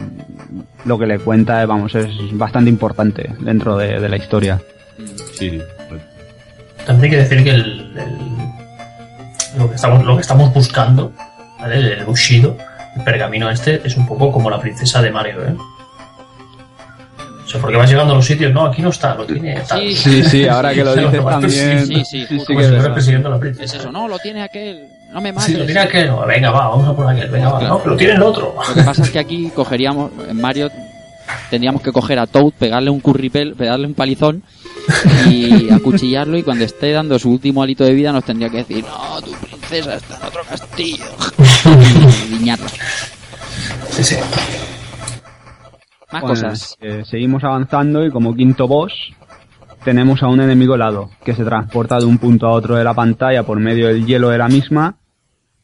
lo 0.84 0.98
que 0.98 1.06
le 1.06 1.18
cuenta, 1.18 1.64
vamos, 1.66 1.94
es 1.94 2.08
bastante 2.32 2.70
importante 2.70 3.30
dentro 3.40 3.76
de, 3.76 4.00
de 4.00 4.08
la 4.08 4.16
historia. 4.16 4.60
Sí, 5.34 5.58
sí. 5.58 5.60
También 6.86 7.04
hay 7.04 7.10
que 7.10 7.22
decir 7.24 7.44
que 7.44 7.50
el, 7.50 7.92
el- 7.96 9.58
lo, 9.58 9.68
que 9.68 9.74
estamos, 9.76 10.04
lo 10.04 10.14
que 10.16 10.20
estamos 10.22 10.52
buscando, 10.54 11.12
¿vale? 11.58 11.76
el, 11.94 12.04
Bushido, 12.04 12.56
el 12.96 13.02
pergamino 13.04 13.50
este, 13.50 13.80
es 13.84 13.96
un 13.96 14.06
poco 14.06 14.30
como 14.30 14.50
la 14.50 14.60
princesa 14.60 15.00
de 15.02 15.10
Mario, 15.10 15.42
¿eh? 15.46 15.54
O 17.44 17.48
sea, 17.48 17.60
porque 17.60 17.76
vas 17.76 17.88
llegando 17.88 18.12
a 18.12 18.16
los 18.16 18.26
sitios, 18.26 18.52
no, 18.52 18.66
aquí 18.66 18.82
no 18.82 18.88
está, 18.90 19.14
lo 19.14 19.24
tiene 19.24 19.60
tal. 19.60 19.80
Sí, 19.80 19.94
Sí, 19.94 20.24
sí, 20.24 20.48
ahora 20.48 20.74
que 20.74 20.82
lo 20.84 20.94
Sí, 20.94 21.00
dices 21.00 21.24
también. 21.24 21.86
Sí, 21.86 22.04
sí, 22.04 22.26
que 22.46 22.58
es 22.58 22.70
la 22.70 23.38
princesa. 23.38 23.64
Es 23.64 23.74
eso, 23.74 23.92
no, 23.92 24.08
lo 24.08 24.18
tiene 24.18 24.42
aquel, 24.42 24.88
no 25.16 25.22
me 25.22 25.32
mates. 25.32 25.46
Sí, 25.46 25.72
lo 25.72 25.80
aquel, 25.80 26.08
no, 26.08 26.26
venga, 26.26 26.50
va, 26.50 26.68
vamos 26.68 26.86
a 26.88 26.94
por 26.94 27.08
aquel, 27.08 27.30
venga, 27.30 27.48
va, 27.48 27.62
no, 27.62 27.82
que 27.82 27.88
lo 27.88 27.96
tiene 27.96 28.12
el 28.12 28.22
otro. 28.22 28.54
Lo 28.68 28.74
que 28.74 28.82
pasa 28.82 29.02
es 29.02 29.10
que 29.10 29.18
aquí 29.18 29.48
cogeríamos, 29.48 30.10
en 30.28 30.38
Mario 30.38 30.70
tendríamos 31.48 31.80
que 31.80 31.90
coger 31.90 32.18
a 32.18 32.26
Toad, 32.26 32.52
pegarle 32.58 32.90
un 32.90 33.00
curripel, 33.00 33.54
pegarle 33.54 33.86
un 33.86 33.94
palizón 33.94 34.42
y 35.30 35.72
acuchillarlo 35.72 36.36
y 36.36 36.42
cuando 36.42 36.66
esté 36.66 36.92
dando 36.92 37.18
su 37.18 37.30
último 37.30 37.62
alito 37.62 37.82
de 37.82 37.94
vida 37.94 38.12
nos 38.12 38.24
tendría 38.24 38.50
que 38.50 38.58
decir, 38.58 38.84
no, 38.84 39.22
tu 39.22 39.32
princesa 39.32 39.94
está 39.94 40.18
en 40.18 40.22
otro 40.24 40.42
castillo. 40.44 41.06
y 42.28 42.34
guiñarlo. 42.36 42.66
Sí, 43.88 44.04
sí. 44.04 44.16
Más 46.12 46.20
Bueno, 46.20 46.26
cosas. 46.26 46.76
eh, 46.82 47.04
seguimos 47.06 47.42
avanzando 47.42 48.04
y 48.04 48.10
como 48.10 48.36
quinto 48.36 48.68
boss 48.68 48.92
tenemos 49.82 50.22
a 50.22 50.26
un 50.26 50.42
enemigo 50.42 50.74
helado 50.74 51.08
que 51.24 51.34
se 51.34 51.42
transporta 51.42 51.98
de 51.98 52.04
un 52.04 52.18
punto 52.18 52.48
a 52.48 52.50
otro 52.50 52.76
de 52.76 52.84
la 52.84 52.92
pantalla 52.92 53.44
por 53.44 53.58
medio 53.58 53.86
del 53.86 54.04
hielo 54.04 54.28
de 54.28 54.36
la 54.36 54.48
misma 54.48 54.96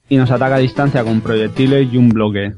y 0.09 0.17
nos 0.17 0.31
ataca 0.31 0.57
a 0.57 0.59
distancia 0.59 1.03
con 1.05 1.21
proyectiles 1.21 1.93
y 1.93 1.97
un 1.97 2.09
bloque. 2.11 2.55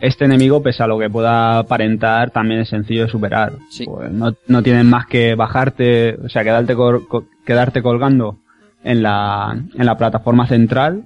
Este 0.00 0.24
enemigo, 0.24 0.62
pese 0.62 0.82
a 0.82 0.86
lo 0.86 0.98
que 0.98 1.10
pueda 1.10 1.58
aparentar, 1.58 2.30
también 2.30 2.60
es 2.60 2.68
sencillo 2.70 3.04
de 3.04 3.10
superar. 3.10 3.52
Sí. 3.70 3.84
Pues 3.84 4.10
no, 4.10 4.34
no 4.48 4.62
tienes 4.62 4.84
más 4.84 5.06
que 5.06 5.34
bajarte, 5.34 6.14
o 6.24 6.28
sea, 6.30 6.42
quedarte, 6.42 6.74
co- 6.74 7.26
quedarte 7.44 7.82
colgando 7.82 8.38
en 8.82 9.02
la, 9.02 9.52
en 9.74 9.84
la 9.86 9.98
plataforma 9.98 10.46
central 10.48 11.04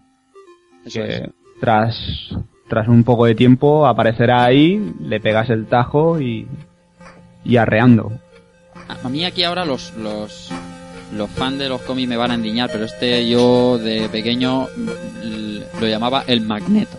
Eso 0.85 1.01
que 1.01 1.09
es. 1.17 1.23
tras, 1.61 1.97
tras 2.69 2.87
un 2.87 3.03
poco 3.03 3.27
de 3.27 3.35
tiempo 3.35 3.85
aparecerá 3.87 4.45
ahí, 4.45 4.95
le 5.01 5.19
pegas 5.19 5.51
el 5.51 5.67
tajo 5.67 6.21
y, 6.21 6.47
y 7.45 7.57
arreando. 7.57 8.13
A 9.03 9.09
mí 9.09 9.25
aquí 9.25 9.43
ahora 9.43 9.65
los, 9.65 9.93
los, 9.97 10.53
los 11.13 11.31
fans 11.31 11.59
de 11.59 11.69
los 11.69 11.81
cómics 11.83 12.09
me 12.09 12.17
van 12.17 12.31
a 12.31 12.35
endiñar, 12.35 12.71
pero 12.73 12.85
este 12.85 13.29
yo 13.29 13.79
de 13.79 14.09
pequeño 14.09 14.69
lo 15.81 15.87
llamaba 15.87 16.25
el 16.27 16.41
magneto. 16.41 16.97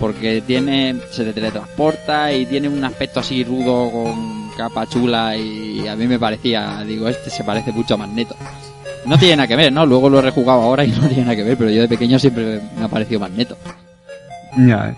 Porque 0.00 0.42
tiene, 0.42 0.96
se 1.10 1.24
te 1.24 1.32
teletransporta 1.32 2.32
y 2.32 2.46
tiene 2.46 2.68
un 2.68 2.84
aspecto 2.84 3.20
así 3.20 3.44
rudo 3.44 3.90
con 3.90 4.50
capa 4.56 4.86
chula 4.86 5.36
y 5.36 5.86
a 5.86 5.96
mí 5.96 6.06
me 6.06 6.18
parecía, 6.18 6.82
digo, 6.86 7.08
este 7.08 7.30
se 7.30 7.44
parece 7.44 7.72
mucho 7.72 7.94
a 7.94 7.98
Magneto. 7.98 8.36
No 9.06 9.18
tiene 9.18 9.36
nada 9.36 9.48
que 9.48 9.56
ver, 9.56 9.72
¿no? 9.72 9.84
Luego 9.84 10.08
lo 10.08 10.18
he 10.18 10.22
rejugado 10.22 10.62
ahora 10.62 10.84
y 10.84 10.88
no 11.00 11.06
tiene 11.08 11.22
nada 11.22 11.36
que 11.36 11.44
ver, 11.44 11.56
pero 11.56 11.70
yo 11.70 11.82
de 11.82 11.88
pequeño 11.88 12.18
siempre 12.18 12.60
me 12.76 12.84
ha 12.84 12.88
parecido 12.88 13.20
Magneto. 13.20 13.56
Ya. 14.56 14.94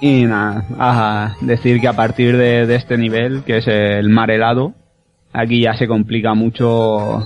Y 0.00 0.24
nada, 0.24 0.64
a 0.78 1.36
decir 1.40 1.80
que 1.80 1.88
a 1.88 1.92
partir 1.92 2.36
de, 2.36 2.66
de 2.66 2.74
este 2.74 2.98
nivel, 2.98 3.44
que 3.44 3.58
es 3.58 3.68
el 3.68 4.08
mar 4.08 4.30
helado, 4.30 4.74
aquí 5.32 5.62
ya 5.62 5.74
se 5.74 5.86
complica 5.86 6.34
mucho 6.34 7.22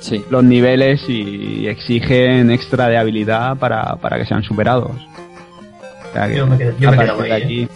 Sí. 0.00 0.22
los 0.30 0.44
niveles 0.44 1.00
y 1.08 1.66
exigen 1.66 2.50
extra 2.52 2.88
de 2.88 2.96
habilidad 2.98 3.56
para, 3.56 3.96
para 3.96 4.16
que 4.18 4.24
sean 4.26 4.42
superados. 4.44 4.92
O 4.92 6.12
sea 6.12 6.28
que 6.28 6.36
Yo 6.36 6.46
me 6.46 6.56
quedé- 6.56 6.74
yo 6.78 6.88
a 6.88 6.92
me 6.92 6.96
partir 6.96 7.14
quedaba 7.14 7.24
de 7.24 7.32
ahí, 7.32 7.42
¿eh? 7.42 7.44
aquí, 7.44 7.68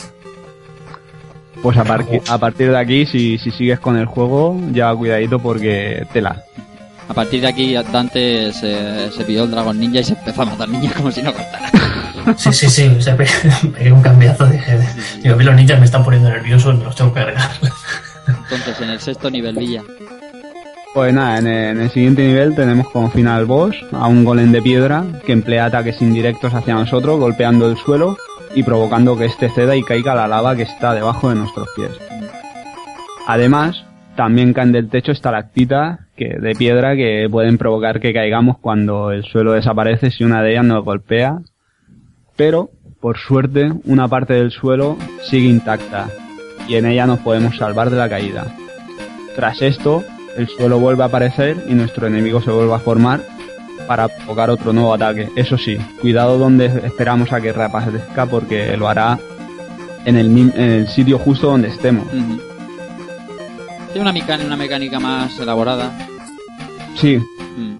pues 1.62 1.76
a, 1.78 1.84
par- 1.84 2.04
a 2.28 2.38
partir 2.38 2.70
de 2.70 2.78
aquí, 2.78 3.06
si, 3.06 3.38
si 3.38 3.50
sigues 3.50 3.78
con 3.80 3.96
el 3.96 4.06
juego, 4.06 4.58
ya 4.72 4.94
cuidadito 4.94 5.38
porque 5.40 6.06
tela. 6.12 6.42
A 7.08 7.14
partir 7.14 7.40
de 7.40 7.48
aquí 7.48 7.74
Dante 7.74 8.52
se, 8.52 9.10
se 9.10 9.24
pidió 9.24 9.44
el 9.44 9.50
Dragon 9.50 9.78
Ninja 9.78 10.00
y 10.00 10.04
se 10.04 10.14
empezó 10.14 10.42
a 10.42 10.46
matar 10.46 10.68
niñas 10.68 10.94
como 10.94 11.10
si 11.10 11.22
no 11.22 11.32
contara. 11.32 11.70
Sí, 12.36 12.52
sí, 12.52 12.70
sí. 12.70 12.86
O 12.96 13.00
sea, 13.02 13.16
pegué 13.74 13.90
un 13.90 14.00
cambiazo. 14.00 14.46
Dije, 14.46 14.78
digo, 15.24 15.34
a 15.34 15.38
mí 15.38 15.42
los 15.42 15.56
ninjas 15.56 15.80
me 15.80 15.86
están 15.86 16.04
poniendo 16.04 16.28
nerviosos, 16.30 16.78
me 16.78 16.84
los 16.84 16.94
tengo 16.94 17.12
que 17.12 17.18
agregar. 17.18 17.50
Entonces, 18.52 18.80
en 18.82 18.90
el 18.90 19.00
sexto 19.00 19.30
nivel 19.30 19.56
Villa. 19.56 19.82
Pues 20.94 21.14
nada, 21.14 21.38
en 21.38 21.46
el, 21.46 21.76
en 21.76 21.80
el 21.80 21.90
siguiente 21.90 22.26
nivel 22.26 22.54
tenemos 22.54 22.88
como 22.90 23.10
final 23.10 23.46
boss 23.46 23.74
a 23.92 24.08
un 24.08 24.24
golem 24.24 24.52
de 24.52 24.60
piedra 24.60 25.04
que 25.24 25.32
emplea 25.32 25.64
ataques 25.64 26.02
indirectos 26.02 26.52
hacia 26.52 26.74
nosotros, 26.74 27.18
golpeando 27.18 27.70
el 27.70 27.78
suelo 27.78 28.18
y 28.54 28.62
provocando 28.62 29.16
que 29.16 29.24
este 29.24 29.48
ceda 29.48 29.74
y 29.74 29.82
caiga 29.82 30.14
la 30.14 30.28
lava 30.28 30.54
que 30.54 30.62
está 30.62 30.92
debajo 30.92 31.30
de 31.30 31.36
nuestros 31.36 31.66
pies. 31.74 31.92
Además, 33.26 33.86
también 34.16 34.52
caen 34.52 34.72
del 34.72 34.90
techo 34.90 35.12
estalactitas 35.12 36.00
que, 36.14 36.36
de 36.38 36.54
piedra 36.54 36.94
que 36.94 37.28
pueden 37.30 37.56
provocar 37.56 38.00
que 38.00 38.12
caigamos 38.12 38.58
cuando 38.58 39.12
el 39.12 39.24
suelo 39.24 39.52
desaparece 39.52 40.10
si 40.10 40.24
una 40.24 40.42
de 40.42 40.52
ellas 40.52 40.66
nos 40.66 40.84
golpea. 40.84 41.38
Pero, 42.36 42.68
por 43.00 43.16
suerte, 43.16 43.72
una 43.84 44.08
parte 44.08 44.34
del 44.34 44.50
suelo 44.50 44.98
sigue 45.22 45.48
intacta 45.48 46.08
y 46.68 46.76
en 46.76 46.86
ella 46.86 47.06
nos 47.06 47.20
podemos 47.20 47.56
salvar 47.56 47.90
de 47.90 47.96
la 47.96 48.08
caída. 48.08 48.46
Tras 49.36 49.62
esto, 49.62 50.04
el 50.36 50.48
suelo 50.48 50.78
vuelve 50.78 51.02
a 51.02 51.06
aparecer 51.06 51.64
y 51.68 51.74
nuestro 51.74 52.06
enemigo 52.06 52.40
se 52.42 52.50
vuelve 52.50 52.74
a 52.74 52.78
formar 52.78 53.22
para 53.86 54.08
provocar 54.08 54.50
otro 54.50 54.72
nuevo 54.72 54.94
ataque. 54.94 55.28
Eso 55.36 55.58
sí, 55.58 55.76
cuidado 56.00 56.38
donde 56.38 56.66
esperamos 56.84 57.32
a 57.32 57.40
que 57.40 57.52
reaparezca 57.52 58.26
porque 58.26 58.76
lo 58.76 58.88
hará 58.88 59.18
en 60.04 60.16
el, 60.16 60.26
en 60.36 60.70
el 60.70 60.88
sitio 60.88 61.18
justo 61.18 61.48
donde 61.48 61.68
estemos. 61.68 62.06
Tiene 62.10 64.00
una 64.00 64.12
mecánica, 64.12 64.46
una 64.46 64.56
mecánica 64.56 65.00
más 65.00 65.38
elaborada. 65.38 65.90
Sí, 66.94 67.20
Mm. 67.56 67.76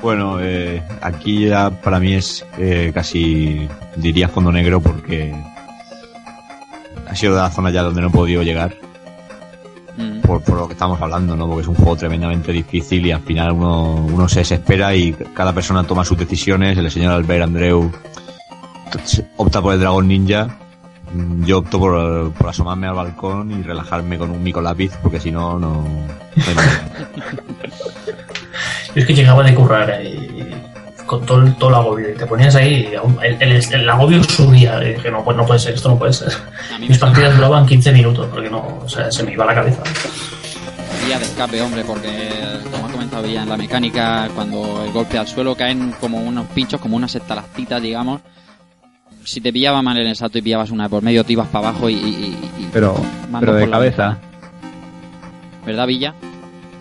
Bueno, 0.00 0.38
eh, 0.40 0.82
aquí 1.00 1.48
ya 1.48 1.70
para 1.70 1.98
mí 1.98 2.14
es 2.14 2.46
eh, 2.56 2.92
casi, 2.94 3.68
diría 3.96 4.28
fondo 4.28 4.52
negro 4.52 4.80
porque 4.80 5.34
ha 7.08 7.14
sido 7.16 7.34
de 7.34 7.40
la 7.40 7.50
zona 7.50 7.70
ya 7.70 7.82
donde 7.82 8.00
no 8.00 8.08
he 8.08 8.10
podido 8.10 8.42
llegar 8.42 8.74
Mm. 9.98 10.20
por, 10.20 10.40
por 10.42 10.56
lo 10.56 10.66
que 10.68 10.74
estamos 10.74 11.02
hablando, 11.02 11.34
¿no? 11.34 11.46
Porque 11.48 11.62
es 11.62 11.66
un 11.68 11.74
juego 11.74 11.96
tremendamente 11.96 12.52
difícil 12.52 13.04
y 13.04 13.10
al 13.10 13.20
final 13.20 13.50
uno, 13.50 13.94
uno 13.96 14.28
se 14.28 14.38
desespera 14.38 14.94
y 14.94 15.12
cada 15.34 15.52
persona 15.52 15.82
toma 15.82 16.04
sus 16.04 16.16
decisiones. 16.16 16.78
El 16.78 16.88
señor 16.88 17.14
Albert 17.14 17.42
Andreu 17.42 17.90
opta 19.36 19.60
por 19.60 19.74
el 19.74 19.80
dragón 19.80 20.06
ninja. 20.06 20.56
Mm, 21.12 21.44
Yo 21.44 21.58
opto 21.58 21.80
por, 21.80 22.32
por 22.32 22.48
asomarme 22.48 22.86
al 22.86 22.94
balcón 22.94 23.50
y 23.50 23.60
relajarme 23.62 24.18
con 24.18 24.30
un 24.30 24.40
mico 24.40 24.60
lápiz 24.60 24.92
porque 25.02 25.18
si 25.18 25.32
no, 25.32 25.58
no... 25.58 25.84
Yo 28.94 29.02
es 29.02 29.04
que 29.06 29.14
llegaba 29.14 29.42
de 29.42 29.54
currar 29.54 29.90
eh, 30.00 30.37
con 31.08 31.26
todo 31.26 31.38
el, 31.42 31.54
todo 31.56 31.70
el 31.70 31.74
agobio 31.74 32.10
y 32.10 32.14
te 32.14 32.26
ponías 32.26 32.54
ahí, 32.54 32.88
el, 33.22 33.42
el- 33.42 33.74
el 33.74 33.88
agobio 33.90 34.22
subía. 34.22 34.80
Y 34.84 34.94
dije, 34.94 35.10
no, 35.10 35.24
pues 35.24 35.36
no 35.36 35.44
puede 35.44 35.58
ser, 35.58 35.74
esto 35.74 35.88
no 35.88 35.98
puede 35.98 36.12
ser. 36.12 36.32
Mis 36.80 36.98
partidas 36.98 37.34
duraban 37.34 37.66
15 37.66 37.90
minutos 37.92 38.28
porque 38.30 38.48
no, 38.50 38.78
o 38.84 38.88
sea, 38.88 39.10
se 39.10 39.24
me 39.24 39.32
iba 39.32 39.44
la 39.44 39.54
cabeza. 39.54 39.82
vía 41.06 41.18
de 41.18 41.24
escape, 41.24 41.60
hombre, 41.62 41.82
porque 41.84 42.30
como 42.70 42.86
ha 42.86 42.90
comentado 42.92 43.26
ya 43.26 43.42
en 43.42 43.48
la 43.48 43.56
mecánica, 43.56 44.28
cuando 44.34 44.84
el 44.84 44.92
golpe 44.92 45.18
al 45.18 45.26
suelo 45.26 45.56
caen 45.56 45.92
como 46.00 46.18
unos 46.18 46.46
pinchos, 46.48 46.80
como 46.80 46.96
unas 46.96 47.14
estalactitas, 47.14 47.82
digamos. 47.82 48.20
Si 49.24 49.40
te 49.40 49.52
pillaba 49.52 49.82
mal 49.82 49.96
en 49.98 50.06
el 50.06 50.16
salto 50.16 50.38
y 50.38 50.42
pillabas 50.42 50.70
una 50.70 50.88
por 50.88 51.02
medio, 51.02 51.24
te 51.24 51.32
ibas 51.34 51.48
para 51.48 51.68
abajo 51.68 51.90
y, 51.90 51.94
y- 51.94 52.38
y- 52.58 52.68
pero, 52.72 52.94
pero 53.40 53.54
de 53.54 53.66
la 53.66 53.72
cabeza. 53.72 54.18
¿Verdad, 55.66 55.86
Villa? 55.86 56.14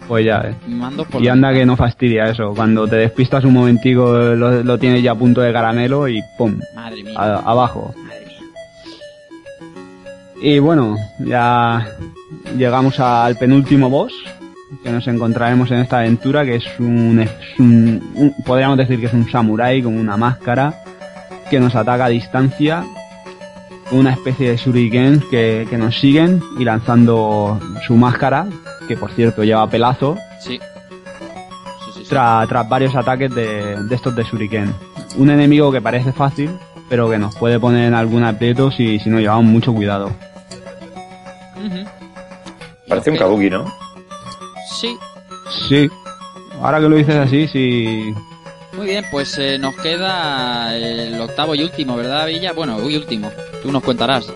Pues 0.08 0.26
ya, 0.26 0.40
eh. 0.42 0.56
Mando 0.68 1.04
por 1.06 1.22
Y 1.22 1.28
anda 1.28 1.52
que 1.54 1.66
no 1.66 1.76
fastidia 1.76 2.30
eso. 2.30 2.54
Cuando 2.56 2.88
te 2.88 2.96
despistas 2.96 3.44
un 3.44 3.54
momentico 3.54 4.14
lo, 4.14 4.64
lo 4.64 4.78
tienes 4.80 5.04
ya 5.04 5.12
a 5.12 5.16
punto 5.16 5.42
de 5.42 5.52
caramelo 5.52 6.08
y 6.08 6.22
¡pum! 6.38 6.58
Madre 6.76 7.04
mía. 7.04 7.14
a- 7.20 7.40
abajo. 7.52 7.94
Madre 7.98 8.26
mía. 8.26 8.38
Y 10.42 10.60
bueno, 10.60 10.96
ya 11.20 11.88
llegamos 12.58 13.00
al 13.00 13.36
penúltimo 13.38 13.90
boss 13.90 14.14
que 14.84 14.92
nos 14.92 15.08
encontraremos 15.08 15.72
en 15.72 15.80
esta 15.80 16.00
aventura, 16.00 16.46
que 16.46 16.56
es 16.56 16.66
un, 16.80 17.20
es 17.22 17.32
un- 17.60 18.12
un- 18.16 18.34
podríamos 18.46 18.78
decir 18.78 19.00
que 19.00 19.08
es 19.08 19.14
un 19.14 19.30
samurái 19.30 19.82
con 19.82 19.98
una 19.98 20.16
máscara 20.18 20.74
que 21.50 21.60
nos 21.60 21.76
ataca 21.76 22.06
a 22.06 22.10
distancia, 22.10 22.86
una 23.92 24.12
especie 24.12 24.52
de 24.52 24.58
shuriken 24.58 25.24
que, 25.32 25.66
que 25.70 25.78
nos 25.78 25.98
siguen 26.00 26.42
y 26.60 26.66
lanzando 26.66 27.60
su 27.86 27.96
máscara, 27.96 28.46
que 28.88 28.98
por 28.98 29.12
cierto 29.12 29.44
lleva 29.44 29.70
pelazo, 29.70 30.18
Sí. 30.40 30.60
Sí, 31.86 31.92
sí, 31.94 32.04
sí. 32.06 32.16
tra- 32.16 32.48
tras 32.48 32.68
varios 32.70 32.96
ataques 32.96 33.34
de, 33.34 33.76
de 33.84 33.96
estos 33.96 34.16
de 34.16 34.24
shuriken. 34.24 34.74
Un 35.18 35.30
enemigo 35.30 35.72
que 35.72 35.82
parece 35.82 36.12
fácil, 36.14 36.52
pero 36.90 37.10
que 37.10 37.18
nos 37.18 37.36
puede 37.36 37.60
poner 37.60 37.86
en 37.88 37.94
algún 37.94 38.24
aprieto 38.24 38.72
si, 38.72 39.00
si 39.00 39.10
no 39.10 39.20
llevamos 39.20 39.46
mucho 39.46 39.74
cuidado. 39.74 40.12
Parece 42.88 43.12
un 43.12 43.18
kabuki, 43.18 43.50
¿no? 43.50 43.66
Sí. 44.80 44.98
Sí. 45.68 45.90
Ahora 46.62 46.80
que 46.80 46.88
lo 46.90 46.96
dices 46.96 47.16
así, 47.16 47.48
sí. 47.48 48.14
Muy 48.74 48.86
bien, 48.88 49.06
pues 49.12 49.38
eh, 49.38 49.58
nos 49.60 49.76
queda 49.76 50.76
el 50.76 51.20
octavo 51.20 51.56
y 51.56 51.64
último, 51.64 51.96
¿verdad, 51.98 52.28
Villa? 52.28 52.54
Bueno, 52.54 52.78
y 52.90 52.96
último. 52.96 53.30
Tú 53.62 53.72
nos 53.72 53.84
contarás. 53.84 54.32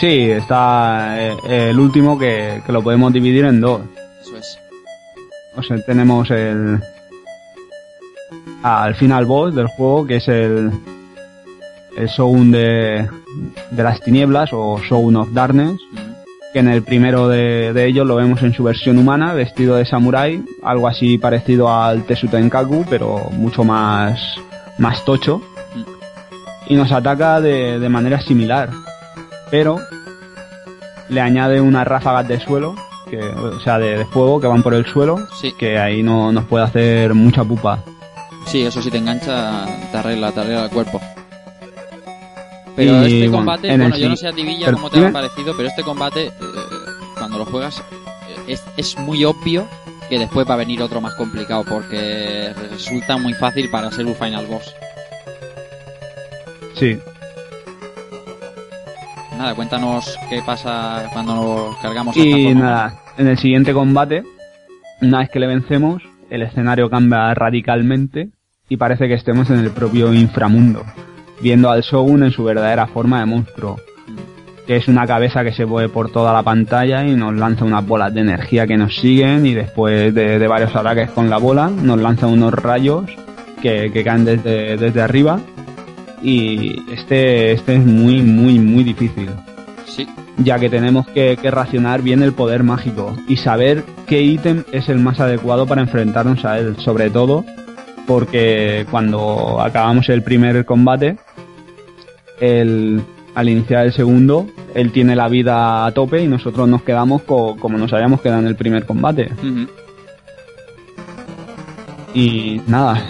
Sí, 0.00 0.30
está 0.30 1.16
eh, 1.20 1.36
el 1.70 1.78
último 1.78 2.18
que, 2.18 2.62
que 2.64 2.72
lo 2.72 2.82
podemos 2.82 3.12
dividir 3.12 3.44
en 3.44 3.60
dos. 3.60 3.80
Eso 4.20 4.36
es. 4.36 4.58
O 5.56 5.62
sea, 5.62 5.76
tenemos 5.84 6.30
el. 6.30 6.80
Al 8.62 8.94
final 8.94 9.26
boss 9.26 9.54
del 9.54 9.66
juego, 9.66 10.06
que 10.06 10.16
es 10.16 10.28
el. 10.28 10.70
El 11.96 12.06
Shogun 12.06 12.52
de, 12.52 13.08
de 13.72 13.82
las 13.82 14.00
tinieblas 14.00 14.50
o 14.52 14.78
Shogun 14.78 15.16
of 15.16 15.32
Darkness. 15.32 15.80
Que 16.52 16.60
en 16.60 16.68
el 16.68 16.82
primero 16.82 17.28
de, 17.28 17.72
de 17.72 17.86
ellos 17.86 18.06
lo 18.06 18.14
vemos 18.16 18.40
en 18.42 18.54
su 18.54 18.62
versión 18.62 18.98
humana, 18.98 19.34
vestido 19.34 19.76
de 19.76 19.84
samurái, 19.84 20.42
algo 20.62 20.88
así 20.88 21.18
parecido 21.18 21.70
al 21.70 22.04
Tesutenkaku, 22.04 22.86
pero 22.88 23.28
mucho 23.32 23.64
más, 23.64 24.36
más 24.78 25.04
tocho, 25.04 25.42
y 26.66 26.74
nos 26.74 26.90
ataca 26.90 27.42
de, 27.42 27.78
de 27.78 27.88
manera 27.90 28.22
similar, 28.22 28.70
pero 29.50 29.78
le 31.08 31.20
añade 31.20 31.60
unas 31.60 31.86
ráfagas 31.86 32.28
de 32.28 32.40
suelo, 32.40 32.74
que, 33.10 33.18
o 33.20 33.58
sea, 33.60 33.78
de, 33.78 33.98
de 33.98 34.04
fuego 34.06 34.40
que 34.40 34.46
van 34.46 34.62
por 34.62 34.74
el 34.74 34.84
suelo, 34.86 35.26
Sí. 35.40 35.52
que 35.58 35.78
ahí 35.78 36.02
no 36.02 36.30
nos 36.32 36.44
puede 36.44 36.64
hacer 36.64 37.14
mucha 37.14 37.42
pupa. 37.44 37.78
Sí, 38.46 38.62
eso 38.62 38.82
si 38.82 38.90
te 38.90 38.98
engancha, 38.98 39.66
te 39.90 39.96
arregla, 39.98 40.32
te 40.32 40.40
arregla 40.40 40.64
el 40.64 40.70
cuerpo. 40.70 41.00
Pero 42.76 43.06
Y, 43.06 43.22
este 43.22 43.30
combate, 43.30 43.68
bueno, 43.68 43.96
yo 43.96 44.08
no 44.08 44.16
sé 44.16 44.28
a 44.28 44.32
ti, 44.32 44.42
Villa, 44.42 44.72
cómo 44.72 44.88
te 44.90 45.04
ha 45.04 45.12
parecido, 45.12 45.54
pero 45.56 45.68
este 45.68 45.82
combate, 45.82 46.26
eh, 46.26 46.32
cuando 47.18 47.38
lo 47.38 47.44
juegas, 47.46 47.82
es, 48.46 48.62
es 48.76 48.96
muy 48.98 49.24
obvio 49.24 49.66
que 50.08 50.18
después 50.18 50.48
va 50.48 50.54
a 50.54 50.58
venir 50.58 50.80
otro 50.82 51.00
más 51.00 51.14
complicado, 51.14 51.64
porque 51.68 52.54
resulta 52.70 53.16
muy 53.18 53.34
fácil 53.34 53.68
para 53.70 53.90
ser 53.90 54.06
un 54.06 54.14
final 54.14 54.46
boss. 54.46 54.72
Sí, 56.74 56.98
Nada, 59.38 59.54
cuéntanos 59.54 60.18
qué 60.28 60.42
pasa 60.44 61.08
cuando 61.12 61.36
nos 61.36 61.76
cargamos 61.76 62.16
Y 62.16 62.52
nada, 62.54 62.98
en 63.16 63.28
el 63.28 63.38
siguiente 63.38 63.72
combate, 63.72 64.24
una 65.00 65.20
vez 65.20 65.30
que 65.30 65.38
le 65.38 65.46
vencemos, 65.46 66.02
el 66.28 66.42
escenario 66.42 66.90
cambia 66.90 67.32
radicalmente 67.34 68.30
y 68.68 68.76
parece 68.78 69.06
que 69.06 69.14
estemos 69.14 69.48
en 69.50 69.60
el 69.60 69.70
propio 69.70 70.12
inframundo, 70.12 70.84
viendo 71.40 71.70
al 71.70 71.82
Shogun 71.82 72.24
en 72.24 72.32
su 72.32 72.42
verdadera 72.42 72.88
forma 72.88 73.20
de 73.20 73.26
monstruo, 73.26 73.76
que 74.66 74.74
es 74.74 74.88
una 74.88 75.06
cabeza 75.06 75.44
que 75.44 75.52
se 75.52 75.66
mueve 75.66 75.88
por 75.88 76.10
toda 76.10 76.32
la 76.32 76.42
pantalla 76.42 77.06
y 77.06 77.14
nos 77.14 77.32
lanza 77.32 77.64
unas 77.64 77.86
bolas 77.86 78.12
de 78.12 78.22
energía 78.22 78.66
que 78.66 78.76
nos 78.76 78.96
siguen 78.96 79.46
y 79.46 79.54
después 79.54 80.12
de, 80.16 80.40
de 80.40 80.48
varios 80.48 80.74
ataques 80.74 81.10
con 81.10 81.30
la 81.30 81.38
bola 81.38 81.70
nos 81.70 82.00
lanza 82.00 82.26
unos 82.26 82.52
rayos 82.52 83.04
que, 83.62 83.92
que 83.92 84.02
caen 84.02 84.24
desde, 84.24 84.76
desde 84.76 85.00
arriba 85.00 85.38
y 86.22 86.82
este, 86.92 87.52
este 87.52 87.76
es 87.76 87.84
muy 87.84 88.22
muy 88.22 88.58
muy 88.58 88.84
difícil. 88.84 89.30
Sí, 89.86 90.06
ya 90.38 90.58
que 90.58 90.68
tenemos 90.68 91.06
que, 91.08 91.36
que 91.40 91.50
racionar 91.50 92.02
bien 92.02 92.22
el 92.22 92.32
poder 92.32 92.62
mágico 92.62 93.16
y 93.26 93.36
saber 93.36 93.84
qué 94.06 94.22
ítem 94.22 94.64
es 94.72 94.88
el 94.88 94.98
más 94.98 95.18
adecuado 95.20 95.66
para 95.66 95.80
enfrentarnos 95.80 96.44
a 96.44 96.58
él, 96.58 96.76
sobre 96.78 97.10
todo 97.10 97.44
porque 98.06 98.86
cuando 98.90 99.60
acabamos 99.60 100.08
el 100.08 100.22
primer 100.22 100.64
combate, 100.64 101.16
el, 102.40 103.02
al 103.34 103.48
iniciar 103.48 103.84
el 103.86 103.92
segundo, 103.92 104.46
él 104.74 104.92
tiene 104.92 105.14
la 105.16 105.28
vida 105.28 105.84
a 105.86 105.92
tope 105.92 106.22
y 106.22 106.26
nosotros 106.28 106.68
nos 106.68 106.82
quedamos 106.82 107.22
co- 107.22 107.56
como 107.56 107.76
nos 107.78 107.92
habíamos 107.92 108.20
quedado 108.20 108.40
en 108.40 108.46
el 108.46 108.56
primer 108.56 108.86
combate. 108.86 109.30
Y 112.14 112.60
nada, 112.66 113.02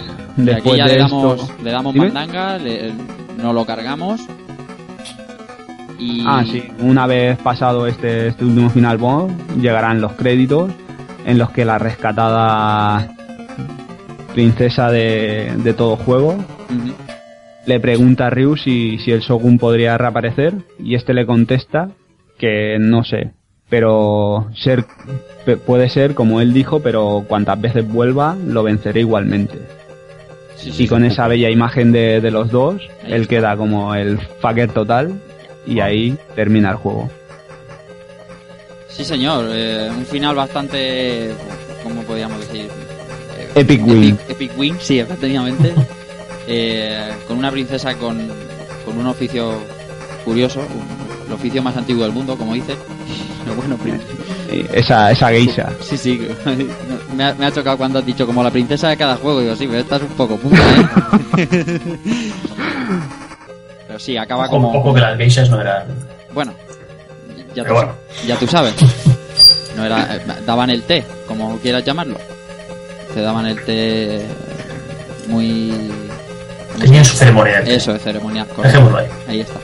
Y 0.45 0.49
aquí 0.51 0.77
ya 0.77 0.85
de 0.85 0.93
le 0.93 0.97
damos, 0.99 1.51
le 1.63 1.71
damos 1.71 1.93
Dime. 1.93 2.05
mandanga, 2.11 2.57
le- 2.57 2.93
no 3.37 3.53
lo 3.53 3.65
cargamos. 3.65 4.21
Y... 5.97 6.23
Ah, 6.25 6.43
sí. 6.49 6.63
Una 6.79 7.07
vez 7.07 7.37
pasado 7.39 7.85
este, 7.87 8.27
este 8.27 8.45
último 8.45 8.69
final 8.69 8.97
boss, 8.97 9.31
llegarán 9.59 9.99
los 10.01 10.13
créditos 10.13 10.71
en 11.25 11.37
los 11.37 11.49
que 11.51 11.65
la 11.65 11.77
rescatada 11.77 13.09
princesa 14.33 14.89
de, 14.91 15.51
de 15.57 15.73
todo 15.73 15.95
juego 15.97 16.37
le 17.65 17.79
pregunta 17.79 18.27
a 18.27 18.29
Ryu 18.29 18.55
si, 18.55 18.97
si 18.99 19.11
el 19.11 19.19
Shogun 19.21 19.57
podría 19.57 19.97
reaparecer 19.97 20.53
y 20.79 20.95
este 20.95 21.13
le 21.13 21.25
contesta 21.25 21.89
que 22.37 22.77
no 22.79 23.03
sé, 23.03 23.31
pero 23.69 24.47
ser 24.55 24.85
puede 25.65 25.89
ser 25.89 26.15
como 26.15 26.41
él 26.41 26.53
dijo, 26.53 26.79
pero 26.79 27.25
cuantas 27.27 27.59
veces 27.59 27.87
vuelva 27.87 28.35
lo 28.35 28.63
venceré 28.63 29.01
igualmente. 29.01 29.59
Sí, 30.59 30.71
sí, 30.73 30.83
Y 30.83 30.87
con 30.87 31.05
esa 31.05 31.27
bella 31.27 31.49
imagen 31.49 31.91
de, 31.93 32.19
de 32.19 32.31
los 32.31 32.51
dos, 32.51 32.81
él 33.07 33.27
queda 33.27 33.55
como 33.55 33.95
el 33.95 34.19
fucker 34.41 34.69
total 34.71 35.13
y 35.65 35.79
ahí 35.79 36.17
termina 36.35 36.71
el 36.71 36.75
juego. 36.75 37.09
Sí, 38.89 39.05
señor. 39.05 39.45
eh, 39.53 39.89
un 39.95 40.05
final 40.05 40.35
bastante. 40.35 41.31
¿Cómo 41.83 42.01
podríamos 42.03 42.39
decir? 42.41 42.69
Eh, 43.37 43.49
Epic 43.55 43.85
win. 43.87 44.03
Epic, 44.15 44.29
epic 44.29 44.51
win, 44.57 44.75
sí, 44.79 44.99
efectivamente. 44.99 45.73
Eh, 46.51 47.11
con 47.27 47.37
una 47.37 47.51
princesa 47.51 47.93
con, 47.95 48.17
con 48.83 48.97
un 48.97 49.05
oficio 49.05 49.53
curioso, 50.25 50.61
un- 50.61 51.08
el 51.29 51.33
oficio 51.35 51.61
más 51.61 51.77
antiguo 51.77 52.03
del 52.03 52.11
mundo, 52.11 52.35
como 52.37 52.53
dice. 52.55 52.75
Pero 53.43 53.55
bueno, 53.55 53.77
Esa, 54.73 55.11
esa 55.11 55.29
geisha. 55.29 55.69
sí, 55.81 55.95
sí. 55.97 56.27
me, 57.15 57.23
ha, 57.23 57.33
me 57.35 57.45
ha 57.45 57.51
chocado 57.51 57.77
cuando 57.77 57.99
has 57.99 58.05
dicho 58.05 58.25
como 58.25 58.43
la 58.43 58.51
princesa 58.51 58.89
de 58.89 58.97
cada 58.97 59.15
juego. 59.15 59.39
Digo, 59.41 59.55
sí, 59.55 59.67
pero 59.67 59.79
esta 59.79 59.95
es 59.97 60.01
un 60.03 60.07
poco 60.09 60.37
punta, 60.37 60.61
¿eh? 61.37 61.49
pero 63.87 63.99
sí, 63.99 64.17
acaba 64.17 64.43
Ojo, 64.45 64.51
como. 64.51 64.71
ojo 64.79 64.93
que 64.93 65.01
las 65.01 65.17
geishas 65.17 65.49
no 65.49 65.59
eran. 65.61 65.83
Bueno, 66.33 66.53
ya 67.55 67.63
Pero 67.63 67.67
tú, 67.67 67.73
bueno. 67.75 67.91
ya 68.27 68.35
tú 68.37 68.47
sabes. 68.47 68.73
No 69.75 69.85
era, 69.85 70.15
eh, 70.15 70.21
daban 70.45 70.69
el 70.69 70.83
té, 70.83 71.03
como 71.27 71.57
quieras 71.59 71.83
llamarlo. 71.85 72.17
Te 73.13 73.21
daban 73.21 73.45
el 73.47 73.63
té 73.65 74.25
muy... 75.27 75.89
¿cómo 76.71 76.83
Tenían 76.83 77.05
su 77.05 77.15
ceremonia. 77.17 77.59
llama? 77.61 77.71
Eso, 77.71 77.95
es 77.95 78.01
ceremonial, 78.03 78.47
correcto. 78.47 78.67
Dejémoslo 78.77 78.97
ahí. 78.97 79.07
Ahí 79.27 79.39
está. 79.41 79.59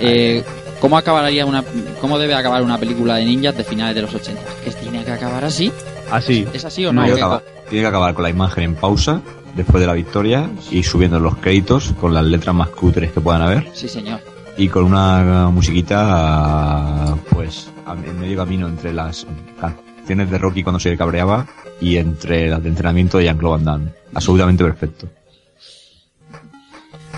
Eh, 0.00 0.44
¿Cómo 0.80 0.98
acabaría 0.98 1.46
una, 1.46 1.64
cómo 2.00 2.18
debe 2.18 2.34
acabar 2.34 2.62
una 2.62 2.78
película 2.78 3.16
de 3.16 3.24
ninjas 3.24 3.56
de 3.56 3.64
finales 3.64 3.94
de 3.94 4.02
los 4.02 4.14
80? 4.14 4.40
¿Que 4.64 4.70
tiene 4.72 5.04
que 5.04 5.12
acabar 5.12 5.44
así? 5.44 5.72
Así. 6.10 6.46
¿Es 6.52 6.64
así 6.64 6.84
o 6.86 6.92
no? 6.92 7.00
No, 7.02 7.06
¿Qué 7.06 7.12
Tiene 7.14 7.16
que, 7.16 7.22
acabar, 7.24 7.42
tiene 7.68 7.82
que 7.82 7.88
acabar 7.88 8.14
con 8.14 8.22
la 8.22 8.30
imagen 8.30 8.64
en 8.64 8.74
pausa 8.74 9.20
después 9.54 9.80
de 9.80 9.86
la 9.86 9.94
victoria 9.94 10.50
y 10.70 10.82
subiendo 10.82 11.18
los 11.18 11.36
créditos 11.38 11.92
con 12.00 12.12
las 12.12 12.24
letras 12.24 12.54
más 12.54 12.68
cutres 12.68 13.10
que 13.12 13.20
puedan 13.20 13.42
haber 13.42 13.66
Sí, 13.72 13.88
señor. 13.88 14.20
y 14.58 14.68
con 14.68 14.84
una 14.84 15.48
musiquita 15.50 17.16
pues 17.30 17.70
a- 17.86 17.92
en 17.94 18.20
medio 18.20 18.36
camino 18.36 18.68
entre 18.68 18.92
las 18.92 19.26
canciones 19.58 20.30
de 20.30 20.38
Rocky 20.38 20.62
cuando 20.62 20.78
se 20.78 20.94
cabreaba 20.96 21.46
y 21.80 21.96
entre 21.96 22.48
las 22.48 22.62
de 22.62 22.68
entrenamiento 22.68 23.16
de 23.18 23.24
Jean-Claude 23.24 23.56
Van 23.56 23.64
Damme. 23.64 23.90
Absolutamente 24.14 24.62
perfecto. 24.62 25.08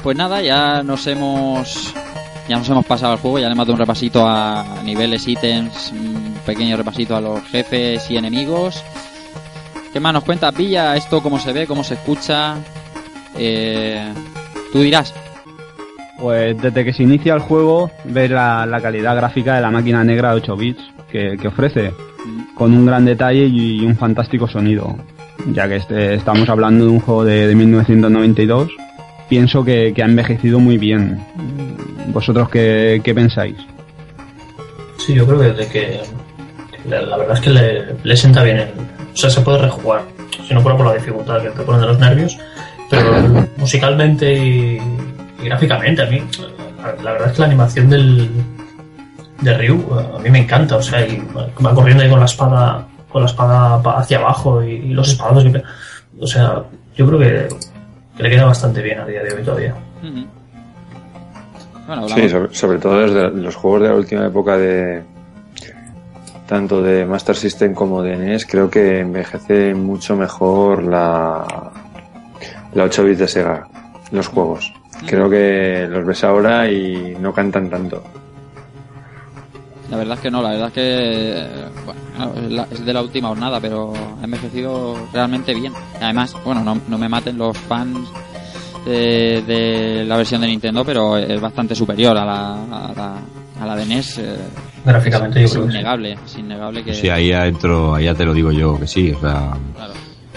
Pues 0.02 0.16
nada, 0.16 0.40
ya 0.40 0.82
nos 0.84 1.06
hemos 1.08 1.92
ya 2.48 2.56
nos 2.58 2.68
hemos 2.68 2.86
pasado 2.86 3.12
al 3.12 3.18
juego, 3.18 3.38
ya 3.38 3.46
le 3.46 3.52
hemos 3.52 3.66
dado 3.66 3.74
un 3.74 3.78
repasito 3.80 4.26
a 4.26 4.64
niveles, 4.84 5.26
ítems, 5.28 5.92
un 5.92 6.34
pequeño 6.46 6.76
repasito 6.76 7.14
a 7.16 7.20
los 7.20 7.42
jefes 7.44 8.10
y 8.10 8.16
enemigos. 8.16 8.82
¿Qué 9.92 10.00
más 10.00 10.12
nos 10.12 10.24
cuentas, 10.24 10.54
Villa? 10.56 10.96
¿Esto 10.96 11.22
cómo 11.22 11.38
se 11.38 11.52
ve, 11.52 11.66
cómo 11.66 11.82
se 11.84 11.94
escucha? 11.94 12.56
Eh, 13.36 14.12
tú 14.72 14.80
dirás. 14.80 15.14
Pues 16.20 16.60
desde 16.60 16.84
que 16.84 16.92
se 16.92 17.04
inicia 17.04 17.34
el 17.34 17.40
juego, 17.40 17.90
ves 18.04 18.30
la, 18.30 18.66
la 18.66 18.80
calidad 18.80 19.14
gráfica 19.16 19.54
de 19.54 19.60
la 19.60 19.70
máquina 19.70 20.02
negra 20.02 20.30
de 20.30 20.36
8 20.36 20.56
bits 20.56 20.82
que, 21.10 21.36
que 21.40 21.48
ofrece, 21.48 21.92
con 22.54 22.72
un 22.72 22.84
gran 22.86 23.04
detalle 23.04 23.46
y 23.46 23.84
un 23.84 23.96
fantástico 23.96 24.48
sonido. 24.48 24.96
Ya 25.52 25.68
que 25.68 25.76
este- 25.76 26.14
estamos 26.14 26.48
hablando 26.48 26.84
de 26.86 26.90
un 26.90 27.00
juego 27.00 27.24
de, 27.24 27.46
de 27.46 27.54
1992, 27.54 28.68
pienso 29.28 29.64
que, 29.64 29.92
que 29.94 30.02
ha 30.02 30.06
envejecido 30.06 30.58
muy 30.58 30.78
bien. 30.78 31.18
¿Vosotros 32.08 32.48
qué, 32.48 33.00
qué 33.04 33.14
pensáis? 33.14 33.56
Sí, 34.98 35.14
yo 35.14 35.26
creo 35.26 35.40
que, 35.40 35.52
de 35.52 35.66
que 35.68 36.00
la, 36.88 37.16
verdad 37.16 37.34
es 37.36 37.40
que 37.40 37.50
le, 37.50 37.84
le 38.02 38.16
sienta 38.16 38.42
bien. 38.42 38.58
el- 38.58 38.68
o 39.12 39.16
sea, 39.16 39.30
se 39.30 39.40
puede 39.40 39.58
rejugar. 39.58 40.02
Si 40.46 40.54
no 40.54 40.60
fuera 40.60 40.76
por 40.76 40.86
la 40.86 40.94
dificultad 40.94 41.42
que 41.42 41.50
te 41.50 41.62
ponen 41.62 41.80
de 41.82 41.86
los 41.88 41.98
nervios. 41.98 42.38
Pero 42.90 43.46
musicalmente 43.58 44.32
y, 44.32 44.78
gráficamente, 45.44 46.02
a 46.02 46.06
mí, 46.06 46.22
la, 47.02 47.12
verdad 47.12 47.28
es 47.28 47.32
que 47.34 47.40
la 47.40 47.46
animación 47.46 47.90
del 47.90 48.30
de 49.42 49.58
Ryu 49.58 49.84
a 50.16 50.18
mí 50.20 50.30
me 50.30 50.38
encanta. 50.40 50.76
O 50.76 50.82
sea, 50.82 51.06
y 51.06 51.22
va 51.34 51.74
corriendo 51.74 52.02
ahí 52.04 52.08
con 52.10 52.18
la 52.20 52.24
espada 52.26 52.86
con 53.10 53.22
la 53.22 53.26
espada 53.28 53.82
pa- 53.82 53.98
hacia 53.98 54.18
abajo 54.18 54.62
y, 54.62 54.88
los 54.90 55.08
espados. 55.10 55.44
y- 55.44 55.52
o 56.22 56.26
sea, 56.26 56.62
yo 56.96 57.06
creo 57.06 57.18
que, 57.18 57.48
que 58.18 58.24
le 58.24 58.30
queda 58.30 58.46
bastante 58.46 58.82
bien 58.82 58.98
a 58.98 59.06
día 59.06 59.22
de 59.22 59.32
hoy 59.32 59.42
todavía. 59.44 59.74
Bueno, 61.86 62.08
Sí, 62.08 62.28
sobre, 62.28 62.52
sobre 62.52 62.78
todo 62.78 63.00
desde 63.00 63.30
los 63.30 63.54
juegos 63.54 63.82
de 63.82 63.88
la 63.88 63.94
última 63.94 64.26
época 64.26 64.58
de 64.58 65.02
tanto 66.48 66.82
de 66.82 67.06
Master 67.06 67.36
System 67.36 67.74
como 67.74 68.02
de 68.02 68.16
NES, 68.16 68.44
creo 68.44 68.68
que 68.68 69.00
envejece 69.00 69.72
mucho 69.74 70.16
mejor 70.16 70.82
la, 70.82 71.46
la 72.74 72.84
8 72.84 73.04
bits 73.04 73.18
de 73.20 73.28
Sega, 73.28 73.68
los 74.10 74.26
juegos. 74.26 74.72
Creo 75.06 75.30
que 75.30 75.86
los 75.88 76.04
ves 76.04 76.24
ahora 76.24 76.68
y 76.68 77.16
no 77.20 77.32
cantan 77.32 77.70
tanto. 77.70 78.02
La 79.90 79.96
verdad 79.96 80.16
es 80.16 80.20
que 80.20 80.30
no, 80.30 80.42
la 80.42 80.50
verdad 80.50 80.68
es 80.68 80.74
que 80.74 80.82
eh, 80.82 81.46
bueno, 81.84 82.00
la- 82.48 82.66
es 82.70 82.84
de 82.84 82.92
la 82.92 83.02
última 83.02 83.28
jornada, 83.28 83.60
pero 83.60 83.92
ha 84.20 84.24
envejecido 84.24 84.96
realmente 85.12 85.54
bien. 85.54 85.72
Además, 86.00 86.34
bueno, 86.44 86.62
no, 86.64 86.80
no 86.88 86.98
me 86.98 87.08
maten 87.08 87.38
los 87.38 87.56
fans 87.56 87.98
de, 88.84 89.42
de 89.46 90.04
la 90.06 90.16
versión 90.16 90.40
de 90.40 90.46
Nintendo, 90.48 90.84
pero 90.84 91.16
es 91.16 91.40
bastante 91.40 91.74
superior 91.74 92.16
a 92.16 92.24
la, 92.24 92.54
a 92.64 92.92
la, 92.94 93.14
a 93.60 93.66
la 93.66 93.76
de 93.76 93.86
NES. 93.86 94.18
eh, 94.18 94.36
Gráficamente, 94.84 95.40
yo 95.40 95.46
es 95.46 95.52
creo 95.52 95.64
que 95.64 95.70
sí. 95.72 95.76
innegable, 95.76 96.12
es 96.24 96.38
innegable 96.38 96.84
que... 96.84 96.94
Sí, 96.94 97.08
ahí 97.10 97.32
adentro, 97.32 97.94
ahí 97.94 98.04
ya 98.04 98.14
te 98.14 98.24
lo 98.24 98.32
digo 98.32 98.52
yo 98.52 98.78
que 98.78 98.86
sí, 98.86 99.10
o 99.12 99.20
sea, 99.20 99.52
claro. 99.74 99.92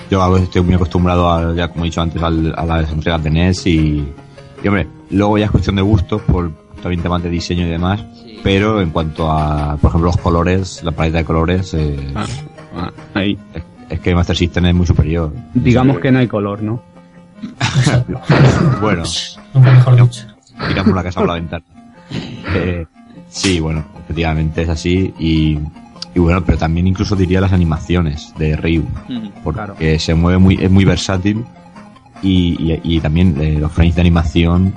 yo 0.09 0.21
a 0.21 0.29
veces 0.29 0.45
estoy 0.45 0.61
muy 0.63 0.73
acostumbrado 0.73 1.29
a, 1.31 1.53
ya 1.55 1.67
como 1.69 1.85
he 1.85 1.87
dicho 1.87 2.01
antes, 2.01 2.21
al- 2.21 2.53
a 2.57 2.65
las 2.65 2.91
entregas 2.91 3.23
de 3.23 3.29
NES 3.29 3.67
y, 3.67 4.05
y 4.63 4.67
hombre, 4.67 4.87
luego 5.11 5.37
ya 5.37 5.45
es 5.45 5.51
cuestión 5.51 5.75
de 5.77 5.81
gustos 5.83 6.21
por 6.23 6.51
también 6.81 7.01
temas 7.01 7.21
de 7.23 7.29
diseño 7.29 7.65
y 7.65 7.69
demás, 7.69 8.03
Sí. 8.23 8.30
Pero 8.43 8.81
en 8.81 8.89
cuanto 8.91 9.31
a, 9.31 9.77
por 9.77 9.89
ejemplo, 9.89 10.07
los 10.07 10.17
colores, 10.17 10.81
la 10.83 10.91
paleta 10.91 11.19
de 11.19 11.25
colores, 11.25 11.73
eh, 11.73 12.11
Ah, 12.15 12.25
ah, 12.75 12.91
ahí. 13.13 13.37
es, 13.53 13.63
es 13.89 13.99
que 13.99 14.15
Master 14.15 14.35
System 14.37 14.65
es 14.65 14.75
muy 14.75 14.85
superior. 14.87 15.33
Digamos 15.53 15.99
que 15.99 16.11
no 16.11 16.19
hay 16.19 16.27
color, 16.27 16.61
¿no? 16.61 16.81
Bueno, 18.81 19.03
Nunca 19.53 19.71
mejor 19.71 19.95
dicho. 20.01 20.25
tiramos 20.67 20.95
la 20.95 21.03
casa 21.03 21.19
por 21.19 21.27
la 21.29 21.35
ventana. 21.35 21.63
Eh, 22.55 22.85
sí, 23.29 23.59
bueno, 23.59 23.83
efectivamente 24.03 24.61
es 24.63 24.69
así 24.69 25.13
y, 25.19 25.57
y 26.13 26.19
bueno, 26.19 26.43
pero 26.45 26.57
también 26.57 26.87
incluso 26.87 27.15
diría 27.15 27.41
las 27.41 27.53
animaciones 27.53 28.33
de 28.37 28.55
Ryu. 28.55 28.85
Porque 29.43 29.57
Claro. 29.75 29.75
se 29.99 30.13
mueve 30.13 30.37
muy, 30.37 30.55
es 30.61 30.69
muy 30.69 30.85
versátil 30.85 31.43
y, 32.21 32.55
y, 32.73 32.79
y 32.97 32.99
también 32.99 33.35
eh, 33.41 33.57
los 33.59 33.71
frames 33.71 33.95
de 33.95 34.01
animación 34.01 34.73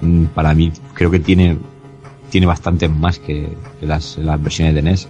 mm, 0.00 0.24
para 0.26 0.54
mí 0.54 0.72
creo 0.94 1.10
que 1.10 1.18
tiene 1.20 1.58
tiene 2.30 2.46
bastante 2.46 2.88
más 2.88 3.18
que, 3.18 3.56
que 3.80 3.86
las, 3.86 4.18
las 4.18 4.42
versiones 4.42 4.74
de 4.74 4.82
NES. 4.82 5.08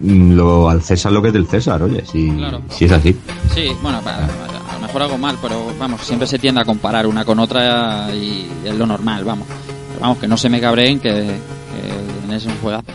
Mm, 0.00 0.32
Lo, 0.32 0.68
al 0.68 0.82
César 0.82 1.12
lo 1.12 1.22
que 1.22 1.28
es 1.28 1.34
del 1.34 1.46
César, 1.46 1.82
oye, 1.82 2.04
si, 2.04 2.30
Claro. 2.30 2.60
si 2.68 2.84
es 2.86 2.92
así. 2.92 3.16
Sí, 3.54 3.68
bueno, 3.82 4.00
pa- 4.02 4.16
a 4.24 4.74
lo 4.74 4.80
mejor 4.80 5.02
hago 5.02 5.18
mal, 5.18 5.36
pero 5.40 5.66
vamos, 5.78 6.00
siempre 6.02 6.26
se 6.26 6.38
tiende 6.38 6.60
a 6.60 6.64
comparar 6.64 7.06
una 7.06 7.24
con 7.24 7.38
otra 7.38 8.08
y 8.12 8.46
es 8.64 8.74
lo 8.76 8.86
normal, 8.86 9.24
vamos. 9.24 9.46
Pero 9.88 10.00
vamos, 10.00 10.18
que 10.18 10.26
no 10.28 10.36
se 10.36 10.48
me 10.50 10.60
cabreen 10.60 10.98
que, 10.98 11.10
que 11.12 12.26
NES 12.28 12.42
es 12.42 12.46
un 12.46 12.56
juegazo. 12.58 12.92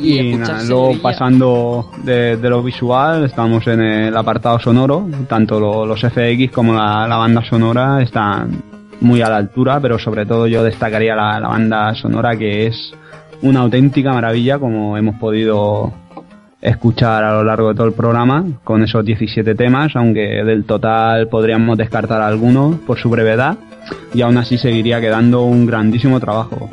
Y 0.00 0.36
nada, 0.36 0.62
luego 0.62 0.86
Sevilla- 0.90 1.02
pasando 1.02 1.90
de, 2.04 2.36
de 2.36 2.48
lo 2.50 2.62
visual, 2.62 3.24
estamos 3.24 3.66
en 3.66 3.80
el 3.80 4.16
apartado 4.16 4.60
sonoro, 4.60 5.08
tanto 5.28 5.58
lo- 5.58 5.84
los 5.84 6.00
FX 6.00 6.52
como 6.52 6.72
la, 6.74 7.08
la 7.08 7.16
banda 7.16 7.42
sonora 7.48 8.00
están 8.00 8.62
muy 9.00 9.22
a 9.22 9.28
la 9.28 9.36
altura, 9.36 9.80
pero 9.80 9.98
sobre 9.98 10.26
todo 10.26 10.46
yo 10.46 10.62
destacaría 10.62 11.14
la, 11.14 11.40
banda 11.40 11.94
sonora 11.94 12.36
que 12.36 12.66
es 12.66 12.92
una 13.42 13.60
auténtica 13.60 14.12
maravilla 14.12 14.58
como 14.58 14.96
hemos 14.96 15.16
podido 15.16 15.92
escuchar 16.60 17.22
a 17.22 17.32
lo 17.34 17.44
largo 17.44 17.68
de 17.68 17.74
todo 17.76 17.86
el 17.86 17.92
programa 17.92 18.44
con 18.64 18.82
esos 18.82 19.04
17 19.04 19.54
temas, 19.54 19.94
aunque 19.94 20.42
del 20.44 20.64
total 20.64 21.28
podríamos 21.28 21.78
descartar 21.78 22.20
algunos 22.20 22.76
por 22.80 22.98
su 22.98 23.08
brevedad 23.08 23.56
y 24.12 24.22
aún 24.22 24.36
así 24.38 24.58
seguiría 24.58 25.00
quedando 25.00 25.42
un 25.44 25.66
grandísimo 25.66 26.18
trabajo. 26.18 26.68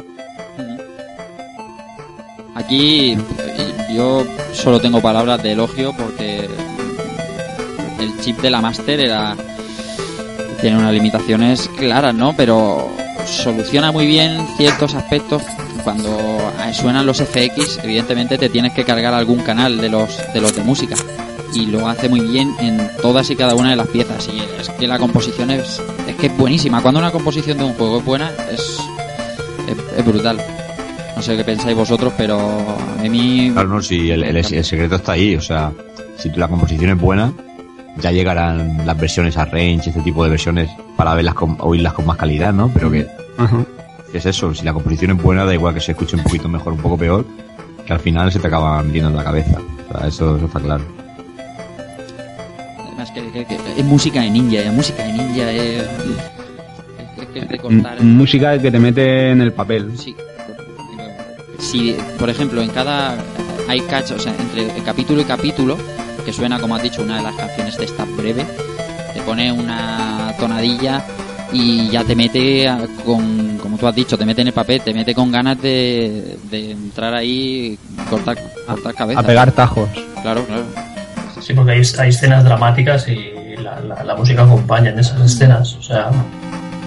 Aquí 2.56 3.16
yo 3.96 4.26
solo 4.54 4.80
tengo 4.80 5.02
palabras 5.02 5.44
de 5.44 5.52
elogio 5.52 5.94
porque 5.98 6.48
el 8.00 8.20
chip 8.22 8.38
de 8.42 8.50
la 8.50 8.62
Master 8.62 9.00
era 9.00 9.36
tiene 10.62 10.78
unas 10.78 10.94
limitaciones 10.94 11.70
claras, 11.78 12.14
¿no? 12.16 12.34
Pero 12.36 12.90
soluciona 13.26 13.92
muy 13.92 14.06
bien 14.08 14.46
ciertos 14.58 14.94
aspectos. 14.96 15.42
Cuando 15.84 16.10
suenan 16.74 17.06
los 17.06 17.18
FX, 17.22 17.80
evidentemente 17.84 18.38
te 18.38 18.50
tienes 18.50 18.74
que 18.74 18.84
cargar 18.84 19.14
algún 19.14 19.40
canal 19.42 19.78
de 19.78 19.90
los 19.90 20.18
de 20.34 20.42
los 20.42 20.56
de 20.56 20.64
música 20.64 20.96
y 21.54 21.68
lo 21.68 21.88
hace 21.88 22.10
muy 22.10 22.22
bien 22.22 22.54
en 22.60 22.90
todas 23.02 23.30
y 23.30 23.36
cada 23.36 23.54
una 23.56 23.70
de 23.70 23.76
las 23.76 23.88
piezas 23.88 24.28
y 24.28 24.40
es 24.60 24.68
que 24.70 24.88
la 24.88 24.98
composición 25.00 25.52
es, 25.52 25.80
es 26.08 26.16
que 26.16 26.28
es 26.28 26.38
buenísima. 26.38 26.82
Cuando 26.82 27.00
una 27.00 27.12
composición 27.12 27.58
de 27.60 27.64
un 27.66 27.74
juego 27.76 28.00
es 28.00 28.06
buena 28.06 28.32
es, 28.52 28.78
es, 29.98 30.06
brutal. 30.06 30.38
No 31.16 31.22
sé 31.22 31.38
qué 31.38 31.44
pensáis 31.44 31.76
vosotros, 31.78 32.12
pero 32.18 32.40
a 33.00 33.04
mí 33.04 33.52
Claro, 33.54 33.70
no, 33.70 33.82
si 33.82 34.10
el, 34.10 34.24
el- 34.24 34.38
el 34.38 34.66
secreto 34.66 34.96
está 34.96 35.14
ahí, 35.14 35.36
o 35.36 35.42
sea, 35.42 35.72
si 36.18 36.30
la 36.32 36.48
composición 36.48 36.90
es 36.92 37.00
buena, 37.00 37.32
ya 38.02 38.12
llegarán 38.12 38.86
las 38.86 38.98
versiones 39.00 39.38
a 39.38 39.46
range, 39.46 39.90
este 39.90 40.02
tipo 40.02 40.24
de 40.24 40.30
versiones, 40.30 40.70
para 40.98 41.14
verlas 41.16 41.34
con, 41.36 41.58
oírlas 41.60 41.94
con 41.94 42.06
más 42.06 42.18
calidad, 42.18 42.54
¿no? 42.54 42.70
Pero 42.74 42.92
que, 42.92 43.08
Ajá. 43.38 43.64
que 44.12 44.18
es 44.18 44.26
eso, 44.26 44.54
si 44.54 44.64
la 44.66 44.74
composición 44.74 45.12
es 45.12 45.22
buena, 45.24 45.46
da 45.46 45.54
igual 45.54 45.74
que 45.74 45.80
se 45.82 45.92
escuche 45.94 46.16
un 46.16 46.24
poquito 46.24 46.48
mejor, 46.50 46.74
un 46.74 46.80
poco 46.80 46.98
peor, 46.98 47.26
que 47.86 47.94
al 47.94 48.00
final 48.00 48.32
se 48.32 48.40
te 48.40 48.48
acaba 48.48 48.82
metiendo 48.84 49.10
en 49.10 49.16
la 49.16 49.24
cabeza. 49.24 49.60
O 49.94 49.98
sea, 49.98 50.08
eso, 50.08 50.36
eso 50.38 50.46
está 50.46 50.60
claro. 50.60 50.84
Además 52.88 53.12
que, 53.12 53.32
que- 53.32 53.46
que 53.46 53.56
es 53.78 53.86
música 53.86 54.22
de 54.22 54.30
ninja, 54.30 54.60
es 54.60 54.74
música 54.74 55.04
de 55.04 55.14
ninja, 55.14 55.52
es, 55.52 55.84
es, 57.20 57.26
que 57.34 57.40
es 57.40 57.50
de 57.50 57.58
cortar. 57.58 57.98
M- 58.00 58.14
Música 58.14 58.60
que 58.62 58.72
te 58.72 58.80
mete 58.80 59.32
en 59.32 59.42
el 59.42 59.54
papel. 59.54 59.98
Sí. 59.98 60.16
Si, 61.60 61.96
por 62.20 62.30
ejemplo, 62.30 62.62
en 62.62 62.70
cada 62.70 63.16
hay 63.68 63.82
cachos, 63.82 64.18
o 64.18 64.20
sea, 64.20 64.34
entre 64.38 64.68
capítulo 64.84 65.22
y 65.22 65.26
capítulo, 65.26 65.78
que 66.26 66.34
suena, 66.34 66.60
como 66.60 66.76
has 66.76 66.84
dicho, 66.84 67.02
una 67.04 67.18
de 67.18 67.24
las 67.24 67.36
canciones 67.36 67.78
de 67.78 67.86
esta 67.86 68.04
breve, 68.06 68.46
te 69.14 69.22
pone 69.22 69.52
una 69.52 70.34
tonadilla 70.40 71.04
y 71.54 71.88
ya 71.90 72.04
te 72.04 72.16
mete 72.16 72.68
a- 72.68 72.80
con, 73.06 73.58
como 73.60 73.78
tú 73.78 73.88
has 73.88 73.96
dicho, 73.96 74.18
te 74.18 74.26
mete 74.26 74.42
en 74.42 74.48
el 74.48 74.54
papel, 74.54 74.82
te 74.82 74.94
mete 74.94 75.14
con 75.14 75.32
ganas 75.32 75.62
de, 75.62 76.38
de 76.50 76.72
entrar 76.72 77.14
ahí, 77.16 77.78
cortar, 78.10 78.38
cortar 78.68 78.94
cabeza. 78.96 79.20
A 79.20 79.24
pegar 79.24 79.52
tajos. 79.52 79.90
Claro, 80.22 80.44
claro. 80.46 80.64
Sí, 81.40 81.54
porque 81.54 81.74
hay, 81.74 81.82
hay 82.00 82.10
escenas 82.10 82.44
dramáticas 82.44 83.08
y 83.08 83.32
la, 83.62 83.80
la- 83.80 84.04
la 84.04 84.16
música 84.16 84.44
acompaña 84.44 84.90
en 84.90 85.00
esas 85.00 85.22
escenas. 85.22 85.76
O 85.76 85.82
sea, 85.84 86.10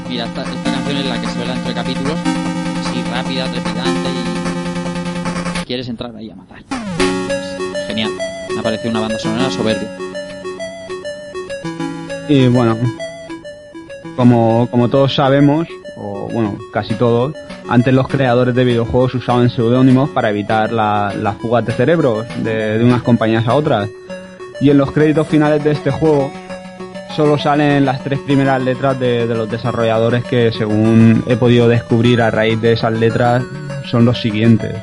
Mira, 0.08 0.24
esta, 0.24 0.42
esta 0.42 0.72
canción 0.72 0.96
es 0.96 1.06
la 1.06 1.20
que 1.20 1.28
suena 1.28 1.52
entre 1.54 1.74
capítulos, 1.74 2.14
así 2.80 3.02
rápida, 3.12 3.44
trepidante 3.44 4.08
y 5.62 5.64
quieres 5.66 5.88
entrar 5.88 6.16
ahí 6.16 6.30
a 6.30 6.34
matar. 6.34 6.58
Me 8.64 8.90
una 8.90 9.00
banda 9.00 9.18
sonora 9.18 9.50
soberbia. 9.50 9.88
Y 12.28 12.48
bueno, 12.48 12.76
como, 14.16 14.68
como 14.70 14.88
todos 14.88 15.14
sabemos, 15.14 15.68
o 15.96 16.28
bueno, 16.32 16.58
casi 16.72 16.94
todos, 16.94 17.34
antes 17.68 17.94
los 17.94 18.08
creadores 18.08 18.54
de 18.54 18.64
videojuegos 18.64 19.14
usaban 19.14 19.48
seudónimos 19.48 20.10
para 20.10 20.30
evitar 20.30 20.72
la- 20.72 21.14
las 21.16 21.36
fugas 21.36 21.64
de 21.64 21.72
cerebros 21.72 22.26
de, 22.42 22.82
unas 22.82 23.02
compañías 23.02 23.46
a 23.46 23.54
otras. 23.54 23.88
Y 24.60 24.70
en 24.70 24.78
los 24.78 24.90
créditos 24.90 25.28
finales 25.28 25.62
de 25.62 25.70
este 25.70 25.90
juego 25.90 26.30
solo 27.14 27.38
salen 27.38 27.84
las 27.86 28.02
tres 28.02 28.18
primeras 28.18 28.60
letras 28.60 28.98
de 28.98 29.26
los 29.26 29.48
desarrolladores 29.48 30.24
que 30.24 30.52
según 30.52 31.22
he 31.28 31.36
podido 31.36 31.68
descubrir 31.68 32.20
a 32.20 32.30
raíz 32.30 32.60
de 32.60 32.72
esas 32.72 32.92
letras 32.92 33.42
son 33.90 34.04
los 34.04 34.20
siguientes. 34.20 34.74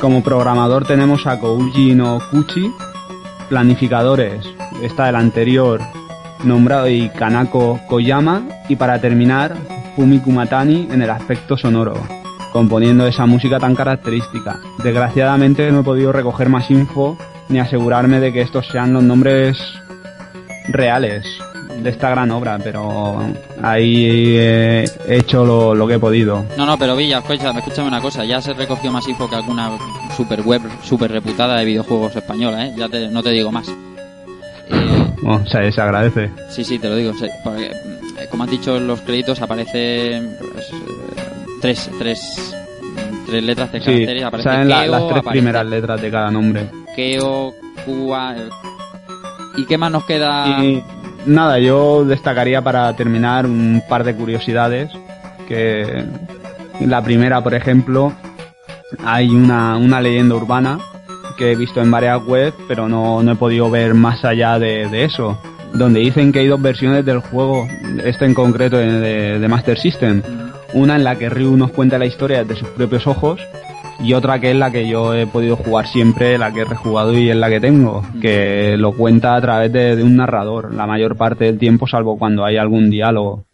Como 0.00 0.22
programador 0.22 0.86
tenemos 0.86 1.26
a 1.26 1.40
Kouji 1.40 1.94
no 1.94 2.20
Kuchi, 2.30 2.72
planificadores, 3.48 4.46
está 4.80 5.08
el 5.08 5.16
anterior 5.16 5.80
nombrado 6.44 6.88
y 6.88 7.08
Kanako 7.08 7.80
Koyama 7.88 8.42
y 8.68 8.76
para 8.76 9.00
terminar 9.00 9.56
Fumi 9.96 10.20
Kumatani 10.20 10.86
en 10.92 11.02
el 11.02 11.10
aspecto 11.10 11.56
sonoro, 11.56 11.94
componiendo 12.52 13.08
esa 13.08 13.26
música 13.26 13.58
tan 13.58 13.74
característica. 13.74 14.60
Desgraciadamente 14.84 15.72
no 15.72 15.80
he 15.80 15.84
podido 15.84 16.12
recoger 16.12 16.48
más 16.48 16.70
info 16.70 17.18
ni 17.48 17.58
asegurarme 17.58 18.20
de 18.20 18.32
que 18.32 18.42
estos 18.42 18.68
sean 18.68 18.92
los 18.92 19.02
nombres 19.02 19.58
reales 20.68 21.26
de 21.82 21.90
esta 21.90 22.10
gran 22.10 22.30
obra, 22.30 22.58
pero 22.62 23.22
ahí 23.62 24.36
he 24.36 24.84
hecho 25.08 25.44
lo, 25.44 25.74
lo 25.74 25.86
que 25.86 25.94
he 25.94 25.98
podido. 25.98 26.44
No, 26.56 26.66
no, 26.66 26.76
pero 26.78 26.96
Villa, 26.96 27.18
escúchame, 27.18 27.60
escúchame 27.60 27.88
una 27.88 28.00
cosa. 28.00 28.24
Ya 28.24 28.40
se 28.40 28.52
recogió 28.52 28.90
más 28.92 29.06
info 29.08 29.28
que 29.28 29.36
alguna 29.36 29.70
super 30.16 30.42
web 30.42 30.62
super 30.82 31.10
reputada 31.10 31.56
de 31.58 31.64
videojuegos 31.64 32.14
española, 32.16 32.66
¿eh? 32.66 32.72
Ya 32.76 32.88
te- 32.88 33.08
no 33.08 33.22
te 33.22 33.30
digo 33.30 33.50
más. 33.52 33.68
Eh, 33.68 35.06
Bueno, 35.22 35.46
se, 35.46 35.70
se 35.72 35.80
agradece. 35.80 36.30
Sí, 36.50 36.64
sí, 36.64 36.78
te 36.78 36.88
lo 36.88 36.96
digo. 36.96 37.12
sí, 37.14 37.26
porque, 37.44 37.66
eh, 37.66 38.26
como 38.30 38.44
has 38.44 38.50
dicho 38.50 38.76
en 38.76 38.86
los 38.86 39.00
créditos, 39.00 39.40
aparecen 39.40 40.36
pues, 40.52 40.70
eh, 40.72 40.76
tres, 41.60 41.90
tres, 41.98 42.54
tres 43.26 43.42
letras 43.44 43.72
de 43.72 43.78
Sí, 43.80 43.84
caracteres. 43.86 44.24
Aparece 44.24 44.48
salen 44.48 44.68
la- 44.68 44.82
Keo, 44.82 44.90
las 44.92 45.00
tres 45.08 45.10
aparece 45.18 45.30
primeras 45.30 45.66
letras 45.66 46.00
de 46.02 46.10
cada 46.10 46.30
nombre. 46.30 46.66
Keo, 46.96 47.54
eh. 47.86 48.48
¿Y 49.56 49.64
qué 49.66 49.76
más 49.78 49.90
nos 49.90 50.04
queda? 50.04 50.62
Y 50.64 50.82
nada, 51.28 51.58
yo 51.58 52.04
destacaría 52.04 52.62
para 52.62 52.94
terminar 52.96 53.46
un 53.46 53.82
par 53.88 54.04
de 54.04 54.14
curiosidades. 54.14 54.90
Que 55.46 56.04
la 56.80 57.02
primera, 57.02 57.42
por 57.42 57.54
ejemplo, 57.54 58.12
hay 59.04 59.30
una, 59.30 59.76
una 59.76 60.00
leyenda 60.00 60.34
urbana 60.34 60.78
que 61.36 61.52
he 61.52 61.56
visto 61.56 61.80
en 61.80 61.90
varias 61.90 62.20
webs, 62.26 62.56
pero 62.66 62.88
no, 62.88 63.22
no 63.22 63.32
he 63.32 63.36
podido 63.36 63.70
ver 63.70 63.94
más 63.94 64.24
allá 64.24 64.58
de, 64.58 64.88
de 64.88 65.04
eso. 65.04 65.40
Donde 65.72 66.00
dicen 66.00 66.32
que 66.32 66.40
hay 66.40 66.46
dos 66.48 66.60
versiones 66.60 67.04
del 67.04 67.20
juego, 67.20 67.66
este 68.04 68.24
en 68.24 68.34
concreto 68.34 68.76
de, 68.76 68.90
de- 68.92 69.38
de 69.38 69.48
Master 69.48 69.78
System. 69.78 70.22
Una 70.74 70.96
en 70.96 71.04
la 71.04 71.16
que 71.16 71.28
Ryu 71.30 71.56
nos 71.56 71.70
cuenta 71.70 71.98
la 71.98 72.06
historia 72.06 72.44
desde 72.44 72.60
sus 72.60 72.68
propios 72.70 73.06
ojos 73.06 73.40
y 74.00 74.12
otra 74.12 74.40
que 74.40 74.50
es 74.50 74.56
la 74.56 74.70
que 74.70 74.88
yo 74.88 75.14
he 75.14 75.26
podido 75.26 75.56
jugar 75.56 75.86
siempre, 75.88 76.38
la 76.38 76.52
que 76.52 76.60
he 76.60 76.64
rejugado 76.64 77.16
y 77.16 77.30
es 77.30 77.36
la 77.36 77.48
que 77.48 77.60
tengo, 77.60 78.02
que 78.20 78.76
lo 78.78 78.92
cuenta 78.92 79.34
a 79.34 79.40
través 79.40 79.72
de, 79.72 79.96
de 79.96 80.02
un 80.02 80.16
narrador 80.16 80.72
la 80.74 80.86
mayor 80.86 81.16
parte 81.16 81.44
del 81.46 81.58
tiempo, 81.58 81.86
salvo 81.86 82.18
cuando 82.18 82.44
hay 82.44 82.56
algún 82.56 82.90
diálogo. 82.90 83.44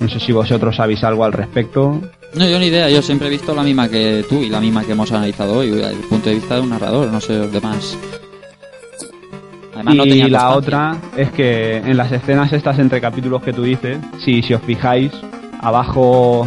No 0.00 0.08
sé 0.08 0.20
si 0.20 0.32
vosotros 0.32 0.76
sabéis 0.76 1.02
algo 1.04 1.24
al 1.24 1.32
respecto. 1.32 2.00
No, 2.34 2.46
yo 2.46 2.58
ni 2.58 2.66
idea. 2.66 2.90
Yo 2.90 3.02
siempre 3.02 3.28
he 3.28 3.30
visto 3.30 3.54
la 3.54 3.62
misma 3.62 3.88
que 3.88 4.24
tú 4.28 4.42
y 4.42 4.48
la 4.48 4.60
misma 4.60 4.84
que 4.84 4.92
hemos 4.92 5.10
analizado 5.10 5.58
hoy, 5.58 5.70
desde 5.70 5.90
el 5.90 6.00
punto 6.08 6.28
de 6.28 6.36
vista 6.36 6.56
de 6.56 6.60
un 6.60 6.70
narrador. 6.70 7.10
No 7.10 7.20
sé 7.20 7.38
los 7.38 7.52
demás. 7.52 7.96
Además, 9.74 9.94
no 9.94 10.06
y 10.06 10.08
tenía 10.08 10.28
la 10.28 10.48
constancia. 10.52 10.56
otra 10.56 10.96
es 11.16 11.30
que 11.32 11.76
en 11.78 11.96
las 11.96 12.12
escenas 12.12 12.52
estas 12.52 12.78
entre 12.78 13.00
capítulos 13.00 13.42
que 13.42 13.52
tú 13.52 13.62
dices, 13.62 13.98
si, 14.24 14.42
si 14.42 14.54
os 14.54 14.62
fijáis, 14.62 15.12
abajo 15.60 16.46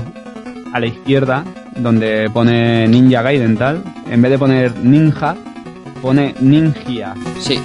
a 0.73 0.79
la 0.79 0.85
izquierda, 0.85 1.43
donde 1.81 2.29
pone 2.33 2.87
Ninja 2.87 3.21
Gaiden 3.21 3.57
tal, 3.57 3.83
en 4.09 4.21
vez 4.21 4.31
de 4.31 4.39
poner 4.39 4.75
ninja, 4.77 5.35
pone 6.01 6.33
ninja. 6.39 7.13
Sí, 7.39 7.59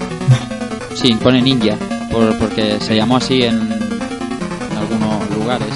sí, 0.94 1.16
pone 1.22 1.40
ninja, 1.42 1.74
por- 2.10 2.36
porque 2.38 2.78
se 2.80 2.96
llamó 2.96 3.16
así 3.16 3.42
en, 3.42 3.54
en 3.56 4.78
algunos 4.78 5.30
lugares, 5.38 5.68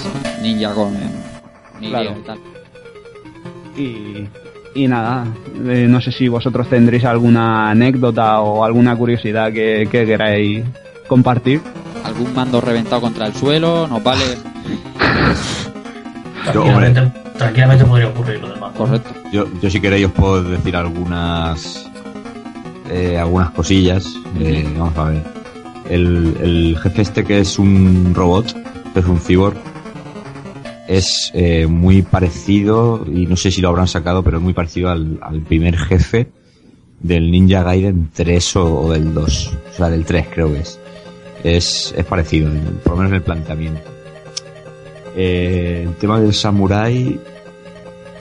ninja 0.42 0.72
con 0.74 0.94
Y 1.80 1.88
Claro. 1.90 2.14
y 2.18 2.22
tal. 2.26 2.38
Y, 3.76 4.28
y 4.74 4.88
nada, 4.88 5.24
eh, 5.68 5.86
no 5.88 6.00
sé 6.00 6.10
si 6.12 6.26
vosotros 6.28 6.68
tendréis 6.68 7.04
alguna 7.04 7.70
anécdota 7.70 8.40
o 8.40 8.64
alguna 8.64 8.96
curiosidad 8.96 9.52
que, 9.52 9.88
que 9.90 10.04
queráis 10.04 10.64
compartir. 11.06 11.60
Algún 12.04 12.34
mando 12.34 12.60
reventado 12.60 13.00
contra 13.02 13.26
el 13.26 13.34
suelo, 13.34 13.86
nos 13.86 14.02
vale, 14.02 14.24
tranquilamente 17.38 17.84
podría 17.84 18.08
ocurrir 18.08 18.40
lo 18.40 18.52
demás. 18.52 18.72
correcto. 18.76 19.10
Yo, 19.32 19.46
yo 19.62 19.70
si 19.70 19.80
queréis 19.80 20.06
os 20.06 20.12
puedo 20.12 20.42
decir 20.42 20.76
algunas 20.76 21.88
eh, 22.90 23.18
algunas 23.18 23.50
cosillas. 23.50 24.06
Eh, 24.40 24.66
vamos 24.76 24.96
a 24.98 25.04
ver. 25.04 25.22
El, 25.88 26.36
el 26.42 26.78
jefe 26.82 27.02
este 27.02 27.24
que 27.24 27.38
es 27.40 27.58
un 27.58 28.12
robot, 28.14 28.54
que 28.92 29.00
es 29.00 29.06
un 29.06 29.18
cyborg, 29.20 29.56
es 30.86 31.30
eh, 31.34 31.66
muy 31.66 32.02
parecido, 32.02 33.04
y 33.06 33.26
no 33.26 33.36
sé 33.36 33.50
si 33.50 33.60
lo 33.60 33.68
habrán 33.68 33.88
sacado, 33.88 34.22
pero 34.22 34.38
es 34.38 34.42
muy 34.42 34.52
parecido 34.54 34.90
al, 34.90 35.18
al 35.22 35.40
primer 35.42 35.76
jefe 35.78 36.28
del 37.00 37.30
Ninja 37.30 37.62
Gaiden 37.62 38.10
3 38.14 38.56
o, 38.56 38.80
o 38.82 38.92
del 38.92 39.14
2. 39.14 39.52
O 39.72 39.76
sea, 39.76 39.88
del 39.90 40.04
3 40.04 40.26
creo 40.32 40.52
que 40.52 40.60
es. 40.60 40.80
Es, 41.44 41.94
es 41.96 42.04
parecido, 42.04 42.48
en- 42.50 42.80
por 42.82 42.92
lo 42.92 42.96
menos 42.98 43.10
en 43.12 43.16
el 43.16 43.22
planteamiento. 43.22 43.80
Eh, 45.20 45.82
el 45.84 45.96
tema 45.96 46.20
del 46.20 46.32
samurai 46.32 47.18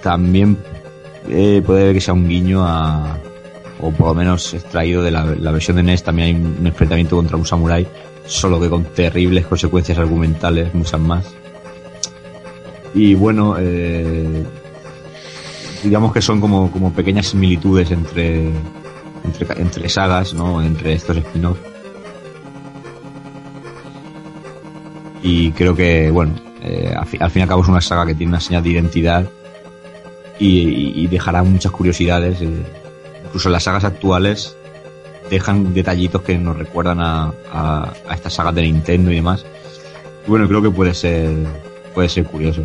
también 0.02 0.58
eh, 1.30 1.62
puede 1.64 1.94
que 1.94 2.02
sea 2.02 2.16
un 2.16 2.28
guiño 2.28 2.66
a 2.66 3.20
o 3.80 3.92
por 3.92 4.08
lo 4.08 4.14
menos 4.16 4.56
extraído 4.56 5.04
de 5.04 5.12
la, 5.12 5.52
versión 5.52 5.78
de 5.78 5.84
NES 5.84 6.02
también 6.02 6.28
hay 6.28 6.34
un, 6.42 6.58
un 6.60 6.66
enfrentamiento 6.66 7.16
contra 7.16 7.38
un 7.38 7.46
samurái 7.46 7.86
solo 8.26 8.60
que 8.60 8.68
con 8.68 8.84
terribles 8.86 9.46
consecuencias 9.46 10.00
argumentales 10.00 10.74
muchas 10.74 11.00
más. 11.00 11.26
Y 12.96 13.14
bueno 13.14 13.58
eh, 13.60 14.44
digamos 15.84 16.12
que 16.12 16.22
son 16.24 16.42
como, 16.42 16.72
como 16.72 16.94
pequeñas 16.94 17.28
similitudes 17.28 17.92
entre 17.92 18.48
entre, 19.24 19.62
entre 19.62 19.88
sagas 19.88 20.34
no 20.34 20.64
entre 20.64 20.94
estos 20.94 21.18
spin-offs 21.18 21.62
Y 25.22 25.52
creo 25.52 25.76
que, 25.76 26.10
bueno, 26.10 26.36
eh, 26.68 26.94
al, 26.96 27.06
fin, 27.06 27.22
al 27.24 27.32
y 27.34 27.42
al 27.42 27.48
cabo 27.48 27.62
es 27.62 27.68
una 27.68 27.82
saga 27.82 28.06
que 28.06 28.16
tiene 28.16 28.32
una 28.32 28.40
señal 28.40 28.64
de 28.64 28.70
identidad 28.70 29.30
y, 30.40 31.08
dejará 31.08 31.44
muchas 31.44 31.72
curiosidades. 31.72 32.42
eh, 32.42 32.50
incluso 33.26 33.50
las 33.50 33.64
sagas 33.64 33.84
actuales 33.84 34.56
dejan 35.30 35.74
detallitos 35.74 36.22
que 36.22 36.38
nos 36.38 36.58
recuerdan 36.58 37.00
a, 37.00 37.34
a, 37.52 37.94
a 38.08 38.14
estas 38.14 38.34
sagas 38.34 38.56
de 38.56 38.64
Nintendo 38.64 39.12
y 39.12 39.16
demás. 39.16 39.46
Y 40.26 40.30
bueno, 40.30 40.48
creo 40.48 40.62
que 40.62 40.70
puede 40.70 40.94
ser, 40.94 41.32
puede 41.94 42.10
ser 42.10 42.26
curioso. 42.26 42.64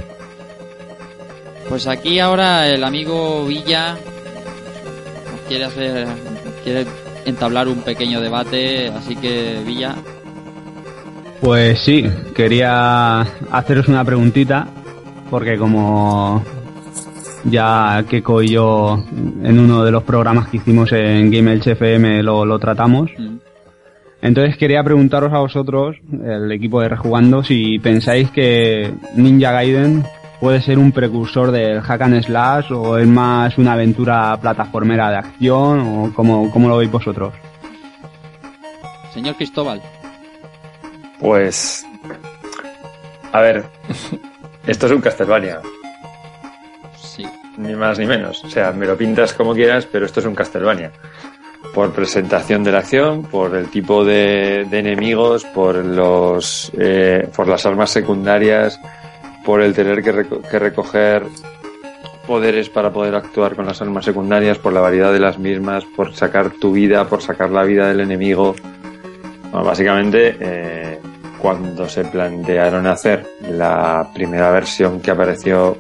Pues 1.68 1.86
aquí 1.86 2.18
ahora 2.18 2.68
el 2.68 2.84
amigo 2.84 3.46
Villa 3.46 3.96
quiere 5.48 5.64
hacer, 5.64 6.06
quiere 6.64 6.86
entablar 7.24 7.68
un 7.68 7.82
pequeño 7.82 8.20
debate, 8.20 8.88
así 8.88 9.16
que 9.16 9.62
Villa, 9.64 9.96
Pues 11.42 11.80
sí, 11.80 12.04
quería 12.36 13.22
haceros 13.50 13.88
una 13.88 14.04
preguntita, 14.04 14.68
porque 15.28 15.58
como 15.58 16.40
ya 17.42 18.04
Keiko 18.08 18.42
y 18.42 18.50
yo 18.50 19.04
en 19.42 19.58
uno 19.58 19.82
de 19.82 19.90
los 19.90 20.04
programas 20.04 20.46
que 20.48 20.58
hicimos 20.58 20.92
en 20.92 21.32
Game 21.32 21.52
FM 21.54 22.22
lo, 22.22 22.44
lo 22.44 22.60
tratamos, 22.60 23.10
mm, 23.18 23.38
entonces 24.22 24.56
quería 24.56 24.84
preguntaros 24.84 25.32
a 25.32 25.40
vosotros, 25.40 25.96
el 26.24 26.52
equipo 26.52 26.80
de 26.80 26.90
Rejugando, 26.90 27.42
si 27.42 27.80
pensáis 27.80 28.30
que 28.30 28.94
Ninja 29.16 29.50
Gaiden 29.50 30.04
puede 30.38 30.62
ser 30.62 30.78
un 30.78 30.92
precursor 30.92 31.50
del 31.50 31.80
hack 31.80 32.02
and 32.02 32.22
slash 32.22 32.72
o 32.72 32.98
es 32.98 33.08
más 33.08 33.58
una 33.58 33.72
aventura 33.72 34.38
plataformera 34.40 35.10
de 35.10 35.16
acción 35.16 35.80
o 35.80 36.12
cómo, 36.14 36.52
cómo 36.52 36.68
lo 36.68 36.76
veis 36.76 36.90
vosotros. 36.90 37.34
señor 39.12 39.34
Cristóbal, 39.34 39.82
Pues. 41.22 41.86
A 43.32 43.40
ver. 43.40 43.64
Esto 44.66 44.86
es 44.86 44.92
un 44.92 45.00
Castlevania. 45.00 45.60
sí, 46.96 47.24
Ni 47.56 47.74
más 47.74 47.98
ni 47.98 48.06
menos. 48.06 48.44
O 48.44 48.50
sea, 48.50 48.72
me 48.72 48.86
lo 48.86 48.96
pintas 48.96 49.32
como 49.32 49.54
quieras, 49.54 49.86
pero 49.86 50.04
esto 50.06 50.20
es 50.20 50.26
un 50.26 50.34
Castlevania. 50.34 50.90
Por 51.74 51.92
presentación 51.92 52.64
de 52.64 52.72
la 52.72 52.78
acción, 52.80 53.22
por 53.22 53.56
el 53.56 53.68
tipo 53.70 54.04
de, 54.04 54.66
de 54.68 54.78
enemigos, 54.80 55.44
por 55.46 55.76
los, 55.76 56.70
eh, 56.78 57.28
por 57.34 57.48
las 57.48 57.64
armas 57.64 57.90
secundarias, 57.90 58.78
por 59.44 59.62
el 59.62 59.72
tener 59.72 60.02
que, 60.02 60.12
reco- 60.12 60.42
que 60.48 60.58
recoger 60.58 61.24
poderes 62.26 62.68
para 62.68 62.92
poder 62.92 63.14
actuar 63.14 63.56
con 63.56 63.66
las 63.66 63.80
armas 63.80 64.04
secundarias, 64.04 64.58
por 64.58 64.72
la 64.72 64.80
variedad 64.80 65.12
de 65.12 65.20
las 65.20 65.38
mismas, 65.38 65.84
por 65.96 66.14
sacar 66.14 66.50
tu 66.50 66.72
vida, 66.72 67.08
por 67.08 67.22
sacar 67.22 67.50
la 67.50 67.62
vida 67.64 67.88
del 67.88 68.00
enemigo. 68.00 68.54
Bueno, 69.50 69.64
básicamente, 69.66 70.36
eh, 70.40 70.98
cuando 71.42 71.88
se 71.88 72.04
plantearon 72.04 72.86
hacer 72.86 73.26
la 73.50 74.08
primera 74.14 74.52
versión 74.52 75.00
que 75.00 75.10
apareció 75.10 75.76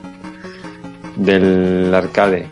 del 1.14 1.94
arcade 1.94 2.48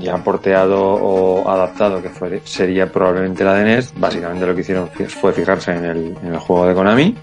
ya 0.00 0.16
porteado 0.18 0.82
o 0.82 1.48
adaptado 1.48 2.02
que 2.02 2.08
fue, 2.08 2.42
sería 2.44 2.90
probablemente 2.90 3.44
la 3.44 3.54
de 3.54 3.64
NES 3.64 3.94
básicamente 3.96 4.44
lo 4.46 4.54
que 4.54 4.62
hicieron 4.62 4.90
fue 4.90 5.32
fijarse 5.32 5.76
en 5.76 5.84
el, 5.84 6.16
en 6.24 6.34
el 6.34 6.38
juego 6.38 6.66
de 6.66 6.74
Konami 6.74 7.14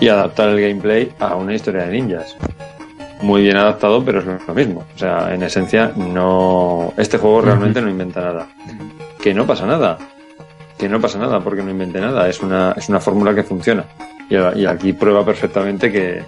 y 0.00 0.08
adaptar 0.08 0.48
el 0.48 0.60
gameplay 0.60 1.12
a 1.20 1.36
una 1.36 1.54
historia 1.54 1.84
de 1.84 1.92
ninjas. 1.92 2.36
Muy 3.22 3.42
bien 3.42 3.56
adaptado 3.56 4.04
pero 4.04 4.18
es 4.18 4.26
lo 4.46 4.54
mismo. 4.54 4.84
O 4.92 4.98
sea 4.98 5.32
en 5.32 5.44
esencia 5.44 5.92
no 5.94 6.92
este 6.96 7.16
juego 7.16 7.42
realmente 7.42 7.80
no 7.80 7.88
inventa 7.88 8.20
nada. 8.22 8.48
Que 9.22 9.32
no 9.32 9.46
pasa 9.46 9.66
nada 9.66 9.98
que 10.78 10.88
no 10.88 11.00
pasa 11.00 11.18
nada 11.18 11.40
porque 11.40 11.62
no 11.62 11.70
invente 11.70 12.00
nada. 12.00 12.28
Es 12.28 12.40
una, 12.40 12.72
es 12.76 12.88
una 12.88 13.00
fórmula 13.00 13.34
que 13.34 13.42
funciona. 13.42 13.84
Y, 14.30 14.36
y 14.60 14.66
aquí 14.66 14.92
prueba 14.92 15.24
perfectamente 15.24 15.90
que 15.90 16.22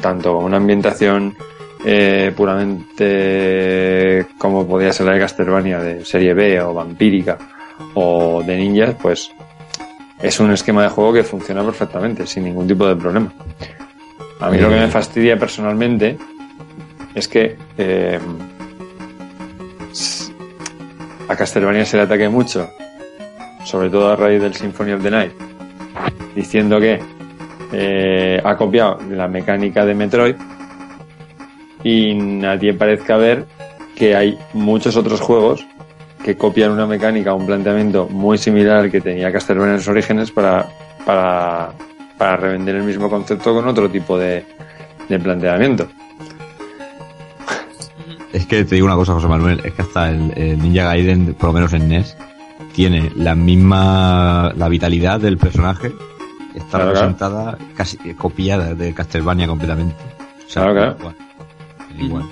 tanto 0.00 0.38
una 0.38 0.56
ambientación 0.56 1.36
eh, 1.84 2.32
puramente 2.36 4.26
como 4.36 4.66
podía 4.66 4.92
ser 4.92 5.06
la 5.06 5.12
de 5.12 5.20
Castlevania 5.20 5.78
de 5.78 6.04
serie 6.04 6.34
B 6.34 6.60
o 6.60 6.74
vampírica 6.74 7.38
o 7.94 8.42
de 8.44 8.56
ninjas, 8.56 8.96
pues 9.00 9.30
es 10.20 10.40
un 10.40 10.50
esquema 10.50 10.82
de 10.82 10.88
juego 10.88 11.12
que 11.12 11.22
funciona 11.22 11.62
perfectamente, 11.62 12.26
sin 12.26 12.44
ningún 12.44 12.66
tipo 12.66 12.86
de 12.86 12.96
problema. 12.96 13.32
A 14.40 14.50
mí 14.50 14.58
lo 14.58 14.68
que 14.68 14.74
me 14.74 14.88
fastidia 14.88 15.38
personalmente 15.38 16.18
es 17.14 17.28
que 17.28 17.56
eh, 17.76 18.18
a 21.28 21.36
Castlevania 21.36 21.84
se 21.84 21.96
le 21.96 22.02
ataque 22.04 22.28
mucho, 22.28 22.68
sobre 23.64 23.90
todo 23.90 24.10
a 24.10 24.16
raíz 24.16 24.40
del 24.40 24.54
Symphony 24.54 24.92
of 24.92 25.02
the 25.02 25.10
Night, 25.10 25.32
diciendo 26.34 26.80
que 26.80 27.00
eh, 27.72 28.40
ha 28.42 28.56
copiado 28.56 28.98
la 29.10 29.28
mecánica 29.28 29.84
de 29.84 29.94
Metroid 29.94 30.36
y 31.84 32.14
nadie 32.14 32.74
parezca 32.74 33.16
ver 33.16 33.46
que 33.94 34.16
hay 34.16 34.38
muchos 34.52 34.96
otros 34.96 35.20
juegos 35.20 35.66
que 36.24 36.36
copian 36.36 36.72
una 36.72 36.86
mecánica, 36.86 37.34
un 37.34 37.46
planteamiento 37.46 38.08
muy 38.08 38.38
similar 38.38 38.76
al 38.78 38.90
que 38.90 39.00
tenía 39.00 39.32
Castlevania 39.32 39.74
en 39.74 39.80
sus 39.80 39.88
orígenes 39.88 40.30
para, 40.30 40.66
para, 41.04 41.72
para 42.16 42.36
revender 42.36 42.76
el 42.76 42.84
mismo 42.84 43.08
concepto 43.08 43.54
con 43.54 43.66
otro 43.66 43.88
tipo 43.90 44.18
de, 44.18 44.44
de 45.08 45.18
planteamiento. 45.18 45.88
Es 48.32 48.46
que 48.46 48.64
te 48.64 48.74
digo 48.74 48.86
una 48.86 48.96
cosa, 48.96 49.14
José 49.14 49.26
Manuel, 49.26 49.60
es 49.64 49.72
que 49.72 49.82
hasta 49.82 50.10
el, 50.10 50.32
el 50.36 50.58
Ninja 50.58 50.84
Gaiden, 50.84 51.34
por 51.34 51.48
lo 51.48 51.52
menos 51.54 51.72
en 51.72 51.88
NES, 51.88 52.16
tiene 52.78 53.10
la 53.16 53.34
misma, 53.34 54.52
la 54.56 54.68
vitalidad 54.68 55.18
del 55.18 55.36
personaje, 55.36 55.90
está 56.54 56.78
Claro, 56.78 56.84
representada 56.92 57.58
casi 57.76 57.98
eh, 58.04 58.14
copiada 58.16 58.72
de 58.74 58.94
Castlevania 58.94 59.48
completamente. 59.48 59.96
O 60.46 60.48
sea, 60.48 60.62
claro. 60.70 60.94
igual. 60.96 61.16
Igual. 61.98 62.24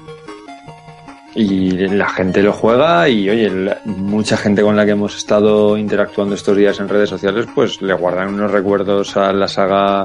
Y 1.35 1.71
la 1.89 2.09
gente 2.11 2.45
lo 2.45 2.53
juega 2.53 3.09
y 3.09 3.29
oye, 3.29 3.51
la- 3.51 3.79
mucha 3.87 4.37
gente 4.37 4.63
con 4.63 4.77
la 4.77 4.85
que 4.85 4.93
hemos 4.93 5.17
estado 5.17 5.77
interactuando 5.77 6.37
estos 6.37 6.57
días 6.57 6.79
en 6.79 6.89
redes 6.89 7.11
sociales, 7.11 7.47
pues 7.53 7.83
le 7.83 7.93
guardan 7.95 8.33
unos 8.35 8.53
recuerdos 8.53 9.17
a 9.17 9.33
la 9.33 9.49
saga, 9.49 10.03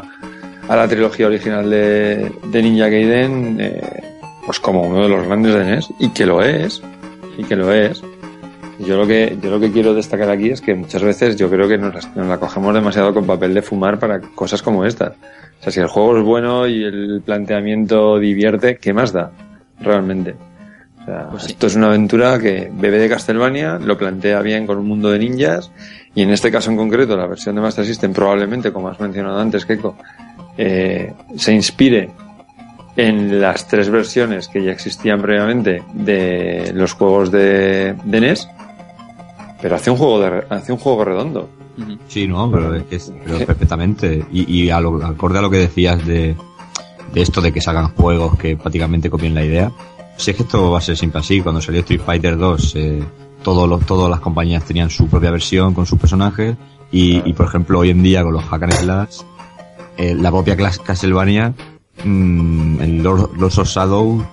a 0.68 0.76
la 0.76 0.88
trilogía 0.88 1.28
original 1.28 1.70
de, 1.70 2.32
de 2.52 2.64
Ninja 2.64 2.88
Gaiden, 2.90 3.58
eh, 3.62 3.82
pues 4.44 4.60
como 4.60 4.82
uno 4.82 5.04
de 5.04 5.10
los 5.10 5.24
grandes 5.28 5.54
de 5.54 5.66
NES, 5.66 5.94
y 6.00 6.10
que 6.10 6.26
lo 6.26 6.42
es, 6.42 6.82
y 7.38 7.44
que 7.44 7.56
lo 7.56 7.72
es. 7.72 8.02
Yo 8.86 8.98
lo 8.98 9.06
que, 9.06 9.38
yo 9.42 9.52
lo 9.52 9.60
que 9.60 9.72
quiero 9.72 9.94
destacar 9.94 10.30
aquí 10.30 10.50
es 10.50 10.62
que 10.62 10.74
muchas 10.74 11.04
veces 11.04 11.36
yo 11.36 11.50
creo 11.50 11.68
que 11.68 11.78
nos, 11.78 12.08
la 12.16 12.38
cogemos 12.40 12.74
demasiado 12.74 13.14
con 13.14 13.26
papel 13.26 13.54
de 13.54 13.62
fumar 13.62 14.00
para 14.00 14.20
cosas 14.20 14.62
como 14.62 14.86
esta. 14.86 15.16
O 15.60 15.64
sea, 15.64 15.72
si 15.72 15.80
el 15.80 15.88
juego 15.88 16.18
es 16.18 16.24
bueno 16.24 16.68
y 16.68 16.84
el 16.84 17.22
planteamiento 17.24 18.18
divierte, 18.18 18.78
¿qué 18.78 18.94
más 18.94 19.14
da? 19.14 19.32
Realmente. 19.80 20.36
O 21.02 21.06
sea, 21.06 21.28
Pues 21.30 21.44
sí. 21.44 21.52
Esto 21.52 21.68
es 21.68 21.76
una 21.76 21.88
aventura 21.88 22.40
que 22.40 22.72
bebe 22.74 22.98
de 22.98 23.10
Castlevania, 23.10 23.78
lo 23.78 23.98
plantea 23.98 24.42
bien 24.42 24.66
con 24.66 24.78
un 24.78 24.88
mundo 24.88 25.12
de 25.12 25.20
ninjas, 25.20 25.72
y 26.16 26.24
en 26.24 26.32
este 26.32 26.52
caso 26.52 26.72
en 26.72 26.78
concreto, 26.78 27.16
la 27.16 27.28
versión 27.28 27.56
de 27.56 27.62
Master 27.62 27.86
System, 27.86 28.14
probablemente, 28.14 28.72
como 28.72 28.90
has 28.90 29.00
mencionado 29.00 29.40
antes, 29.40 29.66
Keiko, 29.66 29.96
eh, 30.58 31.14
se 31.38 31.54
inspire 31.54 32.10
en 32.96 33.40
las 33.40 33.68
tres 33.68 33.90
versiones 33.90 34.48
que 34.48 34.64
ya 34.64 34.72
existían 34.72 35.22
previamente 35.22 35.84
de 35.94 36.72
los 36.74 36.94
juegos 36.94 37.32
de, 37.32 37.96
de 38.04 38.22
NES, 38.22 38.50
pero 39.62 39.76
hace 39.76 39.92
un 39.92 39.98
juego 39.98 40.20
de, 40.20 40.44
hace 40.50 40.72
un 40.72 40.78
juego 40.80 41.06
redondo. 41.06 41.50
Sí, 42.08 42.28
no, 42.28 42.52
pero 42.52 42.76
es 42.76 42.84
que 42.84 42.96
es 42.98 43.12
pero 43.26 43.46
perfectamente. 43.46 44.26
Y, 44.32 44.52
y 44.64 44.70
a 44.70 44.80
lo, 44.80 45.04
acorde 45.06 45.40
a 45.40 45.42
lo 45.42 45.50
que 45.50 45.58
decías 45.58 46.06
de, 46.06 46.36
de 47.14 47.22
esto 47.22 47.42
de 47.42 47.52
que 47.52 47.62
salgan 47.62 47.94
juegos 47.96 48.38
que 48.38 48.58
prácticamente 48.58 49.10
copien 49.10 49.34
la 49.34 49.44
idea, 49.44 49.72
si 50.18 50.32
es 50.32 50.38
que 50.38 50.44
esto 50.44 50.72
va 50.72 50.78
a 50.80 50.82
ser 50.82 50.98
siempre 50.98 51.20
así. 51.22 51.42
Cuando 51.42 51.62
salió 51.62 51.82
Street 51.82 52.02
Fighter 52.06 52.38
2, 52.38 52.76
eh, 52.76 53.04
todos 53.44 53.68
los, 53.68 53.86
todas 53.86 54.10
las 54.10 54.20
compañías 54.20 54.64
tenían 54.66 54.90
su 54.90 55.08
propia 55.08 55.32
versión 55.32 55.74
con 55.74 55.86
sus 55.86 55.98
personajes. 56.00 56.56
Y, 56.92 57.28
y 57.28 57.34
por 57.34 57.48
ejemplo, 57.48 57.80
hoy 57.80 57.90
en 57.90 58.04
día 58.04 58.22
con 58.24 58.34
los 58.34 58.44
Hack 58.44 58.64
and 58.64 58.74
Slash, 58.74 59.22
eh, 59.98 60.14
la 60.14 60.30
propia 60.30 60.58
Castlevania, 60.58 61.54
mm, 62.04 62.82
el 62.82 63.02
Lord, 63.02 63.32
Lords 63.38 63.58
of 63.60 63.68
Shadow, 63.68 64.24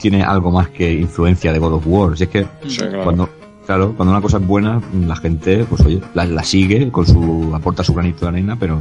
tiene 0.00 0.22
algo 0.22 0.50
más 0.50 0.68
que 0.68 0.92
influencia 0.92 1.52
de 1.52 1.58
God 1.58 1.74
of 1.74 1.84
War. 1.86 2.16
Si 2.18 2.24
es 2.24 2.30
que 2.30 2.46
Sí, 2.66 2.78
claro. 2.78 3.04
cuando 3.04 3.28
claro 3.66 3.94
cuando 3.96 4.12
una 4.12 4.20
cosa 4.22 4.36
es 4.38 4.46
buena 4.46 4.80
la 5.06 5.16
gente 5.16 5.64
pues 5.68 5.80
oye 5.82 6.00
la, 6.14 6.24
la 6.26 6.42
sigue 6.44 6.90
con 6.90 7.06
su 7.06 7.50
aporta 7.54 7.82
su 7.84 7.94
granito 7.94 8.20
de 8.26 8.28
arena 8.28 8.56
pero 8.58 8.80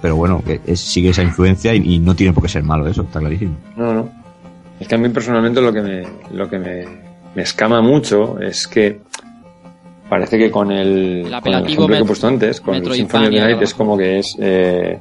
pero 0.00 0.16
bueno 0.16 0.42
que 0.44 0.60
es- 0.66 0.80
sigue 0.80 1.10
esa 1.10 1.22
influencia 1.22 1.74
y, 1.74 1.94
y 1.94 1.98
no 1.98 2.14
tiene 2.14 2.32
por 2.32 2.42
qué 2.42 2.48
ser 2.48 2.62
malo 2.62 2.86
eso 2.86 3.02
está 3.02 3.18
clarísimo 3.20 3.56
No, 3.76 3.92
no. 3.92 4.08
Es 4.80 4.86
que 4.86 4.94
a 4.94 4.98
mí 4.98 5.08
personalmente 5.08 5.60
lo 5.60 5.72
que 5.72 5.82
me, 5.82 6.02
lo 6.32 6.48
que 6.48 6.58
me, 6.58 6.84
me 7.34 7.42
escama 7.42 7.80
mucho 7.82 8.38
es 8.40 8.66
que 8.68 9.00
parece 10.08 10.38
que 10.38 10.50
con 10.50 10.70
el, 10.70 11.26
El 11.26 11.40
con 11.42 11.52
el 11.54 11.66
que 11.66 11.98
he 11.98 12.04
puesto 12.04 12.28
antes, 12.28 12.60
con 12.60 12.74
el 12.76 12.82
Symphony 12.94 13.24
of 13.24 13.30
the 13.30 13.34
de 13.34 13.40
Night, 13.40 13.62
es 13.62 13.74
como 13.74 13.98
que 13.98 14.18
es 14.20 14.36
eh, 14.40 14.98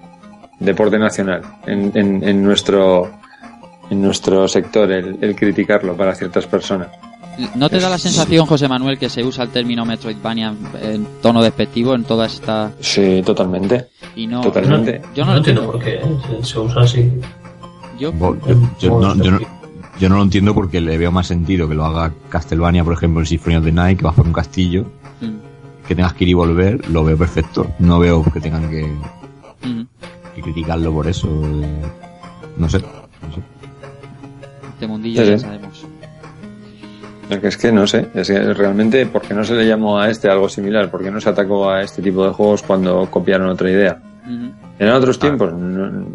deporte 0.59 0.97
nacional 0.97 1.41
en, 1.67 1.91
en, 1.93 2.23
en 2.27 2.43
nuestro 2.43 3.09
en 3.89 4.01
nuestro 4.01 4.47
sector 4.49 4.91
el, 4.91 5.17
el 5.21 5.35
criticarlo 5.35 5.95
para 5.95 6.13
ciertas 6.15 6.45
personas. 6.47 6.89
¿No 7.55 7.69
te 7.69 7.79
da 7.79 7.89
la 7.89 7.97
sensación, 7.97 8.45
José 8.47 8.67
Manuel, 8.67 8.97
que 8.97 9.09
se 9.09 9.23
usa 9.23 9.43
el 9.43 9.49
término 9.49 9.85
Metroidvania 9.85 10.53
en, 10.81 10.89
en 10.95 11.07
tono 11.21 11.41
despectivo 11.43 11.93
en 11.93 12.03
toda 12.03 12.25
esta... 12.25 12.71
Sí, 12.79 13.21
totalmente. 13.25 13.87
Y 14.15 14.25
no... 14.27 14.41
Totalmente. 14.41 15.01
Yo 15.15 15.23
no, 15.23 15.27
no, 15.27 15.31
lo 15.33 15.37
entiendo 15.37 15.65
por 15.71 15.79
qué 15.83 16.01
se, 16.41 16.43
se 16.43 16.59
usa 16.59 16.81
así. 16.81 17.11
Yo, 17.99 18.11
Yo, 18.13 18.35
yo 18.79 18.99
no, 18.99 19.15
yo 19.23 19.31
no- 19.31 19.39
yo 19.99 20.09
no 20.09 20.17
lo 20.17 20.21
entiendo 20.23 20.53
porque 20.53 20.79
le 20.79 20.95
veo 20.97 21.11
más 21.11 21.25
sentido 21.25 21.67
que 21.67 21.73
lo 21.73 21.83
haga 21.83 22.13
Castlevania, 22.29 22.83
por 22.83 22.93
ejemplo, 22.93 23.19
en 23.21 23.25
Symphony 23.25 23.55
of 23.55 23.65
the 23.65 23.71
Night, 23.71 23.97
que 23.97 24.05
vas 24.05 24.13
por 24.15 24.27
un 24.27 24.33
castillo, 24.33 24.85
Mm, 25.21 25.87
que 25.87 25.95
tengas 25.95 26.13
que 26.13 26.23
ir 26.25 26.29
y 26.29 26.33
volver, 26.35 26.87
lo 26.89 27.03
veo 27.03 27.17
perfecto. 27.17 27.65
No 27.79 27.97
veo 27.97 28.23
que 28.31 28.39
tengan 28.39 28.69
que, 28.69 28.83
mm. 29.63 29.81
que 30.35 30.41
criticarlo 30.43 30.93
por 30.93 31.07
eso. 31.07 31.27
eh, 31.27 31.81
No 32.57 32.69
sé. 32.69 32.77
no 32.79 33.33
sé. 33.33 33.41
Este 34.73 34.87
mundillo 34.87 35.23
Sí, 35.23 35.29
ya 35.31 35.39
sabemos. 35.39 35.85
Es 37.29 37.39
que, 37.39 37.47
es 37.47 37.57
que 37.57 37.71
no 37.71 37.85
sé, 37.87 38.07
es 38.13 38.27
que 38.27 38.53
realmente, 38.53 39.05
¿por 39.05 39.21
qué 39.21 39.33
no 39.33 39.43
se 39.43 39.53
le 39.53 39.67
llamó 39.67 39.99
a 39.99 40.09
este 40.09 40.29
algo 40.29 40.47
similar? 40.47 40.89
¿Por 40.89 41.03
qué 41.03 41.11
no 41.11 41.19
se 41.19 41.29
atacó 41.29 41.69
a 41.69 41.81
este 41.81 42.01
tipo 42.01 42.25
de 42.25 42.31
juegos 42.31 42.63
cuando 42.63 43.05
copiaron 43.11 43.49
otra 43.49 43.69
idea? 43.69 43.99
Ujú. 44.25 44.51
En 44.79 44.89
otros 44.89 45.19
tiempos, 45.19 45.51
no- 45.53 46.07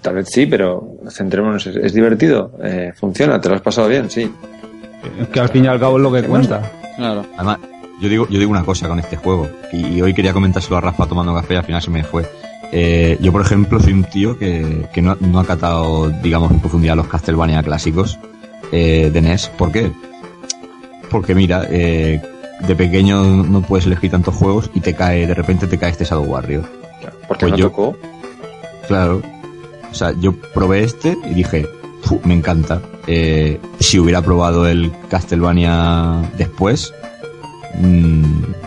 tal 0.00 0.14
vez 0.14 0.28
sí, 0.30 0.46
pero 0.46 0.96
centrémonos, 1.10 1.66
¿es, 1.66 1.76
es 1.76 1.92
divertido? 1.92 2.52
Eh, 2.62 2.92
¿Funciona? 2.96 3.40
¿Te 3.40 3.48
lo 3.50 3.56
has 3.56 3.60
pasado 3.60 3.88
bien? 3.88 4.08
Sí. 4.08 4.30
Es 5.20 5.28
que 5.28 5.40
al 5.40 5.48
fin 5.50 5.64
y 5.64 5.68
al 5.68 5.78
cabo 5.78 5.96
es 5.98 6.02
lo 6.02 6.12
que 6.12 6.22
cuenta. 6.22 6.62
Claro. 6.96 7.26
Además, 7.36 7.58
yo 8.00 8.08
digo, 8.08 8.28
yo 8.28 8.38
digo 8.38 8.50
una 8.50 8.64
cosa 8.64 8.88
con 8.88 8.98
este 8.98 9.16
juego, 9.16 9.48
y, 9.72 9.86
y 9.86 10.02
hoy 10.02 10.14
quería 10.14 10.32
comentárselo 10.32 10.76
a 10.78 10.80
Rafa 10.80 11.06
tomando 11.06 11.34
café 11.34 11.54
y 11.54 11.56
al 11.58 11.64
final 11.64 11.82
se 11.82 11.90
me 11.90 12.04
fue. 12.04 12.24
Eh, 12.72 13.18
yo, 13.20 13.32
por 13.32 13.42
ejemplo, 13.42 13.80
soy 13.80 13.92
un 13.92 14.04
tío 14.04 14.38
que, 14.38 14.86
que 14.92 15.02
no, 15.02 15.16
no 15.20 15.40
ha 15.40 15.44
catado, 15.44 16.08
digamos, 16.22 16.50
en 16.52 16.60
profundidad 16.60 16.96
los 16.96 17.06
Castlevania 17.08 17.62
clásicos 17.62 18.18
eh, 18.72 19.10
de 19.12 19.20
NES. 19.20 19.48
¿Por 19.56 19.72
qué? 19.72 19.90
Porque 21.10 21.34
mira, 21.34 21.66
eh, 21.70 22.20
de 22.66 22.76
pequeño 22.76 23.22
no 23.44 23.62
puedes 23.62 23.86
elegir 23.86 24.10
tantos 24.10 24.34
juegos 24.34 24.70
y 24.74 24.80
te 24.80 24.94
cae, 24.94 25.26
de 25.26 25.34
repente 25.34 25.66
te 25.66 25.78
cae 25.78 25.90
este 25.90 26.04
Shadow 26.04 26.24
Warrior. 26.24 26.64
Porque 27.26 27.46
Pues 27.46 27.52
no 27.52 27.56
yo- 27.58 27.68
tocó. 27.70 27.96
Claro. 28.86 29.22
O 29.90 29.94
sea, 29.94 30.12
yo 30.20 30.34
probé 30.54 30.82
este 30.84 31.16
y 31.30 31.34
dije, 31.34 31.66
"Fu, 32.02 32.20
me 32.24 32.34
encanta. 32.34 32.80
Eh, 33.06 33.58
si 33.80 33.98
hubiera 33.98 34.20
probado 34.22 34.66
el 34.66 34.92
Castlevania 35.08 36.16
después, 36.36 36.92
mm, 37.78 38.22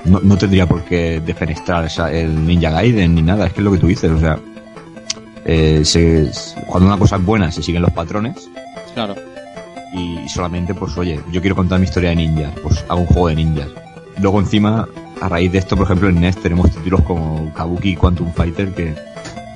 no, 0.05 0.19
no 0.23 0.37
tendría 0.37 0.65
por 0.67 0.83
qué 0.83 1.21
defenestrar 1.23 1.85
esa- 1.85 2.11
el 2.11 2.45
Ninja 2.47 2.71
Gaiden 2.71 3.13
ni 3.15 3.21
nada. 3.21 3.47
Es 3.47 3.53
que 3.53 3.59
es 3.59 3.65
lo 3.65 3.71
que 3.71 3.77
tú 3.77 3.87
dices, 3.87 4.09
o 4.11 4.19
sea, 4.19 4.39
eh, 5.45 5.81
se- 5.83 6.31
cuando 6.67 6.87
una 6.87 6.97
cosa 6.97 7.17
es 7.17 7.25
buena 7.25 7.51
se 7.51 7.61
siguen 7.63 7.81
los 7.81 7.91
patrones 7.91 8.47
Claro. 8.93 9.15
Y 9.93 10.27
solamente, 10.29 10.73
pues 10.73 10.97
oye, 10.97 11.19
yo 11.31 11.41
quiero 11.41 11.55
contar 11.55 11.79
mi 11.79 11.85
historia 11.85 12.09
de 12.11 12.15
ninjas, 12.17 12.51
pues 12.63 12.83
hago 12.89 13.01
un 13.01 13.07
juego 13.07 13.27
de 13.29 13.35
ninjas. 13.35 13.67
Luego 14.19 14.39
encima, 14.39 14.87
a 15.21 15.29
raíz 15.29 15.51
de 15.51 15.57
esto, 15.59 15.75
por 15.75 15.85
ejemplo, 15.85 16.09
en 16.09 16.19
NES 16.21 16.37
tenemos 16.37 16.69
títulos 16.71 17.01
como 17.01 17.51
Kabuki 17.53 17.89
y 17.91 17.95
Quantum 17.95 18.31
Fighter 18.33 18.73
que, 18.73 18.95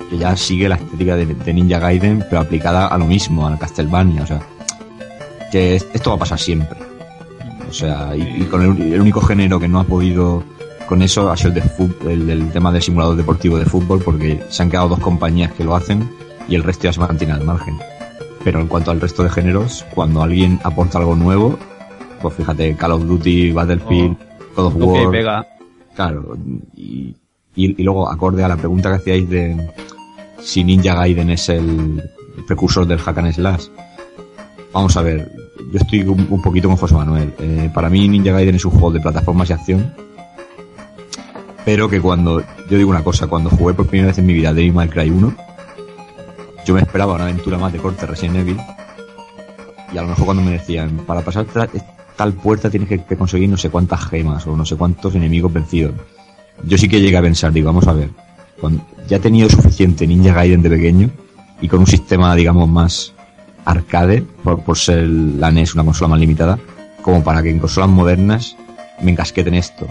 que 0.09 0.17
ya 0.17 0.35
sigue 0.35 0.67
la 0.69 0.75
estética 0.75 1.15
de, 1.15 1.53
Ninja 1.53 1.79
Gaiden, 1.79 2.23
pero 2.29 2.41
aplicada 2.41 2.87
a 2.87 2.97
lo 2.97 3.05
mismo, 3.05 3.47
al 3.47 3.57
Castlevania, 3.59 4.23
o 4.23 4.27
sea, 4.27 4.41
que 5.51 5.75
es- 5.75 5.87
esto 5.93 6.09
va 6.11 6.15
a 6.17 6.19
pasar 6.19 6.39
siempre. 6.39 6.77
O 7.69 7.73
sea, 7.73 8.15
y, 8.15 8.43
con 8.45 8.61
el, 8.61 8.93
el 8.93 9.01
único 9.01 9.21
género 9.21 9.59
que 9.59 9.67
no 9.67 9.79
ha 9.79 9.83
podido 9.83 10.43
con 10.87 11.01
eso 11.01 11.31
ha 11.31 11.35
sido 11.37 11.49
el, 11.49 11.55
de 11.55 11.63
fut- 11.63 12.07
el 12.09 12.27
del 12.27 12.51
tema 12.51 12.71
del 12.71 12.81
simulador 12.81 13.15
deportivo 13.15 13.57
de 13.57 13.65
fútbol, 13.65 14.01
porque 14.03 14.43
se 14.49 14.61
han 14.61 14.69
quedado 14.69 14.89
dos 14.89 14.99
compañías 14.99 15.51
que 15.53 15.63
lo 15.63 15.75
hacen 15.75 16.07
y 16.47 16.53
el 16.55 16.61
resto 16.63 16.83
ya 16.83 16.93
se 16.93 16.99
mantiene 16.99 17.33
al 17.33 17.43
margen. 17.43 17.75
Pero 18.45 18.61
en 18.61 18.67
cuanto 18.67 18.91
al 18.91 19.01
resto 19.01 19.23
de 19.23 19.29
géneros, 19.29 19.85
cuando 19.93 20.21
alguien 20.21 20.59
aporta 20.63 20.99
algo 20.99 21.15
nuevo, 21.15 21.59
pues 22.21 22.35
fíjate, 22.35 22.75
Call 22.75 22.91
of 22.93 23.03
Duty, 23.05 23.51
Battlefield, 23.51 24.15
God 24.55 24.65
of 24.67 24.73
que 24.77 24.83
War, 24.83 25.11
pega. 25.11 25.47
claro, 25.95 26.37
y, 26.75 27.15
y, 27.55 27.81
y 27.81 27.83
luego 27.83 28.07
acorde 28.09 28.43
a 28.43 28.47
la 28.47 28.55
pregunta 28.55 28.89
que 28.91 28.95
hacíais 28.97 29.27
de 29.29 29.71
si 30.39 30.63
Ninja 30.63 30.93
Gaiden 30.93 31.31
es 31.31 31.49
el 31.49 32.01
precursor 32.47 32.85
del 32.85 32.99
hack 32.99 33.17
and 33.17 33.33
slash. 33.33 33.65
Vamos 34.71 34.95
a 34.95 35.01
ver, 35.01 35.31
yo 35.71 35.79
estoy 35.79 36.01
un, 36.03 36.27
un 36.29 36.41
poquito 36.41 36.67
con 36.67 36.77
José 36.77 36.93
Manuel. 36.93 37.33
Eh, 37.39 37.69
para 37.73 37.89
mí 37.89 38.07
Ninja 38.07 38.31
Gaiden 38.31 38.55
es 38.55 38.65
un 38.65 38.71
juego 38.71 38.91
de 38.91 38.99
plataformas 39.01 39.49
y 39.49 39.53
acción, 39.53 39.91
pero 41.65 41.89
que 41.89 41.99
cuando, 41.99 42.41
yo 42.69 42.77
digo 42.77 42.91
una 42.91 43.03
cosa, 43.03 43.25
cuando 43.25 43.49
jugué 43.49 43.73
por 43.73 43.87
primera 43.87 44.09
vez 44.09 44.19
en 44.19 44.27
mi 44.27 44.33
vida 44.33 44.53
Devil 44.53 44.73
May 44.73 44.87
Cry 44.87 45.09
1, 45.09 45.33
yo 46.65 46.73
me 46.73 46.81
esperaba 46.81 47.13
una 47.13 47.23
aventura 47.25 47.57
más 47.57 47.71
de 47.71 47.79
corte 47.79 48.05
Resident 48.05 48.37
Evil, 48.37 48.57
y 49.93 49.97
a 49.97 50.01
lo 50.01 50.09
mejor 50.09 50.25
cuando 50.25 50.43
me 50.43 50.51
decían, 50.51 50.97
para 51.05 51.21
pasar 51.21 51.45
tra- 51.45 51.69
tal 52.15 52.33
puerta 52.33 52.69
tienes 52.69 52.89
que, 52.89 53.15
conseguir 53.15 53.49
no 53.49 53.57
sé 53.57 53.69
cuántas 53.69 54.05
gemas 54.07 54.45
o 54.47 54.55
no 54.55 54.65
sé 54.65 54.75
cuántos 54.75 55.15
enemigos 55.15 55.53
vencidos. 55.53 55.93
Yo 56.63 56.77
sí 56.77 56.87
que 56.89 56.99
llegué 56.99 57.17
a 57.17 57.21
pensar, 57.21 57.51
digo, 57.53 57.67
vamos 57.67 57.87
a 57.87 57.93
ver, 57.93 58.09
ya 59.07 59.17
he 59.17 59.19
tenido 59.19 59.49
suficiente 59.49 60.07
Ninja 60.07 60.33
Gaiden 60.33 60.61
de 60.61 60.69
pequeño 60.69 61.09
y 61.61 61.67
con 61.67 61.79
un 61.79 61.87
sistema, 61.87 62.35
digamos, 62.35 62.67
más 62.67 63.13
arcade, 63.65 64.23
por, 64.43 64.63
por 64.63 64.77
ser 64.77 65.07
la 65.07 65.51
NES 65.51 65.75
una 65.75 65.83
consola 65.83 66.09
más 66.09 66.19
limitada, 66.19 66.57
como 67.01 67.23
para 67.23 67.43
que 67.43 67.49
en 67.49 67.59
consolas 67.59 67.89
modernas 67.89 68.55
me 69.01 69.11
encasqueten 69.11 69.53
esto. 69.53 69.87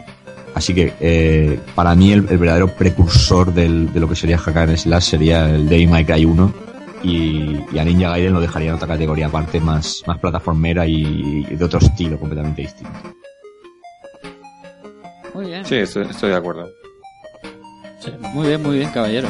Así 0.54 0.72
que, 0.74 0.92
eh, 1.00 1.58
para 1.74 1.94
mí, 1.94 2.12
el, 2.12 2.26
el 2.30 2.38
verdadero 2.38 2.68
precursor 2.68 3.52
del- 3.52 3.92
de 3.92 3.98
lo 4.00 4.08
que 4.08 4.14
sería 4.14 4.38
Hack 4.38 4.56
and 4.56 4.76
Slash 4.76 5.02
sería 5.02 5.50
el 5.50 5.68
Devil 5.68 5.88
May 5.90 6.04
Cry 6.04 6.24
1 6.24 6.52
y, 7.02 7.56
y 7.72 7.78
a 7.78 7.84
Ninja 7.84 8.10
Gaiden 8.10 8.32
lo 8.32 8.40
dejaría 8.40 8.68
en 8.70 8.76
otra 8.76 8.86
categoría 8.88 9.26
aparte, 9.26 9.60
más, 9.60 10.02
más 10.06 10.18
plataformera 10.18 10.86
y, 10.86 11.44
y 11.50 11.56
de 11.56 11.64
otro 11.64 11.80
estilo 11.80 12.18
completamente 12.18 12.62
distinto. 12.62 12.92
Muy 15.34 15.46
bien. 15.46 15.64
Sí, 15.64 15.74
estoy, 15.76 16.06
estoy 16.08 16.30
de 16.30 16.36
acuerdo. 16.36 16.68
Muy 18.32 18.46
bien, 18.48 18.62
muy 18.62 18.76
bien, 18.78 18.90
caballero. 18.90 19.28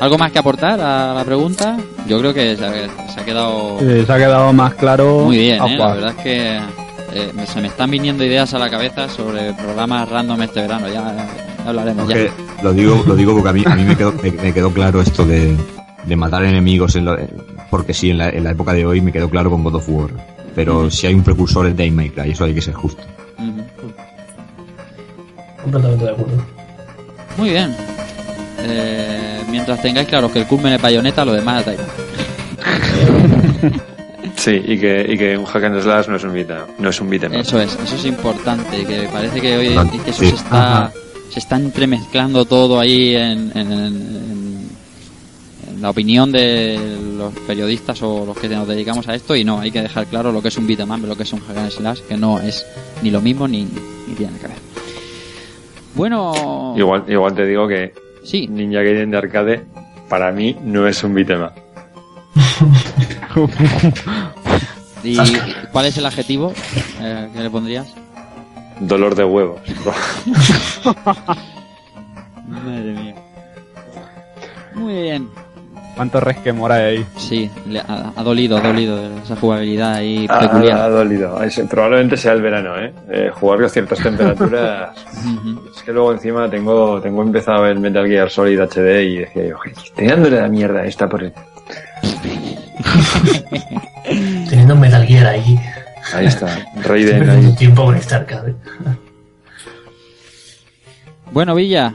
¿Algo 0.00 0.16
más 0.16 0.30
que 0.32 0.38
aportar 0.38 0.80
a 0.80 1.12
la 1.12 1.24
pregunta? 1.24 1.76
Yo 2.06 2.18
creo 2.20 2.32
que 2.32 2.56
se 2.56 2.64
ha, 2.64 3.08
se 3.08 3.20
ha 3.20 3.24
quedado 3.24 3.78
Eh, 3.80 4.04
se 4.06 4.12
ha 4.12 4.16
quedado 4.16 4.52
más 4.52 4.74
claro. 4.74 5.24
muy 5.24 5.36
bien, 5.38 5.62
¿eh? 5.62 5.76
La 5.76 5.92
verdad 5.94 6.14
es 6.16 6.22
que 6.22 6.60
eh, 7.12 7.30
me- 7.34 7.46
se 7.46 7.60
me 7.60 7.68
están 7.68 7.90
viniendo 7.90 8.24
ideas 8.24 8.52
a 8.54 8.58
la 8.58 8.70
cabeza 8.70 9.08
sobre 9.08 9.52
programas 9.54 10.08
random 10.08 10.42
este 10.42 10.60
verano. 10.62 10.88
Ya, 10.88 11.14
ya 11.14 11.28
hablaremos. 11.68 12.08
Ya. 12.08 12.16
Lo 12.62 12.72
digo, 12.72 13.02
lo 13.06 13.14
digo 13.16 13.32
porque 13.34 13.48
a 13.48 13.52
mí, 13.52 13.62
a 13.66 13.74
mí 13.76 13.84
me, 13.84 13.96
quedó, 13.96 14.12
me, 14.22 14.30
me 14.32 14.52
quedó 14.52 14.72
claro 14.72 15.00
esto 15.00 15.24
de, 15.24 15.56
de 16.06 16.16
matar 16.16 16.44
enemigos, 16.44 16.96
en 16.96 17.04
lo- 17.04 17.16
porque 17.70 17.94
sí, 17.94 18.10
en 18.10 18.18
la, 18.18 18.28
en 18.30 18.44
la 18.44 18.50
época 18.50 18.72
de 18.72 18.84
hoy 18.86 19.00
me 19.00 19.12
quedó 19.12 19.28
claro 19.30 19.50
con 19.50 19.62
God 19.64 19.76
of 19.76 19.88
War. 19.88 20.10
Pero 20.54 20.90
si 20.90 21.06
hay 21.06 21.14
un 21.14 21.22
precursor 21.22 21.66
es 21.66 21.76
Devil 21.76 21.92
May 21.94 22.10
Cry, 22.10 22.30
eso 22.32 22.44
hay 22.44 22.54
que 22.54 22.62
ser 22.62 22.74
justo. 22.74 23.02
Completamente 25.62 26.04
de 26.04 26.10
acuerdo. 26.10 26.32
Muy 27.36 27.50
bien. 27.50 27.76
Eh, 28.60 29.42
mientras 29.50 29.80
tengáis 29.80 30.08
claro 30.08 30.32
que 30.32 30.40
el 30.40 30.46
culmen 30.46 30.72
es 30.72 30.82
bayoneta, 30.82 31.24
lo 31.24 31.32
demás 31.32 31.64
da 31.64 31.72
igual. 31.74 31.88
Sí, 34.38 34.52
y 34.64 34.78
que, 34.78 35.04
y 35.08 35.18
que 35.18 35.36
un 35.36 35.44
hack 35.44 35.64
and 35.64 35.80
slash 35.82 36.06
no 36.08 36.16
es 36.16 36.22
un 36.24 36.32
beat, 36.32 36.48
no 36.78 36.88
es 36.88 37.00
un 37.00 37.10
beat. 37.10 37.24
Eso 37.32 37.60
es, 37.60 37.76
eso 37.82 37.96
es 37.96 38.04
importante, 38.06 38.84
que 38.84 39.08
parece 39.12 39.40
que 39.40 39.56
hoy 39.56 39.68
que 40.04 40.10
eso 40.10 40.22
sí. 40.22 40.30
se 40.30 40.36
está 40.36 40.92
se 41.28 41.40
está 41.40 41.56
entremezclando 41.56 42.44
todo 42.44 42.78
ahí 42.80 43.14
en, 43.16 43.50
en- 43.54 43.72
en- 43.72 44.68
en 45.74 45.82
la 45.82 45.90
opinión 45.90 46.30
de 46.32 46.78
los 47.18 47.32
periodistas 47.46 48.00
o 48.02 48.24
los 48.24 48.36
que 48.38 48.48
nos 48.48 48.66
dedicamos 48.66 49.06
a 49.08 49.14
esto 49.14 49.34
y 49.36 49.44
no, 49.44 49.58
hay 49.60 49.70
que 49.70 49.82
dejar 49.82 50.06
claro 50.06 50.30
lo 50.32 50.40
que 50.40 50.48
es 50.48 50.56
un 50.56 50.66
beat'em 50.66 50.90
up, 50.90 51.04
lo 51.06 51.16
que 51.16 51.24
es 51.24 51.32
un 51.32 51.40
hack 51.40 51.56
and 51.58 51.70
slash, 51.70 52.00
que 52.08 52.16
no 52.16 52.38
es 52.40 52.64
ni 53.02 53.10
lo 53.10 53.20
mismo 53.20 53.46
ni, 53.48 53.64
ni 53.64 54.14
tiene 54.16 54.38
que 54.38 54.46
ver. 54.46 54.56
Bueno, 55.94 56.74
Igual, 56.76 57.04
igual 57.08 57.34
te 57.34 57.44
digo 57.44 57.66
que 57.66 57.92
sí, 58.22 58.46
Ninja 58.46 58.82
Gaiden 58.82 59.10
de 59.10 59.16
arcade 59.18 59.62
para 60.08 60.30
mí 60.32 60.56
no 60.64 60.86
es 60.86 61.02
un 61.02 61.14
beat 61.14 61.30
'em 61.30 61.42
up. 61.42 61.52
¿Y 65.04 65.16
cuál 65.72 65.86
es 65.86 65.96
el 65.98 66.06
adjetivo 66.06 66.52
eh, 67.00 67.28
que 67.34 67.40
le 67.40 67.50
pondrías? 67.50 67.86
Dolor 68.80 69.14
de 69.14 69.24
huevos. 69.24 69.60
Madre 72.46 72.92
mía. 72.92 73.14
Muy 74.74 74.94
bien. 75.02 75.28
¿Cuánto 75.96 76.20
resquemor 76.20 76.70
hay 76.70 76.82
ahí? 76.98 77.06
Sí, 77.16 77.50
le 77.66 77.80
ha, 77.80 78.12
ha 78.14 78.22
dolido, 78.22 78.56
ha 78.58 78.60
dolido 78.60 79.00
esa 79.20 79.34
jugabilidad 79.34 79.94
ahí 79.94 80.28
peculiar. 80.28 80.78
ha 80.80 80.88
dolido. 80.88 81.42
Es- 81.42 81.60
probablemente 81.68 82.16
sea 82.16 82.34
el 82.34 82.42
verano, 82.42 82.78
¿eh? 82.78 82.92
Eh, 83.10 83.30
Jugar 83.34 83.64
a 83.64 83.68
ciertas 83.68 83.98
temperaturas. 83.98 84.90
Es 85.76 85.82
que 85.82 85.92
luego 85.92 86.12
encima 86.12 86.48
tengo, 86.48 87.00
tengo 87.00 87.22
empezado 87.22 87.66
el 87.66 87.80
Metal 87.80 88.06
Gear 88.06 88.30
Solid 88.30 88.60
HD 88.60 89.02
y 89.02 89.16
decía 89.18 89.46
yo, 89.48 89.56
"Oye, 89.58 89.72
estoy 89.72 90.06
dándole 90.06 90.40
la 90.40 90.48
mierda 90.48 90.84
esta 90.84 91.08
por 91.08 91.24
el... 91.24 91.32
Teniendo 94.48 94.74
un 94.74 94.80
Metal 94.80 95.04
Gear 95.06 95.26
ahí. 95.26 95.58
Ahí 96.14 96.26
está, 96.26 96.46
Raiden 96.84 97.28
ahí. 97.28 97.54
tiempo 97.56 97.84
con 97.84 97.96
este 97.96 98.14
arcade. 98.14 98.54
Bueno, 101.32 101.54
Villa, 101.54 101.94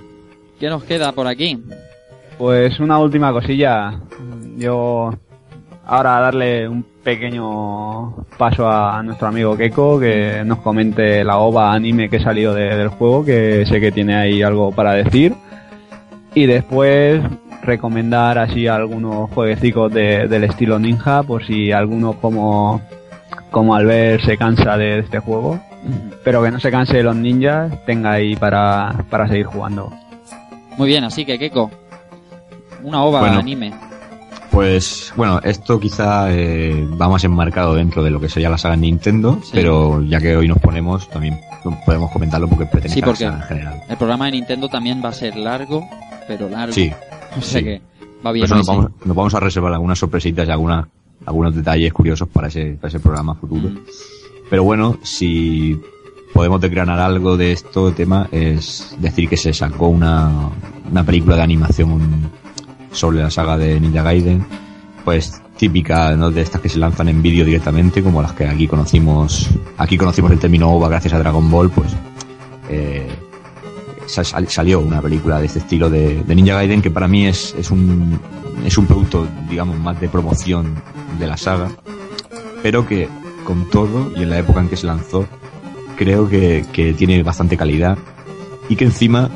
¿qué 0.59 0.69
nos 0.69 0.83
queda 0.83 1.11
por 1.11 1.27
aquí? 1.27 1.61
Pues 2.37 2.79
una 2.79 2.99
última 2.99 3.31
cosilla. 3.31 3.99
Yo 4.57 5.11
ahora 5.85 6.19
darle 6.19 6.67
un 6.69 6.83
pequeño 7.03 8.15
paso 8.37 8.69
a 8.69 9.01
nuestro 9.03 9.27
amigo 9.27 9.57
Keko 9.57 9.99
que 9.99 10.43
nos 10.45 10.59
comente 10.59 11.23
la 11.23 11.37
OVA 11.37 11.73
anime 11.73 12.09
que 12.09 12.19
salió 12.19 12.53
de- 12.53 12.75
del 12.77 12.87
juego, 12.89 13.25
que 13.25 13.65
sé 13.67 13.79
que 13.81 13.91
tiene 13.91 14.15
ahí 14.15 14.41
algo 14.43 14.71
para 14.71 14.93
decir. 14.93 15.33
Y 16.35 16.45
después 16.45 17.21
recomendar 17.63 18.37
así 18.37 18.67
algunos 18.67 19.29
jueguecicos 19.31 19.91
de- 19.93 20.27
del 20.27 20.43
estilo 20.43 20.77
ninja, 20.79 21.23
por 21.23 21.45
si 21.45 21.71
alguno 21.71 22.13
como, 22.13 22.81
como 23.51 23.75
Albert 23.75 24.23
se 24.25 24.37
cansa 24.37 24.77
de 24.77 24.99
este 24.99 25.19
juego. 25.19 25.59
Pero 26.23 26.41
que 26.43 26.51
no 26.51 26.59
se 26.59 26.71
canse 26.71 26.97
de 26.97 27.03
los 27.03 27.15
ninjas, 27.15 27.71
tenga 27.85 28.13
ahí 28.13 28.35
para, 28.37 29.03
para 29.09 29.27
seguir 29.27 29.45
jugando. 29.47 29.91
Muy 30.77 30.87
bien, 30.87 31.03
así 31.03 31.25
que 31.25 31.37
Keiko, 31.37 31.69
una 32.83 33.03
ova 33.03 33.19
Bueno. 33.21 33.39
anime. 33.39 33.73
Pues 34.51 35.11
bueno, 35.15 35.39
esto 35.43 35.79
quizá 35.79 36.31
eh, 36.31 36.87
va 37.01 37.09
más 37.09 37.23
enmarcado 37.23 37.73
dentro 37.73 38.03
de 38.03 38.11
lo 38.11 38.19
que 38.19 38.29
sería 38.29 38.49
la 38.49 38.57
saga 38.59 38.75
Nintendo, 38.75 39.39
Sí. 39.43 39.49
pero 39.53 40.01
ya 40.03 40.19
que 40.19 40.37
hoy 40.37 40.47
nos 40.47 40.59
ponemos, 40.59 41.09
también 41.09 41.39
podemos 41.85 42.11
comentarlo 42.11 42.47
porque 42.47 42.65
pertenece 42.65 42.93
Sí, 42.95 43.01
a 43.01 43.05
porque- 43.05 43.25
la 43.25 43.31
saga 43.31 43.41
en 43.43 43.47
general. 43.49 43.81
El 43.89 43.97
programa 43.97 44.25
de 44.25 44.31
Nintendo 44.33 44.69
también 44.69 45.01
va 45.03 45.09
a 45.09 45.13
ser 45.13 45.35
largo, 45.35 45.87
pero 46.27 46.49
largo. 46.49 46.71
Sí, 46.73 46.91
O 47.37 47.41
sea 47.41 47.59
sí. 47.59 47.65
que 47.65 47.81
va 48.25 48.31
bien. 48.31 48.45
eso 48.45 48.55
nos 48.55 48.67
vamos, 48.67 48.91
nos 49.03 49.15
vamos 49.15 49.33
a 49.33 49.39
reservar 49.39 49.73
algunas 49.73 49.99
sorpresitas 49.99 50.47
y 50.47 50.51
algunas, 50.51 50.87
algunos 51.25 51.55
detalles 51.55 51.91
curiosos 51.93 52.27
para 52.29 52.47
ese, 52.47 52.77
para 52.79 52.89
ese 52.89 52.99
programa 52.99 53.35
futuro. 53.35 53.69
Mm. 53.69 53.79
Pero 54.49 54.63
bueno, 54.63 54.97
si 55.03 55.79
podemos 56.33 56.59
desgranar 56.59 56.99
algo 56.99 57.37
de 57.37 57.51
esto 57.51 57.91
tema 57.93 58.27
es 58.31 58.95
decir 58.99 59.29
que 59.29 59.37
se 59.37 59.53
sacó 59.53 59.87
una, 59.87 60.49
una 60.89 61.03
película 61.05 61.35
de 61.35 61.43
animación 61.43 62.31
sobre 62.91 63.19
la 63.19 63.29
saga 63.29 63.57
de 63.57 63.79
Ninja 63.79 64.03
Gaiden, 64.03 64.45
pues 65.05 65.41
típica 65.57 66.15
¿no? 66.15 66.31
de 66.31 66.41
estas 66.41 66.61
que 66.61 66.69
se 66.69 66.79
lanzan 66.79 67.09
en 67.09 67.21
vídeo 67.21 67.45
directamente, 67.45 68.01
como 68.01 68.21
las 68.21 68.33
que 68.33 68.47
aquí 68.47 68.67
conocimos, 68.67 69.49
aquí 69.77 69.97
conocimos 69.97 70.31
el 70.31 70.39
término 70.39 70.71
OVA 70.71 70.89
gracias 70.89 71.13
a 71.13 71.19
Dragon 71.19 71.49
Ball, 71.49 71.69
pues 71.69 71.95
eh, 72.69 73.07
salió 74.07 74.79
una 74.79 75.01
película 75.01 75.39
de 75.39 75.47
este 75.47 75.59
estilo 75.59 75.89
de, 75.89 76.23
Ninja 76.27 76.55
Gaiden 76.55 76.81
que 76.81 76.91
para 76.91 77.07
mí 77.07 77.27
es, 77.27 77.55
es 77.57 77.71
un 77.71 78.19
es 78.65 78.77
un 78.77 78.85
producto 78.85 79.27
digamos 79.49 79.77
más 79.79 79.99
de 79.99 80.09
promoción 80.09 80.75
de 81.19 81.27
la 81.27 81.37
saga 81.37 81.71
pero 82.61 82.85
que 82.85 83.07
con 83.43 83.69
todo 83.69 84.11
y 84.15 84.23
en 84.23 84.29
la 84.29 84.39
época 84.39 84.61
en 84.61 84.69
que 84.69 84.77
se 84.77 84.87
lanzó 84.87 85.25
creo 85.97 86.29
que, 86.29 86.65
que 86.71 86.93
tiene 86.93 87.21
bastante 87.23 87.57
calidad 87.57 87.97
y 88.69 88.75
que 88.75 88.85
encima 88.85 89.29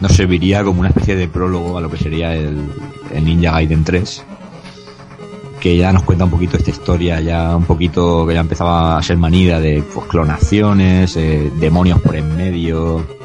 nos 0.00 0.12
serviría 0.12 0.64
como 0.64 0.80
una 0.80 0.88
especie 0.88 1.16
de 1.16 1.28
prólogo 1.28 1.78
a 1.78 1.80
lo 1.80 1.90
que 1.90 1.96
sería 1.96 2.34
el, 2.34 2.68
el 3.12 3.24
Ninja 3.24 3.52
Gaiden 3.52 3.84
3 3.84 4.24
que 5.60 5.78
ya 5.78 5.92
nos 5.92 6.02
cuenta 6.02 6.24
un 6.24 6.30
poquito 6.30 6.56
esta 6.56 6.70
historia 6.70 7.20
ya 7.20 7.56
un 7.56 7.64
poquito 7.64 8.26
que 8.26 8.34
ya 8.34 8.40
empezaba 8.40 8.98
a 8.98 9.02
ser 9.02 9.16
manida 9.16 9.60
de 9.60 9.82
pues, 9.82 10.06
clonaciones 10.06 11.16
eh, 11.16 11.50
demonios 11.58 12.00
por 12.02 12.16
en 12.16 12.36
medio 12.36 13.23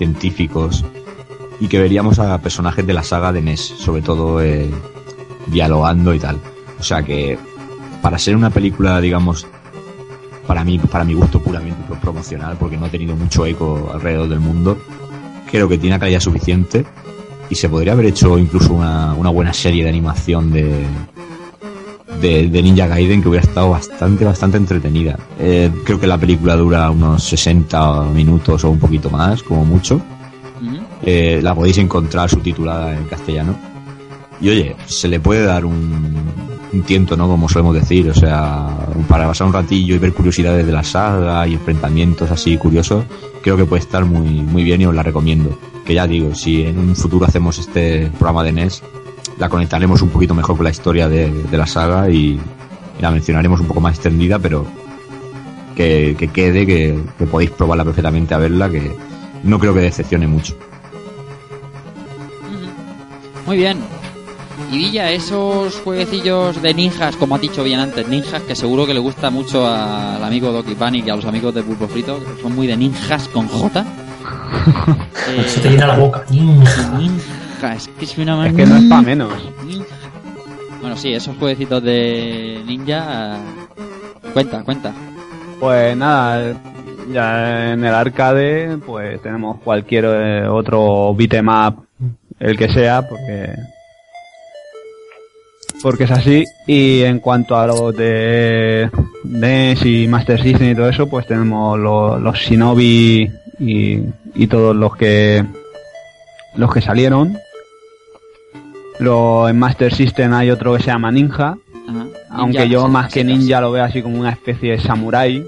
científicos 0.00 0.82
y 1.60 1.68
que 1.68 1.78
veríamos 1.78 2.18
a 2.18 2.38
personajes 2.38 2.86
de 2.86 2.94
la 2.94 3.02
saga 3.02 3.32
de 3.32 3.42
NES, 3.42 3.60
sobre 3.60 4.00
todo 4.00 4.40
eh, 4.42 4.70
dialogando 5.48 6.14
y 6.14 6.18
tal. 6.18 6.38
O 6.78 6.82
sea 6.82 7.02
que 7.02 7.38
para 8.00 8.18
ser 8.18 8.34
una 8.34 8.48
película, 8.48 8.98
digamos, 8.98 9.46
para 10.46 10.64
mí, 10.64 10.78
para 10.78 11.04
mi 11.04 11.12
gusto 11.12 11.38
puramente 11.38 11.82
pro- 11.86 12.00
promocional, 12.00 12.56
porque 12.58 12.78
no 12.78 12.86
ha 12.86 12.88
tenido 12.88 13.14
mucho 13.14 13.44
eco 13.44 13.90
alrededor 13.92 14.30
del 14.30 14.40
mundo, 14.40 14.78
creo 15.50 15.68
que 15.68 15.76
tiene 15.76 15.98
calidad 15.98 16.20
suficiente 16.20 16.86
y 17.50 17.54
se 17.56 17.68
podría 17.68 17.92
haber 17.92 18.06
hecho 18.06 18.38
incluso 18.38 18.72
una, 18.72 19.12
una 19.12 19.28
buena 19.28 19.52
serie 19.52 19.82
de 19.82 19.90
animación 19.90 20.50
de, 20.50 20.82
de, 22.20 22.48
de 22.48 22.62
Ninja 22.62 22.86
Gaiden 22.86 23.22
que 23.22 23.28
hubiera 23.28 23.46
estado 23.46 23.70
bastante, 23.70 24.24
bastante 24.24 24.56
entretenida. 24.56 25.18
Eh, 25.38 25.70
creo 25.84 25.98
que 25.98 26.06
la 26.06 26.18
película 26.18 26.56
dura 26.56 26.90
unos 26.90 27.22
60 27.24 28.04
minutos 28.14 28.64
o 28.64 28.70
un 28.70 28.78
poquito 28.78 29.10
más, 29.10 29.42
como 29.42 29.64
mucho. 29.64 30.00
Eh, 31.02 31.40
la 31.42 31.54
podéis 31.54 31.78
encontrar 31.78 32.28
subtitulada 32.28 32.94
en 32.94 33.04
castellano. 33.04 33.54
Y 34.40 34.50
oye, 34.50 34.76
se 34.86 35.08
le 35.08 35.20
puede 35.20 35.44
dar 35.44 35.64
un, 35.64 36.14
un 36.72 36.82
tiento, 36.82 37.16
¿no? 37.16 37.26
Como 37.28 37.48
solemos 37.48 37.74
decir, 37.74 38.08
o 38.10 38.14
sea, 38.14 38.68
para 39.08 39.26
pasar 39.26 39.46
un 39.46 39.52
ratillo 39.52 39.94
y 39.94 39.98
ver 39.98 40.12
curiosidades 40.12 40.66
de 40.66 40.72
la 40.72 40.84
saga 40.84 41.46
y 41.46 41.54
enfrentamientos 41.54 42.30
así 42.30 42.56
curiosos, 42.56 43.04
creo 43.42 43.56
que 43.56 43.64
puede 43.64 43.82
estar 43.82 44.04
muy, 44.04 44.28
muy 44.28 44.62
bien 44.62 44.80
y 44.80 44.86
os 44.86 44.94
la 44.94 45.02
recomiendo. 45.02 45.58
Que 45.84 45.94
ya 45.94 46.06
digo, 46.06 46.34
si 46.34 46.62
en 46.62 46.78
un 46.78 46.96
futuro 46.96 47.26
hacemos 47.26 47.58
este 47.58 48.10
programa 48.18 48.44
de 48.44 48.52
NES, 48.52 48.82
la 49.38 49.48
conectaremos 49.48 50.02
un 50.02 50.08
poquito 50.10 50.34
mejor 50.34 50.56
con 50.56 50.64
la 50.64 50.70
historia 50.70 51.08
de, 51.08 51.30
de 51.30 51.56
la 51.58 51.66
saga 51.66 52.10
y, 52.10 52.38
y 52.98 53.02
la 53.02 53.10
mencionaremos 53.10 53.60
un 53.60 53.66
poco 53.66 53.80
más 53.80 53.94
extendida, 53.94 54.38
pero 54.38 54.66
que, 55.74 56.14
que 56.18 56.28
quede, 56.28 56.66
que, 56.66 56.98
que 57.18 57.26
podéis 57.26 57.50
probarla 57.50 57.84
perfectamente 57.84 58.34
a 58.34 58.38
verla, 58.38 58.68
que 58.70 58.94
no 59.44 59.58
creo 59.58 59.72
que 59.74 59.80
decepcione 59.80 60.26
mucho. 60.26 60.54
Muy 63.46 63.56
bien. 63.56 63.78
Y 64.70 64.76
Villa, 64.78 65.10
esos 65.10 65.80
jueguecillos 65.80 66.60
de 66.62 66.74
ninjas, 66.74 67.16
como 67.16 67.34
ha 67.34 67.38
dicho 67.38 67.64
bien 67.64 67.80
antes, 67.80 68.06
ninjas, 68.06 68.42
que 68.42 68.54
seguro 68.54 68.86
que 68.86 68.94
le 68.94 69.00
gusta 69.00 69.30
mucho 69.30 69.66
al 69.66 70.22
amigo 70.22 70.52
Doki 70.52 70.74
Panic 70.74 71.06
y 71.06 71.10
a 71.10 71.16
los 71.16 71.24
amigos 71.24 71.54
de 71.54 71.62
Pulpo 71.62 71.88
Frito, 71.88 72.20
que 72.22 72.42
son 72.42 72.54
muy 72.54 72.66
de 72.66 72.76
ninjas 72.76 73.28
con 73.28 73.48
J. 73.48 73.84
Eh, 75.30 75.44
Se 75.46 75.60
te 75.60 75.70
llena 75.70 75.86
la 75.86 75.96
boca. 75.96 76.24
Ninja. 76.30 76.98
Es 77.68 77.88
que 77.88 78.04
Es 78.04 78.12
que 78.14 78.24
no 78.66 78.76
es 78.76 78.84
para 78.84 79.02
menos. 79.02 79.32
Bueno, 80.80 80.96
sí, 80.96 81.12
esos 81.12 81.36
jueguecitos 81.36 81.82
de 81.82 82.60
ninja. 82.66 83.36
eh, 83.36 83.40
Cuenta, 84.32 84.62
cuenta. 84.64 84.92
Pues 85.58 85.96
nada, 85.96 86.54
ya 87.12 87.72
en 87.72 87.84
el 87.84 87.94
arcade 87.94 88.78
pues 88.86 89.20
tenemos 89.22 89.60
cualquier 89.60 90.04
eh, 90.06 90.48
otro 90.48 91.14
beat'em 91.14 91.48
up, 91.48 91.84
el 92.38 92.56
que 92.56 92.72
sea, 92.72 93.06
porque 93.06 93.52
porque 95.82 96.04
es 96.04 96.10
así. 96.10 96.44
Y 96.66 97.02
en 97.02 97.20
cuanto 97.20 97.56
a 97.56 97.66
los 97.66 97.94
de 97.96 98.90
NES 99.24 99.84
y 99.84 100.06
Master 100.08 100.42
System 100.42 100.70
y 100.70 100.74
todo 100.74 100.88
eso, 100.88 101.08
pues 101.08 101.26
tenemos 101.26 101.78
lo- 101.78 102.18
los 102.18 102.36
Shinobi 102.38 103.30
y, 103.58 103.98
y 104.34 104.46
todos 104.46 104.74
los 104.76 104.94
que 104.96 105.44
los 106.56 106.72
que 106.72 106.80
salieron. 106.80 107.36
Lo, 109.00 109.48
en 109.48 109.58
Master 109.58 109.92
System 109.94 110.32
hay 110.34 110.50
otro 110.50 110.74
que 110.76 110.80
se 110.82 110.88
llama 110.88 111.10
Ninja, 111.10 111.56
Ajá. 111.88 112.06
aunque 112.30 112.58
Ninja, 112.60 112.72
yo 112.72 112.88
más 112.88 113.12
que 113.12 113.24
ninja 113.24 113.60
lo 113.60 113.72
veo 113.72 113.82
así 113.84 114.02
como 114.02 114.18
una 114.20 114.30
especie 114.30 114.72
de 114.72 114.78
samurái 114.80 115.38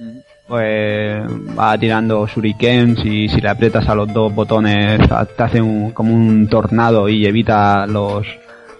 Ujú. 0.00 0.22
pues 0.48 1.22
va 1.58 1.78
tirando 1.78 2.26
shurikens 2.26 2.98
y 3.04 3.28
si 3.28 3.40
le 3.40 3.48
aprietas 3.48 3.88
a 3.88 3.94
los 3.94 4.12
dos 4.12 4.34
botones 4.34 5.00
te 5.36 5.42
hace 5.42 5.60
un, 5.62 5.92
como 5.92 6.12
un 6.14 6.48
tornado 6.48 7.08
y 7.08 7.24
evita 7.26 7.86
los, 7.86 8.26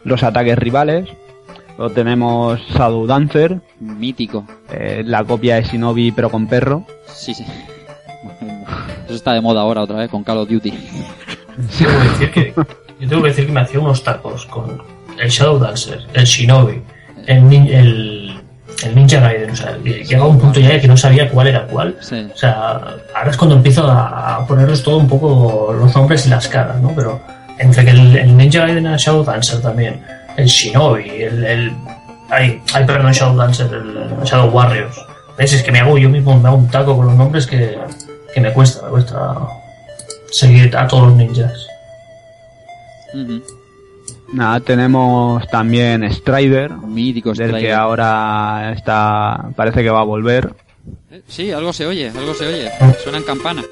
los 0.05 0.23
ataques 0.23 0.59
rivales. 0.59 1.09
Luego 1.79 1.93
tenemos 1.93 2.61
Shadow 2.71 3.05
Dancer, 3.07 3.61
Mítico. 3.81 4.45
eh, 4.71 5.03
la 5.05 5.25
copia 5.25 5.57
de 5.57 5.63
Shinobi 5.65 6.13
pero 6.13 6.31
con 6.31 6.47
perro. 6.47 6.85
Sí, 7.07 7.33
sí. 7.35 7.45
Eso 9.07 9.15
está 9.15 9.33
de 9.33 9.41
moda 9.41 9.61
ahora 9.63 9.83
otra 9.83 9.97
vez 9.99 10.11
con 10.11 10.23
Call 10.25 10.39
of 10.39 10.49
Duty. 10.49 10.73
Decir 11.57 12.31
que, 12.33 12.55
yo 13.01 13.09
tengo 13.09 13.23
que 13.23 13.29
decir 13.29 13.47
que 13.47 13.53
me 13.53 13.61
hacía 13.61 13.81
unos 13.81 14.03
tacos 14.03 14.47
con 14.47 14.83
el 15.19 15.29
Shadow 15.29 15.59
Dancer, 15.59 16.01
el 16.13 16.25
Shinobi, 16.25 16.83
el, 17.27 17.43
nin- 17.45 17.71
el, 17.71 18.41
el 18.85 18.95
Ninja 18.95 19.21
Gaiden. 19.21 19.51
O 19.51 19.57
sea, 19.57 19.77
llegaba 19.79 20.27
un 20.27 20.39
punto 20.39 20.61
ya 20.61 20.81
que 20.81 20.89
no 20.89 20.97
sabía 20.97 21.29
cuál 21.31 21.49
era 21.49 21.67
cuál. 21.67 21.97
Sí. 22.01 22.27
O 22.33 22.37
sea, 22.37 22.81
ahora 23.15 23.31
es 23.31 23.37
cuando 23.37 23.57
empiezo 23.57 23.87
a, 23.91 24.45
ponerlos 24.47 24.83
todo 24.83 24.99
un 24.99 25.09
poco 25.09 25.75
los 25.79 25.95
nombres 25.95 26.27
y 26.27 26.31
las 26.31 26.49
caras, 26.49 26.81
¿no? 26.81 26.93
Pero 26.95 27.21
entre 27.59 27.85
que 27.85 27.91
el, 27.91 28.17
el 28.17 28.37
Ninja 28.37 28.61
Gaiden 28.61 28.87
el 28.87 28.97
Shadow 28.97 29.25
Dancer 29.25 29.61
también, 29.61 30.03
el 30.37 30.47
Shinobi, 30.47 31.09
el. 31.23 31.45
el 31.45 31.73
ay, 32.31 32.61
ay, 32.73 32.85
perdón, 32.85 33.13
Shadow 33.13 33.37
Dancer, 33.37 33.69
el 33.73 34.25
Shadow 34.25 34.51
Warriors. 34.51 34.97
¿Ves? 35.37 35.53
Es 35.53 35.63
que 35.65 35.73
me 35.73 35.81
hago 35.81 35.99
yo 35.99 36.09
mismo, 36.09 36.39
me 36.39 36.49
hago 36.49 36.57
un 36.59 36.69
taco 36.69 36.97
con 36.97 37.07
los 37.07 37.15
nombres 37.17 37.47
que, 37.47 37.77
que 38.33 38.41
me 38.41 38.53
cuesta, 38.53 38.85
me 38.85 38.91
cuesta 38.91 39.35
seguir 40.31 40.77
a 40.77 40.87
todos 40.87 41.09
los 41.09 41.17
ninjas. 41.17 41.67
Nada, 44.33 44.61
tenemos 44.61 45.47
también 45.49 46.11
Strider, 46.13 46.71
Mítico 46.73 47.33
del 47.33 47.51
que 47.51 47.57
Strider. 47.57 47.75
ahora 47.75 48.73
está 48.77 49.51
parece 49.57 49.83
que 49.83 49.91
va 49.91 50.01
a 50.01 50.05
volver. 50.05 50.55
Eh, 51.11 51.23
Sí, 51.27 51.51
algo 51.53 51.73
se 51.73 51.87
oye, 51.87 52.11
algo 52.11 52.35
se 52.35 52.47
oye. 52.47 52.71
Suenan 53.03 53.23
campanas. 53.23 53.65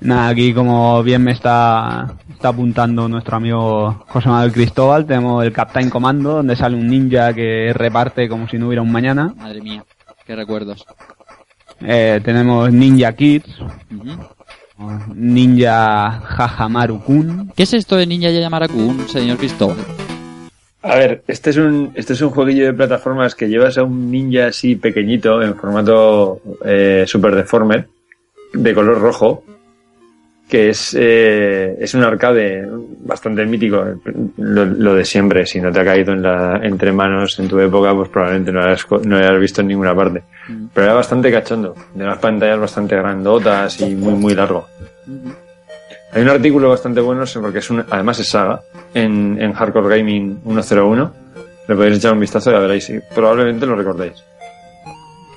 Nada, 0.00 0.28
aquí 0.28 0.52
como 0.52 1.00
bien 1.04 1.22
me 1.22 1.30
está, 1.30 2.14
está 2.28 2.48
apuntando 2.48 3.08
nuestro 3.08 3.36
amigo 3.36 4.04
José 4.08 4.28
Manuel 4.28 4.50
Cristóbal, 4.52 5.06
tenemos 5.06 5.44
el 5.44 5.52
Captain 5.52 5.88
Comando, 5.90 6.34
donde 6.36 6.56
sale 6.56 6.74
un 6.74 6.88
ninja 6.88 7.32
que 7.32 7.72
reparte 7.72 8.28
como 8.28 8.48
si 8.48 8.58
no 8.58 8.66
hubiera 8.66 8.82
un 8.82 8.90
mañana. 8.90 9.32
Madre 9.36 9.60
mía, 9.60 9.84
qué 10.26 10.34
recuerdos. 10.34 10.84
Eh, 11.80 12.20
tenemos 12.24 12.72
Ninja 12.72 13.12
Kids. 13.12 13.46
Ninja 15.14 16.08
Hajamaru 16.08 17.00
Kun. 17.00 17.52
¿Qué 17.56 17.64
es 17.64 17.74
esto 17.74 17.96
de 17.96 18.06
Ninja 18.06 18.30
Yayamaraku, 18.30 19.06
señor 19.08 19.38
Cristóbal? 19.38 19.76
A 20.82 20.96
ver, 20.96 21.22
este 21.28 21.50
es 21.50 21.56
un 21.58 21.92
este 21.94 22.12
es 22.14 22.20
un 22.22 22.30
jueguillo 22.30 22.66
de 22.66 22.72
plataformas 22.72 23.36
que 23.36 23.48
llevas 23.48 23.78
a 23.78 23.84
un 23.84 24.10
ninja 24.10 24.46
así 24.46 24.74
pequeñito 24.74 25.40
en 25.40 25.54
formato 25.54 26.40
eh, 26.64 27.04
super 27.06 27.36
deformer 27.36 27.86
de 28.52 28.74
color 28.74 29.00
rojo 29.00 29.44
que 30.52 30.68
es 30.68 30.94
eh, 30.98 31.76
es 31.80 31.94
un 31.94 32.02
arcade 32.04 32.68
bastante 33.06 33.46
mítico 33.46 33.82
lo, 34.36 34.64
lo 34.66 34.94
de 34.94 35.04
siempre 35.06 35.46
si 35.46 35.62
no 35.62 35.72
te 35.72 35.80
ha 35.80 35.84
caído 35.84 36.12
en 36.12 36.20
la, 36.20 36.60
entre 36.62 36.92
manos 36.92 37.38
en 37.38 37.48
tu 37.48 37.58
época 37.58 37.94
pues 37.94 38.10
probablemente 38.10 38.52
no 38.52 38.60
lo 38.60 38.66
hayas, 38.66 38.84
co- 38.84 38.98
no 39.02 39.16
lo 39.18 39.24
hayas 39.26 39.40
visto 39.40 39.62
en 39.62 39.68
ninguna 39.68 39.94
parte 39.94 40.22
pero 40.74 40.84
era 40.88 40.94
bastante 40.94 41.32
cachondo 41.32 41.74
de 41.94 42.04
unas 42.04 42.18
pantallas 42.18 42.58
bastante 42.60 42.94
grandotas 42.96 43.80
y 43.80 43.94
muy 43.94 44.12
muy 44.12 44.34
largo 44.34 44.66
hay 46.12 46.20
un 46.22 46.28
artículo 46.28 46.68
bastante 46.68 47.00
bueno 47.00 47.24
porque 47.40 47.60
es 47.60 47.70
un, 47.70 47.82
además 47.88 48.18
es 48.20 48.28
saga 48.28 48.60
en, 48.92 49.40
en 49.40 49.54
Hardcore 49.54 49.96
Gaming 49.96 50.40
101. 50.44 51.14
Le 51.68 51.74
podéis 51.74 51.96
echar 51.96 52.12
un 52.12 52.20
vistazo 52.20 52.50
y 52.50 52.52
ya 52.52 52.58
veréis. 52.58 52.90
y 52.90 53.00
probablemente 53.14 53.64
lo 53.64 53.76
recordéis. 53.76 54.22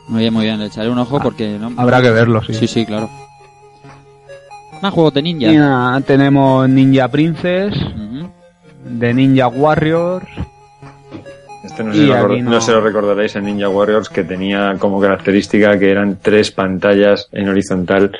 Muy 0.09 0.19
bien, 0.23 0.33
muy 0.33 0.43
bien. 0.43 0.59
Le 0.59 0.65
echaré 0.65 0.89
un 0.89 0.97
ojo 0.99 1.19
porque 1.21 1.57
no. 1.57 1.71
Habrá 1.77 2.01
que 2.01 2.09
verlo, 2.11 2.43
sí. 2.43 2.53
Sí, 2.53 2.67
sí, 2.67 2.85
claro. 2.85 3.09
Más 4.81 4.93
juegos 4.93 5.13
de 5.13 5.21
ninja. 5.21 5.47
Y 5.51 5.57
nada, 5.57 5.99
tenemos 6.01 6.67
Ninja 6.69 7.07
Princess, 7.07 7.73
Ujú. 7.75 8.29
de 8.85 9.13
Ninja 9.13 9.47
Warriors. 9.47 10.27
Este 11.63 11.83
no, 11.83 11.93
se 11.93 12.01
lo, 12.03 12.13
aquí 12.13 12.23
recor- 12.25 12.43
no. 12.43 12.49
no 12.51 12.61
se 12.61 12.71
lo 12.71 12.81
recordaréis 12.81 13.35
en 13.35 13.45
Ninja 13.45 13.69
Warriors 13.69 14.09
que 14.09 14.23
tenía 14.23 14.75
como 14.77 14.99
característica 15.01 15.77
que 15.79 15.89
eran 15.89 16.19
tres 16.21 16.51
pantallas 16.51 17.27
en 17.31 17.49
horizontal 17.49 18.11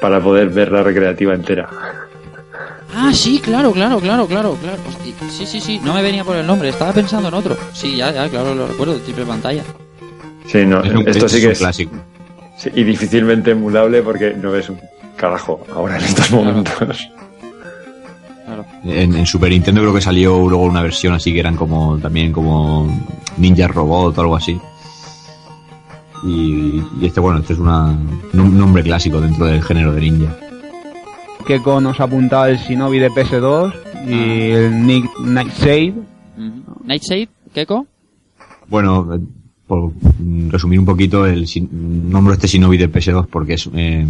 para 0.00 0.20
poder 0.20 0.48
ver 0.50 0.70
la 0.70 0.82
recreativa 0.82 1.34
entera. 1.34 1.68
Ah, 2.96 3.10
sí, 3.12 3.40
claro, 3.42 3.72
claro, 3.72 3.98
claro, 3.98 4.26
claro, 4.26 4.56
claro. 4.62 4.78
Sí, 5.28 5.44
sí, 5.46 5.60
sí. 5.60 5.80
No 5.84 5.92
me 5.94 6.02
venía 6.02 6.22
por 6.22 6.36
el 6.36 6.46
nombre. 6.46 6.68
Estaba 6.68 6.92
pensando 6.92 7.26
en 7.28 7.34
otro. 7.34 7.56
Sí, 7.72 7.96
ya, 7.96 8.12
ya, 8.12 8.28
claro, 8.28 8.54
lo 8.54 8.68
recuerdo. 8.68 8.94
Triple 8.98 9.24
pantalla. 9.24 9.64
Sí, 10.46 10.64
no, 10.64 10.80
Es 10.84 10.94
un- 10.94 11.08
esto 11.08 11.28
sí 11.28 11.40
que 11.40 11.46
un 11.46 11.52
es 11.52 11.58
clásico. 11.58 11.96
sí, 12.56 12.70
y 12.72 12.84
difícilmente 12.84 13.50
emulable 13.50 14.02
porque 14.02 14.34
no 14.34 14.52
ves 14.52 14.68
un 14.68 14.78
carajo 15.24 15.60
ahora 15.74 15.96
en 15.98 16.04
estos 16.04 16.30
momentos. 16.30 17.08
Claro. 18.44 18.64
En, 18.84 19.14
en 19.16 19.26
Super 19.26 19.50
Nintendo 19.50 19.80
creo 19.80 19.94
que 19.94 20.00
salió 20.02 20.48
luego 20.48 20.64
una 20.64 20.82
versión 20.82 21.14
así 21.14 21.32
que 21.32 21.40
eran 21.40 21.56
como 21.56 21.98
también 21.98 22.30
como 22.30 22.86
Ninja 23.38 23.66
Robot 23.68 24.18
o 24.18 24.20
algo 24.20 24.36
así. 24.36 24.60
Y, 26.24 26.82
y 27.00 27.06
este, 27.06 27.20
bueno, 27.20 27.40
este 27.40 27.54
es 27.54 27.58
una, 27.58 27.86
un 28.32 28.58
nombre 28.58 28.82
clásico 28.82 29.20
dentro 29.20 29.46
del 29.46 29.62
género 29.62 29.92
de 29.92 30.00
ninja. 30.00 30.36
Keiko 31.46 31.80
nos 31.80 32.00
ha 32.00 32.04
apuntado 32.04 32.46
el 32.46 32.58
Shinobi 32.58 32.98
de 32.98 33.10
PS2 33.10 33.72
y 34.06 34.50
el 34.52 34.86
Nick 34.86 35.18
Nightshade. 35.20 35.94
Nightshade, 36.84 37.28
Keko. 37.52 37.86
Bueno, 38.68 39.14
eh, 39.14 39.20
por 39.66 39.92
resumir 40.48 40.78
un 40.78 40.86
poquito, 40.86 41.26
el 41.26 41.46
nombro 41.70 42.34
este 42.34 42.46
Shinobi 42.46 42.76
de 42.78 42.90
PS2 42.90 43.26
porque 43.26 43.54
es 43.54 43.68
eh, 43.74 44.06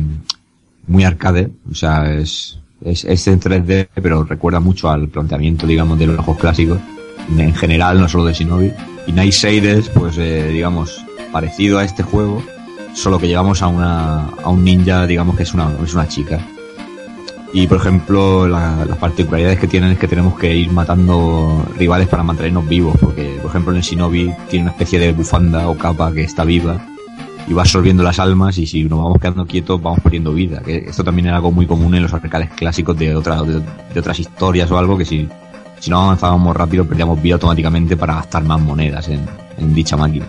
muy 0.87 1.05
arcade, 1.05 1.51
o 1.71 1.75
sea, 1.75 2.13
es, 2.15 2.59
es, 2.85 3.05
es 3.05 3.27
en 3.29 3.41
3D, 3.41 3.89
pero 4.03 4.25
recuerda 4.25 4.61
mucho 4.61 4.91
al 4.91 5.09
planteamiento, 5.09 5.67
digamos, 5.67 5.99
de 5.99 6.07
los 6.07 6.17
juegos 6.17 6.41
clásicos, 6.41 6.79
en 7.39 7.55
general, 7.55 8.01
no 8.01 8.09
solo 8.09 8.25
de 8.27 8.35
Shinobi. 8.35 8.73
Y 9.07 9.13
Night 9.13 9.33
Shades, 9.33 9.89
pues, 9.91 10.17
eh, 10.19 10.49
digamos, 10.53 11.05
parecido 11.33 11.79
a 11.79 11.85
este 11.85 12.03
juego, 12.03 12.43
solo 12.95 13.19
que 13.19 13.29
llevamos 13.29 13.63
a, 13.63 13.67
una, 13.69 14.27
a 14.43 14.49
un 14.51 14.63
ninja, 14.65 15.07
digamos, 15.07 15.37
que 15.37 15.43
es 15.45 15.55
una, 15.55 15.71
es 15.83 15.95
una 15.95 16.07
chica. 16.09 16.41
Y 17.53 17.67
por 17.69 17.79
ejemplo, 17.79 18.49
la- 18.49 18.85
las 18.85 18.99
particularidades 18.99 19.59
que 19.61 19.69
tienen 19.69 19.93
es 19.93 19.99
que 19.99 20.09
tenemos 20.09 20.37
que 20.39 20.55
ir 20.57 20.73
matando 20.73 21.65
rivales 21.79 22.09
para 22.09 22.23
mantenernos 22.25 22.69
vivos, 22.69 22.97
porque 23.01 23.39
por 23.41 23.51
ejemplo 23.51 23.71
en 23.73 23.77
el 23.79 23.83
Shinobi 23.85 24.33
tiene 24.51 24.65
una 24.65 24.73
especie 24.73 24.99
de 24.99 25.13
bufanda 25.13 25.69
o 25.69 25.77
capa 25.79 26.13
que 26.13 26.23
está 26.25 26.45
viva 26.45 26.85
y 27.47 27.53
va 27.53 27.63
absorbiendo 27.63 28.03
las 28.03 28.19
almas 28.19 28.57
y 28.59 28.67
si 28.67 28.85
nos 28.85 29.03
vamos 29.03 29.19
quedando 29.21 29.47
quietos 29.47 29.81
vamos 29.83 30.01
perdiendo 30.01 30.33
vida. 30.33 30.61
Que 30.61 30.79
esto 30.79 31.05
también 31.05 31.27
era 31.27 31.37
algo 31.37 31.53
muy 31.53 31.67
común 31.67 31.95
en 31.95 32.03
los 32.03 32.13
arcades 32.13 32.51
clásicos 32.51 32.97
de, 32.99 33.15
otra, 33.15 33.43
de, 33.43 33.61
de 33.93 34.01
otras 34.01 34.19
historias 34.19 34.71
o 34.71 34.79
algo 34.79 34.97
que 34.97 35.05
si, 35.05 35.29
si 35.79 35.91
no 35.91 36.03
avanzábamos 36.03 36.57
rápido 36.57 36.85
perdíamos 36.87 37.21
vida 37.21 37.35
automáticamente 37.35 37.97
para 37.97 38.15
gastar 38.17 38.45
más 38.45 38.61
monedas 38.61 39.09
en, 39.09 39.21
en 39.59 39.75
dicha 39.75 39.97
máquina. 39.97 40.27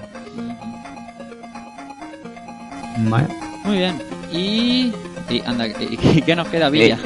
Vale. 3.10 3.28
Muy 3.64 3.78
bien. 3.78 4.02
Y. 4.32 4.94
y 5.30 5.42
anda, 5.46 5.68
¿y 5.68 6.22
qué 6.22 6.36
nos 6.36 6.48
queda, 6.48 6.70
Villa? 6.70 6.98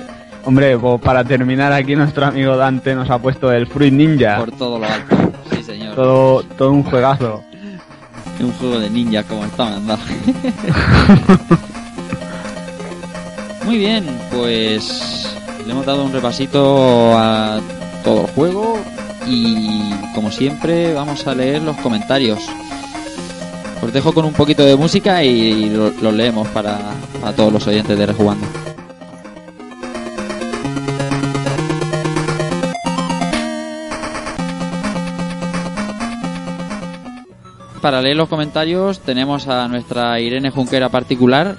Hombre, 0.46 0.78
pues 0.78 1.02
para 1.02 1.24
terminar 1.24 1.72
aquí 1.74 1.96
nuestro 1.96 2.26
amigo 2.26 2.56
Dante 2.56 2.96
nos 2.96 3.10
ha 3.10 3.20
puesto 3.20 3.52
el 3.52 3.68
Fruit 3.68 3.94
Ninja. 3.94 4.38
Por 4.38 4.52
todo 4.52 4.80
lo 4.80 4.86
alto. 4.86 5.16
Sí, 5.52 5.64
señor. 5.64 5.96
Todo, 5.96 6.44
todo 6.58 6.72
un 6.72 6.84
juegazo. 6.84 7.44
Un 8.40 8.54
juego 8.54 8.80
de 8.80 8.90
ninja 8.90 9.24
como 9.24 9.44
está 9.46 9.66
mandado. 9.66 10.00
Muy 13.66 13.78
bien, 13.78 14.06
pues 14.34 15.28
le 15.66 15.72
hemos 15.72 15.86
dado 15.86 16.04
un 16.06 16.12
repasito 16.14 17.12
a 17.18 17.60
todo 18.04 18.22
el 18.22 18.28
juego 18.28 18.80
y 19.28 19.92
como 20.16 20.32
siempre 20.32 20.94
vamos 20.94 21.28
a 21.28 21.36
leer 21.36 21.62
los 21.62 21.76
comentarios. 21.78 22.40
Os 23.84 23.94
dejo 23.94 24.12
con 24.14 24.26
un 24.26 24.34
poquito 24.34 24.64
de 24.66 24.76
música 24.76 25.24
y 25.24 25.70
lo- 25.70 25.92
los 26.02 26.14
leemos 26.14 26.48
para, 26.50 26.80
para 27.22 27.34
todos 27.36 27.54
los 27.54 27.68
oyentes 27.68 27.98
de 27.98 28.06
Rejugando. 28.06 28.46
Para 37.82 38.02
leer 38.02 38.18
los 38.18 38.28
comentarios 38.28 39.00
tenemos 39.00 39.48
a 39.48 39.68
nuestra 39.68 40.20
Irene 40.20 40.52
Junquera 40.52 40.90
particular, 40.90 41.56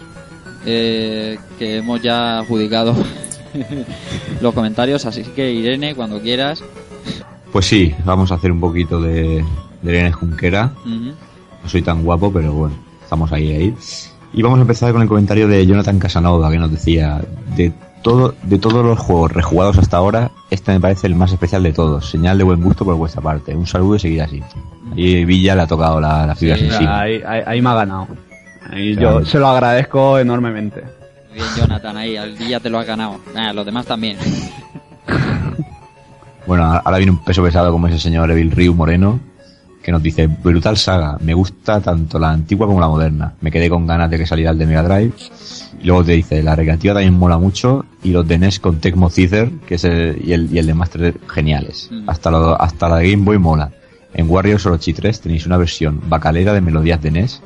eh, 0.66 1.38
que 1.58 1.78
hemos 1.78 2.02
ya 2.02 2.40
adjudicado 2.40 2.94
los 4.42 4.54
comentarios, 4.54 5.06
así 5.06 5.22
que 5.22 5.50
Irene, 5.52 5.94
cuando 5.94 6.20
quieras. 6.20 6.62
Pues 7.52 7.66
sí, 7.66 7.94
vamos 8.04 8.30
a 8.32 8.34
hacer 8.34 8.52
un 8.52 8.60
poquito 8.60 9.00
de, 9.00 9.44
de 9.82 9.90
Irene 9.90 10.12
Junquera. 10.12 10.72
No 10.84 11.68
soy 11.68 11.82
tan 11.82 12.02
guapo, 12.02 12.32
pero 12.32 12.52
bueno, 12.52 12.74
estamos 13.02 13.32
ahí 13.32 13.52
ahí. 13.52 13.74
Y 14.32 14.42
vamos 14.42 14.58
a 14.58 14.62
empezar 14.62 14.92
con 14.92 15.02
el 15.02 15.08
comentario 15.08 15.48
de 15.48 15.66
Jonathan 15.66 15.98
Casanova, 15.98 16.50
que 16.50 16.58
nos 16.58 16.70
decía, 16.70 17.20
de 17.56 17.72
todo, 18.02 18.34
de 18.42 18.58
todos 18.58 18.84
los 18.84 18.98
juegos 18.98 19.32
rejugados 19.32 19.78
hasta 19.78 19.96
ahora, 19.96 20.30
este 20.50 20.72
me 20.72 20.80
parece 20.80 21.06
el 21.06 21.14
más 21.14 21.32
especial 21.32 21.62
de 21.62 21.72
todos. 21.72 22.08
Señal 22.10 22.38
de 22.38 22.44
buen 22.44 22.60
gusto 22.62 22.84
por 22.84 22.94
vuestra 22.96 23.20
parte. 23.22 23.54
Un 23.54 23.66
saludo 23.66 23.96
y 23.96 23.98
seguir 24.00 24.22
así. 24.22 24.42
Y 24.96 25.24
Villa 25.24 25.54
le 25.54 25.62
ha 25.62 25.66
tocado 25.66 26.00
la, 26.00 26.26
la 26.26 26.34
fibra 26.34 26.56
Sí. 26.56 26.62
sensible. 26.68 26.88
Ahí, 26.88 27.22
ahí, 27.26 27.42
ahí 27.46 27.62
me 27.62 27.70
ha 27.70 27.74
ganado. 27.74 28.08
Y 28.74 28.94
Claro. 28.96 29.20
yo 29.20 29.26
se 29.26 29.38
lo 29.38 29.48
agradezco 29.48 30.18
enormemente. 30.18 30.82
Muy 31.28 31.34
bien, 31.38 31.46
Jonathan, 31.56 31.96
ahí, 31.96 32.16
al 32.16 32.36
día 32.36 32.58
te 32.60 32.70
lo 32.70 32.78
has 32.78 32.86
ganado. 32.86 33.18
Ah, 33.36 33.52
los 33.52 33.64
demás 33.66 33.86
también. 33.86 34.16
Bueno, 36.46 36.64
ahora 36.64 36.96
viene 36.96 37.12
un 37.12 37.18
peso 37.18 37.42
pesado 37.42 37.70
como 37.70 37.86
ese 37.86 37.98
señor 37.98 38.30
Evil 38.30 38.50
Ryu 38.50 38.74
Moreno, 38.74 39.20
que 39.90 39.92
nos 39.92 40.02
dice, 40.04 40.28
brutal 40.28 40.76
saga, 40.76 41.18
me 41.20 41.34
gusta 41.34 41.80
tanto 41.80 42.16
la 42.16 42.30
antigua 42.30 42.68
como 42.68 42.78
la 42.78 42.86
moderna. 42.86 43.34
Me 43.40 43.50
quedé 43.50 43.68
con 43.68 43.88
ganas 43.88 44.08
de 44.08 44.18
que 44.18 44.26
saliera 44.26 44.52
el 44.52 44.58
de 44.58 44.66
Mega 44.66 44.84
Drive. 44.84 45.12
Y 45.82 45.86
luego 45.86 46.04
te 46.04 46.12
dice, 46.12 46.44
la 46.44 46.54
recreativa 46.54 46.94
también 46.94 47.14
mola 47.14 47.38
mucho, 47.38 47.84
y 48.04 48.10
los 48.10 48.26
de 48.28 48.38
NES 48.38 48.60
con 48.60 48.78
Tecmo 48.78 49.10
Cither, 49.10 49.50
que 49.66 49.74
es 49.74 49.84
el, 49.84 50.22
y, 50.24 50.32
el, 50.32 50.48
y 50.54 50.58
el 50.58 50.66
de 50.66 50.74
Master 50.74 51.14
geniales. 51.26 51.88
Mm. 51.90 52.08
Hasta, 52.08 52.30
lo, 52.30 52.60
hasta 52.60 52.88
la 52.88 52.98
de 52.98 53.10
Game 53.10 53.24
Boy 53.24 53.38
mola. 53.38 53.72
En 54.14 54.30
Warriors 54.30 54.64
Orochi 54.64 54.92
3 54.92 55.22
tenéis 55.22 55.46
una 55.46 55.56
versión 55.56 56.00
bacalera 56.08 56.52
de 56.52 56.60
melodías 56.60 57.02
de 57.02 57.10
NES 57.10 57.42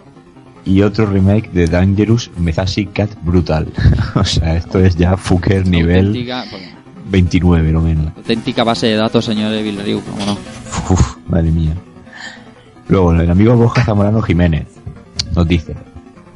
y 0.67 0.83
otro 0.83 1.07
remake 1.07 1.51
de 1.51 1.67
Dangerous 1.67 2.31
Mezashi 2.37 2.87
Cat 2.87 3.11
Brutal. 3.23 3.69
o 4.15 4.25
sea, 4.25 4.57
esto 4.57 4.81
es 4.81 4.97
ya 4.97 5.17
Fuker 5.17 5.67
nivel 5.67 6.09
Auténtica, 6.09 6.45
pues, 6.51 6.63
29, 7.11 7.73
lo 7.73 7.81
menos. 7.81 8.13
auténtica 8.17 8.65
base 8.65 8.89
de 8.89 8.97
datos, 8.97 9.25
señor 9.25 9.51
Ryu, 9.51 10.03
cómo 10.03 10.27
no. 10.27 10.39
Uf, 10.91 11.17
madre 11.27 11.51
mía. 11.51 11.75
Luego, 12.89 13.13
el 13.13 13.31
amigo 13.31 13.57
Borja 13.57 13.85
Zamorano 13.85 14.21
Jiménez 14.23 14.67
nos 15.35 15.47
dice: 15.49 15.75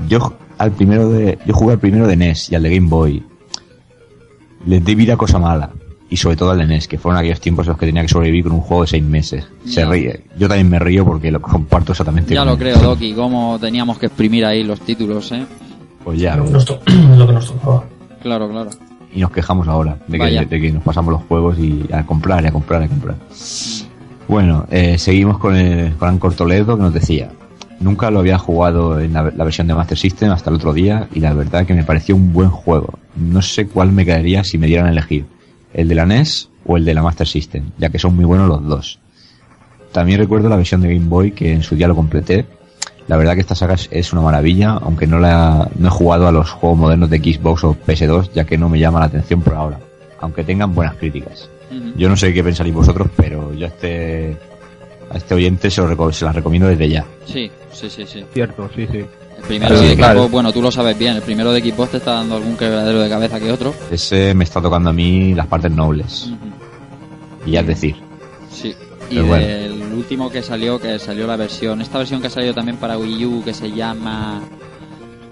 Yo 0.08 0.34
al 0.58 0.72
primero 0.72 1.08
de, 1.10 1.38
yo 1.46 1.54
jugué 1.54 1.72
al 1.74 1.78
primero 1.78 2.06
de 2.06 2.16
NES 2.16 2.50
y 2.52 2.54
al 2.54 2.62
de 2.62 2.74
Game 2.74 2.88
Boy. 2.88 3.22
Les 4.66 4.84
di 4.84 4.94
vida 4.94 5.14
a 5.14 5.16
cosa 5.16 5.38
mala. 5.38 5.70
Y 6.10 6.16
sobre 6.16 6.36
todo 6.36 6.52
al 6.52 6.58
de 6.58 6.66
NES, 6.66 6.88
que 6.88 6.96
fueron 6.98 7.18
aquellos 7.18 7.38
tiempos 7.40 7.66
en 7.66 7.70
los 7.72 7.78
que 7.78 7.84
tenía 7.84 8.00
que 8.00 8.08
sobrevivir 8.08 8.44
con 8.44 8.52
un 8.54 8.60
juego 8.62 8.82
de 8.82 8.88
seis 8.88 9.04
meses. 9.04 9.46
Se 9.66 9.84
ríe. 9.84 10.24
Yo 10.38 10.48
también 10.48 10.70
me 10.70 10.78
río 10.78 11.04
porque 11.04 11.30
lo 11.30 11.40
comparto 11.42 11.92
exactamente. 11.92 12.32
Ya 12.34 12.40
con 12.40 12.48
lo 12.48 12.56
creo, 12.58 12.78
Doki, 12.78 13.12
cómo 13.12 13.58
teníamos 13.60 13.98
que 13.98 14.06
exprimir 14.06 14.46
ahí 14.46 14.64
los 14.64 14.80
títulos, 14.80 15.30
¿eh? 15.32 15.44
Pues 16.02 16.18
ya. 16.18 16.34
Lo 16.36 16.46
que 16.46 16.50
nos, 16.50 16.64
to- 16.64 16.80
lo 17.16 17.26
que 17.26 17.32
nos 17.34 17.46
tocaba. 17.52 17.84
Claro, 18.22 18.48
claro. 18.50 18.70
Y 19.14 19.20
nos 19.20 19.30
quejamos 19.30 19.68
ahora 19.68 19.98
de 20.08 20.18
que, 20.18 20.46
de 20.46 20.60
que 20.60 20.72
nos 20.72 20.82
pasamos 20.82 21.12
los 21.12 21.22
juegos 21.24 21.58
y 21.58 21.84
a 21.92 22.04
comprar, 22.06 22.42
y 22.42 22.46
a 22.46 22.52
comprar, 22.52 22.80
y 22.82 22.84
a 22.86 22.88
comprar. 22.88 23.16
Bueno, 24.28 24.66
eh, 24.70 24.98
seguimos 24.98 25.38
con, 25.38 25.56
el, 25.56 25.94
con 25.96 26.10
Ancor 26.10 26.34
Toledo 26.34 26.76
que 26.76 26.82
nos 26.82 26.92
decía: 26.92 27.30
Nunca 27.80 28.10
lo 28.10 28.18
había 28.18 28.36
jugado 28.36 29.00
en 29.00 29.14
la, 29.14 29.22
versión 29.22 29.66
de 29.66 29.74
Master 29.74 29.96
System 29.96 30.30
hasta 30.30 30.50
el 30.50 30.56
otro 30.56 30.74
día 30.74 31.08
y 31.14 31.20
la 31.20 31.32
verdad 31.32 31.64
que 31.64 31.72
me 31.72 31.82
pareció 31.82 32.14
un 32.14 32.34
buen 32.34 32.50
juego. 32.50 32.98
No 33.16 33.40
sé 33.40 33.66
cuál 33.66 33.90
me 33.90 34.04
quedaría 34.04 34.44
si 34.44 34.58
me 34.58 34.66
dieran 34.66 34.86
a 34.86 34.90
elegir: 34.90 35.24
el 35.72 35.88
de 35.88 35.94
la 35.94 36.04
NES 36.04 36.50
o 36.66 36.76
el 36.76 36.84
de 36.84 36.92
la 36.92 37.02
Master 37.02 37.26
System, 37.26 37.70
ya 37.78 37.88
que 37.88 37.98
son 37.98 38.14
muy 38.14 38.26
buenos 38.26 38.48
los 38.48 38.66
dos. 38.66 38.98
también 39.92 40.18
recuerdo 40.18 40.50
la 40.50 40.56
versión 40.56 40.82
de 40.82 40.92
Game 40.94 41.08
Boy 41.08 41.32
que 41.32 41.50
en 41.52 41.62
su 41.62 41.74
día 41.74 41.88
lo 41.88 41.96
completé. 41.96 42.44
La 43.06 43.16
verdad 43.16 43.32
que 43.32 43.40
esta 43.40 43.54
saga 43.54 43.72
es, 43.72 43.88
es 43.90 44.12
una 44.12 44.20
maravilla, 44.20 44.72
aunque 44.72 45.06
no 45.06 45.18
la 45.18 45.70
no 45.78 45.88
he 45.88 45.90
jugado 45.90 46.28
a 46.28 46.32
los 46.32 46.50
juegos 46.50 46.78
modernos 46.78 47.08
de 47.08 47.16
Xbox 47.16 47.64
o 47.64 47.74
PS2, 47.74 48.32
ya 48.34 48.44
que 48.44 48.58
no 48.58 48.68
me 48.68 48.78
llama 48.78 49.00
la 49.00 49.06
atención 49.06 49.40
por 49.40 49.54
ahora, 49.54 49.80
aunque 50.20 50.44
tengan 50.44 50.74
buenas 50.74 50.96
críticas. 50.96 51.48
Yo 51.96 52.08
no 52.08 52.16
sé 52.16 52.32
qué 52.32 52.42
pensaréis 52.42 52.74
vosotros, 52.74 53.08
pero 53.16 53.52
yo 53.54 53.66
a 53.66 53.68
este 53.68 54.36
a 55.10 55.16
este 55.16 55.34
oyente 55.34 55.70
se, 55.70 55.80
lo 55.80 55.88
reco- 55.94 56.12
se 56.12 56.24
las 56.24 56.34
recomiendo 56.34 56.68
desde 56.68 56.88
ya. 56.88 57.04
Sí, 57.26 57.50
sí, 57.72 57.88
sí, 57.90 58.04
sí. 58.06 58.24
Cierto, 58.32 58.68
sí, 58.74 58.86
sí. 58.90 58.98
El 58.98 59.42
primero 59.46 59.76
Sí, 59.76 59.82
de 59.84 59.88
Xbox, 59.90 59.96
claro. 59.98 60.28
bueno, 60.28 60.52
tú 60.52 60.60
lo 60.62 60.70
sabes 60.70 60.98
bien, 60.98 61.16
el 61.16 61.22
primero 61.22 61.52
de 61.52 61.60
Xbox 61.60 61.92
te 61.92 61.96
está 61.98 62.12
dando 62.14 62.36
algún 62.36 62.56
quebradero 62.56 63.00
de 63.00 63.08
cabeza 63.08 63.38
que 63.38 63.50
otro. 63.52 63.72
Ese 63.90 64.34
me 64.34 64.44
está 64.44 64.60
tocando 64.60 64.90
a 64.90 64.92
mí 64.92 65.34
las 65.34 65.46
partes 65.46 65.70
nobles. 65.70 66.24
Ujú. 66.26 67.46
Y 67.46 67.52
ya 67.52 67.60
es 67.60 67.66
decir, 67.68 67.96
Sí. 68.50 68.74
Y 69.10 69.14
Pero 69.14 69.26
bueno. 69.28 69.46
del 69.46 69.72
último 69.94 70.28
que 70.30 70.42
salió, 70.42 70.78
que 70.78 70.98
salió 70.98 71.26
la 71.26 71.36
versión, 71.36 71.80
esta 71.80 71.96
versión 71.98 72.20
que 72.20 72.26
ha 72.26 72.30
salido 72.30 72.52
también 72.52 72.76
para 72.76 72.98
Wii 72.98 73.24
U, 73.24 73.42
que 73.44 73.54
se 73.54 73.70
llama... 73.70 74.42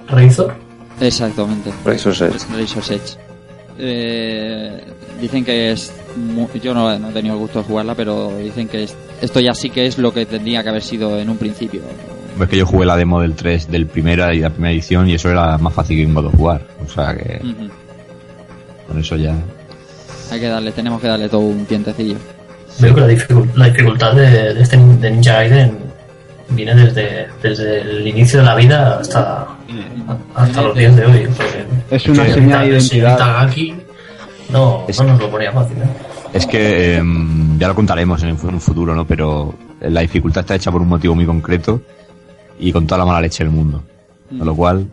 Razor. 0.08 0.54
Exactamente. 1.00 1.70
Razor's 1.84 2.20
Edge. 2.22 2.38
Razor's 2.58 2.90
Edge. 2.90 3.18
Eh, 3.78 4.81
dicen 5.20 5.44
que 5.44 5.73
es... 5.73 5.93
mu- 6.16 6.48
Yo 6.62 6.73
no, 6.74 6.98
no 6.98 7.11
he 7.11 7.12
tenido 7.12 7.35
el 7.35 7.40
gusto 7.40 7.59
de 7.61 7.65
jugarla, 7.66 7.94
pero 7.94 8.36
dicen 8.39 8.69
que 8.69 8.85
es- 8.85 8.97
esto 9.20 9.40
ya 9.40 9.55
sí 9.55 9.70
que 9.70 9.86
es 9.86 9.98
lo 9.98 10.12
que 10.12 10.27
tendría 10.27 10.62
que 10.62 10.69
haber 10.70 10.82
sido 10.82 11.19
en 11.19 11.28
un 11.31 11.36
principio. 11.36 11.81
es 12.40 12.48
que 12.48 12.57
yo 12.59 12.66
jugué 12.66 12.86
la 12.86 12.97
demo 12.97 13.20
del 13.20 13.35
3 13.35 13.70
del 13.70 13.86
primera 13.86 14.35
y 14.35 14.40
la 14.40 14.51
primera 14.51 14.73
edición 14.73 15.09
y 15.09 15.15
eso 15.15 15.31
era 15.31 15.57
más 15.59 15.73
fácil 15.74 15.97
que 15.98 16.07
un 16.07 16.15
God 16.15 16.27
of 16.27 16.40
War. 16.40 16.61
O 16.85 16.89
sea 16.89 17.15
que 17.16 17.40
Ujú. 17.44 17.69
con 18.89 18.98
eso 19.01 19.16
ya. 19.16 19.35
Hay 20.31 20.40
que 20.40 20.48
darle, 20.48 20.73
tenemos 20.73 21.01
que 21.01 21.07
darle 21.09 21.28
todo 21.28 21.40
un 21.43 21.65
tientecillo. 21.66 22.16
Veo 22.81 22.94
que 22.94 23.01
la, 23.01 23.09
dificul- 23.09 23.55
la 23.55 23.66
dificultad 23.69 24.15
de, 24.15 24.55
de 24.55 24.61
este 24.62 24.77
de 24.77 25.11
Ninja 25.11 25.32
Gaiden 25.35 25.78
viene 26.51 26.74
desde, 26.74 27.27
desde 27.43 27.81
el 27.81 28.06
inicio 28.06 28.40
de 28.40 28.44
la 28.47 28.55
vida 28.55 28.98
hasta, 29.01 29.47
hasta 30.35 30.62
los 30.62 30.77
días 30.77 30.94
de 30.97 31.05
hoy. 31.06 31.28
porque 31.36 31.64
Es 31.90 32.06
una 32.09 32.27
señal 32.28 32.60
de 32.62 32.68
identidad. 32.73 33.18
Gaki 33.18 33.74
no, 34.51 34.85
Es- 34.89 35.01
no 35.01 35.06
nos 35.09 35.20
lo 35.20 35.31
ponía 35.31 35.52
fácil. 35.52 35.77
¿eh? 35.78 35.86
Es 36.32 36.47
que 36.47 36.97
em, 36.97 37.59
ya 37.59 37.68
lo 37.68 37.74
contaremos 37.74 38.23
en 38.23 38.31
un 38.31 38.60
futuro, 38.60 38.94
¿no? 38.94 39.06
Pero 39.06 39.55
la 39.81 40.01
dificultad 40.02 40.40
está 40.43 40.55
hecha 40.55 40.70
por 40.70 40.82
un 40.82 40.89
motivo 40.89 41.14
muy 41.14 41.24
concreto 41.27 41.81
y 42.59 42.73
con 42.73 42.86
toda 42.86 42.98
la 42.98 43.06
mala 43.06 43.20
leche 43.23 43.43
del 43.44 43.52
mundo. 43.52 43.82
Con 44.28 44.47
lo 44.47 44.55
cual, 44.55 44.86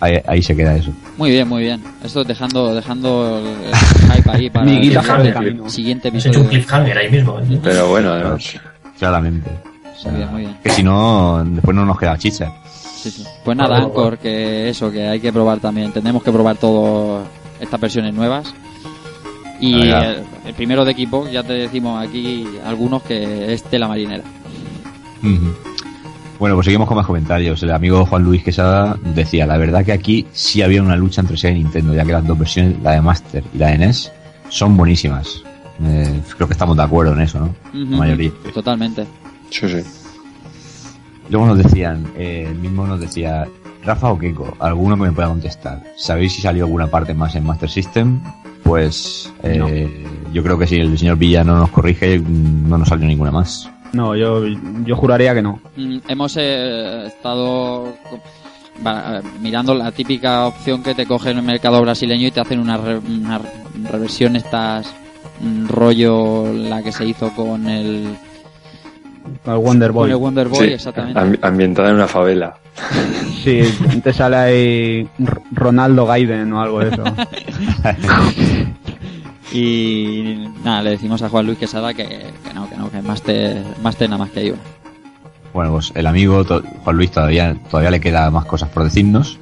ahí, 0.00 0.18
ahí 0.26 0.42
se 0.42 0.56
queda 0.56 0.76
eso. 0.76 0.90
Muy 1.16 1.30
bien, 1.30 1.46
muy 1.48 1.62
bien. 1.62 1.82
Esto 2.02 2.24
dejando, 2.24 2.74
dejando 2.74 3.38
el, 3.38 3.74
hype 4.16 4.30
ahí 4.30 4.50
para 4.50 4.64
el 4.70 4.82
siguiente, 4.82 5.70
siguiente 5.70 6.08
Has 6.08 6.14
hecho 6.26 6.28
un 6.40 6.46
episodio. 6.46 6.48
cliffhanger 6.50 6.98
ahí 6.98 7.10
mismo. 7.10 7.38
¿eh? 7.40 7.58
Pero 7.62 7.88
bueno, 7.88 8.12
además. 8.12 8.54
Claramente. 8.98 9.50
O 9.94 9.98
sea, 9.98 10.10
Muy 10.10 10.18
bien, 10.20 10.32
muy 10.32 10.40
bien. 10.42 10.56
Que 10.62 10.70
si 10.70 10.82
no, 10.82 11.44
después 11.44 11.74
no 11.74 11.84
nos 11.84 11.98
queda 11.98 12.16
chicha. 12.18 12.52
Sí, 12.72 13.10
sí. 13.10 13.24
Pues 13.44 13.56
nada, 13.56 13.70
Bueno, 13.80 13.86
Anchor, 13.86 14.18
que 14.18 14.68
eso, 14.68 14.90
que 14.90 15.06
hay 15.06 15.20
que 15.20 15.32
probar 15.32 15.58
también. 15.60 15.92
Tenemos 15.92 16.22
que 16.22 16.32
probar 16.32 16.56
todas 16.56 17.26
estas 17.60 17.80
versiones 17.80 18.14
nuevas. 18.14 18.52
Y 19.60 19.80
el, 19.82 20.24
el 20.46 20.54
primero 20.54 20.84
de 20.84 20.92
equipo, 20.92 21.28
ya 21.28 21.42
te 21.42 21.52
decimos 21.54 22.04
aquí 22.04 22.46
algunos 22.64 23.02
que 23.02 23.52
es 23.52 23.62
tela 23.64 23.88
marinera. 23.88 24.24
Ujú. 25.22 25.54
Bueno, 26.38 26.56
pues 26.56 26.64
seguimos 26.66 26.88
con 26.88 26.96
más 26.96 27.06
comentarios. 27.06 27.62
El 27.62 27.70
amigo 27.70 28.04
Juan 28.04 28.24
Luis 28.24 28.42
Quesada 28.42 28.98
decía, 29.14 29.46
la 29.46 29.56
verdad 29.56 29.84
que 29.84 29.92
aquí 29.92 30.26
sí 30.32 30.62
había 30.62 30.82
una 30.82 30.96
lucha 30.96 31.20
entre 31.20 31.36
Sega 31.36 31.54
y 31.54 31.62
Nintendo, 31.62 31.94
ya 31.94 32.04
que 32.04 32.12
las 32.12 32.26
dos 32.26 32.38
versiones, 32.38 32.76
la 32.82 32.92
de 32.92 33.00
Master 33.00 33.44
y 33.54 33.58
la 33.58 33.68
de 33.68 33.78
NES, 33.78 34.12
son 34.48 34.76
buenísimas. 34.76 35.42
Eh, 35.82 36.20
creo 36.36 36.46
que 36.46 36.52
estamos 36.54 36.76
de 36.76 36.82
acuerdo 36.82 37.12
en 37.14 37.20
eso, 37.20 37.40
¿no? 37.40 37.54
La 37.72 37.96
mayoría. 37.96 38.30
Totalmente. 38.52 39.06
Sí, 39.50 39.68
sí. 39.68 39.82
Luego 41.30 41.46
nos 41.46 41.58
decían, 41.58 42.06
eh, 42.16 42.46
el 42.48 42.56
mismo 42.58 42.86
nos 42.86 43.00
decía, 43.00 43.46
Rafa 43.84 44.10
o 44.12 44.18
Keiko, 44.18 44.56
alguno 44.60 44.96
que 44.96 45.02
me 45.02 45.12
pueda 45.12 45.28
contestar. 45.28 45.82
¿Sabéis 45.96 46.34
si 46.34 46.42
salió 46.42 46.64
alguna 46.64 46.86
parte 46.86 47.14
más 47.14 47.34
en 47.34 47.44
Master 47.44 47.68
System? 47.70 48.20
Pues 48.62 49.32
eh, 49.42 50.06
yo 50.32 50.42
creo 50.42 50.58
que 50.58 50.66
si 50.66 50.76
el 50.76 50.96
señor 50.98 51.16
Villa 51.18 51.44
no 51.44 51.58
nos 51.58 51.70
corrige, 51.70 52.18
mm, 52.18 52.68
no 52.68 52.78
nos 52.78 52.88
salió 52.88 53.06
ninguna 53.06 53.30
más. 53.30 53.70
No, 53.92 54.16
yo, 54.16 54.42
yo 54.84 54.96
juraría 54.96 55.34
que 55.34 55.42
no. 55.42 55.60
Mm, 55.76 55.98
Hemos 56.08 56.36
eh, 56.38 57.04
estado 57.06 57.94
va- 58.86 59.20
mirando 59.40 59.74
la 59.74 59.92
típica 59.92 60.46
opción 60.46 60.82
que 60.82 60.94
te 60.94 61.06
coge 61.06 61.30
en 61.30 61.38
el 61.38 61.44
mercado 61.44 61.80
brasileño 61.82 62.26
y 62.26 62.30
te 62.30 62.40
hacen 62.40 62.58
una, 62.58 62.76
re- 62.76 62.98
una 62.98 63.40
reversión 63.90 64.36
estas 64.36 64.92
rollo 65.68 66.52
la 66.52 66.82
que 66.82 66.92
se 66.92 67.06
hizo 67.06 67.30
con 67.34 67.68
el, 67.68 68.16
El 69.46 69.54
Wonder 69.56 69.88
con 69.90 69.96
Boy. 69.96 70.10
el 70.10 70.16
Wonder 70.16 70.48
Boy, 70.48 70.66
Sí, 70.68 70.72
exactamente. 70.74 71.20
ambi- 71.20 71.38
ambientada 71.42 71.88
en 71.90 71.94
una 71.96 72.08
favela. 72.08 72.54
Sí, 73.44 73.60
te 74.02 74.12
sale 74.12 74.36
ahí 74.36 75.08
Ronaldo 75.52 76.06
Gaiden 76.06 76.52
o 76.52 76.60
algo 76.60 76.80
de 76.80 76.88
eso. 76.90 77.04
Y 79.52 80.48
nada, 80.64 80.82
le 80.82 80.90
decimos 80.90 81.22
a 81.22 81.28
Juan 81.28 81.46
Luis 81.46 81.58
Quesada 81.58 81.94
que, 81.94 82.04
que 82.08 82.54
no, 82.54 82.68
que 82.68 82.76
no, 82.76 82.90
que 82.90 83.00
más 83.02 83.22
te, 83.22 83.62
más 83.82 83.96
te 83.96 84.06
nada 84.08 84.18
más 84.18 84.30
que 84.30 84.40
hay 84.40 84.50
una. 84.50 84.60
Bueno, 85.52 85.70
pues 85.72 85.92
el 85.94 86.06
amigo 86.08 86.44
Juan 86.82 86.96
Luis 86.96 87.12
todavía, 87.12 87.54
todavía 87.70 87.92
le 87.92 88.00
queda 88.00 88.28
más 88.32 88.46
cosas 88.46 88.68
por 88.70 88.82
decirnos. 88.82 89.38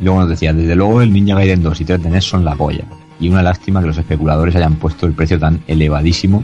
Y 0.00 0.04
luego 0.04 0.20
nos 0.20 0.30
decía, 0.30 0.54
desde 0.54 0.74
luego 0.74 1.02
el 1.02 1.12
Ninja 1.12 1.34
Gaiden 1.34 1.62
2 1.62 1.80
y 1.82 1.84
3 1.84 2.02
de 2.02 2.08
NES 2.10 2.24
son 2.24 2.44
la 2.46 2.54
polla. 2.54 2.84
Y 3.20 3.28
una 3.28 3.42
lástima 3.42 3.80
que 3.80 3.86
los 3.88 3.98
especuladores 3.98 4.56
hayan 4.56 4.76
puesto 4.76 5.06
el 5.06 5.12
precio 5.12 5.38
tan 5.38 5.60
elevadísimo 5.66 6.42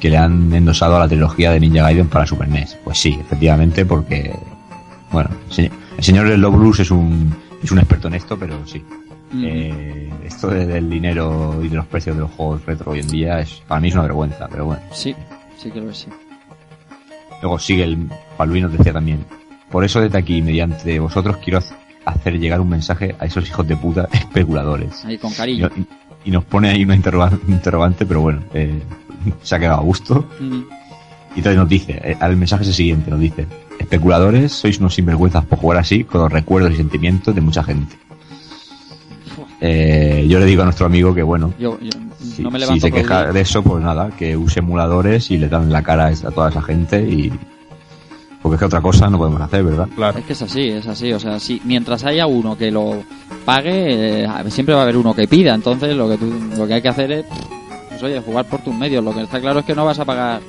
que 0.00 0.08
le 0.08 0.16
han 0.16 0.52
endosado 0.54 0.96
a 0.96 1.00
la 1.00 1.08
trilogía 1.08 1.50
de 1.52 1.60
Ninja 1.60 1.82
Gaiden 1.82 2.08
para 2.08 2.26
Super 2.26 2.48
NES. 2.48 2.78
Pues 2.84 2.98
sí, 2.98 3.18
efectivamente, 3.20 3.84
porque... 3.84 4.34
Bueno, 5.12 5.28
el 5.58 6.04
señor 6.04 6.26
Loblus 6.38 6.80
es 6.80 6.90
un, 6.90 7.34
es 7.62 7.70
un 7.70 7.78
experto 7.80 8.08
en 8.08 8.14
esto, 8.14 8.38
pero 8.38 8.66
sí. 8.66 8.82
Eh, 9.34 10.08
esto 10.24 10.48
de- 10.48 10.66
del 10.66 10.88
dinero 10.88 11.60
y 11.62 11.68
de 11.68 11.76
los 11.76 11.86
precios 11.86 12.16
de 12.16 12.22
los 12.22 12.30
juegos 12.32 12.64
retro 12.64 12.92
hoy 12.92 13.00
en 13.00 13.08
día 13.08 13.40
es 13.40 13.62
para 13.68 13.80
mí 13.80 13.88
es 13.88 13.94
una 13.94 14.02
vergüenza, 14.04 14.48
pero 14.50 14.64
bueno. 14.66 14.82
Sí, 14.92 15.14
sí 15.58 15.70
que 15.70 15.80
lo 15.80 15.90
es, 15.90 15.98
sí. 15.98 16.08
Luego 17.42 17.58
sigue 17.58 17.84
el 17.84 18.08
nos 18.38 18.72
decía 18.72 18.92
también. 18.92 19.24
Por 19.70 19.84
eso 19.84 20.00
desde 20.00 20.18
aquí, 20.18 20.42
mediante 20.42 20.98
vosotros, 20.98 21.36
quiero 21.44 21.60
hacer 22.10 22.38
llegar 22.38 22.60
un 22.60 22.68
mensaje 22.68 23.14
a 23.18 23.26
esos 23.26 23.46
hijos 23.48 23.66
de 23.66 23.76
puta 23.76 24.08
especuladores. 24.12 25.04
Ahí 25.04 25.18
con 25.18 25.30
Y, 25.32 25.34
cariño. 25.34 25.68
y 26.24 26.30
nos 26.30 26.44
pone 26.44 26.68
ahí 26.70 26.84
una 26.84 26.94
interroga- 26.96 27.38
interrogante, 27.48 28.06
pero 28.06 28.20
bueno, 28.20 28.42
eh, 28.54 28.80
se 29.42 29.54
ha 29.54 29.58
quedado 29.58 29.78
a 29.78 29.82
gusto. 29.82 30.26
Y 30.40 31.38
entonces 31.38 31.56
nos 31.56 31.68
dice, 31.68 31.92
eh, 32.02 32.16
el 32.20 32.36
mensaje 32.36 32.62
es 32.62 32.68
el 32.68 32.74
siguiente, 32.74 33.10
nos 33.10 33.20
dice, 33.20 33.46
especuladores, 33.78 34.52
sois 34.52 34.78
unos 34.80 34.94
sinvergüenzas 34.94 35.44
por 35.44 35.58
jugar 35.58 35.78
así 35.78 36.04
con 36.04 36.20
los 36.22 36.32
recuerdos 36.32 36.72
y 36.72 36.76
sentimientos 36.76 37.34
de 37.34 37.40
mucha 37.40 37.62
gente. 37.62 37.96
Eh, 39.60 40.26
yo 40.28 40.38
le 40.38 40.46
digo 40.46 40.62
a 40.62 40.64
nuestro 40.64 40.86
amigo 40.86 41.14
que 41.14 41.22
bueno, 41.22 41.52
Yo, 41.58 41.78
yo 41.80 41.90
si, 42.18 42.42
no 42.42 42.50
me 42.50 42.58
si 42.60 42.80
se 42.80 42.90
queja 42.90 43.30
de 43.32 43.40
eso, 43.42 43.62
pues 43.62 43.82
nada, 43.82 44.10
que 44.10 44.34
use 44.36 44.60
emuladores 44.60 45.30
y 45.30 45.36
le 45.38 45.48
dan 45.48 45.70
la 45.70 45.82
cara 45.82 46.06
a 46.06 46.30
toda 46.30 46.48
esa 46.50 46.62
gente 46.62 47.02
y... 47.02 47.32
Porque 48.42 48.54
es 48.54 48.58
que 48.58 48.64
otra 48.66 48.80
cosa 48.80 49.08
no 49.10 49.18
podemos 49.18 49.40
hacer, 49.40 49.62
¿verdad? 49.62 49.88
Claro. 49.94 50.18
Es 50.18 50.24
que 50.24 50.32
es 50.32 50.42
así, 50.42 50.68
es 50.68 50.86
así. 50.86 51.12
O 51.12 51.20
sea, 51.20 51.38
si 51.38 51.60
mientras 51.64 52.04
haya 52.04 52.26
uno 52.26 52.56
que 52.56 52.70
lo 52.70 53.02
pague, 53.44 54.22
eh, 54.24 54.28
siempre 54.48 54.74
va 54.74 54.80
a 54.80 54.84
haber 54.84 54.96
uno 54.96 55.14
que 55.14 55.28
pida. 55.28 55.54
Entonces, 55.54 55.94
lo 55.94 56.08
que 56.08 56.16
tú, 56.16 56.32
lo 56.56 56.66
que 56.66 56.74
hay 56.74 56.82
que 56.82 56.88
hacer 56.88 57.12
es, 57.12 57.26
pues, 57.88 58.02
oye, 58.02 58.20
jugar 58.20 58.46
por 58.46 58.62
tus 58.62 58.74
medios. 58.74 59.04
Lo 59.04 59.14
que 59.14 59.22
está 59.22 59.40
claro 59.40 59.60
es 59.60 59.66
que 59.66 59.74
no 59.74 59.84
vas 59.84 59.98
a 59.98 60.06
pagar 60.06 60.40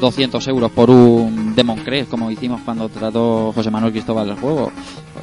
200 0.00 0.46
euros 0.48 0.70
por 0.70 0.90
un 0.90 1.54
Demon 1.54 1.78
Crest, 1.80 2.10
como 2.10 2.30
hicimos 2.30 2.60
cuando 2.64 2.88
trató 2.88 3.52
José 3.52 3.70
Manuel 3.70 3.92
Cristóbal 3.92 4.28
el 4.28 4.36
juego. 4.36 4.70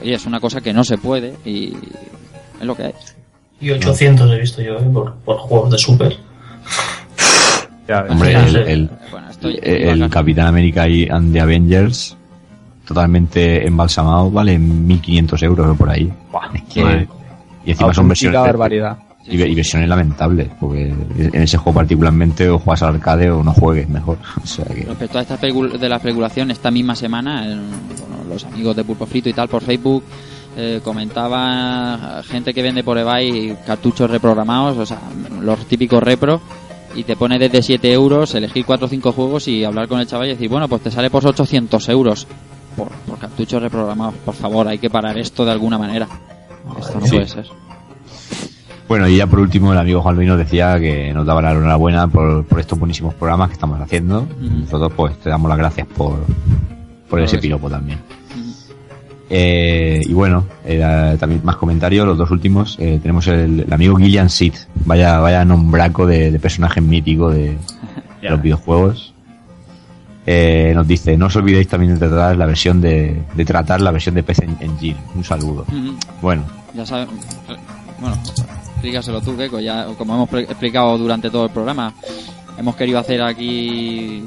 Oye, 0.02 0.14
es 0.14 0.26
una 0.26 0.40
cosa 0.40 0.62
que 0.62 0.74
no 0.74 0.84
se 0.84 0.98
puede 0.98 1.38
y 1.46 1.74
es 2.60 2.66
lo 2.66 2.76
que 2.76 2.84
hay. 2.84 2.94
Y 3.62 3.72
800 3.72 4.30
he 4.30 4.40
visto 4.40 4.62
yo 4.62 4.78
¿eh? 4.78 4.90
por, 4.92 5.14
por 5.18 5.38
juegos 5.38 5.72
de 5.72 5.78
Super. 5.78 6.18
Hombre, 8.10 8.34
el, 8.34 8.50
sí. 8.50 8.58
el, 8.66 8.90
Bueno, 9.12 9.30
estoy 9.30 9.60
el 9.62 10.10
Capitán 10.10 10.48
América 10.48 10.88
y 10.88 11.08
and 11.10 11.34
the 11.34 11.42
Avengers 11.42 12.16
totalmente 12.86 13.66
embalsamado 13.66 14.30
vale 14.30 14.58
1500 14.60 15.42
euros 15.44 15.68
o 15.70 15.76
por 15.76 15.90
ahí. 15.90 16.12
Es 16.54 16.62
que- 16.74 16.84
Madre. 16.84 17.08
y 17.66 17.72
encima 17.72 17.94
son 17.94 18.08
versiones 18.10 18.40
barbaridad. 18.42 18.98
y, 19.26 19.42
y 19.42 19.56
versiones 19.56 19.88
lamentables 19.88 20.50
porque 20.60 20.94
en 21.18 21.42
ese 21.42 21.58
juego 21.58 21.80
particularmente 21.80 22.50
o 22.50 22.60
juegas 22.60 22.84
al 22.84 22.96
arcade 22.96 23.32
o 23.32 23.42
no 23.44 23.54
juegues 23.54 23.88
mejor. 23.90 24.18
O 24.44 24.46
sea 24.48 24.66
que 24.66 24.84
Respecto 24.84 25.20
a 25.20 25.22
esta 25.22 25.38
de 25.38 25.90
la 25.90 25.96
especulación, 25.98 26.52
esta 26.52 26.72
misma 26.72 26.96
semana, 26.96 27.44
bueno, 27.46 28.24
los 28.30 28.44
amigos 28.46 28.76
de 28.76 28.84
Pulpo 28.84 29.06
Frito 29.06 29.30
y 29.30 29.34
tal 29.34 29.48
por 29.48 29.62
Facebook 29.62 30.04
eh, 30.58 30.82
comentaba 30.84 32.22
gente 32.24 32.54
que 32.54 32.62
vende 32.62 32.84
por 32.84 32.98
eBay 32.98 33.58
cartuchos 33.66 34.10
reprogramados, 34.10 34.78
o 34.78 34.86
sea, 34.86 35.00
los 35.42 35.66
típicos 35.66 36.04
repro, 36.04 36.42
y 36.96 37.04
te 37.04 37.16
pone 37.16 37.40
desde 37.40 37.62
7 37.62 37.92
euros 37.94 38.34
elegir 38.36 38.66
4 38.66 38.86
o 38.86 38.90
5 38.90 39.12
juegos 39.12 39.48
y 39.48 39.64
hablar 39.64 39.88
con 39.88 40.00
el 40.00 40.08
chaval 40.08 40.28
y 40.28 40.32
decir, 40.32 40.50
bueno, 40.50 40.68
pues 40.68 40.82
te 40.84 40.92
sale 40.92 41.10
por 41.10 41.26
800 41.26 41.90
euros 41.90 42.28
por, 42.78 42.90
por 42.90 43.18
cartuchos 43.20 43.62
reprogramados. 43.62 44.16
Por 44.26 44.34
favor, 44.34 44.68
hay 44.68 44.78
que 44.80 44.90
parar 44.90 45.18
esto 45.18 45.46
de 45.46 45.52
alguna 45.52 45.78
manera. 45.78 46.08
Esto 46.80 47.00
no 47.00 47.06
Sí. 47.06 47.12
puede 47.16 47.28
ser. 47.28 47.46
Bueno, 48.88 49.08
y 49.08 49.18
ya 49.18 49.28
por 49.28 49.40
último, 49.40 49.72
el 49.72 49.78
amigo 49.80 50.02
Juan 50.02 50.16
Luis 50.16 50.28
nos 50.28 50.38
decía 50.38 50.78
que 50.80 51.14
nos 51.14 51.26
daba 51.26 51.42
la 51.42 51.52
enhorabuena 51.52 52.08
por, 52.08 52.46
por 52.46 52.60
estos 52.60 52.78
buenísimos 52.78 53.14
programas 53.16 53.48
que 53.50 53.54
estamos 53.54 53.80
haciendo. 53.80 54.28
Nosotros, 54.40 54.92
pues, 54.96 55.18
te 55.20 55.30
damos 55.30 55.50
las 55.50 55.58
gracias 55.58 55.88
por, 55.88 56.20
por 57.10 57.20
ese 57.22 57.38
piropo 57.40 57.70
también. 57.70 58.00
Eh, 59.36 60.00
y 60.06 60.14
bueno, 60.14 60.46
eh, 60.64 61.18
también 61.20 61.42
más 61.44 61.56
comentarios, 61.56 62.06
los 62.06 62.20
dos 62.20 62.30
últimos. 62.30 62.78
Eh, 62.80 63.00
tenemos 63.02 63.26
el, 63.26 63.62
el 63.62 63.74
amigo 63.74 63.96
Gillian 63.96 64.30
Seed, 64.30 64.54
vaya, 64.86 65.18
vaya 65.20 65.44
nombraco 65.44 66.06
de, 66.06 66.30
de 66.30 66.40
personaje 66.40 66.82
mítico 66.82 67.32
de, 67.32 67.58
de 68.22 68.30
los 68.30 68.40
videojuegos. 68.40 69.12
Eh, 70.28 70.72
nos 70.76 70.88
dice, 70.88 71.18
no 71.18 71.26
os 71.26 71.36
olvidéis 71.36 71.68
también 71.68 71.98
de 71.98 72.08
tratar 72.08 72.38
la 72.38 72.46
versión 72.46 72.80
de, 72.80 73.24
de 73.34 73.44
tratar 73.46 73.82
la 73.82 73.90
versión 73.90 74.14
de 74.14 74.22
PC 74.22 74.48
Engine. 74.60 75.00
Un 75.16 75.24
saludo. 75.24 75.66
Bueno, 76.22 76.44
Ya 76.76 76.86
sabes. 76.86 77.08
Bueno, 78.00 78.16
explícaselo 78.74 79.20
tú, 79.20 79.36
Keiko. 79.36 79.60
Ya, 79.60 79.88
como 79.98 80.14
hemos 80.14 80.32
explicado 80.32 80.96
durante 81.00 81.32
todo 81.32 81.46
el 81.46 81.52
programa, 81.52 81.92
hemos 82.56 82.76
querido 82.76 83.00
hacer 83.00 83.20
aquí. 83.24 84.24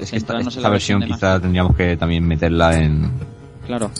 es 0.00 0.10
que 0.10 0.16
esta, 0.16 0.70
versión 0.70 1.02
quizá 1.02 1.38
tendríamos 1.38 1.76
que 1.76 1.96
también 1.96 2.26
meterla 2.26 2.76
en. 2.76 3.35
Claro. 3.66 3.90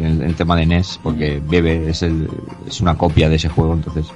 en 0.00 0.22
el, 0.22 0.34
tema 0.34 0.56
de 0.56 0.66
NES, 0.66 0.98
porque 1.02 1.40
Bebe 1.48 1.88
es, 1.90 2.02
el, 2.02 2.28
es 2.66 2.80
una 2.80 2.96
copia 2.96 3.28
de 3.28 3.36
ese 3.36 3.48
juego, 3.48 3.74
entonces 3.74 4.06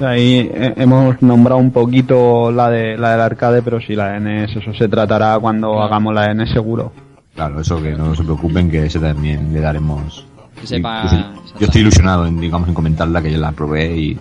Ahí 0.00 0.50
hemos 0.52 1.20
nombrado 1.22 1.60
un 1.60 1.70
poquito 1.70 2.50
la 2.50 2.70
de 2.70 2.96
la 2.96 3.12
del 3.12 3.20
arcade, 3.20 3.62
pero 3.62 3.80
sí, 3.80 3.94
la 3.94 4.12
de 4.12 4.20
NES, 4.20 4.56
eso 4.56 4.72
se 4.74 4.88
tratará 4.88 5.38
cuando 5.38 5.80
hagamos 5.82 6.14
la 6.14 6.28
de 6.28 6.34
NES 6.34 6.50
seguro. 6.52 6.92
Claro, 7.34 7.60
eso 7.60 7.80
que 7.80 7.92
no 7.92 8.14
se 8.14 8.24
preocupen, 8.24 8.70
que 8.70 8.86
ese 8.86 8.98
también 8.98 9.52
le 9.52 9.60
daremos. 9.60 10.26
Que 10.60 10.66
sepa- 10.66 11.02
Yo 11.02 11.06
estoy- 11.16 11.60
yo 11.60 11.66
estoy 11.66 11.80
ilusionado 11.82 12.26
en, 12.26 12.40
digamos, 12.40 12.68
en 12.68 12.74
comentarla, 12.74 13.22
que 13.22 13.30
yo 13.32 13.38
la 13.38 13.52
probé 13.52 13.96
y, 13.96 14.12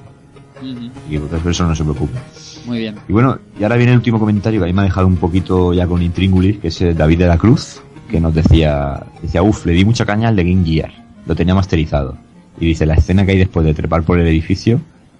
Ujú. 0.61 0.89
y 1.09 1.17
por 1.17 1.51
eso 1.51 1.65
no 1.65 1.75
se 1.75 1.83
preocupe. 1.83 2.19
Muy 2.67 2.77
bien. 2.79 2.95
Y 3.07 3.13
bueno, 3.13 3.39
y 3.59 3.63
ahora 3.63 3.75
viene 3.75 3.93
el 3.93 3.97
último 3.97 4.19
comentario 4.19 4.59
que 4.59 4.65
a 4.65 4.67
mí 4.67 4.73
me 4.73 4.81
ha 4.81 4.85
dejado 4.85 5.07
un 5.07 5.17
poquito 5.17 5.73
ya 5.73 5.87
con 5.87 6.01
intríngulis, 6.01 6.59
que 6.59 6.67
es 6.67 6.79
David 6.95 7.17
de 7.19 7.27
la 7.27 7.37
Cruz, 7.37 7.81
que 8.11 8.19
nos 8.19 8.35
decía, 8.35 9.01
decía, 9.21 9.41
uff, 9.41 9.65
le 9.65 9.73
di 9.73 9.85
mucha 9.85 10.05
caña 10.05 10.27
al 10.27 10.35
de 10.35 10.43
Game 10.43 10.65
Gear, 10.65 10.91
lo 11.25 11.35
tenía 11.35 11.55
masterizado. 11.55 12.15
Y 12.59 12.67
dice, 12.67 12.85
la 12.85 12.93
escena 12.95 13.25
que 13.25 13.31
hay 13.31 13.37
después 13.39 13.65
de 13.65 13.73
trepar 13.73 14.03
por 14.03 14.19
el 14.19 14.27
edificio 14.27 14.79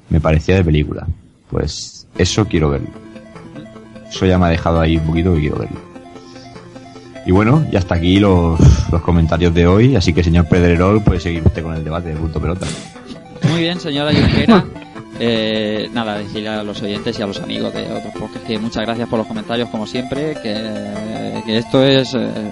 me 0.09 0.19
parecía 0.19 0.55
de 0.55 0.63
película. 0.63 1.07
Pues 1.49 2.05
eso 2.17 2.45
quiero 2.45 2.69
verlo. 2.69 2.89
Eso 4.09 4.25
ya 4.25 4.37
me 4.37 4.45
ha 4.45 4.49
dejado 4.49 4.81
ahí 4.81 4.97
un 4.97 5.05
poquito 5.05 5.33
que 5.33 5.39
quiero 5.39 5.57
verlo. 5.57 5.79
Y 7.25 7.31
bueno, 7.31 7.65
y 7.71 7.75
hasta 7.75 7.95
aquí 7.95 8.19
los, 8.19 8.59
los 8.91 9.01
comentarios 9.01 9.53
de 9.53 9.67
hoy, 9.67 9.95
así 9.95 10.11
que 10.11 10.23
señor 10.23 10.47
Pedrerol 10.47 11.03
puede 11.03 11.19
seguir 11.19 11.43
usted 11.45 11.63
con 11.63 11.75
el 11.75 11.83
debate 11.83 12.09
de 12.09 12.15
punto 12.15 12.39
pelota. 12.41 12.65
Muy 13.49 13.61
bien, 13.61 13.79
señora 13.79 14.11
Junquera. 14.13 14.65
Eh, 15.19 15.87
nada, 15.93 16.17
decirle 16.17 16.49
a 16.49 16.63
los 16.63 16.81
oyentes 16.81 17.19
y 17.19 17.21
a 17.21 17.27
los 17.27 17.39
amigos 17.39 17.71
de 17.75 17.83
otros 17.83 18.13
podcasts 18.13 18.47
que 18.47 18.57
muchas 18.57 18.83
gracias 18.83 19.07
por 19.07 19.19
los 19.19 19.27
comentarios, 19.27 19.69
como 19.69 19.85
siempre. 19.85 20.35
Que, 20.41 21.43
esto 21.59 21.83
es. 21.83 22.15
eh, 22.15 22.51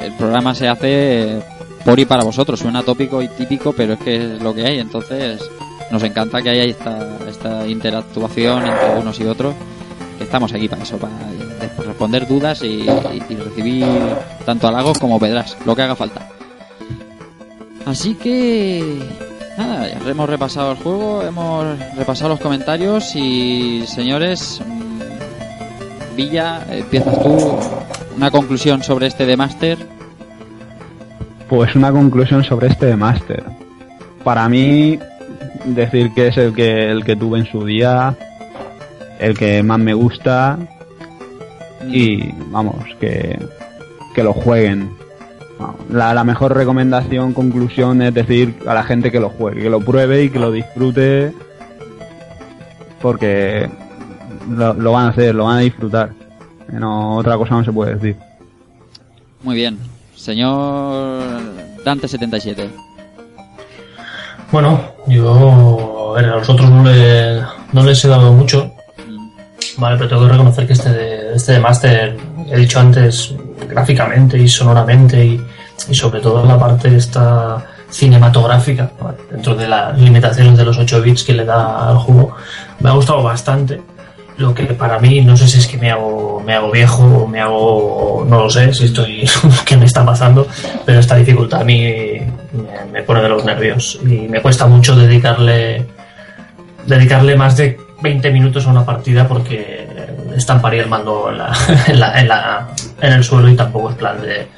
el 0.00 0.12
programa 0.14 0.54
se 0.54 0.68
hace 0.68 1.40
por 1.84 1.98
y 1.98 2.04
para 2.04 2.24
vosotros. 2.24 2.60
Suena 2.60 2.82
tópico 2.82 3.22
y 3.22 3.28
típico, 3.28 3.72
pero 3.72 3.94
es 3.94 3.98
que 4.00 4.16
es 4.16 4.42
lo 4.42 4.54
que 4.54 4.66
hay. 4.66 4.78
Entonces, 4.78 5.40
nos 5.90 6.02
encanta 6.02 6.42
que 6.42 6.50
haya 6.50 6.64
esta, 6.64 7.16
esta 7.28 7.66
interactuación 7.66 8.66
entre 8.66 8.98
unos 9.00 9.18
y 9.20 9.24
otros. 9.24 9.54
Estamos 10.20 10.52
aquí 10.52 10.66
para 10.68 10.82
eso, 10.82 10.96
para 10.98 11.12
responder 11.86 12.26
dudas 12.26 12.62
y, 12.62 12.66
y- 12.88 13.34
recibir 13.36 13.86
tanto 14.46 14.66
halagos 14.66 14.98
como 14.98 15.18
pedras, 15.20 15.56
lo 15.66 15.76
que 15.76 15.82
haga 15.82 15.94
falta. 15.94 16.28
Así 17.84 18.14
que 18.14 18.98
nada, 19.58 19.88
hemos 19.88 20.28
repasado 20.28 20.72
el 20.72 20.78
juego, 20.78 21.22
hemos 21.22 21.78
repasado 21.96 22.30
los 22.30 22.40
comentarios 22.40 23.14
y 23.14 23.84
señores, 23.86 24.60
mm, 24.66 26.16
Villa, 26.16 26.64
empiezas 26.70 27.22
tú 27.22 27.58
una 28.16 28.30
conclusión 28.30 28.82
sobre 28.82 29.06
este 29.06 29.26
de 29.26 29.36
Master. 29.36 29.78
Pues 31.48 31.74
una 31.74 31.92
conclusión 31.92 32.42
sobre 32.42 32.68
este 32.68 32.86
de 32.86 32.96
Master. 32.96 33.44
Para 34.24 34.48
mí, 34.48 34.98
decir 35.66 36.12
que 36.14 36.28
es 36.28 36.36
el 36.36 36.54
que, 36.54 36.90
el 36.90 37.04
que 37.04 37.14
tuve 37.14 37.38
en 37.38 37.46
su 37.46 37.64
día, 37.64 38.16
el 39.20 39.36
que 39.36 39.62
más 39.62 39.78
me 39.78 39.94
gusta 39.94 40.58
y 41.88 42.32
vamos, 42.50 42.76
que, 43.00 43.38
que 44.14 44.22
lo 44.22 44.32
jueguen. 44.32 44.90
La, 45.88 46.12
la 46.12 46.24
mejor 46.24 46.54
recomendación, 46.54 47.32
conclusión 47.32 48.02
es 48.02 48.12
decir 48.12 48.56
a 48.66 48.74
la 48.74 48.82
gente 48.82 49.10
que 49.10 49.20
lo 49.20 49.30
juegue, 49.30 49.62
que 49.62 49.70
lo 49.70 49.80
pruebe 49.80 50.24
y 50.24 50.30
que 50.30 50.38
lo 50.38 50.52
disfrute 50.52 51.32
porque 53.00 53.70
lo, 54.50 54.74
lo 54.74 54.92
van 54.92 55.06
a 55.06 55.08
hacer, 55.10 55.34
lo 55.34 55.44
van 55.44 55.58
a 55.58 55.60
disfrutar. 55.60 56.25
No, 56.72 57.16
otra 57.16 57.36
cosa 57.36 57.54
no 57.54 57.64
se 57.64 57.72
puede 57.72 57.94
decir. 57.94 58.16
Muy 59.42 59.54
bien, 59.54 59.78
señor 60.14 61.22
Dante77. 61.84 62.68
Bueno, 64.52 64.80
yo 65.06 66.10
a, 66.10 66.20
ver, 66.20 66.30
a 66.30 66.36
los 66.36 66.48
otros 66.48 66.70
no, 66.70 66.84
le- 66.84 67.42
no 67.72 67.82
les 67.84 68.04
he 68.04 68.08
dado 68.08 68.32
mucho, 68.32 68.72
vale, 69.76 69.96
pero 69.96 70.08
tengo 70.08 70.22
que 70.26 70.32
reconocer 70.32 70.66
que 70.66 70.72
este 70.72 70.90
de, 70.92 71.34
este 71.34 71.52
de 71.52 71.60
Master, 71.60 72.16
he 72.50 72.56
dicho 72.56 72.78
antes, 72.80 73.34
gráficamente 73.68 74.38
y 74.38 74.48
sonoramente 74.48 75.24
y, 75.24 75.44
y 75.88 75.94
sobre 75.94 76.20
todo 76.20 76.42
en 76.42 76.48
la 76.48 76.58
parte 76.58 76.96
esta 76.96 77.64
cinematográfica, 77.90 78.90
¿vale? 79.00 79.18
dentro 79.30 79.54
de 79.54 79.68
las 79.68 79.98
limitaciones 80.00 80.56
de 80.56 80.64
los 80.64 80.78
8 80.78 81.02
bits 81.02 81.24
que 81.24 81.32
le 81.34 81.44
da 81.44 81.88
al 81.88 81.96
juego, 81.98 82.34
me 82.80 82.90
ha 82.90 82.92
gustado 82.92 83.22
bastante. 83.22 83.80
Lo 84.38 84.54
que 84.54 84.64
para 84.66 84.98
mí, 84.98 85.22
no 85.22 85.34
sé 85.34 85.48
si 85.48 85.58
es 85.58 85.66
que 85.66 85.78
me 85.78 85.90
hago, 85.90 86.42
me 86.44 86.52
hago 86.54 86.70
viejo 86.70 87.02
o 87.04 87.26
me 87.26 87.40
hago, 87.40 88.26
no 88.28 88.40
lo 88.42 88.50
sé, 88.50 88.72
si 88.74 88.84
estoy, 88.84 89.26
qué 89.64 89.76
me 89.78 89.86
está 89.86 90.04
pasando, 90.04 90.46
pero 90.84 90.98
esta 91.00 91.16
dificultad 91.16 91.62
a 91.62 91.64
mí 91.64 92.18
me, 92.92 93.02
pone 93.02 93.22
de 93.22 93.28
los 93.30 93.44
nervios 93.46 93.98
y 94.02 94.28
me 94.28 94.42
cuesta 94.42 94.66
mucho 94.66 94.94
dedicarle, 94.94 95.86
dedicarle 96.86 97.34
más 97.34 97.56
de 97.56 97.78
20 98.02 98.30
minutos 98.30 98.66
a 98.66 98.70
una 98.70 98.84
partida 98.84 99.26
porque 99.26 99.88
estamparía 100.36 100.82
el 100.82 100.88
mando 100.90 101.30
en, 101.30 101.38
la, 101.38 101.52
en, 101.88 101.98
la- 102.00 102.20
en 102.20 102.28
la- 102.28 102.68
en 103.00 103.12
el 103.14 103.24
suelo 103.24 103.48
y 103.48 103.56
tampoco 103.56 103.90
es 103.90 103.96
plan 103.96 104.20
de, 104.20 104.48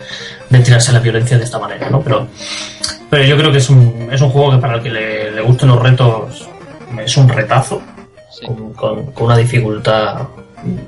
tirarse 0.60 0.92
la 0.92 0.98
violencia 0.98 1.38
de 1.38 1.44
esta 1.44 1.58
manera, 1.60 1.88
¿no? 1.88 2.00
Pero, 2.00 2.26
pero 3.08 3.22
yo 3.22 3.36
creo 3.36 3.52
que 3.52 3.58
es 3.58 3.70
un, 3.70 4.08
es 4.12 4.20
un 4.20 4.30
juego 4.30 4.50
que 4.52 4.58
para 4.58 4.74
el 4.74 4.82
que 4.82 4.90
le 4.90 5.40
gusten 5.40 5.68
los 5.68 5.80
retos 5.80 6.48
es 6.98 7.16
un 7.16 7.28
retazo 7.28 7.80
Sí. 8.38 8.46
con, 8.46 8.72
con- 8.74 9.12
con 9.12 9.26
una 9.26 9.36
dificultad 9.36 10.28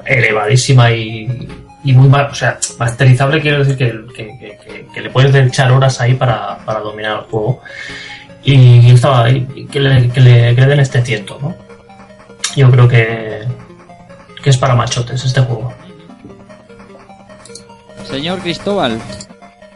elevadísima 0.05 0.91
y, 0.93 1.49
y 1.85 1.93
muy 1.93 2.09
mal, 2.09 2.29
o 2.31 2.35
sea, 2.35 2.59
masterizable 2.79 3.41
quiero 3.41 3.59
decir 3.65 3.77
que, 3.77 4.05
que- 4.15 4.39
que- 4.39 4.59
que- 4.59 4.87
que 4.93 5.01
le 5.01 5.11
puedes 5.11 5.35
echar 5.35 5.71
horas 5.73 6.01
ahí 6.01 6.15
para, 6.15 6.59
para 6.65 6.81
dominar 6.81 7.19
el 7.21 7.25
juego 7.31 7.61
y 8.43 8.91
estaba 8.93 9.25
ahí, 9.25 9.47
y 9.55 9.67
que 9.67 9.81
le, 9.81 10.09
que 10.09 10.21
le, 10.21 10.55
que 10.55 10.61
le 10.61 10.67
den 10.67 10.81
este 10.81 11.01
tiento, 11.03 11.39
¿no? 11.41 11.55
Yo 12.57 12.71
creo 12.71 12.89
que, 12.89 13.41
que 14.43 14.51
es 14.51 14.57
para 14.59 14.75
machotes 14.75 15.25
este 15.25 15.41
juego. 15.43 15.73
Señor 18.05 18.41
Cristóbal. 18.41 18.99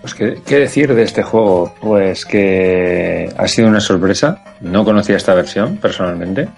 Pues 0.01 0.15
¿qué, 0.15 0.41
qué 0.45 0.59
decir 0.59 0.93
de 0.95 1.03
este 1.03 1.23
juego? 1.23 1.75
Pues 1.81 2.25
que 2.27 3.33
ha 3.37 3.47
sido 3.49 3.69
una 3.69 3.81
sorpresa. 3.81 4.43
No 4.61 4.85
conocía 4.85 5.17
esta 5.17 5.35
versión 5.35 5.77
personalmente. 5.77 6.49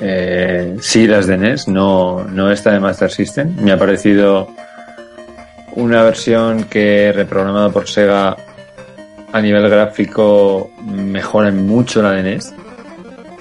Eh, 0.00 0.76
sí 0.80 1.06
las 1.06 1.26
de 1.26 1.38
NES, 1.38 1.68
no, 1.68 2.24
no 2.24 2.50
esta 2.50 2.72
de 2.72 2.80
Master 2.80 3.10
System. 3.10 3.56
Me 3.60 3.72
ha 3.72 3.78
parecido 3.78 4.48
una 5.74 6.02
versión 6.02 6.64
que 6.64 7.12
reprogramada 7.14 7.70
por 7.70 7.88
Sega 7.88 8.36
a 9.32 9.40
nivel 9.40 9.68
gráfico 9.68 10.70
mejora 10.84 11.50
mucho 11.50 12.02
la 12.02 12.12
de 12.12 12.22
NES. 12.22 12.54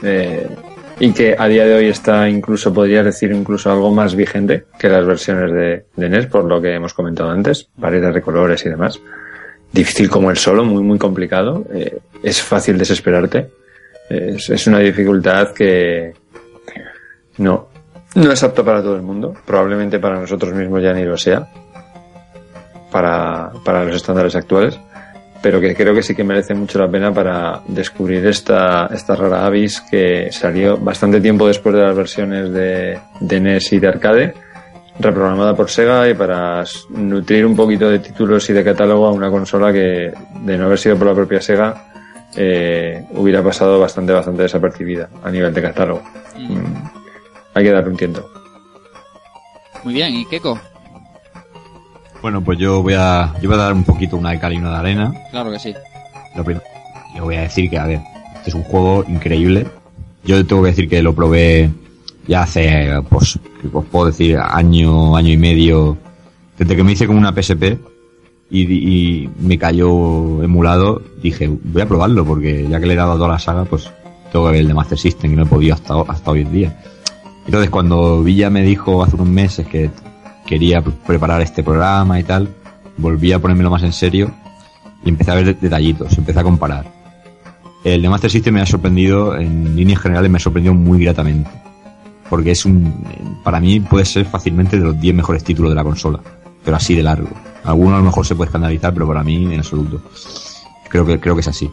Eh, 0.03 0.48
y 0.99 1.11
que 1.11 1.36
a 1.38 1.48
día 1.48 1.65
de 1.65 1.76
hoy 1.76 1.88
está 1.88 2.30
incluso, 2.30 2.73
podría 2.73 3.03
decir, 3.03 3.32
incluso 3.32 3.69
algo 3.69 3.91
más 3.91 4.15
vigente 4.15 4.65
que 4.80 4.88
las 4.88 5.06
versiones 5.06 5.52
de, 5.52 5.86
de 5.95 6.10
NES, 6.10 6.27
por 6.27 6.45
lo 6.45 6.61
que 6.61 6.73
hemos 6.73 6.94
comentado 6.94 7.30
antes, 7.32 7.68
paredes 7.80 8.14
de 8.14 8.22
colores 8.22 8.65
y 8.65 8.69
demás. 8.69 8.99
Difícil 9.73 10.10
como 10.10 10.32
el 10.32 10.38
solo, 10.38 10.64
muy, 10.64 10.84
muy 10.84 10.98
complicado. 10.98 11.65
Eh, 11.73 11.98
es 12.23 12.41
fácil 12.41 12.77
desesperarte. 12.77 13.49
Es, 14.10 14.49
es 14.49 14.68
una 14.68 14.80
dificultad 14.80 15.52
que 15.52 16.14
no, 17.38 17.68
no 18.16 18.32
es 18.32 18.44
apta 18.44 18.64
para 18.64 18.82
todo 18.82 18.95
el 18.95 19.02
mundo. 19.02 19.34
Probablemente 19.45 19.99
para 19.99 20.20
nosotros 20.20 20.53
mismos 20.53 20.82
ya 20.82 20.94
ni 20.94 21.03
lo 21.03 21.18
sea. 21.18 21.48
Para, 22.91 23.52
para 23.64 23.84
los 23.84 23.95
estándares 23.95 24.36
actuales 24.36 24.80
pero 25.45 25.62
que 25.62 25.76
creo 25.76 25.94
que 25.94 26.02
sí 26.02 26.16
que 26.16 26.24
merece 26.24 26.56
mucho 26.56 26.80
la 26.80 26.90
pena 26.90 27.14
para 27.14 27.62
descubrir 27.68 28.26
esta, 28.26 28.88
esta 28.88 29.16
rara 29.16 29.45
avis 29.45 29.80
que 29.80 30.32
salió 30.32 30.76
bastante 30.76 31.22
tiempo 31.22 31.45
después 31.45 31.76
de 31.76 31.84
las 31.84 31.95
versiones 31.95 32.52
de, 32.52 32.98
de 33.20 33.40
NES 33.40 33.74
y 33.74 33.80
de 33.80 33.88
arcade, 33.88 34.34
reprogramada 34.99 35.56
por 35.56 35.70
Sega 35.70 36.10
y 36.10 36.16
para 36.16 36.64
nutrir 36.90 37.45
un 37.45 37.56
poquito 37.56 37.88
de 37.88 37.99
títulos 37.99 38.49
y 38.49 38.53
de 38.53 38.64
catálogo 38.64 39.06
a 39.06 39.12
una 39.12 39.30
consola 39.30 39.72
que, 39.72 40.12
de 40.41 40.57
no 40.57 40.66
haber 40.66 40.80
sido 40.80 40.98
por 40.98 41.06
la 41.06 41.14
propia 41.14 41.40
Sega, 41.40 41.91
eh, 42.36 43.06
hubiera 43.12 43.44
pasado 43.44 43.80
bastante, 43.80 44.14
bastante 44.14 44.41
desapercibida 44.41 45.10
a 45.24 45.30
nivel 45.30 45.53
de 45.53 45.62
catálogo. 45.62 46.02
Mm, 46.40 46.94
Hay 47.56 47.64
que 47.64 47.72
darle 47.72 47.90
un 47.90 47.98
tiento. 47.98 48.30
Muy 49.84 49.94
bien, 49.94 50.14
¿y 50.15 50.26
Keiko? 50.26 50.60
Bueno, 52.22 52.44
pues 52.44 52.57
yo 52.57 52.82
voy 52.82 52.95
a, 52.98 53.34
yo 53.41 53.49
voy 53.49 53.57
a 53.57 53.61
dar 53.64 53.73
un 53.73 53.84
poquito 53.84 54.18
una 54.18 54.32
de 54.32 54.40
cal 54.40 54.53
y 54.53 54.57
una 54.57 54.72
de 54.72 54.77
arena. 54.77 55.14
Claro 55.32 55.52
que 55.52 55.60
sí. 55.60 55.73
Lo 56.36 56.44
prim- 56.44 56.60
yo 57.15 57.23
voy 57.23 57.36
a 57.36 57.41
decir 57.41 57.69
que, 57.69 57.77
a 57.77 57.86
ver, 57.86 58.02
este 58.36 58.49
es 58.49 58.56
un 58.56 58.64
juego 58.64 59.06
increíble. 59.07 59.68
Yo 60.23 60.44
tengo 60.45 60.64
que 60.64 60.69
decir 60.69 60.90
que 60.90 61.02
lo 61.03 61.14
probé 61.14 61.69
ya 62.27 62.44
hace, 62.44 62.90
pues, 63.10 63.40
que 63.61 63.69
os 63.72 63.86
puedo 63.86 64.07
decir, 64.07 64.38
año, 64.40 65.15
año 65.15 65.32
y 65.32 65.38
medio, 65.38 65.98
desde 66.57 66.76
que 66.76 66.84
me 66.84 66.94
hice 66.94 67.06
como 67.06 67.19
una 67.19 67.32
PSP 67.32 67.77
y, 68.49 68.61
y 68.64 69.30
me 69.40 69.60
cayó 69.60 70.41
emulado, 70.44 71.02
dije, 71.22 71.48
voy 71.48 71.84
a 71.84 71.88
probarlo 71.88 72.26
porque 72.26 72.68
ya 72.68 72.80
que 72.80 72.88
le 72.88 72.94
he 72.94 72.98
dado 72.98 73.11
a 73.14 73.15
toda 73.18 73.27
la 73.30 73.40
saga, 73.40 73.65
pues 73.65 73.91
tengo 74.32 74.45
que 74.48 74.52
ver 74.53 74.61
el 74.61 74.68
de 74.68 74.73
Master 74.73 74.98
System 74.98 75.32
y 75.34 75.36
no 75.36 75.44
he 75.44 75.45
podido 75.45 75.76
hasta, 75.76 75.94
hasta 76.07 76.32
hoy 76.32 76.41
en 76.41 76.52
día. 76.52 76.80
Entonces 77.45 77.69
cuando 77.69 78.23
Villa 78.23 78.49
me 78.49 78.63
dijo 78.63 79.03
hace 79.03 79.15
unos 79.15 79.27
meses 79.27 79.67
que 79.67 79.89
quería 80.45 80.81
pre- 80.81 80.93
preparar 81.05 81.41
este 81.41 81.63
programa 81.63 82.19
y 82.19 82.23
tal, 82.23 82.49
volví 82.97 83.31
a 83.31 83.39
ponérmelo 83.39 83.69
más 83.69 83.84
en 83.84 83.93
serio 83.93 84.31
y 85.03 85.09
empecé 85.09 85.31
a 85.31 85.35
ver 85.35 85.45
de- 85.45 85.53
detallitos, 85.53 86.17
empecé 86.17 86.39
a 86.39 86.43
comparar. 86.43 86.85
El 87.84 88.01
de 88.01 88.09
Master 88.09 88.31
System 88.31 88.55
me 88.55 88.61
ha 88.61 88.65
sorprendido, 88.65 89.35
en 89.38 89.76
líneas 89.76 89.99
generales 90.01 90.31
me 90.31 90.38
ha 90.38 90.41
sorprendido 90.41 90.73
muy 90.73 91.03
gratamente. 91.03 91.49
Porque 92.30 92.49
es 92.51 92.65
un, 92.65 92.91
para 93.43 93.59
mí 93.59 93.80
puede 93.80 94.05
ser 94.05 94.26
fácilmente 94.26 94.80
de 94.80 94.84
los 94.85 94.99
10 94.99 95.13
mejores 95.13 95.43
títulos 95.43 95.69
de 95.69 95.76
la 95.76 95.84
consola. 95.84 96.19
Pero 96.63 96.77
así 96.77 96.95
de 96.95 97.03
largo. 97.03 97.30
Alguno 97.63 97.93
a 97.95 97.99
lo 97.99 98.05
mejor 98.05 98.26
se 98.26 98.34
puede 98.34 98.47
escandalizar, 98.47 98.91
pero 98.91 99.05
para 99.07 99.23
mí 99.23 99.45
en 99.53 99.59
absoluto. 99.59 100.01
Creo 100.89 101.05
que, 101.05 101.19
creo 101.19 101.35
que 101.35 101.41
es 101.41 101.47
así. 101.47 101.69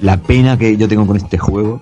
La 0.00 0.18
pena 0.18 0.58
que 0.58 0.76
yo 0.76 0.86
tengo 0.88 1.06
con 1.06 1.16
este 1.16 1.38
juego 1.38 1.80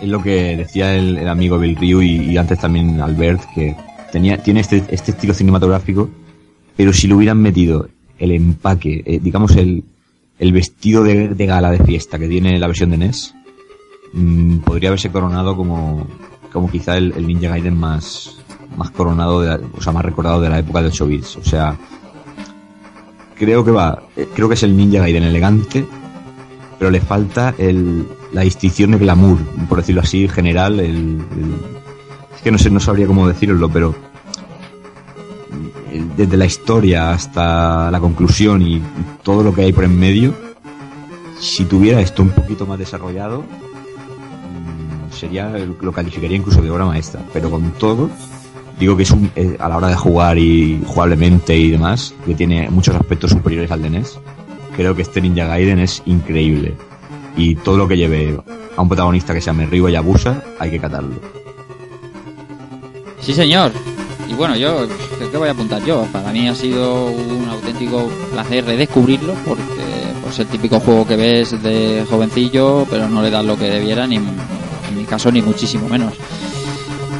es 0.00 0.08
lo 0.08 0.22
que 0.22 0.56
decía 0.56 0.94
el, 0.94 1.26
amigo 1.28 1.58
Bill 1.58 1.76
Ryu 1.76 2.02
y, 2.02 2.36
antes 2.36 2.58
también 2.58 3.00
Albert, 3.00 3.42
que 3.54 3.76
tenía, 4.12 4.42
tiene 4.42 4.60
este, 4.60 4.84
este 4.88 5.12
estilo 5.12 5.34
cinematográfico, 5.34 6.08
pero 6.76 6.92
si 6.92 7.08
le 7.08 7.14
hubieran 7.14 7.40
metido 7.40 7.88
el 8.18 8.32
empaque, 8.32 9.02
eh, 9.04 9.18
digamos 9.20 9.56
el, 9.56 9.84
el 10.38 10.52
vestido 10.52 11.02
de, 11.02 11.28
gala 11.46 11.70
de 11.70 11.84
fiesta 11.84 12.18
que 12.18 12.28
tiene 12.28 12.58
la 12.58 12.68
versión 12.68 12.90
de 12.90 12.98
NES, 12.98 13.34
mm, 14.12 14.58
podría 14.58 14.90
haberse 14.90 15.10
coronado 15.10 15.56
como, 15.56 16.06
como 16.52 16.70
quizá 16.70 16.96
el, 16.96 17.26
Ninja 17.26 17.48
Gaiden 17.48 17.76
más, 17.76 18.38
más 18.76 18.90
coronado, 18.90 19.42
de 19.42 19.60
o 19.76 19.80
sea, 19.80 19.92
más 19.92 20.04
recordado 20.04 20.40
de 20.40 20.48
la 20.48 20.60
época 20.60 20.82
de 20.82 20.88
8 20.88 21.06
bits. 21.06 21.36
O 21.36 21.44
sea, 21.44 21.76
creo 23.34 23.64
que 23.64 23.70
va, 23.72 24.02
eh, 24.16 24.28
creo 24.34 24.48
que 24.48 24.54
es 24.54 24.62
el 24.62 24.76
Ninja 24.76 25.00
Gaiden 25.00 25.24
elegante, 25.24 25.84
pero 26.78 26.90
le 26.90 27.00
falta 27.00 27.54
el, 27.58 28.06
la 28.32 28.42
distinción 28.42 28.90
de 28.92 28.98
glamour, 28.98 29.38
por 29.68 29.78
decirlo 29.78 30.02
así, 30.02 30.28
general, 30.28 30.80
el, 30.80 31.18
es 32.34 32.42
que 32.42 32.50
no 32.50 32.58
sé, 32.58 32.70
no 32.70 32.80
sabría 32.80 33.06
cómo 33.06 33.26
decirlo, 33.26 33.68
pero 33.70 33.94
desde 36.16 36.36
la 36.36 36.46
historia 36.46 37.12
hasta 37.12 37.90
la 37.90 38.00
conclusión 38.00 38.62
y, 38.62 38.76
y 38.76 38.82
todo 39.22 39.42
lo 39.42 39.54
que 39.54 39.62
hay 39.62 39.72
por 39.72 39.84
en 39.84 39.98
medio, 39.98 40.34
si 41.40 41.64
tuviera 41.64 42.00
esto 42.00 42.22
un 42.22 42.30
poquito 42.30 42.66
más 42.66 42.78
desarrollado, 42.78 43.42
mm, 43.42 45.12
sería, 45.12 45.50
lo 45.80 45.92
calificaría 45.92 46.36
incluso 46.36 46.60
de 46.60 46.70
obra 46.70 46.84
maestra, 46.84 47.22
pero 47.32 47.50
con 47.50 47.70
todo, 47.72 48.10
digo 48.78 48.96
que 48.96 49.04
es 49.04 49.10
un, 49.10 49.30
eh, 49.36 49.56
a 49.58 49.68
la 49.68 49.76
hora 49.76 49.88
de 49.88 49.96
jugar 49.96 50.38
y 50.38 50.82
jugablemente 50.86 51.56
y 51.56 51.70
demás, 51.70 52.14
que 52.26 52.34
tiene 52.34 52.68
muchos 52.70 52.94
aspectos 52.94 53.30
superiores 53.30 53.70
al 53.70 53.82
de 53.82 53.90
NES, 53.90 54.18
creo 54.76 54.94
que 54.94 55.02
este 55.02 55.20
Ninja 55.20 55.46
Gaiden 55.46 55.78
es 55.78 56.02
increíble. 56.06 56.76
Y 57.38 57.54
todo 57.54 57.78
lo 57.78 57.86
que 57.88 57.96
lleve 57.96 58.36
a 58.76 58.82
un 58.82 58.88
protagonista 58.88 59.32
que 59.32 59.40
se 59.40 59.46
llame 59.46 59.64
Ryo 59.66 59.88
Yabusa, 59.88 60.42
hay 60.58 60.72
que 60.72 60.80
catarlo. 60.80 61.14
Sí, 63.20 63.32
señor. 63.32 63.70
Y 64.28 64.34
bueno, 64.34 64.56
yo, 64.56 64.88
¿qué, 65.18 65.30
qué 65.30 65.36
voy 65.36 65.48
a 65.48 65.52
apuntar 65.52 65.82
yo? 65.84 66.04
Para 66.12 66.32
mí 66.32 66.48
ha 66.48 66.54
sido 66.54 67.06
un 67.06 67.48
auténtico 67.48 68.10
placer 68.32 68.64
redescubrirlo 68.64 69.34
porque 69.46 69.62
pues 70.22 70.38
el 70.40 70.48
típico 70.48 70.80
juego 70.80 71.06
que 71.06 71.14
ves 71.14 71.62
de 71.62 72.04
jovencillo, 72.10 72.86
pero 72.90 73.08
no 73.08 73.22
le 73.22 73.30
das 73.30 73.44
lo 73.44 73.56
que 73.56 73.70
debiera, 73.70 74.06
ni 74.06 74.16
en 74.16 74.26
mi 74.96 75.04
caso 75.04 75.30
ni 75.30 75.40
muchísimo 75.40 75.88
menos. 75.88 76.14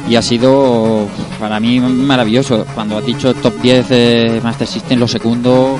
Y 0.09 0.17
ha 0.17 0.21
sido 0.21 1.07
para 1.39 1.61
mí 1.61 1.79
maravilloso. 1.79 2.65
Cuando 2.75 2.97
has 2.97 3.05
dicho 3.05 3.33
top 3.33 3.53
10 3.61 3.89
de 3.89 4.41
Master 4.43 4.67
System, 4.67 4.99
lo 4.99 5.07
segundo 5.07 5.79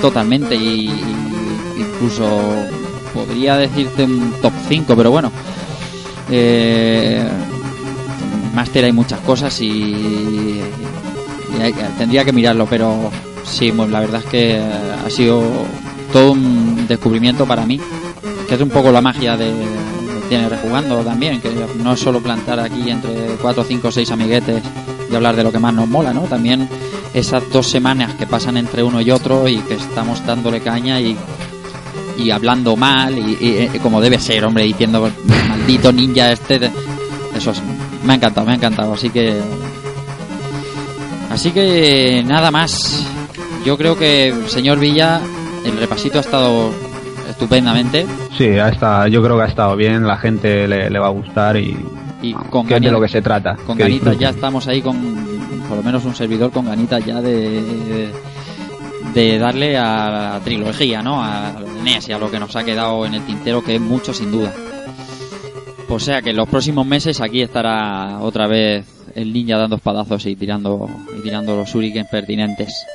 totalmente 0.00 0.54
y, 0.54 0.88
y 0.88 1.80
incluso 1.80 2.26
podría 3.14 3.56
decirte 3.56 4.04
un 4.04 4.32
top 4.40 4.52
5, 4.68 4.96
pero 4.96 5.10
bueno. 5.10 5.30
Eh, 6.30 7.26
Master 8.54 8.84
hay 8.84 8.92
muchas 8.92 9.20
cosas 9.20 9.60
y, 9.60 10.60
y 10.60 10.60
tendría 11.98 12.24
que 12.24 12.32
mirarlo, 12.32 12.66
pero 12.66 13.10
sí, 13.44 13.72
pues 13.72 13.90
la 13.90 14.00
verdad 14.00 14.22
es 14.24 14.30
que 14.30 14.60
ha 14.60 15.10
sido 15.10 15.42
todo 16.12 16.32
un 16.32 16.86
descubrimiento 16.86 17.46
para 17.46 17.64
mí, 17.64 17.80
que 18.48 18.54
es 18.54 18.60
un 18.60 18.68
poco 18.68 18.92
la 18.92 19.00
magia 19.00 19.36
de, 19.36 19.46
de 19.46 19.82
tiene 20.28 20.48
rejugando 20.48 20.98
también, 21.00 21.40
que 21.40 21.50
no 21.82 21.92
es 21.92 22.00
solo 22.00 22.20
plantar 22.20 22.60
aquí 22.60 22.90
entre 22.90 23.36
4, 23.40 23.64
5, 23.64 23.90
6 23.90 24.10
amiguetes 24.10 24.62
y 25.10 25.14
hablar 25.14 25.36
de 25.36 25.44
lo 25.44 25.52
que 25.52 25.58
más 25.58 25.74
nos 25.74 25.88
mola, 25.88 26.12
¿no? 26.12 26.22
También 26.22 26.68
esas 27.14 27.42
dos 27.50 27.68
semanas 27.68 28.14
que 28.14 28.26
pasan 28.26 28.56
entre 28.56 28.82
uno 28.82 29.00
y 29.00 29.10
otro 29.10 29.48
y 29.48 29.58
que 29.58 29.74
estamos 29.74 30.24
dándole 30.24 30.60
caña 30.60 31.00
y 31.00 31.16
y 32.18 32.30
hablando 32.30 32.76
mal 32.76 33.16
y, 33.18 33.36
y- 33.40 33.70
y 33.74 33.78
como 33.78 34.00
debe 34.00 34.18
ser, 34.18 34.44
hombre, 34.44 34.64
diciendo 34.64 35.10
maldito 35.48 35.92
ninja 35.92 36.32
este. 36.32 36.70
Eso 37.36 37.50
es- 37.52 37.62
me 38.04 38.12
ha 38.12 38.16
encantado, 38.16 38.46
me 38.46 38.52
ha 38.52 38.56
encantado. 38.56 38.92
Así 38.94 39.10
que. 39.10 39.40
Así 41.30 41.50
que 41.52 42.22
nada 42.26 42.50
más. 42.50 43.06
Yo 43.64 43.78
creo 43.78 43.96
que, 43.96 44.34
señor 44.48 44.78
Villa, 44.80 45.20
el 45.64 45.78
repasito 45.78 46.18
ha 46.18 46.20
estado 46.22 46.70
estupendamente 47.30 48.04
Sí, 48.36 48.44
ha 48.58 48.68
estado, 48.68 49.06
yo 49.06 49.22
creo 49.22 49.36
que 49.36 49.42
ha 49.44 49.46
estado 49.46 49.76
bien, 49.76 50.04
la 50.06 50.16
gente 50.16 50.66
le, 50.66 50.90
le 50.90 50.98
va 50.98 51.06
a 51.06 51.10
gustar 51.10 51.56
y, 51.56 51.76
y 52.22 52.32
con 52.32 52.66
que 52.66 52.74
es 52.76 52.82
de 52.82 52.90
lo 52.90 53.00
que 53.00 53.08
se 53.08 53.22
trata. 53.22 53.54
con 53.64 53.78
ganitas 53.78 54.18
ya 54.18 54.30
estamos 54.30 54.66
ahí 54.66 54.82
con 54.82 54.96
por 55.68 55.76
lo 55.76 55.82
menos 55.84 56.04
un 56.04 56.14
servidor 56.14 56.50
con 56.50 56.66
ganitas 56.66 57.04
ya 57.06 57.20
de 57.22 57.62
de 57.62 58.12
darle 59.14 59.76
a 59.76 60.10
la 60.10 60.40
trilogía 60.44 61.02
no 61.02 61.22
a 61.22 61.52
lo 61.60 61.72
de 61.72 61.82
NES 61.82 62.08
y 62.08 62.12
a 62.12 62.18
lo 62.18 62.30
que 62.30 62.38
nos 62.38 62.56
ha 62.56 62.64
quedado 62.64 63.04
en 63.06 63.14
el 63.14 63.26
tintero 63.26 63.62
que 63.62 63.76
es 63.76 63.80
mucho 63.80 64.12
sin 64.12 64.30
duda. 64.30 64.52
O 65.88 66.00
sea 66.00 66.22
que 66.22 66.30
en 66.30 66.36
los 66.36 66.48
próximos 66.48 66.86
meses 66.86 67.20
aquí 67.20 67.42
estará 67.42 68.18
otra 68.20 68.46
vez 68.46 68.86
el 69.14 69.32
ninja 69.32 69.58
dando 69.58 69.76
espadazos 69.76 70.24
y 70.26 70.36
tirando 70.36 70.88
y 71.18 71.22
tirando 71.22 71.56
los 71.56 71.68
shurikens 71.68 72.08
pertinentes. 72.08 72.86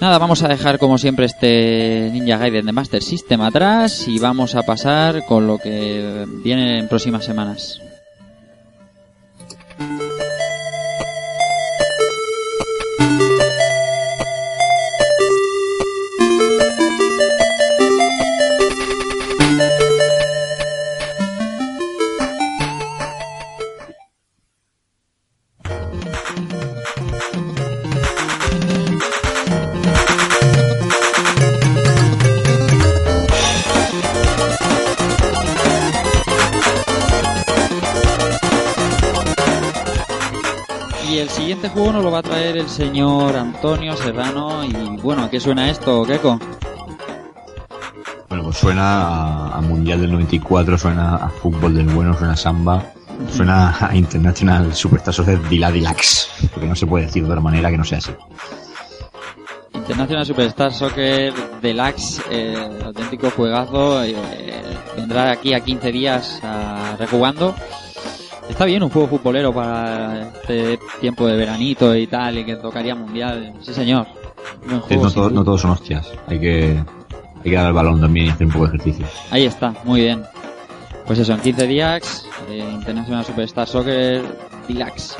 Nada, 0.00 0.18
vamos 0.18 0.42
a 0.42 0.48
dejar 0.48 0.78
como 0.78 0.98
siempre 0.98 1.26
este 1.26 2.10
Ninja 2.12 2.36
Gaiden 2.36 2.66
de 2.66 2.72
Master 2.72 3.02
System 3.02 3.40
atrás 3.40 4.06
y 4.08 4.18
vamos 4.18 4.54
a 4.54 4.62
pasar 4.62 5.24
con 5.24 5.46
lo 5.46 5.58
que 5.58 6.26
viene 6.42 6.78
en 6.78 6.88
próximas 6.88 7.24
semanas. 7.24 7.80
El 42.64 42.70
señor 42.70 43.36
Antonio 43.36 43.96
Serrano. 43.96 44.64
Y 44.64 44.72
bueno, 45.02 45.24
¿a 45.24 45.30
qué 45.30 45.38
suena 45.38 45.68
esto, 45.70 46.04
Keiko? 46.04 46.38
Bueno, 48.28 48.44
pues 48.44 48.56
suena 48.56 49.02
a, 49.02 49.58
a 49.58 49.60
Mundial 49.60 50.00
del 50.00 50.12
94, 50.12 50.78
suena 50.78 51.16
a 51.16 51.28
fútbol 51.28 51.74
del 51.74 51.86
bueno, 51.86 52.16
suena 52.16 52.32
a 52.32 52.36
samba, 52.36 52.82
suena 53.30 53.76
a 53.86 53.94
International 53.94 54.74
Superstar 54.74 55.12
Soccer 55.14 55.48
Diladilax, 55.48 56.48
porque 56.52 56.66
no 56.66 56.74
se 56.74 56.86
puede 56.86 57.06
decir 57.06 57.22
de 57.24 57.28
otra 57.30 57.40
manera 57.40 57.70
que 57.70 57.78
no 57.78 57.84
sea 57.84 57.98
así. 57.98 58.12
International 59.74 60.24
Superstar 60.24 60.72
Soccer 60.72 61.34
Deluxe, 61.60 62.22
eh, 62.30 62.80
auténtico 62.84 63.30
juegazo. 63.30 64.02
eh, 64.02 64.16
vendrá 64.96 65.30
aquí 65.30 65.52
a 65.52 65.60
15 65.60 65.92
días 65.92 66.40
a, 66.42 66.96
rejugando. 66.98 67.54
Está 68.48 68.66
bien 68.66 68.82
un 68.82 68.90
juego 68.90 69.08
futbolero 69.08 69.52
para 69.52 70.28
este 70.28 70.78
tiempo 71.00 71.26
de 71.26 71.36
veranito 71.36 71.94
y 71.96 72.06
tal, 72.06 72.38
y 72.38 72.44
que 72.44 72.56
tocaría 72.56 72.94
mundial. 72.94 73.54
Sí, 73.62 73.72
señor. 73.72 74.06
Buen 74.66 74.80
Sí, 74.82 74.86
juego, 74.88 75.04
no, 75.04 75.10
todo- 75.10 75.30
no 75.30 75.44
todos 75.44 75.60
son 75.62 75.70
hostias, 75.72 76.10
hay 76.26 76.38
que, 76.38 76.84
hay 77.44 77.50
que 77.50 77.56
dar 77.56 77.68
el 77.68 77.72
balón 77.72 78.00
también 78.00 78.26
y 78.26 78.30
hacer 78.30 78.46
un 78.46 78.52
poco 78.52 78.66
de 78.68 78.76
ejercicio. 78.76 79.06
Ahí 79.30 79.44
está, 79.46 79.74
muy 79.84 80.02
bien. 80.02 80.22
Pues 81.06 81.18
eso, 81.18 81.32
en 81.34 81.40
15 81.40 81.66
días, 81.66 82.26
eh, 82.50 82.58
International 82.72 83.24
Superstar 83.24 83.66
Soccer 83.66 84.22
Deluxe. 84.68 85.16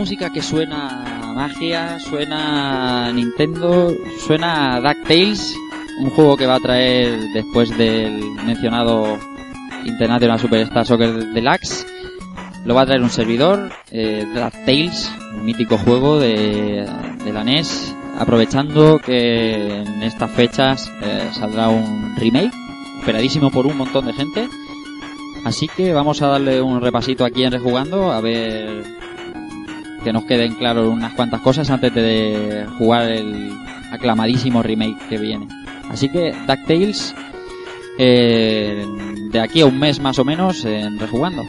Música 0.00 0.32
que 0.32 0.40
suena 0.40 1.28
a 1.28 1.34
magia, 1.34 2.00
suena 2.00 3.08
a 3.08 3.12
Nintendo, 3.12 3.94
suena 4.18 4.76
a 4.76 4.80
DuckTales, 4.80 5.54
un 5.98 6.08
juego 6.08 6.38
que 6.38 6.46
va 6.46 6.54
a 6.54 6.60
traer 6.60 7.20
después 7.34 7.76
del 7.76 8.18
mencionado 8.46 9.18
International 9.84 10.40
Superstar 10.40 10.86
Soccer 10.86 11.12
Deluxe. 11.34 11.86
Lo 12.64 12.74
va 12.74 12.80
a 12.80 12.86
traer 12.86 13.02
un 13.02 13.10
servidor, 13.10 13.70
eh, 13.90 14.26
DuckTales, 14.34 15.12
un 15.34 15.44
mítico 15.44 15.76
juego 15.76 16.18
de, 16.18 16.88
de 17.22 17.32
la 17.34 17.44
NES, 17.44 17.94
aprovechando 18.18 19.00
que 19.00 19.82
en 19.82 20.02
estas 20.02 20.30
fechas 20.30 20.90
eh, 21.02 21.28
saldrá 21.34 21.68
un 21.68 22.16
remake, 22.16 22.54
esperadísimo 23.00 23.50
por 23.50 23.66
un 23.66 23.76
montón 23.76 24.06
de 24.06 24.14
gente. 24.14 24.48
Así 25.44 25.68
que 25.68 25.92
vamos 25.92 26.22
a 26.22 26.28
darle 26.28 26.62
un 26.62 26.80
repasito 26.80 27.26
aquí 27.26 27.44
en 27.44 27.52
Rejugando, 27.52 28.12
a 28.12 28.22
ver 28.22 28.98
que 30.02 30.12
nos 30.12 30.24
queden 30.24 30.54
claras 30.54 30.86
unas 30.86 31.12
cuantas 31.14 31.40
cosas 31.40 31.70
antes 31.70 31.94
de 31.94 32.66
jugar 32.78 33.10
el 33.10 33.52
aclamadísimo 33.92 34.62
remake 34.62 34.98
que 35.08 35.18
viene. 35.18 35.46
Así 35.90 36.08
que 36.08 36.32
DuckTales, 36.46 37.14
eh, 37.98 38.86
de 39.30 39.40
aquí 39.40 39.60
a 39.60 39.66
un 39.66 39.78
mes 39.78 40.00
más 40.00 40.18
o 40.18 40.24
menos, 40.24 40.64
en 40.64 40.98
Rejugando. 40.98 41.44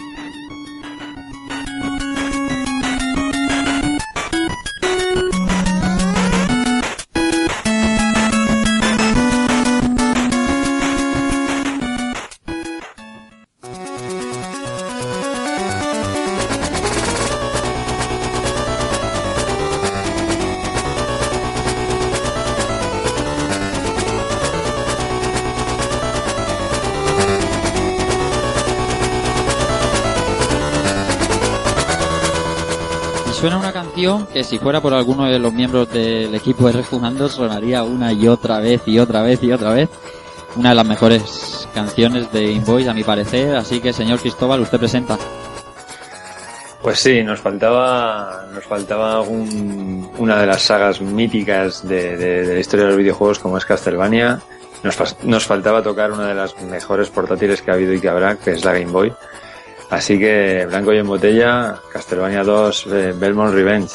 Que 34.33 34.43
si 34.43 34.57
fuera 34.59 34.79
por 34.81 34.93
alguno 34.93 35.25
de 35.25 35.39
los 35.39 35.51
miembros 35.53 35.91
del 35.91 36.33
equipo 36.35 36.67
de 36.67 36.73
Rejugando 36.73 37.27
sonaría 37.29 37.83
una 37.83 38.13
y 38.13 38.27
otra 38.27 38.59
vez 38.59 38.81
y 38.85 38.97
otra 38.99 39.21
vez 39.21 39.41
y 39.43 39.51
otra 39.51 39.73
vez. 39.73 39.89
Una 40.55 40.69
de 40.69 40.75
las 40.75 40.85
mejores 40.85 41.67
canciones 41.73 42.31
de 42.31 42.51
Invoice 42.51 42.89
a 42.89 42.93
mi 42.93 43.03
parecer, 43.03 43.55
así 43.55 43.79
que 43.79 43.93
señor 43.93 44.19
Cristóbal, 44.19 44.59
usted 44.61 44.79
presenta. 44.79 45.17
Pues 46.81 46.99
sí, 46.99 47.23
nos 47.23 47.39
faltaba, 47.39 48.47
nos 48.53 48.63
faltaba 48.65 49.21
un- 49.21 50.09
una 50.17 50.39
de 50.41 50.47
las 50.47 50.63
sagas 50.63 50.99
míticas 50.99 51.87
de, 51.87 52.17
de- 52.17 52.53
la 52.55 52.59
historia 52.59 52.85
de 52.85 52.91
los 52.91 52.97
videojuegos 52.97 53.39
como 53.39 53.57
es 53.57 53.65
Castlevania. 53.65 54.41
Nos, 54.83 54.97
nos 55.23 55.45
faltaba 55.45 55.83
tocar 55.83 56.11
una 56.11 56.27
de 56.27 56.33
las 56.33 56.59
mejores 56.63 57.09
portátiles 57.09 57.61
que 57.61 57.69
ha 57.69 57.75
habido 57.75 57.93
y 57.93 58.01
que 58.01 58.09
habrá, 58.09 58.35
que 58.37 58.51
es 58.51 58.65
la 58.65 58.73
Game 58.73 58.91
Boy. 58.91 59.13
Así 59.91 60.17
que 60.17 60.65
blanco 60.67 60.91
y 60.93 60.97
en 60.97 61.07
botella, 61.07 61.75
Castlevania 61.93 62.43
2, 62.43 62.87
eh, 62.87 63.13
Belmont 63.15 63.53
Revenge. 63.53 63.91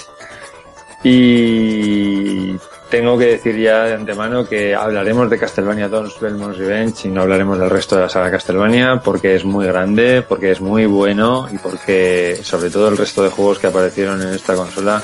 Y 1.09 2.57
tengo 2.91 3.17
que 3.17 3.27
decir 3.27 3.57
ya 3.57 3.85
de 3.85 3.95
antemano 3.95 4.45
que 4.45 4.75
hablaremos 4.75 5.31
de 5.31 5.39
Castlevania 5.39 5.89
2, 5.89 6.19
Belmont 6.19 6.57
Revenge 6.57 7.07
y 7.07 7.13
no 7.13 7.23
hablaremos 7.23 7.61
del 7.61 7.71
resto 7.71 7.95
de 7.95 8.03
la 8.03 8.09
saga 8.09 8.33
Castlevania 8.33 9.01
porque 9.05 9.37
es 9.37 9.45
muy 9.45 9.67
grande, 9.67 10.23
porque 10.23 10.51
es 10.51 10.61
muy 10.61 10.85
bueno 10.87 11.49
y 11.53 11.59
porque 11.59 12.41
sobre 12.43 12.71
todo 12.71 12.89
el 12.89 12.97
resto 12.97 13.23
de 13.23 13.31
juegos 13.31 13.61
que 13.61 13.69
aparecieron 13.69 14.21
en 14.21 14.35
esta 14.35 14.57
consola 14.57 15.01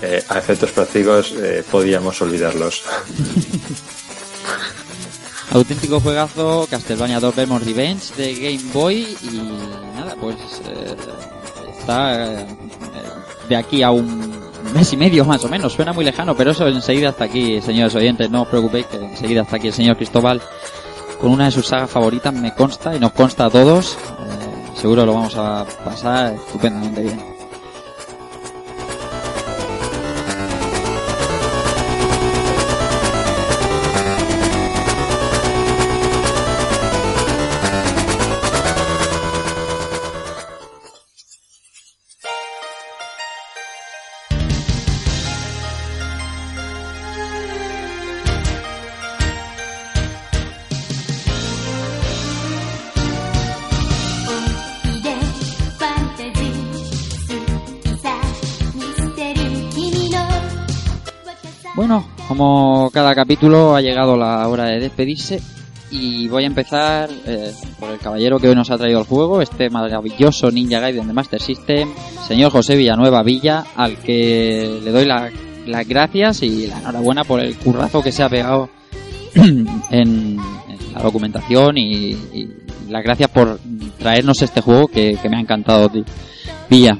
eh, 0.00 0.24
a 0.30 0.38
efectos 0.38 0.70
prácticos 0.70 1.32
eh, 1.32 1.62
podíamos 1.70 2.22
olvidarlos. 2.22 2.82
Auténtico 5.52 6.00
juegazo, 6.00 6.66
Castlevania 6.70 7.20
2 7.20 7.36
Belmont 7.36 7.62
Revenge 7.62 8.14
de 8.16 8.34
Game 8.34 8.72
Boy 8.72 9.14
y 9.20 9.42
nada, 9.94 10.16
pues 10.18 10.36
eh, 10.66 10.96
está 11.78 12.32
eh, 12.32 12.46
de 13.46 13.56
aquí 13.56 13.82
a 13.82 13.90
un 13.90 14.33
mes 14.74 14.92
y 14.92 14.96
medio 14.96 15.24
más 15.24 15.44
o 15.44 15.48
menos, 15.48 15.72
suena 15.72 15.92
muy 15.92 16.04
lejano, 16.04 16.34
pero 16.36 16.50
eso 16.50 16.66
enseguida 16.66 17.10
hasta 17.10 17.24
aquí, 17.24 17.60
señores 17.62 17.94
oyentes, 17.94 18.28
no 18.28 18.42
os 18.42 18.48
preocupéis 18.48 18.86
que 18.86 18.96
enseguida 18.96 19.42
hasta 19.42 19.56
aquí 19.56 19.68
el 19.68 19.72
señor 19.72 19.96
Cristóbal 19.96 20.42
con 21.20 21.30
una 21.30 21.46
de 21.46 21.52
sus 21.52 21.66
sagas 21.66 21.90
favoritas, 21.90 22.34
me 22.34 22.52
consta 22.52 22.94
y 22.94 22.98
nos 22.98 23.12
consta 23.12 23.46
a 23.46 23.50
todos, 23.50 23.94
eh, 23.94 24.74
seguro 24.74 25.06
lo 25.06 25.14
vamos 25.14 25.36
a 25.36 25.64
pasar 25.84 26.34
estupendamente 26.34 27.02
bien. 27.02 27.33
Capítulo 63.14 63.74
ha 63.76 63.80
llegado 63.80 64.16
la 64.16 64.46
hora 64.48 64.64
de 64.64 64.80
despedirse 64.80 65.40
y 65.90 66.28
voy 66.28 66.44
a 66.44 66.46
empezar 66.46 67.08
eh, 67.26 67.52
por 67.78 67.90
el 67.90 67.98
caballero 67.98 68.38
que 68.38 68.48
hoy 68.48 68.54
nos 68.54 68.70
ha 68.70 68.78
traído 68.78 69.00
el 69.00 69.06
juego, 69.06 69.40
este 69.40 69.70
maravilloso 69.70 70.50
Ninja 70.50 70.80
Gaiden 70.80 71.06
de 71.06 71.12
Master 71.12 71.40
System, 71.40 71.88
señor 72.26 72.50
José 72.50 72.76
Villanueva 72.76 73.22
Villa, 73.22 73.64
al 73.76 73.98
que 73.98 74.80
le 74.82 74.90
doy 74.90 75.04
la- 75.04 75.30
las 75.66 75.88
gracias 75.88 76.42
y 76.42 76.66
la 76.66 76.78
enhorabuena 76.78 77.24
por 77.24 77.40
el 77.40 77.56
currazo 77.56 78.02
que 78.02 78.12
se 78.12 78.22
ha 78.22 78.28
pegado 78.28 78.68
en, 79.90 80.36
la 80.94 81.02
documentación 81.02 81.76
y, 81.76 82.16
las 82.88 83.02
gracias 83.02 83.30
por 83.30 83.58
traernos 83.98 84.42
este 84.42 84.60
juego 84.60 84.88
que, 84.88 85.18
me 85.28 85.38
ha 85.38 85.40
encantado. 85.40 85.90
Villa. 86.68 86.98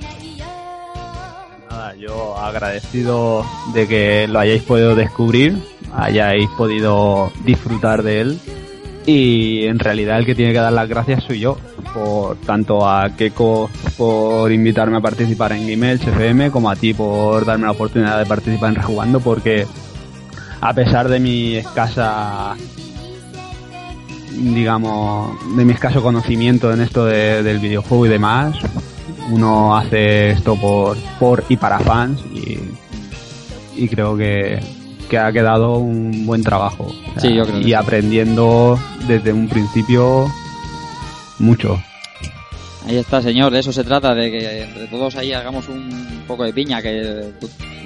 Yo 1.99 2.37
agradecido 2.37 3.45
de 3.73 3.87
que 3.87 4.27
lo 4.27 4.41
hayáis 4.41 4.63
podido 4.63 4.95
descubrir, 4.95 5.57
hayáis 5.93 6.49
podido 6.57 7.33
disfrutar 7.45 8.03
de 8.03 8.21
él. 8.21 8.41
Y 9.07 9.67
en 9.67 9.79
realidad 9.79 10.19
el 10.19 10.25
que 10.27 10.35
tiene 10.35 10.53
que 10.53 10.59
dar 10.59 10.73
las 10.73 10.89
gracias 10.89 11.25
soy 11.25 11.39
yo, 11.41 11.59
por 11.93 12.37
tanto 12.37 12.89
a 12.89 13.11
Keiko 13.11 13.69
por 13.99 14.51
invitarme 14.51 14.97
a 14.97 15.01
participar 15.01 15.53
en 15.53 15.67
Gmail 15.69 16.01
FM 16.01 16.51
como 16.51 16.71
a 16.71 16.77
ti 16.77 16.95
por 16.95 17.45
darme 17.45 17.67
la 17.67 17.73
oportunidad 17.73 18.19
de 18.19 18.25
participar 18.25 18.71
en 18.71 18.77
Rejugando 18.77 19.21
porque 19.21 19.67
a 20.63 20.73
pesar 20.73 21.09
de 21.11 21.21
mi 21.21 21.57
escasa 21.57 22.57
digamos 24.33 25.37
de 25.57 25.65
mi 25.65 25.73
escaso 25.73 26.03
conocimiento 26.03 26.73
en 26.73 26.81
esto 26.81 27.05
de- 27.05 27.43
del 27.43 27.59
videojuego 27.59 28.07
y 28.07 28.09
demás 28.09 28.57
uno 29.31 29.77
hace 29.77 30.31
esto 30.31 30.57
por, 30.57 30.97
por 31.21 31.45
y 31.49 31.57
para 31.57 31.79
fans 31.79 32.21
y, 32.35 32.59
y 33.77 33.89
creo 33.89 34.17
que, 34.17 34.59
que 35.09 35.19
ha 35.19 35.31
quedado 35.33 35.79
un 35.79 36.27
buen 36.27 36.43
trabajo. 36.43 36.85
O 36.85 37.21
sea, 37.21 37.21
Sí, 37.23 37.35
yo 37.35 37.45
creo 37.45 37.57
que 37.57 37.61
y 37.63 37.65
sí. 37.65 37.75
aprendiendo 37.75 38.79
desde 39.07 39.33
un 39.33 39.49
principio 39.49 40.27
mucho. 41.39 41.81
Ahí 42.87 42.97
está, 42.97 43.23
señor, 43.23 43.51
de 43.51 43.61
eso 43.61 43.73
se 43.73 43.83
trata, 43.83 44.15
de 44.15 44.31
que 44.31 44.63
entre 44.63 44.87
todos 44.89 45.17
ahí 45.17 45.33
hagamos 45.33 45.69
un 45.71 46.23
poco 46.29 46.45
de 46.45 46.53
piña, 46.53 46.83
que 46.83 47.33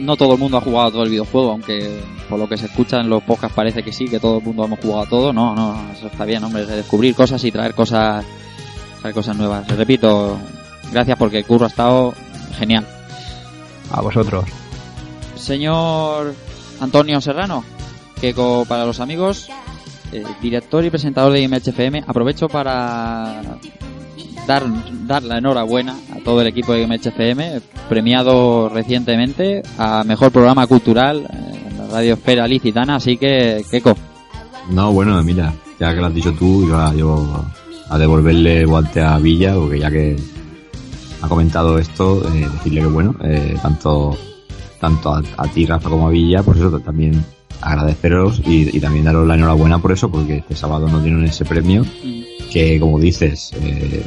no 0.00 0.16
todo 0.16 0.32
el 0.32 0.40
mundo 0.40 0.56
ha 0.56 0.60
jugado 0.60 0.90
todo 0.90 1.04
el 1.04 1.10
videojuego, 1.10 1.52
aunque 1.52 2.00
por 2.28 2.36
lo 2.38 2.48
que 2.48 2.56
se 2.56 2.66
escucha 2.66 3.00
en 3.00 3.08
los 3.08 3.22
podcasts 3.22 3.54
parece 3.54 3.84
que 3.84 3.92
sí, 3.92 4.06
que 4.06 4.18
todo 4.18 4.38
el 4.38 4.44
mundo 4.44 4.64
hemos 4.64 4.80
jugado 4.80 5.06
todo, 5.06 5.32
no, 5.32 5.54
no, 5.54 5.92
eso 5.92 6.08
está 6.08 6.24
bien, 6.24 6.42
hombre, 6.42 6.66
de 6.66 6.76
descubrir 6.78 7.14
cosas 7.14 7.44
y 7.44 7.52
traer 7.52 7.74
cosas, 7.74 8.24
traer 9.00 9.14
cosas 9.14 9.36
nuevas. 9.36 9.68
Les 9.68 9.76
repito, 9.78 10.36
gracias 10.92 11.16
porque 11.16 11.38
el 11.38 11.44
curro 11.46 11.66
ha 11.66 11.68
estado 11.68 12.12
genial. 12.58 12.84
A 13.92 14.00
vosotros. 14.00 14.46
Señor 15.36 16.34
Antonio 16.80 17.20
Serrano, 17.20 17.64
que 18.20 18.34
para 18.68 18.84
los 18.84 19.00
amigos, 19.00 19.48
eh, 20.12 20.24
director 20.40 20.84
y 20.84 20.90
presentador 20.90 21.32
de 21.32 21.42
IMHFM, 21.42 22.05
aprovecho 22.06 22.48
para 22.48 23.42
dar, 24.46 24.64
dar 25.06 25.22
la 25.22 25.38
enhorabuena 25.38 25.96
a 26.14 26.22
todo 26.24 26.40
el 26.40 26.48
equipo 26.48 26.72
de 26.72 26.82
IMHFM, 26.82 27.60
premiado 27.88 28.68
recientemente 28.68 29.62
a 29.78 30.05
Mejor 30.05 30.32
Programa 30.32 30.66
Cultural 30.66 31.26
eh, 31.30 31.68
en 31.70 31.78
la 31.78 31.86
Radio 31.88 32.14
Esfera 32.14 32.46
Licitana, 32.46 32.96
así 32.96 33.16
que, 33.16 33.64
Keco, 33.70 33.96
No, 34.70 34.92
bueno, 34.92 35.22
mira, 35.22 35.52
ya 35.78 35.94
que 35.94 36.00
lo 36.00 36.06
has 36.06 36.14
dicho 36.14 36.32
tú, 36.32 36.66
yo 36.68 36.78
a 37.90 37.98
devolverle 37.98 38.64
guante 38.64 39.00
a 39.00 39.18
Villa, 39.18 39.55
porque 39.55 39.78
ya 39.78 39.90
que 39.90 40.16
ha 41.20 41.28
comentado 41.28 41.78
esto, 41.78 42.22
eh, 42.32 42.48
decirle 42.52 42.82
que 42.82 42.86
bueno, 42.86 43.14
eh, 43.22 43.56
tanto 43.62 44.16
tanto 44.80 45.12
a, 45.12 45.22
a 45.36 45.48
ti, 45.48 45.66
Rafa, 45.66 45.88
como 45.88 46.09
a 46.09 46.10
Villa, 46.10 46.42
por 46.42 46.56
eso 46.56 46.78
también 46.80 47.24
agradeceros 47.60 48.40
y, 48.46 48.76
y 48.76 48.80
también 48.80 49.05
daros 49.05 49.26
la 49.26 49.34
enhorabuena 49.34 49.78
por 49.80 49.92
eso, 49.92 50.10
porque 50.10 50.38
este 50.38 50.55
sábado 50.55 50.88
nos 50.88 51.02
dieron 51.02 51.24
ese 51.24 51.44
premio, 51.44 51.84
que 52.52 52.78
como 52.78 52.98
dices, 52.98 53.50
eh, 53.60 54.05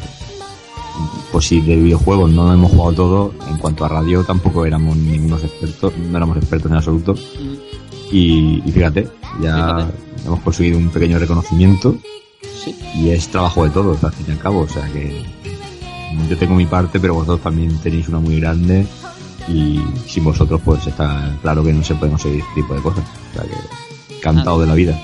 pues 1.31 1.45
si 1.47 1.61
de 1.61 1.75
videojuegos 1.75 2.31
no 2.31 2.53
hemos 2.53 2.71
jugado 2.71 2.93
todo, 2.93 3.33
en 3.49 3.57
cuanto 3.57 3.85
a 3.85 3.89
radio 3.89 4.23
tampoco 4.23 4.65
éramos 4.65 4.95
ningunos 4.97 5.43
expertos, 5.43 5.93
no 5.97 6.17
éramos 6.17 6.37
expertos 6.37 6.71
en 6.71 6.77
absoluto. 6.77 7.15
Y, 8.11 8.61
y 8.65 8.71
fíjate, 8.71 9.07
ya 9.41 9.55
Fíjate. 9.55 9.93
hemos 10.25 10.39
conseguido 10.41 10.77
un 10.77 10.89
pequeño 10.89 11.17
reconocimiento 11.17 11.95
sí, 12.61 12.75
y 12.95 13.09
es 13.09 13.29
trabajo 13.29 13.63
de 13.63 13.69
todos, 13.69 14.03
al 14.03 14.11
fin 14.11 14.25
y 14.27 14.31
al 14.31 14.37
cabo. 14.39 14.61
O 14.61 14.67
sea 14.67 14.85
que 14.91 15.23
yo 16.29 16.37
tengo 16.37 16.55
mi 16.55 16.65
parte, 16.65 16.99
pero 16.99 17.13
vosotros 17.13 17.41
también 17.41 17.77
tenéis 17.79 18.09
una 18.09 18.19
muy 18.19 18.39
grande 18.41 18.85
y 19.47 19.81
sin 20.07 20.23
vosotros 20.23 20.61
pues 20.63 20.85
está 20.87 21.35
claro 21.41 21.63
que 21.63 21.73
no 21.73 21.83
se 21.83 21.95
puede 21.95 22.11
conseguir 22.11 22.39
este 22.41 22.61
tipo 22.61 22.73
de 22.73 22.81
cosas. 22.81 23.03
O 23.31 23.33
sea 23.35 23.43
que 23.43 24.15
encantado 24.17 24.59
de 24.61 24.67
la 24.67 24.73
vida. 24.75 24.99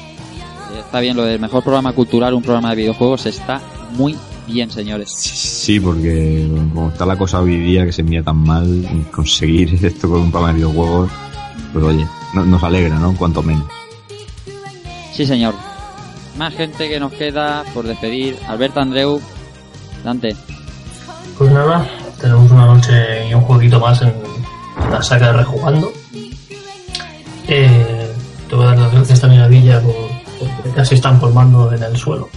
está 0.79 0.99
bien 0.99 1.17
lo 1.17 1.23
del 1.25 1.39
Mejor 1.39 1.63
Programa 1.63 1.91
Cultural, 1.93 2.33
un 2.33 2.43
programa 2.43 2.69
de 2.71 2.75
videojuegos, 2.77 3.25
está 3.25 3.61
muy 3.95 4.15
bien, 4.47 4.69
señores. 4.71 5.11
Sí, 5.11 5.79
porque 5.79 6.47
como 6.73 6.89
está 6.89 7.05
la 7.05 7.17
cosa 7.17 7.41
hoy 7.41 7.57
día 7.57 7.85
que 7.85 7.91
se 7.91 8.03
mira 8.03 8.23
tan 8.23 8.37
mal, 8.37 8.87
conseguir 9.11 9.73
esto 9.85 10.09
con 10.09 10.21
un 10.21 10.31
programa 10.31 10.53
de 10.53 10.59
videojuegos, 10.59 11.09
pues 11.73 11.85
oye, 11.85 12.07
no- 12.33 12.45
nos 12.45 12.63
alegra, 12.63 12.97
¿no? 12.99 13.13
Cuanto 13.15 13.41
menos. 13.43 13.65
Sí, 15.13 15.25
señor. 15.25 15.55
Más 16.37 16.53
gente 16.53 16.87
que 16.87 16.99
nos 16.99 17.11
queda 17.13 17.63
por 17.73 17.87
despedir. 17.87 18.37
Alberto 18.47 18.79
Andreu, 18.79 19.19
Dante. 20.03 20.35
Pues 21.39 21.51
nada, 21.51 21.87
tenemos 22.21 22.51
una 22.51 22.67
noche 22.67 23.27
y 23.29 23.33
un 23.33 23.41
jueguito 23.41 23.79
más 23.79 23.99
en 24.03 24.13
la 24.91 25.01
saca 25.03 25.27
de 25.27 25.33
rejugando. 25.33 25.91
Eh, 27.47 28.11
te 28.49 28.55
voy 28.55 28.65
a 28.65 28.69
dar 28.69 28.79
las 28.79 28.91
gracias 28.93 29.21
también 29.21 29.41
a 29.41 29.47
Villa 29.47 29.81
por, 29.81 29.95
porque 30.39 30.69
casi 30.75 30.95
están 30.95 31.19
colmando 31.19 31.71
en 31.73 31.83
el 31.83 31.95
suelo. 31.97 32.29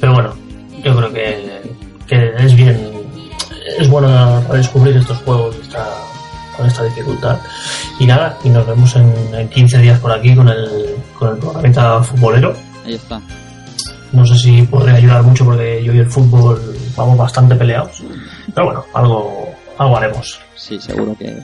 Pero 0.00 0.14
bueno, 0.14 0.34
yo 0.82 0.96
creo 0.96 1.12
que, 1.12 1.62
que 2.06 2.32
es 2.38 2.54
bien, 2.54 2.90
es 3.78 3.88
bueno 3.88 4.08
para 4.46 4.58
descubrir 4.58 4.96
estos 4.96 5.18
juegos 5.18 5.56
esta- 5.62 5.88
con 6.56 6.66
esta 6.66 6.84
dificultad. 6.84 7.38
Y 7.98 8.06
nada, 8.06 8.36
y 8.44 8.50
nos 8.50 8.66
vemos 8.66 8.94
en, 8.96 9.12
en 9.34 9.48
15 9.48 9.78
días 9.78 9.98
por 10.00 10.12
aquí 10.12 10.34
con 10.34 10.48
el, 10.48 10.96
con 11.18 11.30
el 11.30 11.36
programita 11.38 12.02
futbolero. 12.02 12.54
Ahí 12.84 12.94
está. 12.94 13.20
No 14.12 14.26
sé 14.26 14.36
si 14.38 14.62
podré 14.62 14.92
ayudar 14.92 15.22
mucho 15.22 15.44
porque 15.44 15.82
yo 15.82 15.94
y 15.94 15.98
el 16.00 16.10
fútbol 16.10 16.60
vamos 16.96 17.16
bastante 17.16 17.54
peleados. 17.54 18.02
Pero 18.54 18.66
bueno, 18.66 18.84
algo, 18.92 19.48
algo 19.78 19.96
haremos. 19.96 20.38
Sí, 20.54 20.78
seguro 20.78 21.16
que 21.18 21.42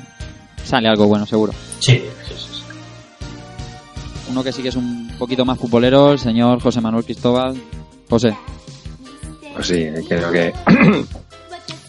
sale 0.69 0.89
algo 0.89 1.07
bueno, 1.07 1.27
seguro. 1.27 1.53
Sí, 1.81 1.93
sí, 2.27 2.35
sí, 2.35 2.35
sí. 2.53 2.63
Uno 4.31 4.45
que 4.45 4.53
sí 4.53 4.63
que 4.63 4.69
es 4.69 4.77
un 4.77 5.11
poquito 5.19 5.45
más 5.45 5.59
futbolero, 5.59 6.13
el 6.13 6.19
señor 6.19 6.61
José 6.61 6.81
Manuel 6.81 7.05
Cristóbal. 7.05 7.61
José, 8.09 8.37
Pues 9.55 9.67
sí, 9.67 9.87
creo 10.09 10.31
que. 10.31 10.53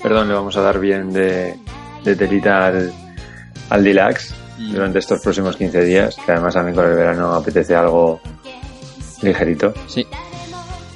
Perdón, 0.02 0.30
le 0.30 0.34
vamos 0.34 0.56
a 0.58 0.62
dar 0.62 0.80
bien 0.80 1.12
de, 1.12 1.56
de 2.04 2.16
telita 2.16 2.68
al, 2.68 2.92
al 3.70 3.84
Dilax 3.84 4.34
Mm. 4.60 4.74
durante 4.74 5.00
estos 5.00 5.22
próximos 5.22 5.56
15 5.56 5.86
días, 5.86 6.18
que 6.26 6.34
además 6.34 6.54
a 6.58 6.64
mí 6.64 6.74
con 6.74 6.84
el 6.86 6.94
verano 6.94 7.34
apetece 7.34 7.74
algo 7.76 8.20
ligerito. 9.22 9.74
sí, 9.88 10.06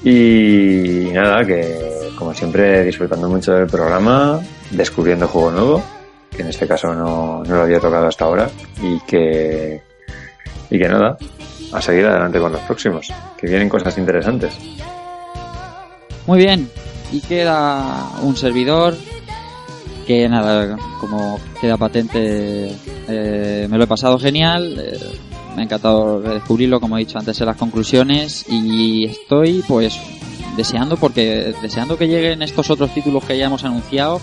Y 0.03 1.09
nada, 1.13 1.45
que 1.45 2.09
como 2.17 2.33
siempre 2.33 2.83
disfrutando 2.83 3.29
mucho 3.29 3.53
del 3.53 3.67
programa, 3.67 4.41
descubriendo 4.71 5.29
juego 5.29 5.51
nuevo, 5.51 5.83
que 6.35 6.41
en 6.41 6.49
este 6.49 6.67
caso 6.67 6.93
no, 6.93 7.43
no 7.43 7.55
lo 7.55 7.61
había 7.61 7.79
tocado 7.79 8.07
hasta 8.07 8.25
ahora, 8.25 8.49
y 8.81 8.99
que, 9.01 9.81
y 10.69 10.79
que 10.79 10.87
nada, 10.87 11.17
a 11.71 11.81
seguir 11.81 12.05
adelante 12.05 12.39
con 12.39 12.51
los 12.51 12.61
próximos, 12.61 13.11
que 13.37 13.47
vienen 13.47 13.69
cosas 13.69 13.97
interesantes. 13.97 14.53
muy 16.27 16.39
bien. 16.39 16.69
Y 17.11 17.21
queda 17.21 18.09
un 18.23 18.35
servidor 18.35 18.95
que 20.07 20.27
nada, 20.27 20.77
como 20.99 21.39
queda 21.61 21.77
patente, 21.77 22.75
eh, 23.07 23.67
me 23.69 23.77
lo 23.77 23.83
he 23.83 23.87
pasado 23.87 24.17
genial. 24.17 24.79
eh, 24.79 24.99
me 25.55 25.61
ha 25.61 25.65
encantado 25.65 26.19
descubrirlo, 26.19 26.79
como 26.79 26.97
he 26.97 27.01
dicho 27.01 27.19
antes 27.19 27.39
en 27.39 27.45
las 27.45 27.57
conclusiones, 27.57 28.45
y 28.49 29.05
estoy 29.05 29.63
pues 29.67 29.99
deseando 30.57 30.97
porque 30.97 31.53
deseando 31.61 31.97
que 31.97 32.07
lleguen 32.07 32.41
estos 32.41 32.69
otros 32.69 32.91
títulos 32.93 33.23
que 33.23 33.37
ya 33.37 33.45
hemos 33.45 33.63
anunciado, 33.63 34.19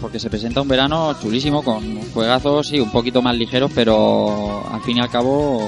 porque 0.00 0.18
se 0.18 0.30
presenta 0.30 0.60
un 0.60 0.68
verano 0.68 1.14
chulísimo 1.20 1.62
con 1.62 2.00
juegazos 2.12 2.72
y 2.72 2.80
un 2.80 2.90
poquito 2.90 3.22
más 3.22 3.36
ligeros, 3.36 3.70
pero 3.74 4.64
al 4.70 4.82
fin 4.82 4.98
y 4.98 5.00
al 5.00 5.10
cabo 5.10 5.60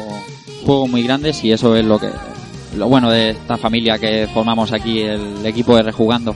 juegos 0.65 0.89
muy 0.89 1.03
grandes 1.03 1.43
y 1.45 1.53
eso 1.53 1.75
es 1.77 1.85
lo 1.85 1.99
que 1.99 2.11
lo 2.77 2.89
bueno 2.89 3.11
de 3.11 3.31
esta 3.31 3.57
familia 3.57 3.99
que 3.99 4.29
formamos 4.33 4.73
aquí 4.73 5.01
el 5.01 5.45
equipo 5.45 5.77
de 5.77 5.83
Rejugando. 5.83 6.35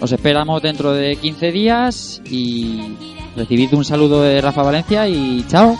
Os 0.00 0.12
esperamos 0.12 0.60
dentro 0.62 0.92
de 0.92 1.16
15 1.16 1.52
días 1.52 2.22
y 2.30 2.96
recibid 3.34 3.72
un 3.74 3.84
saludo 3.84 4.22
de 4.22 4.40
Rafa 4.40 4.62
Valencia 4.62 5.08
y 5.08 5.44
chao. 5.48 5.76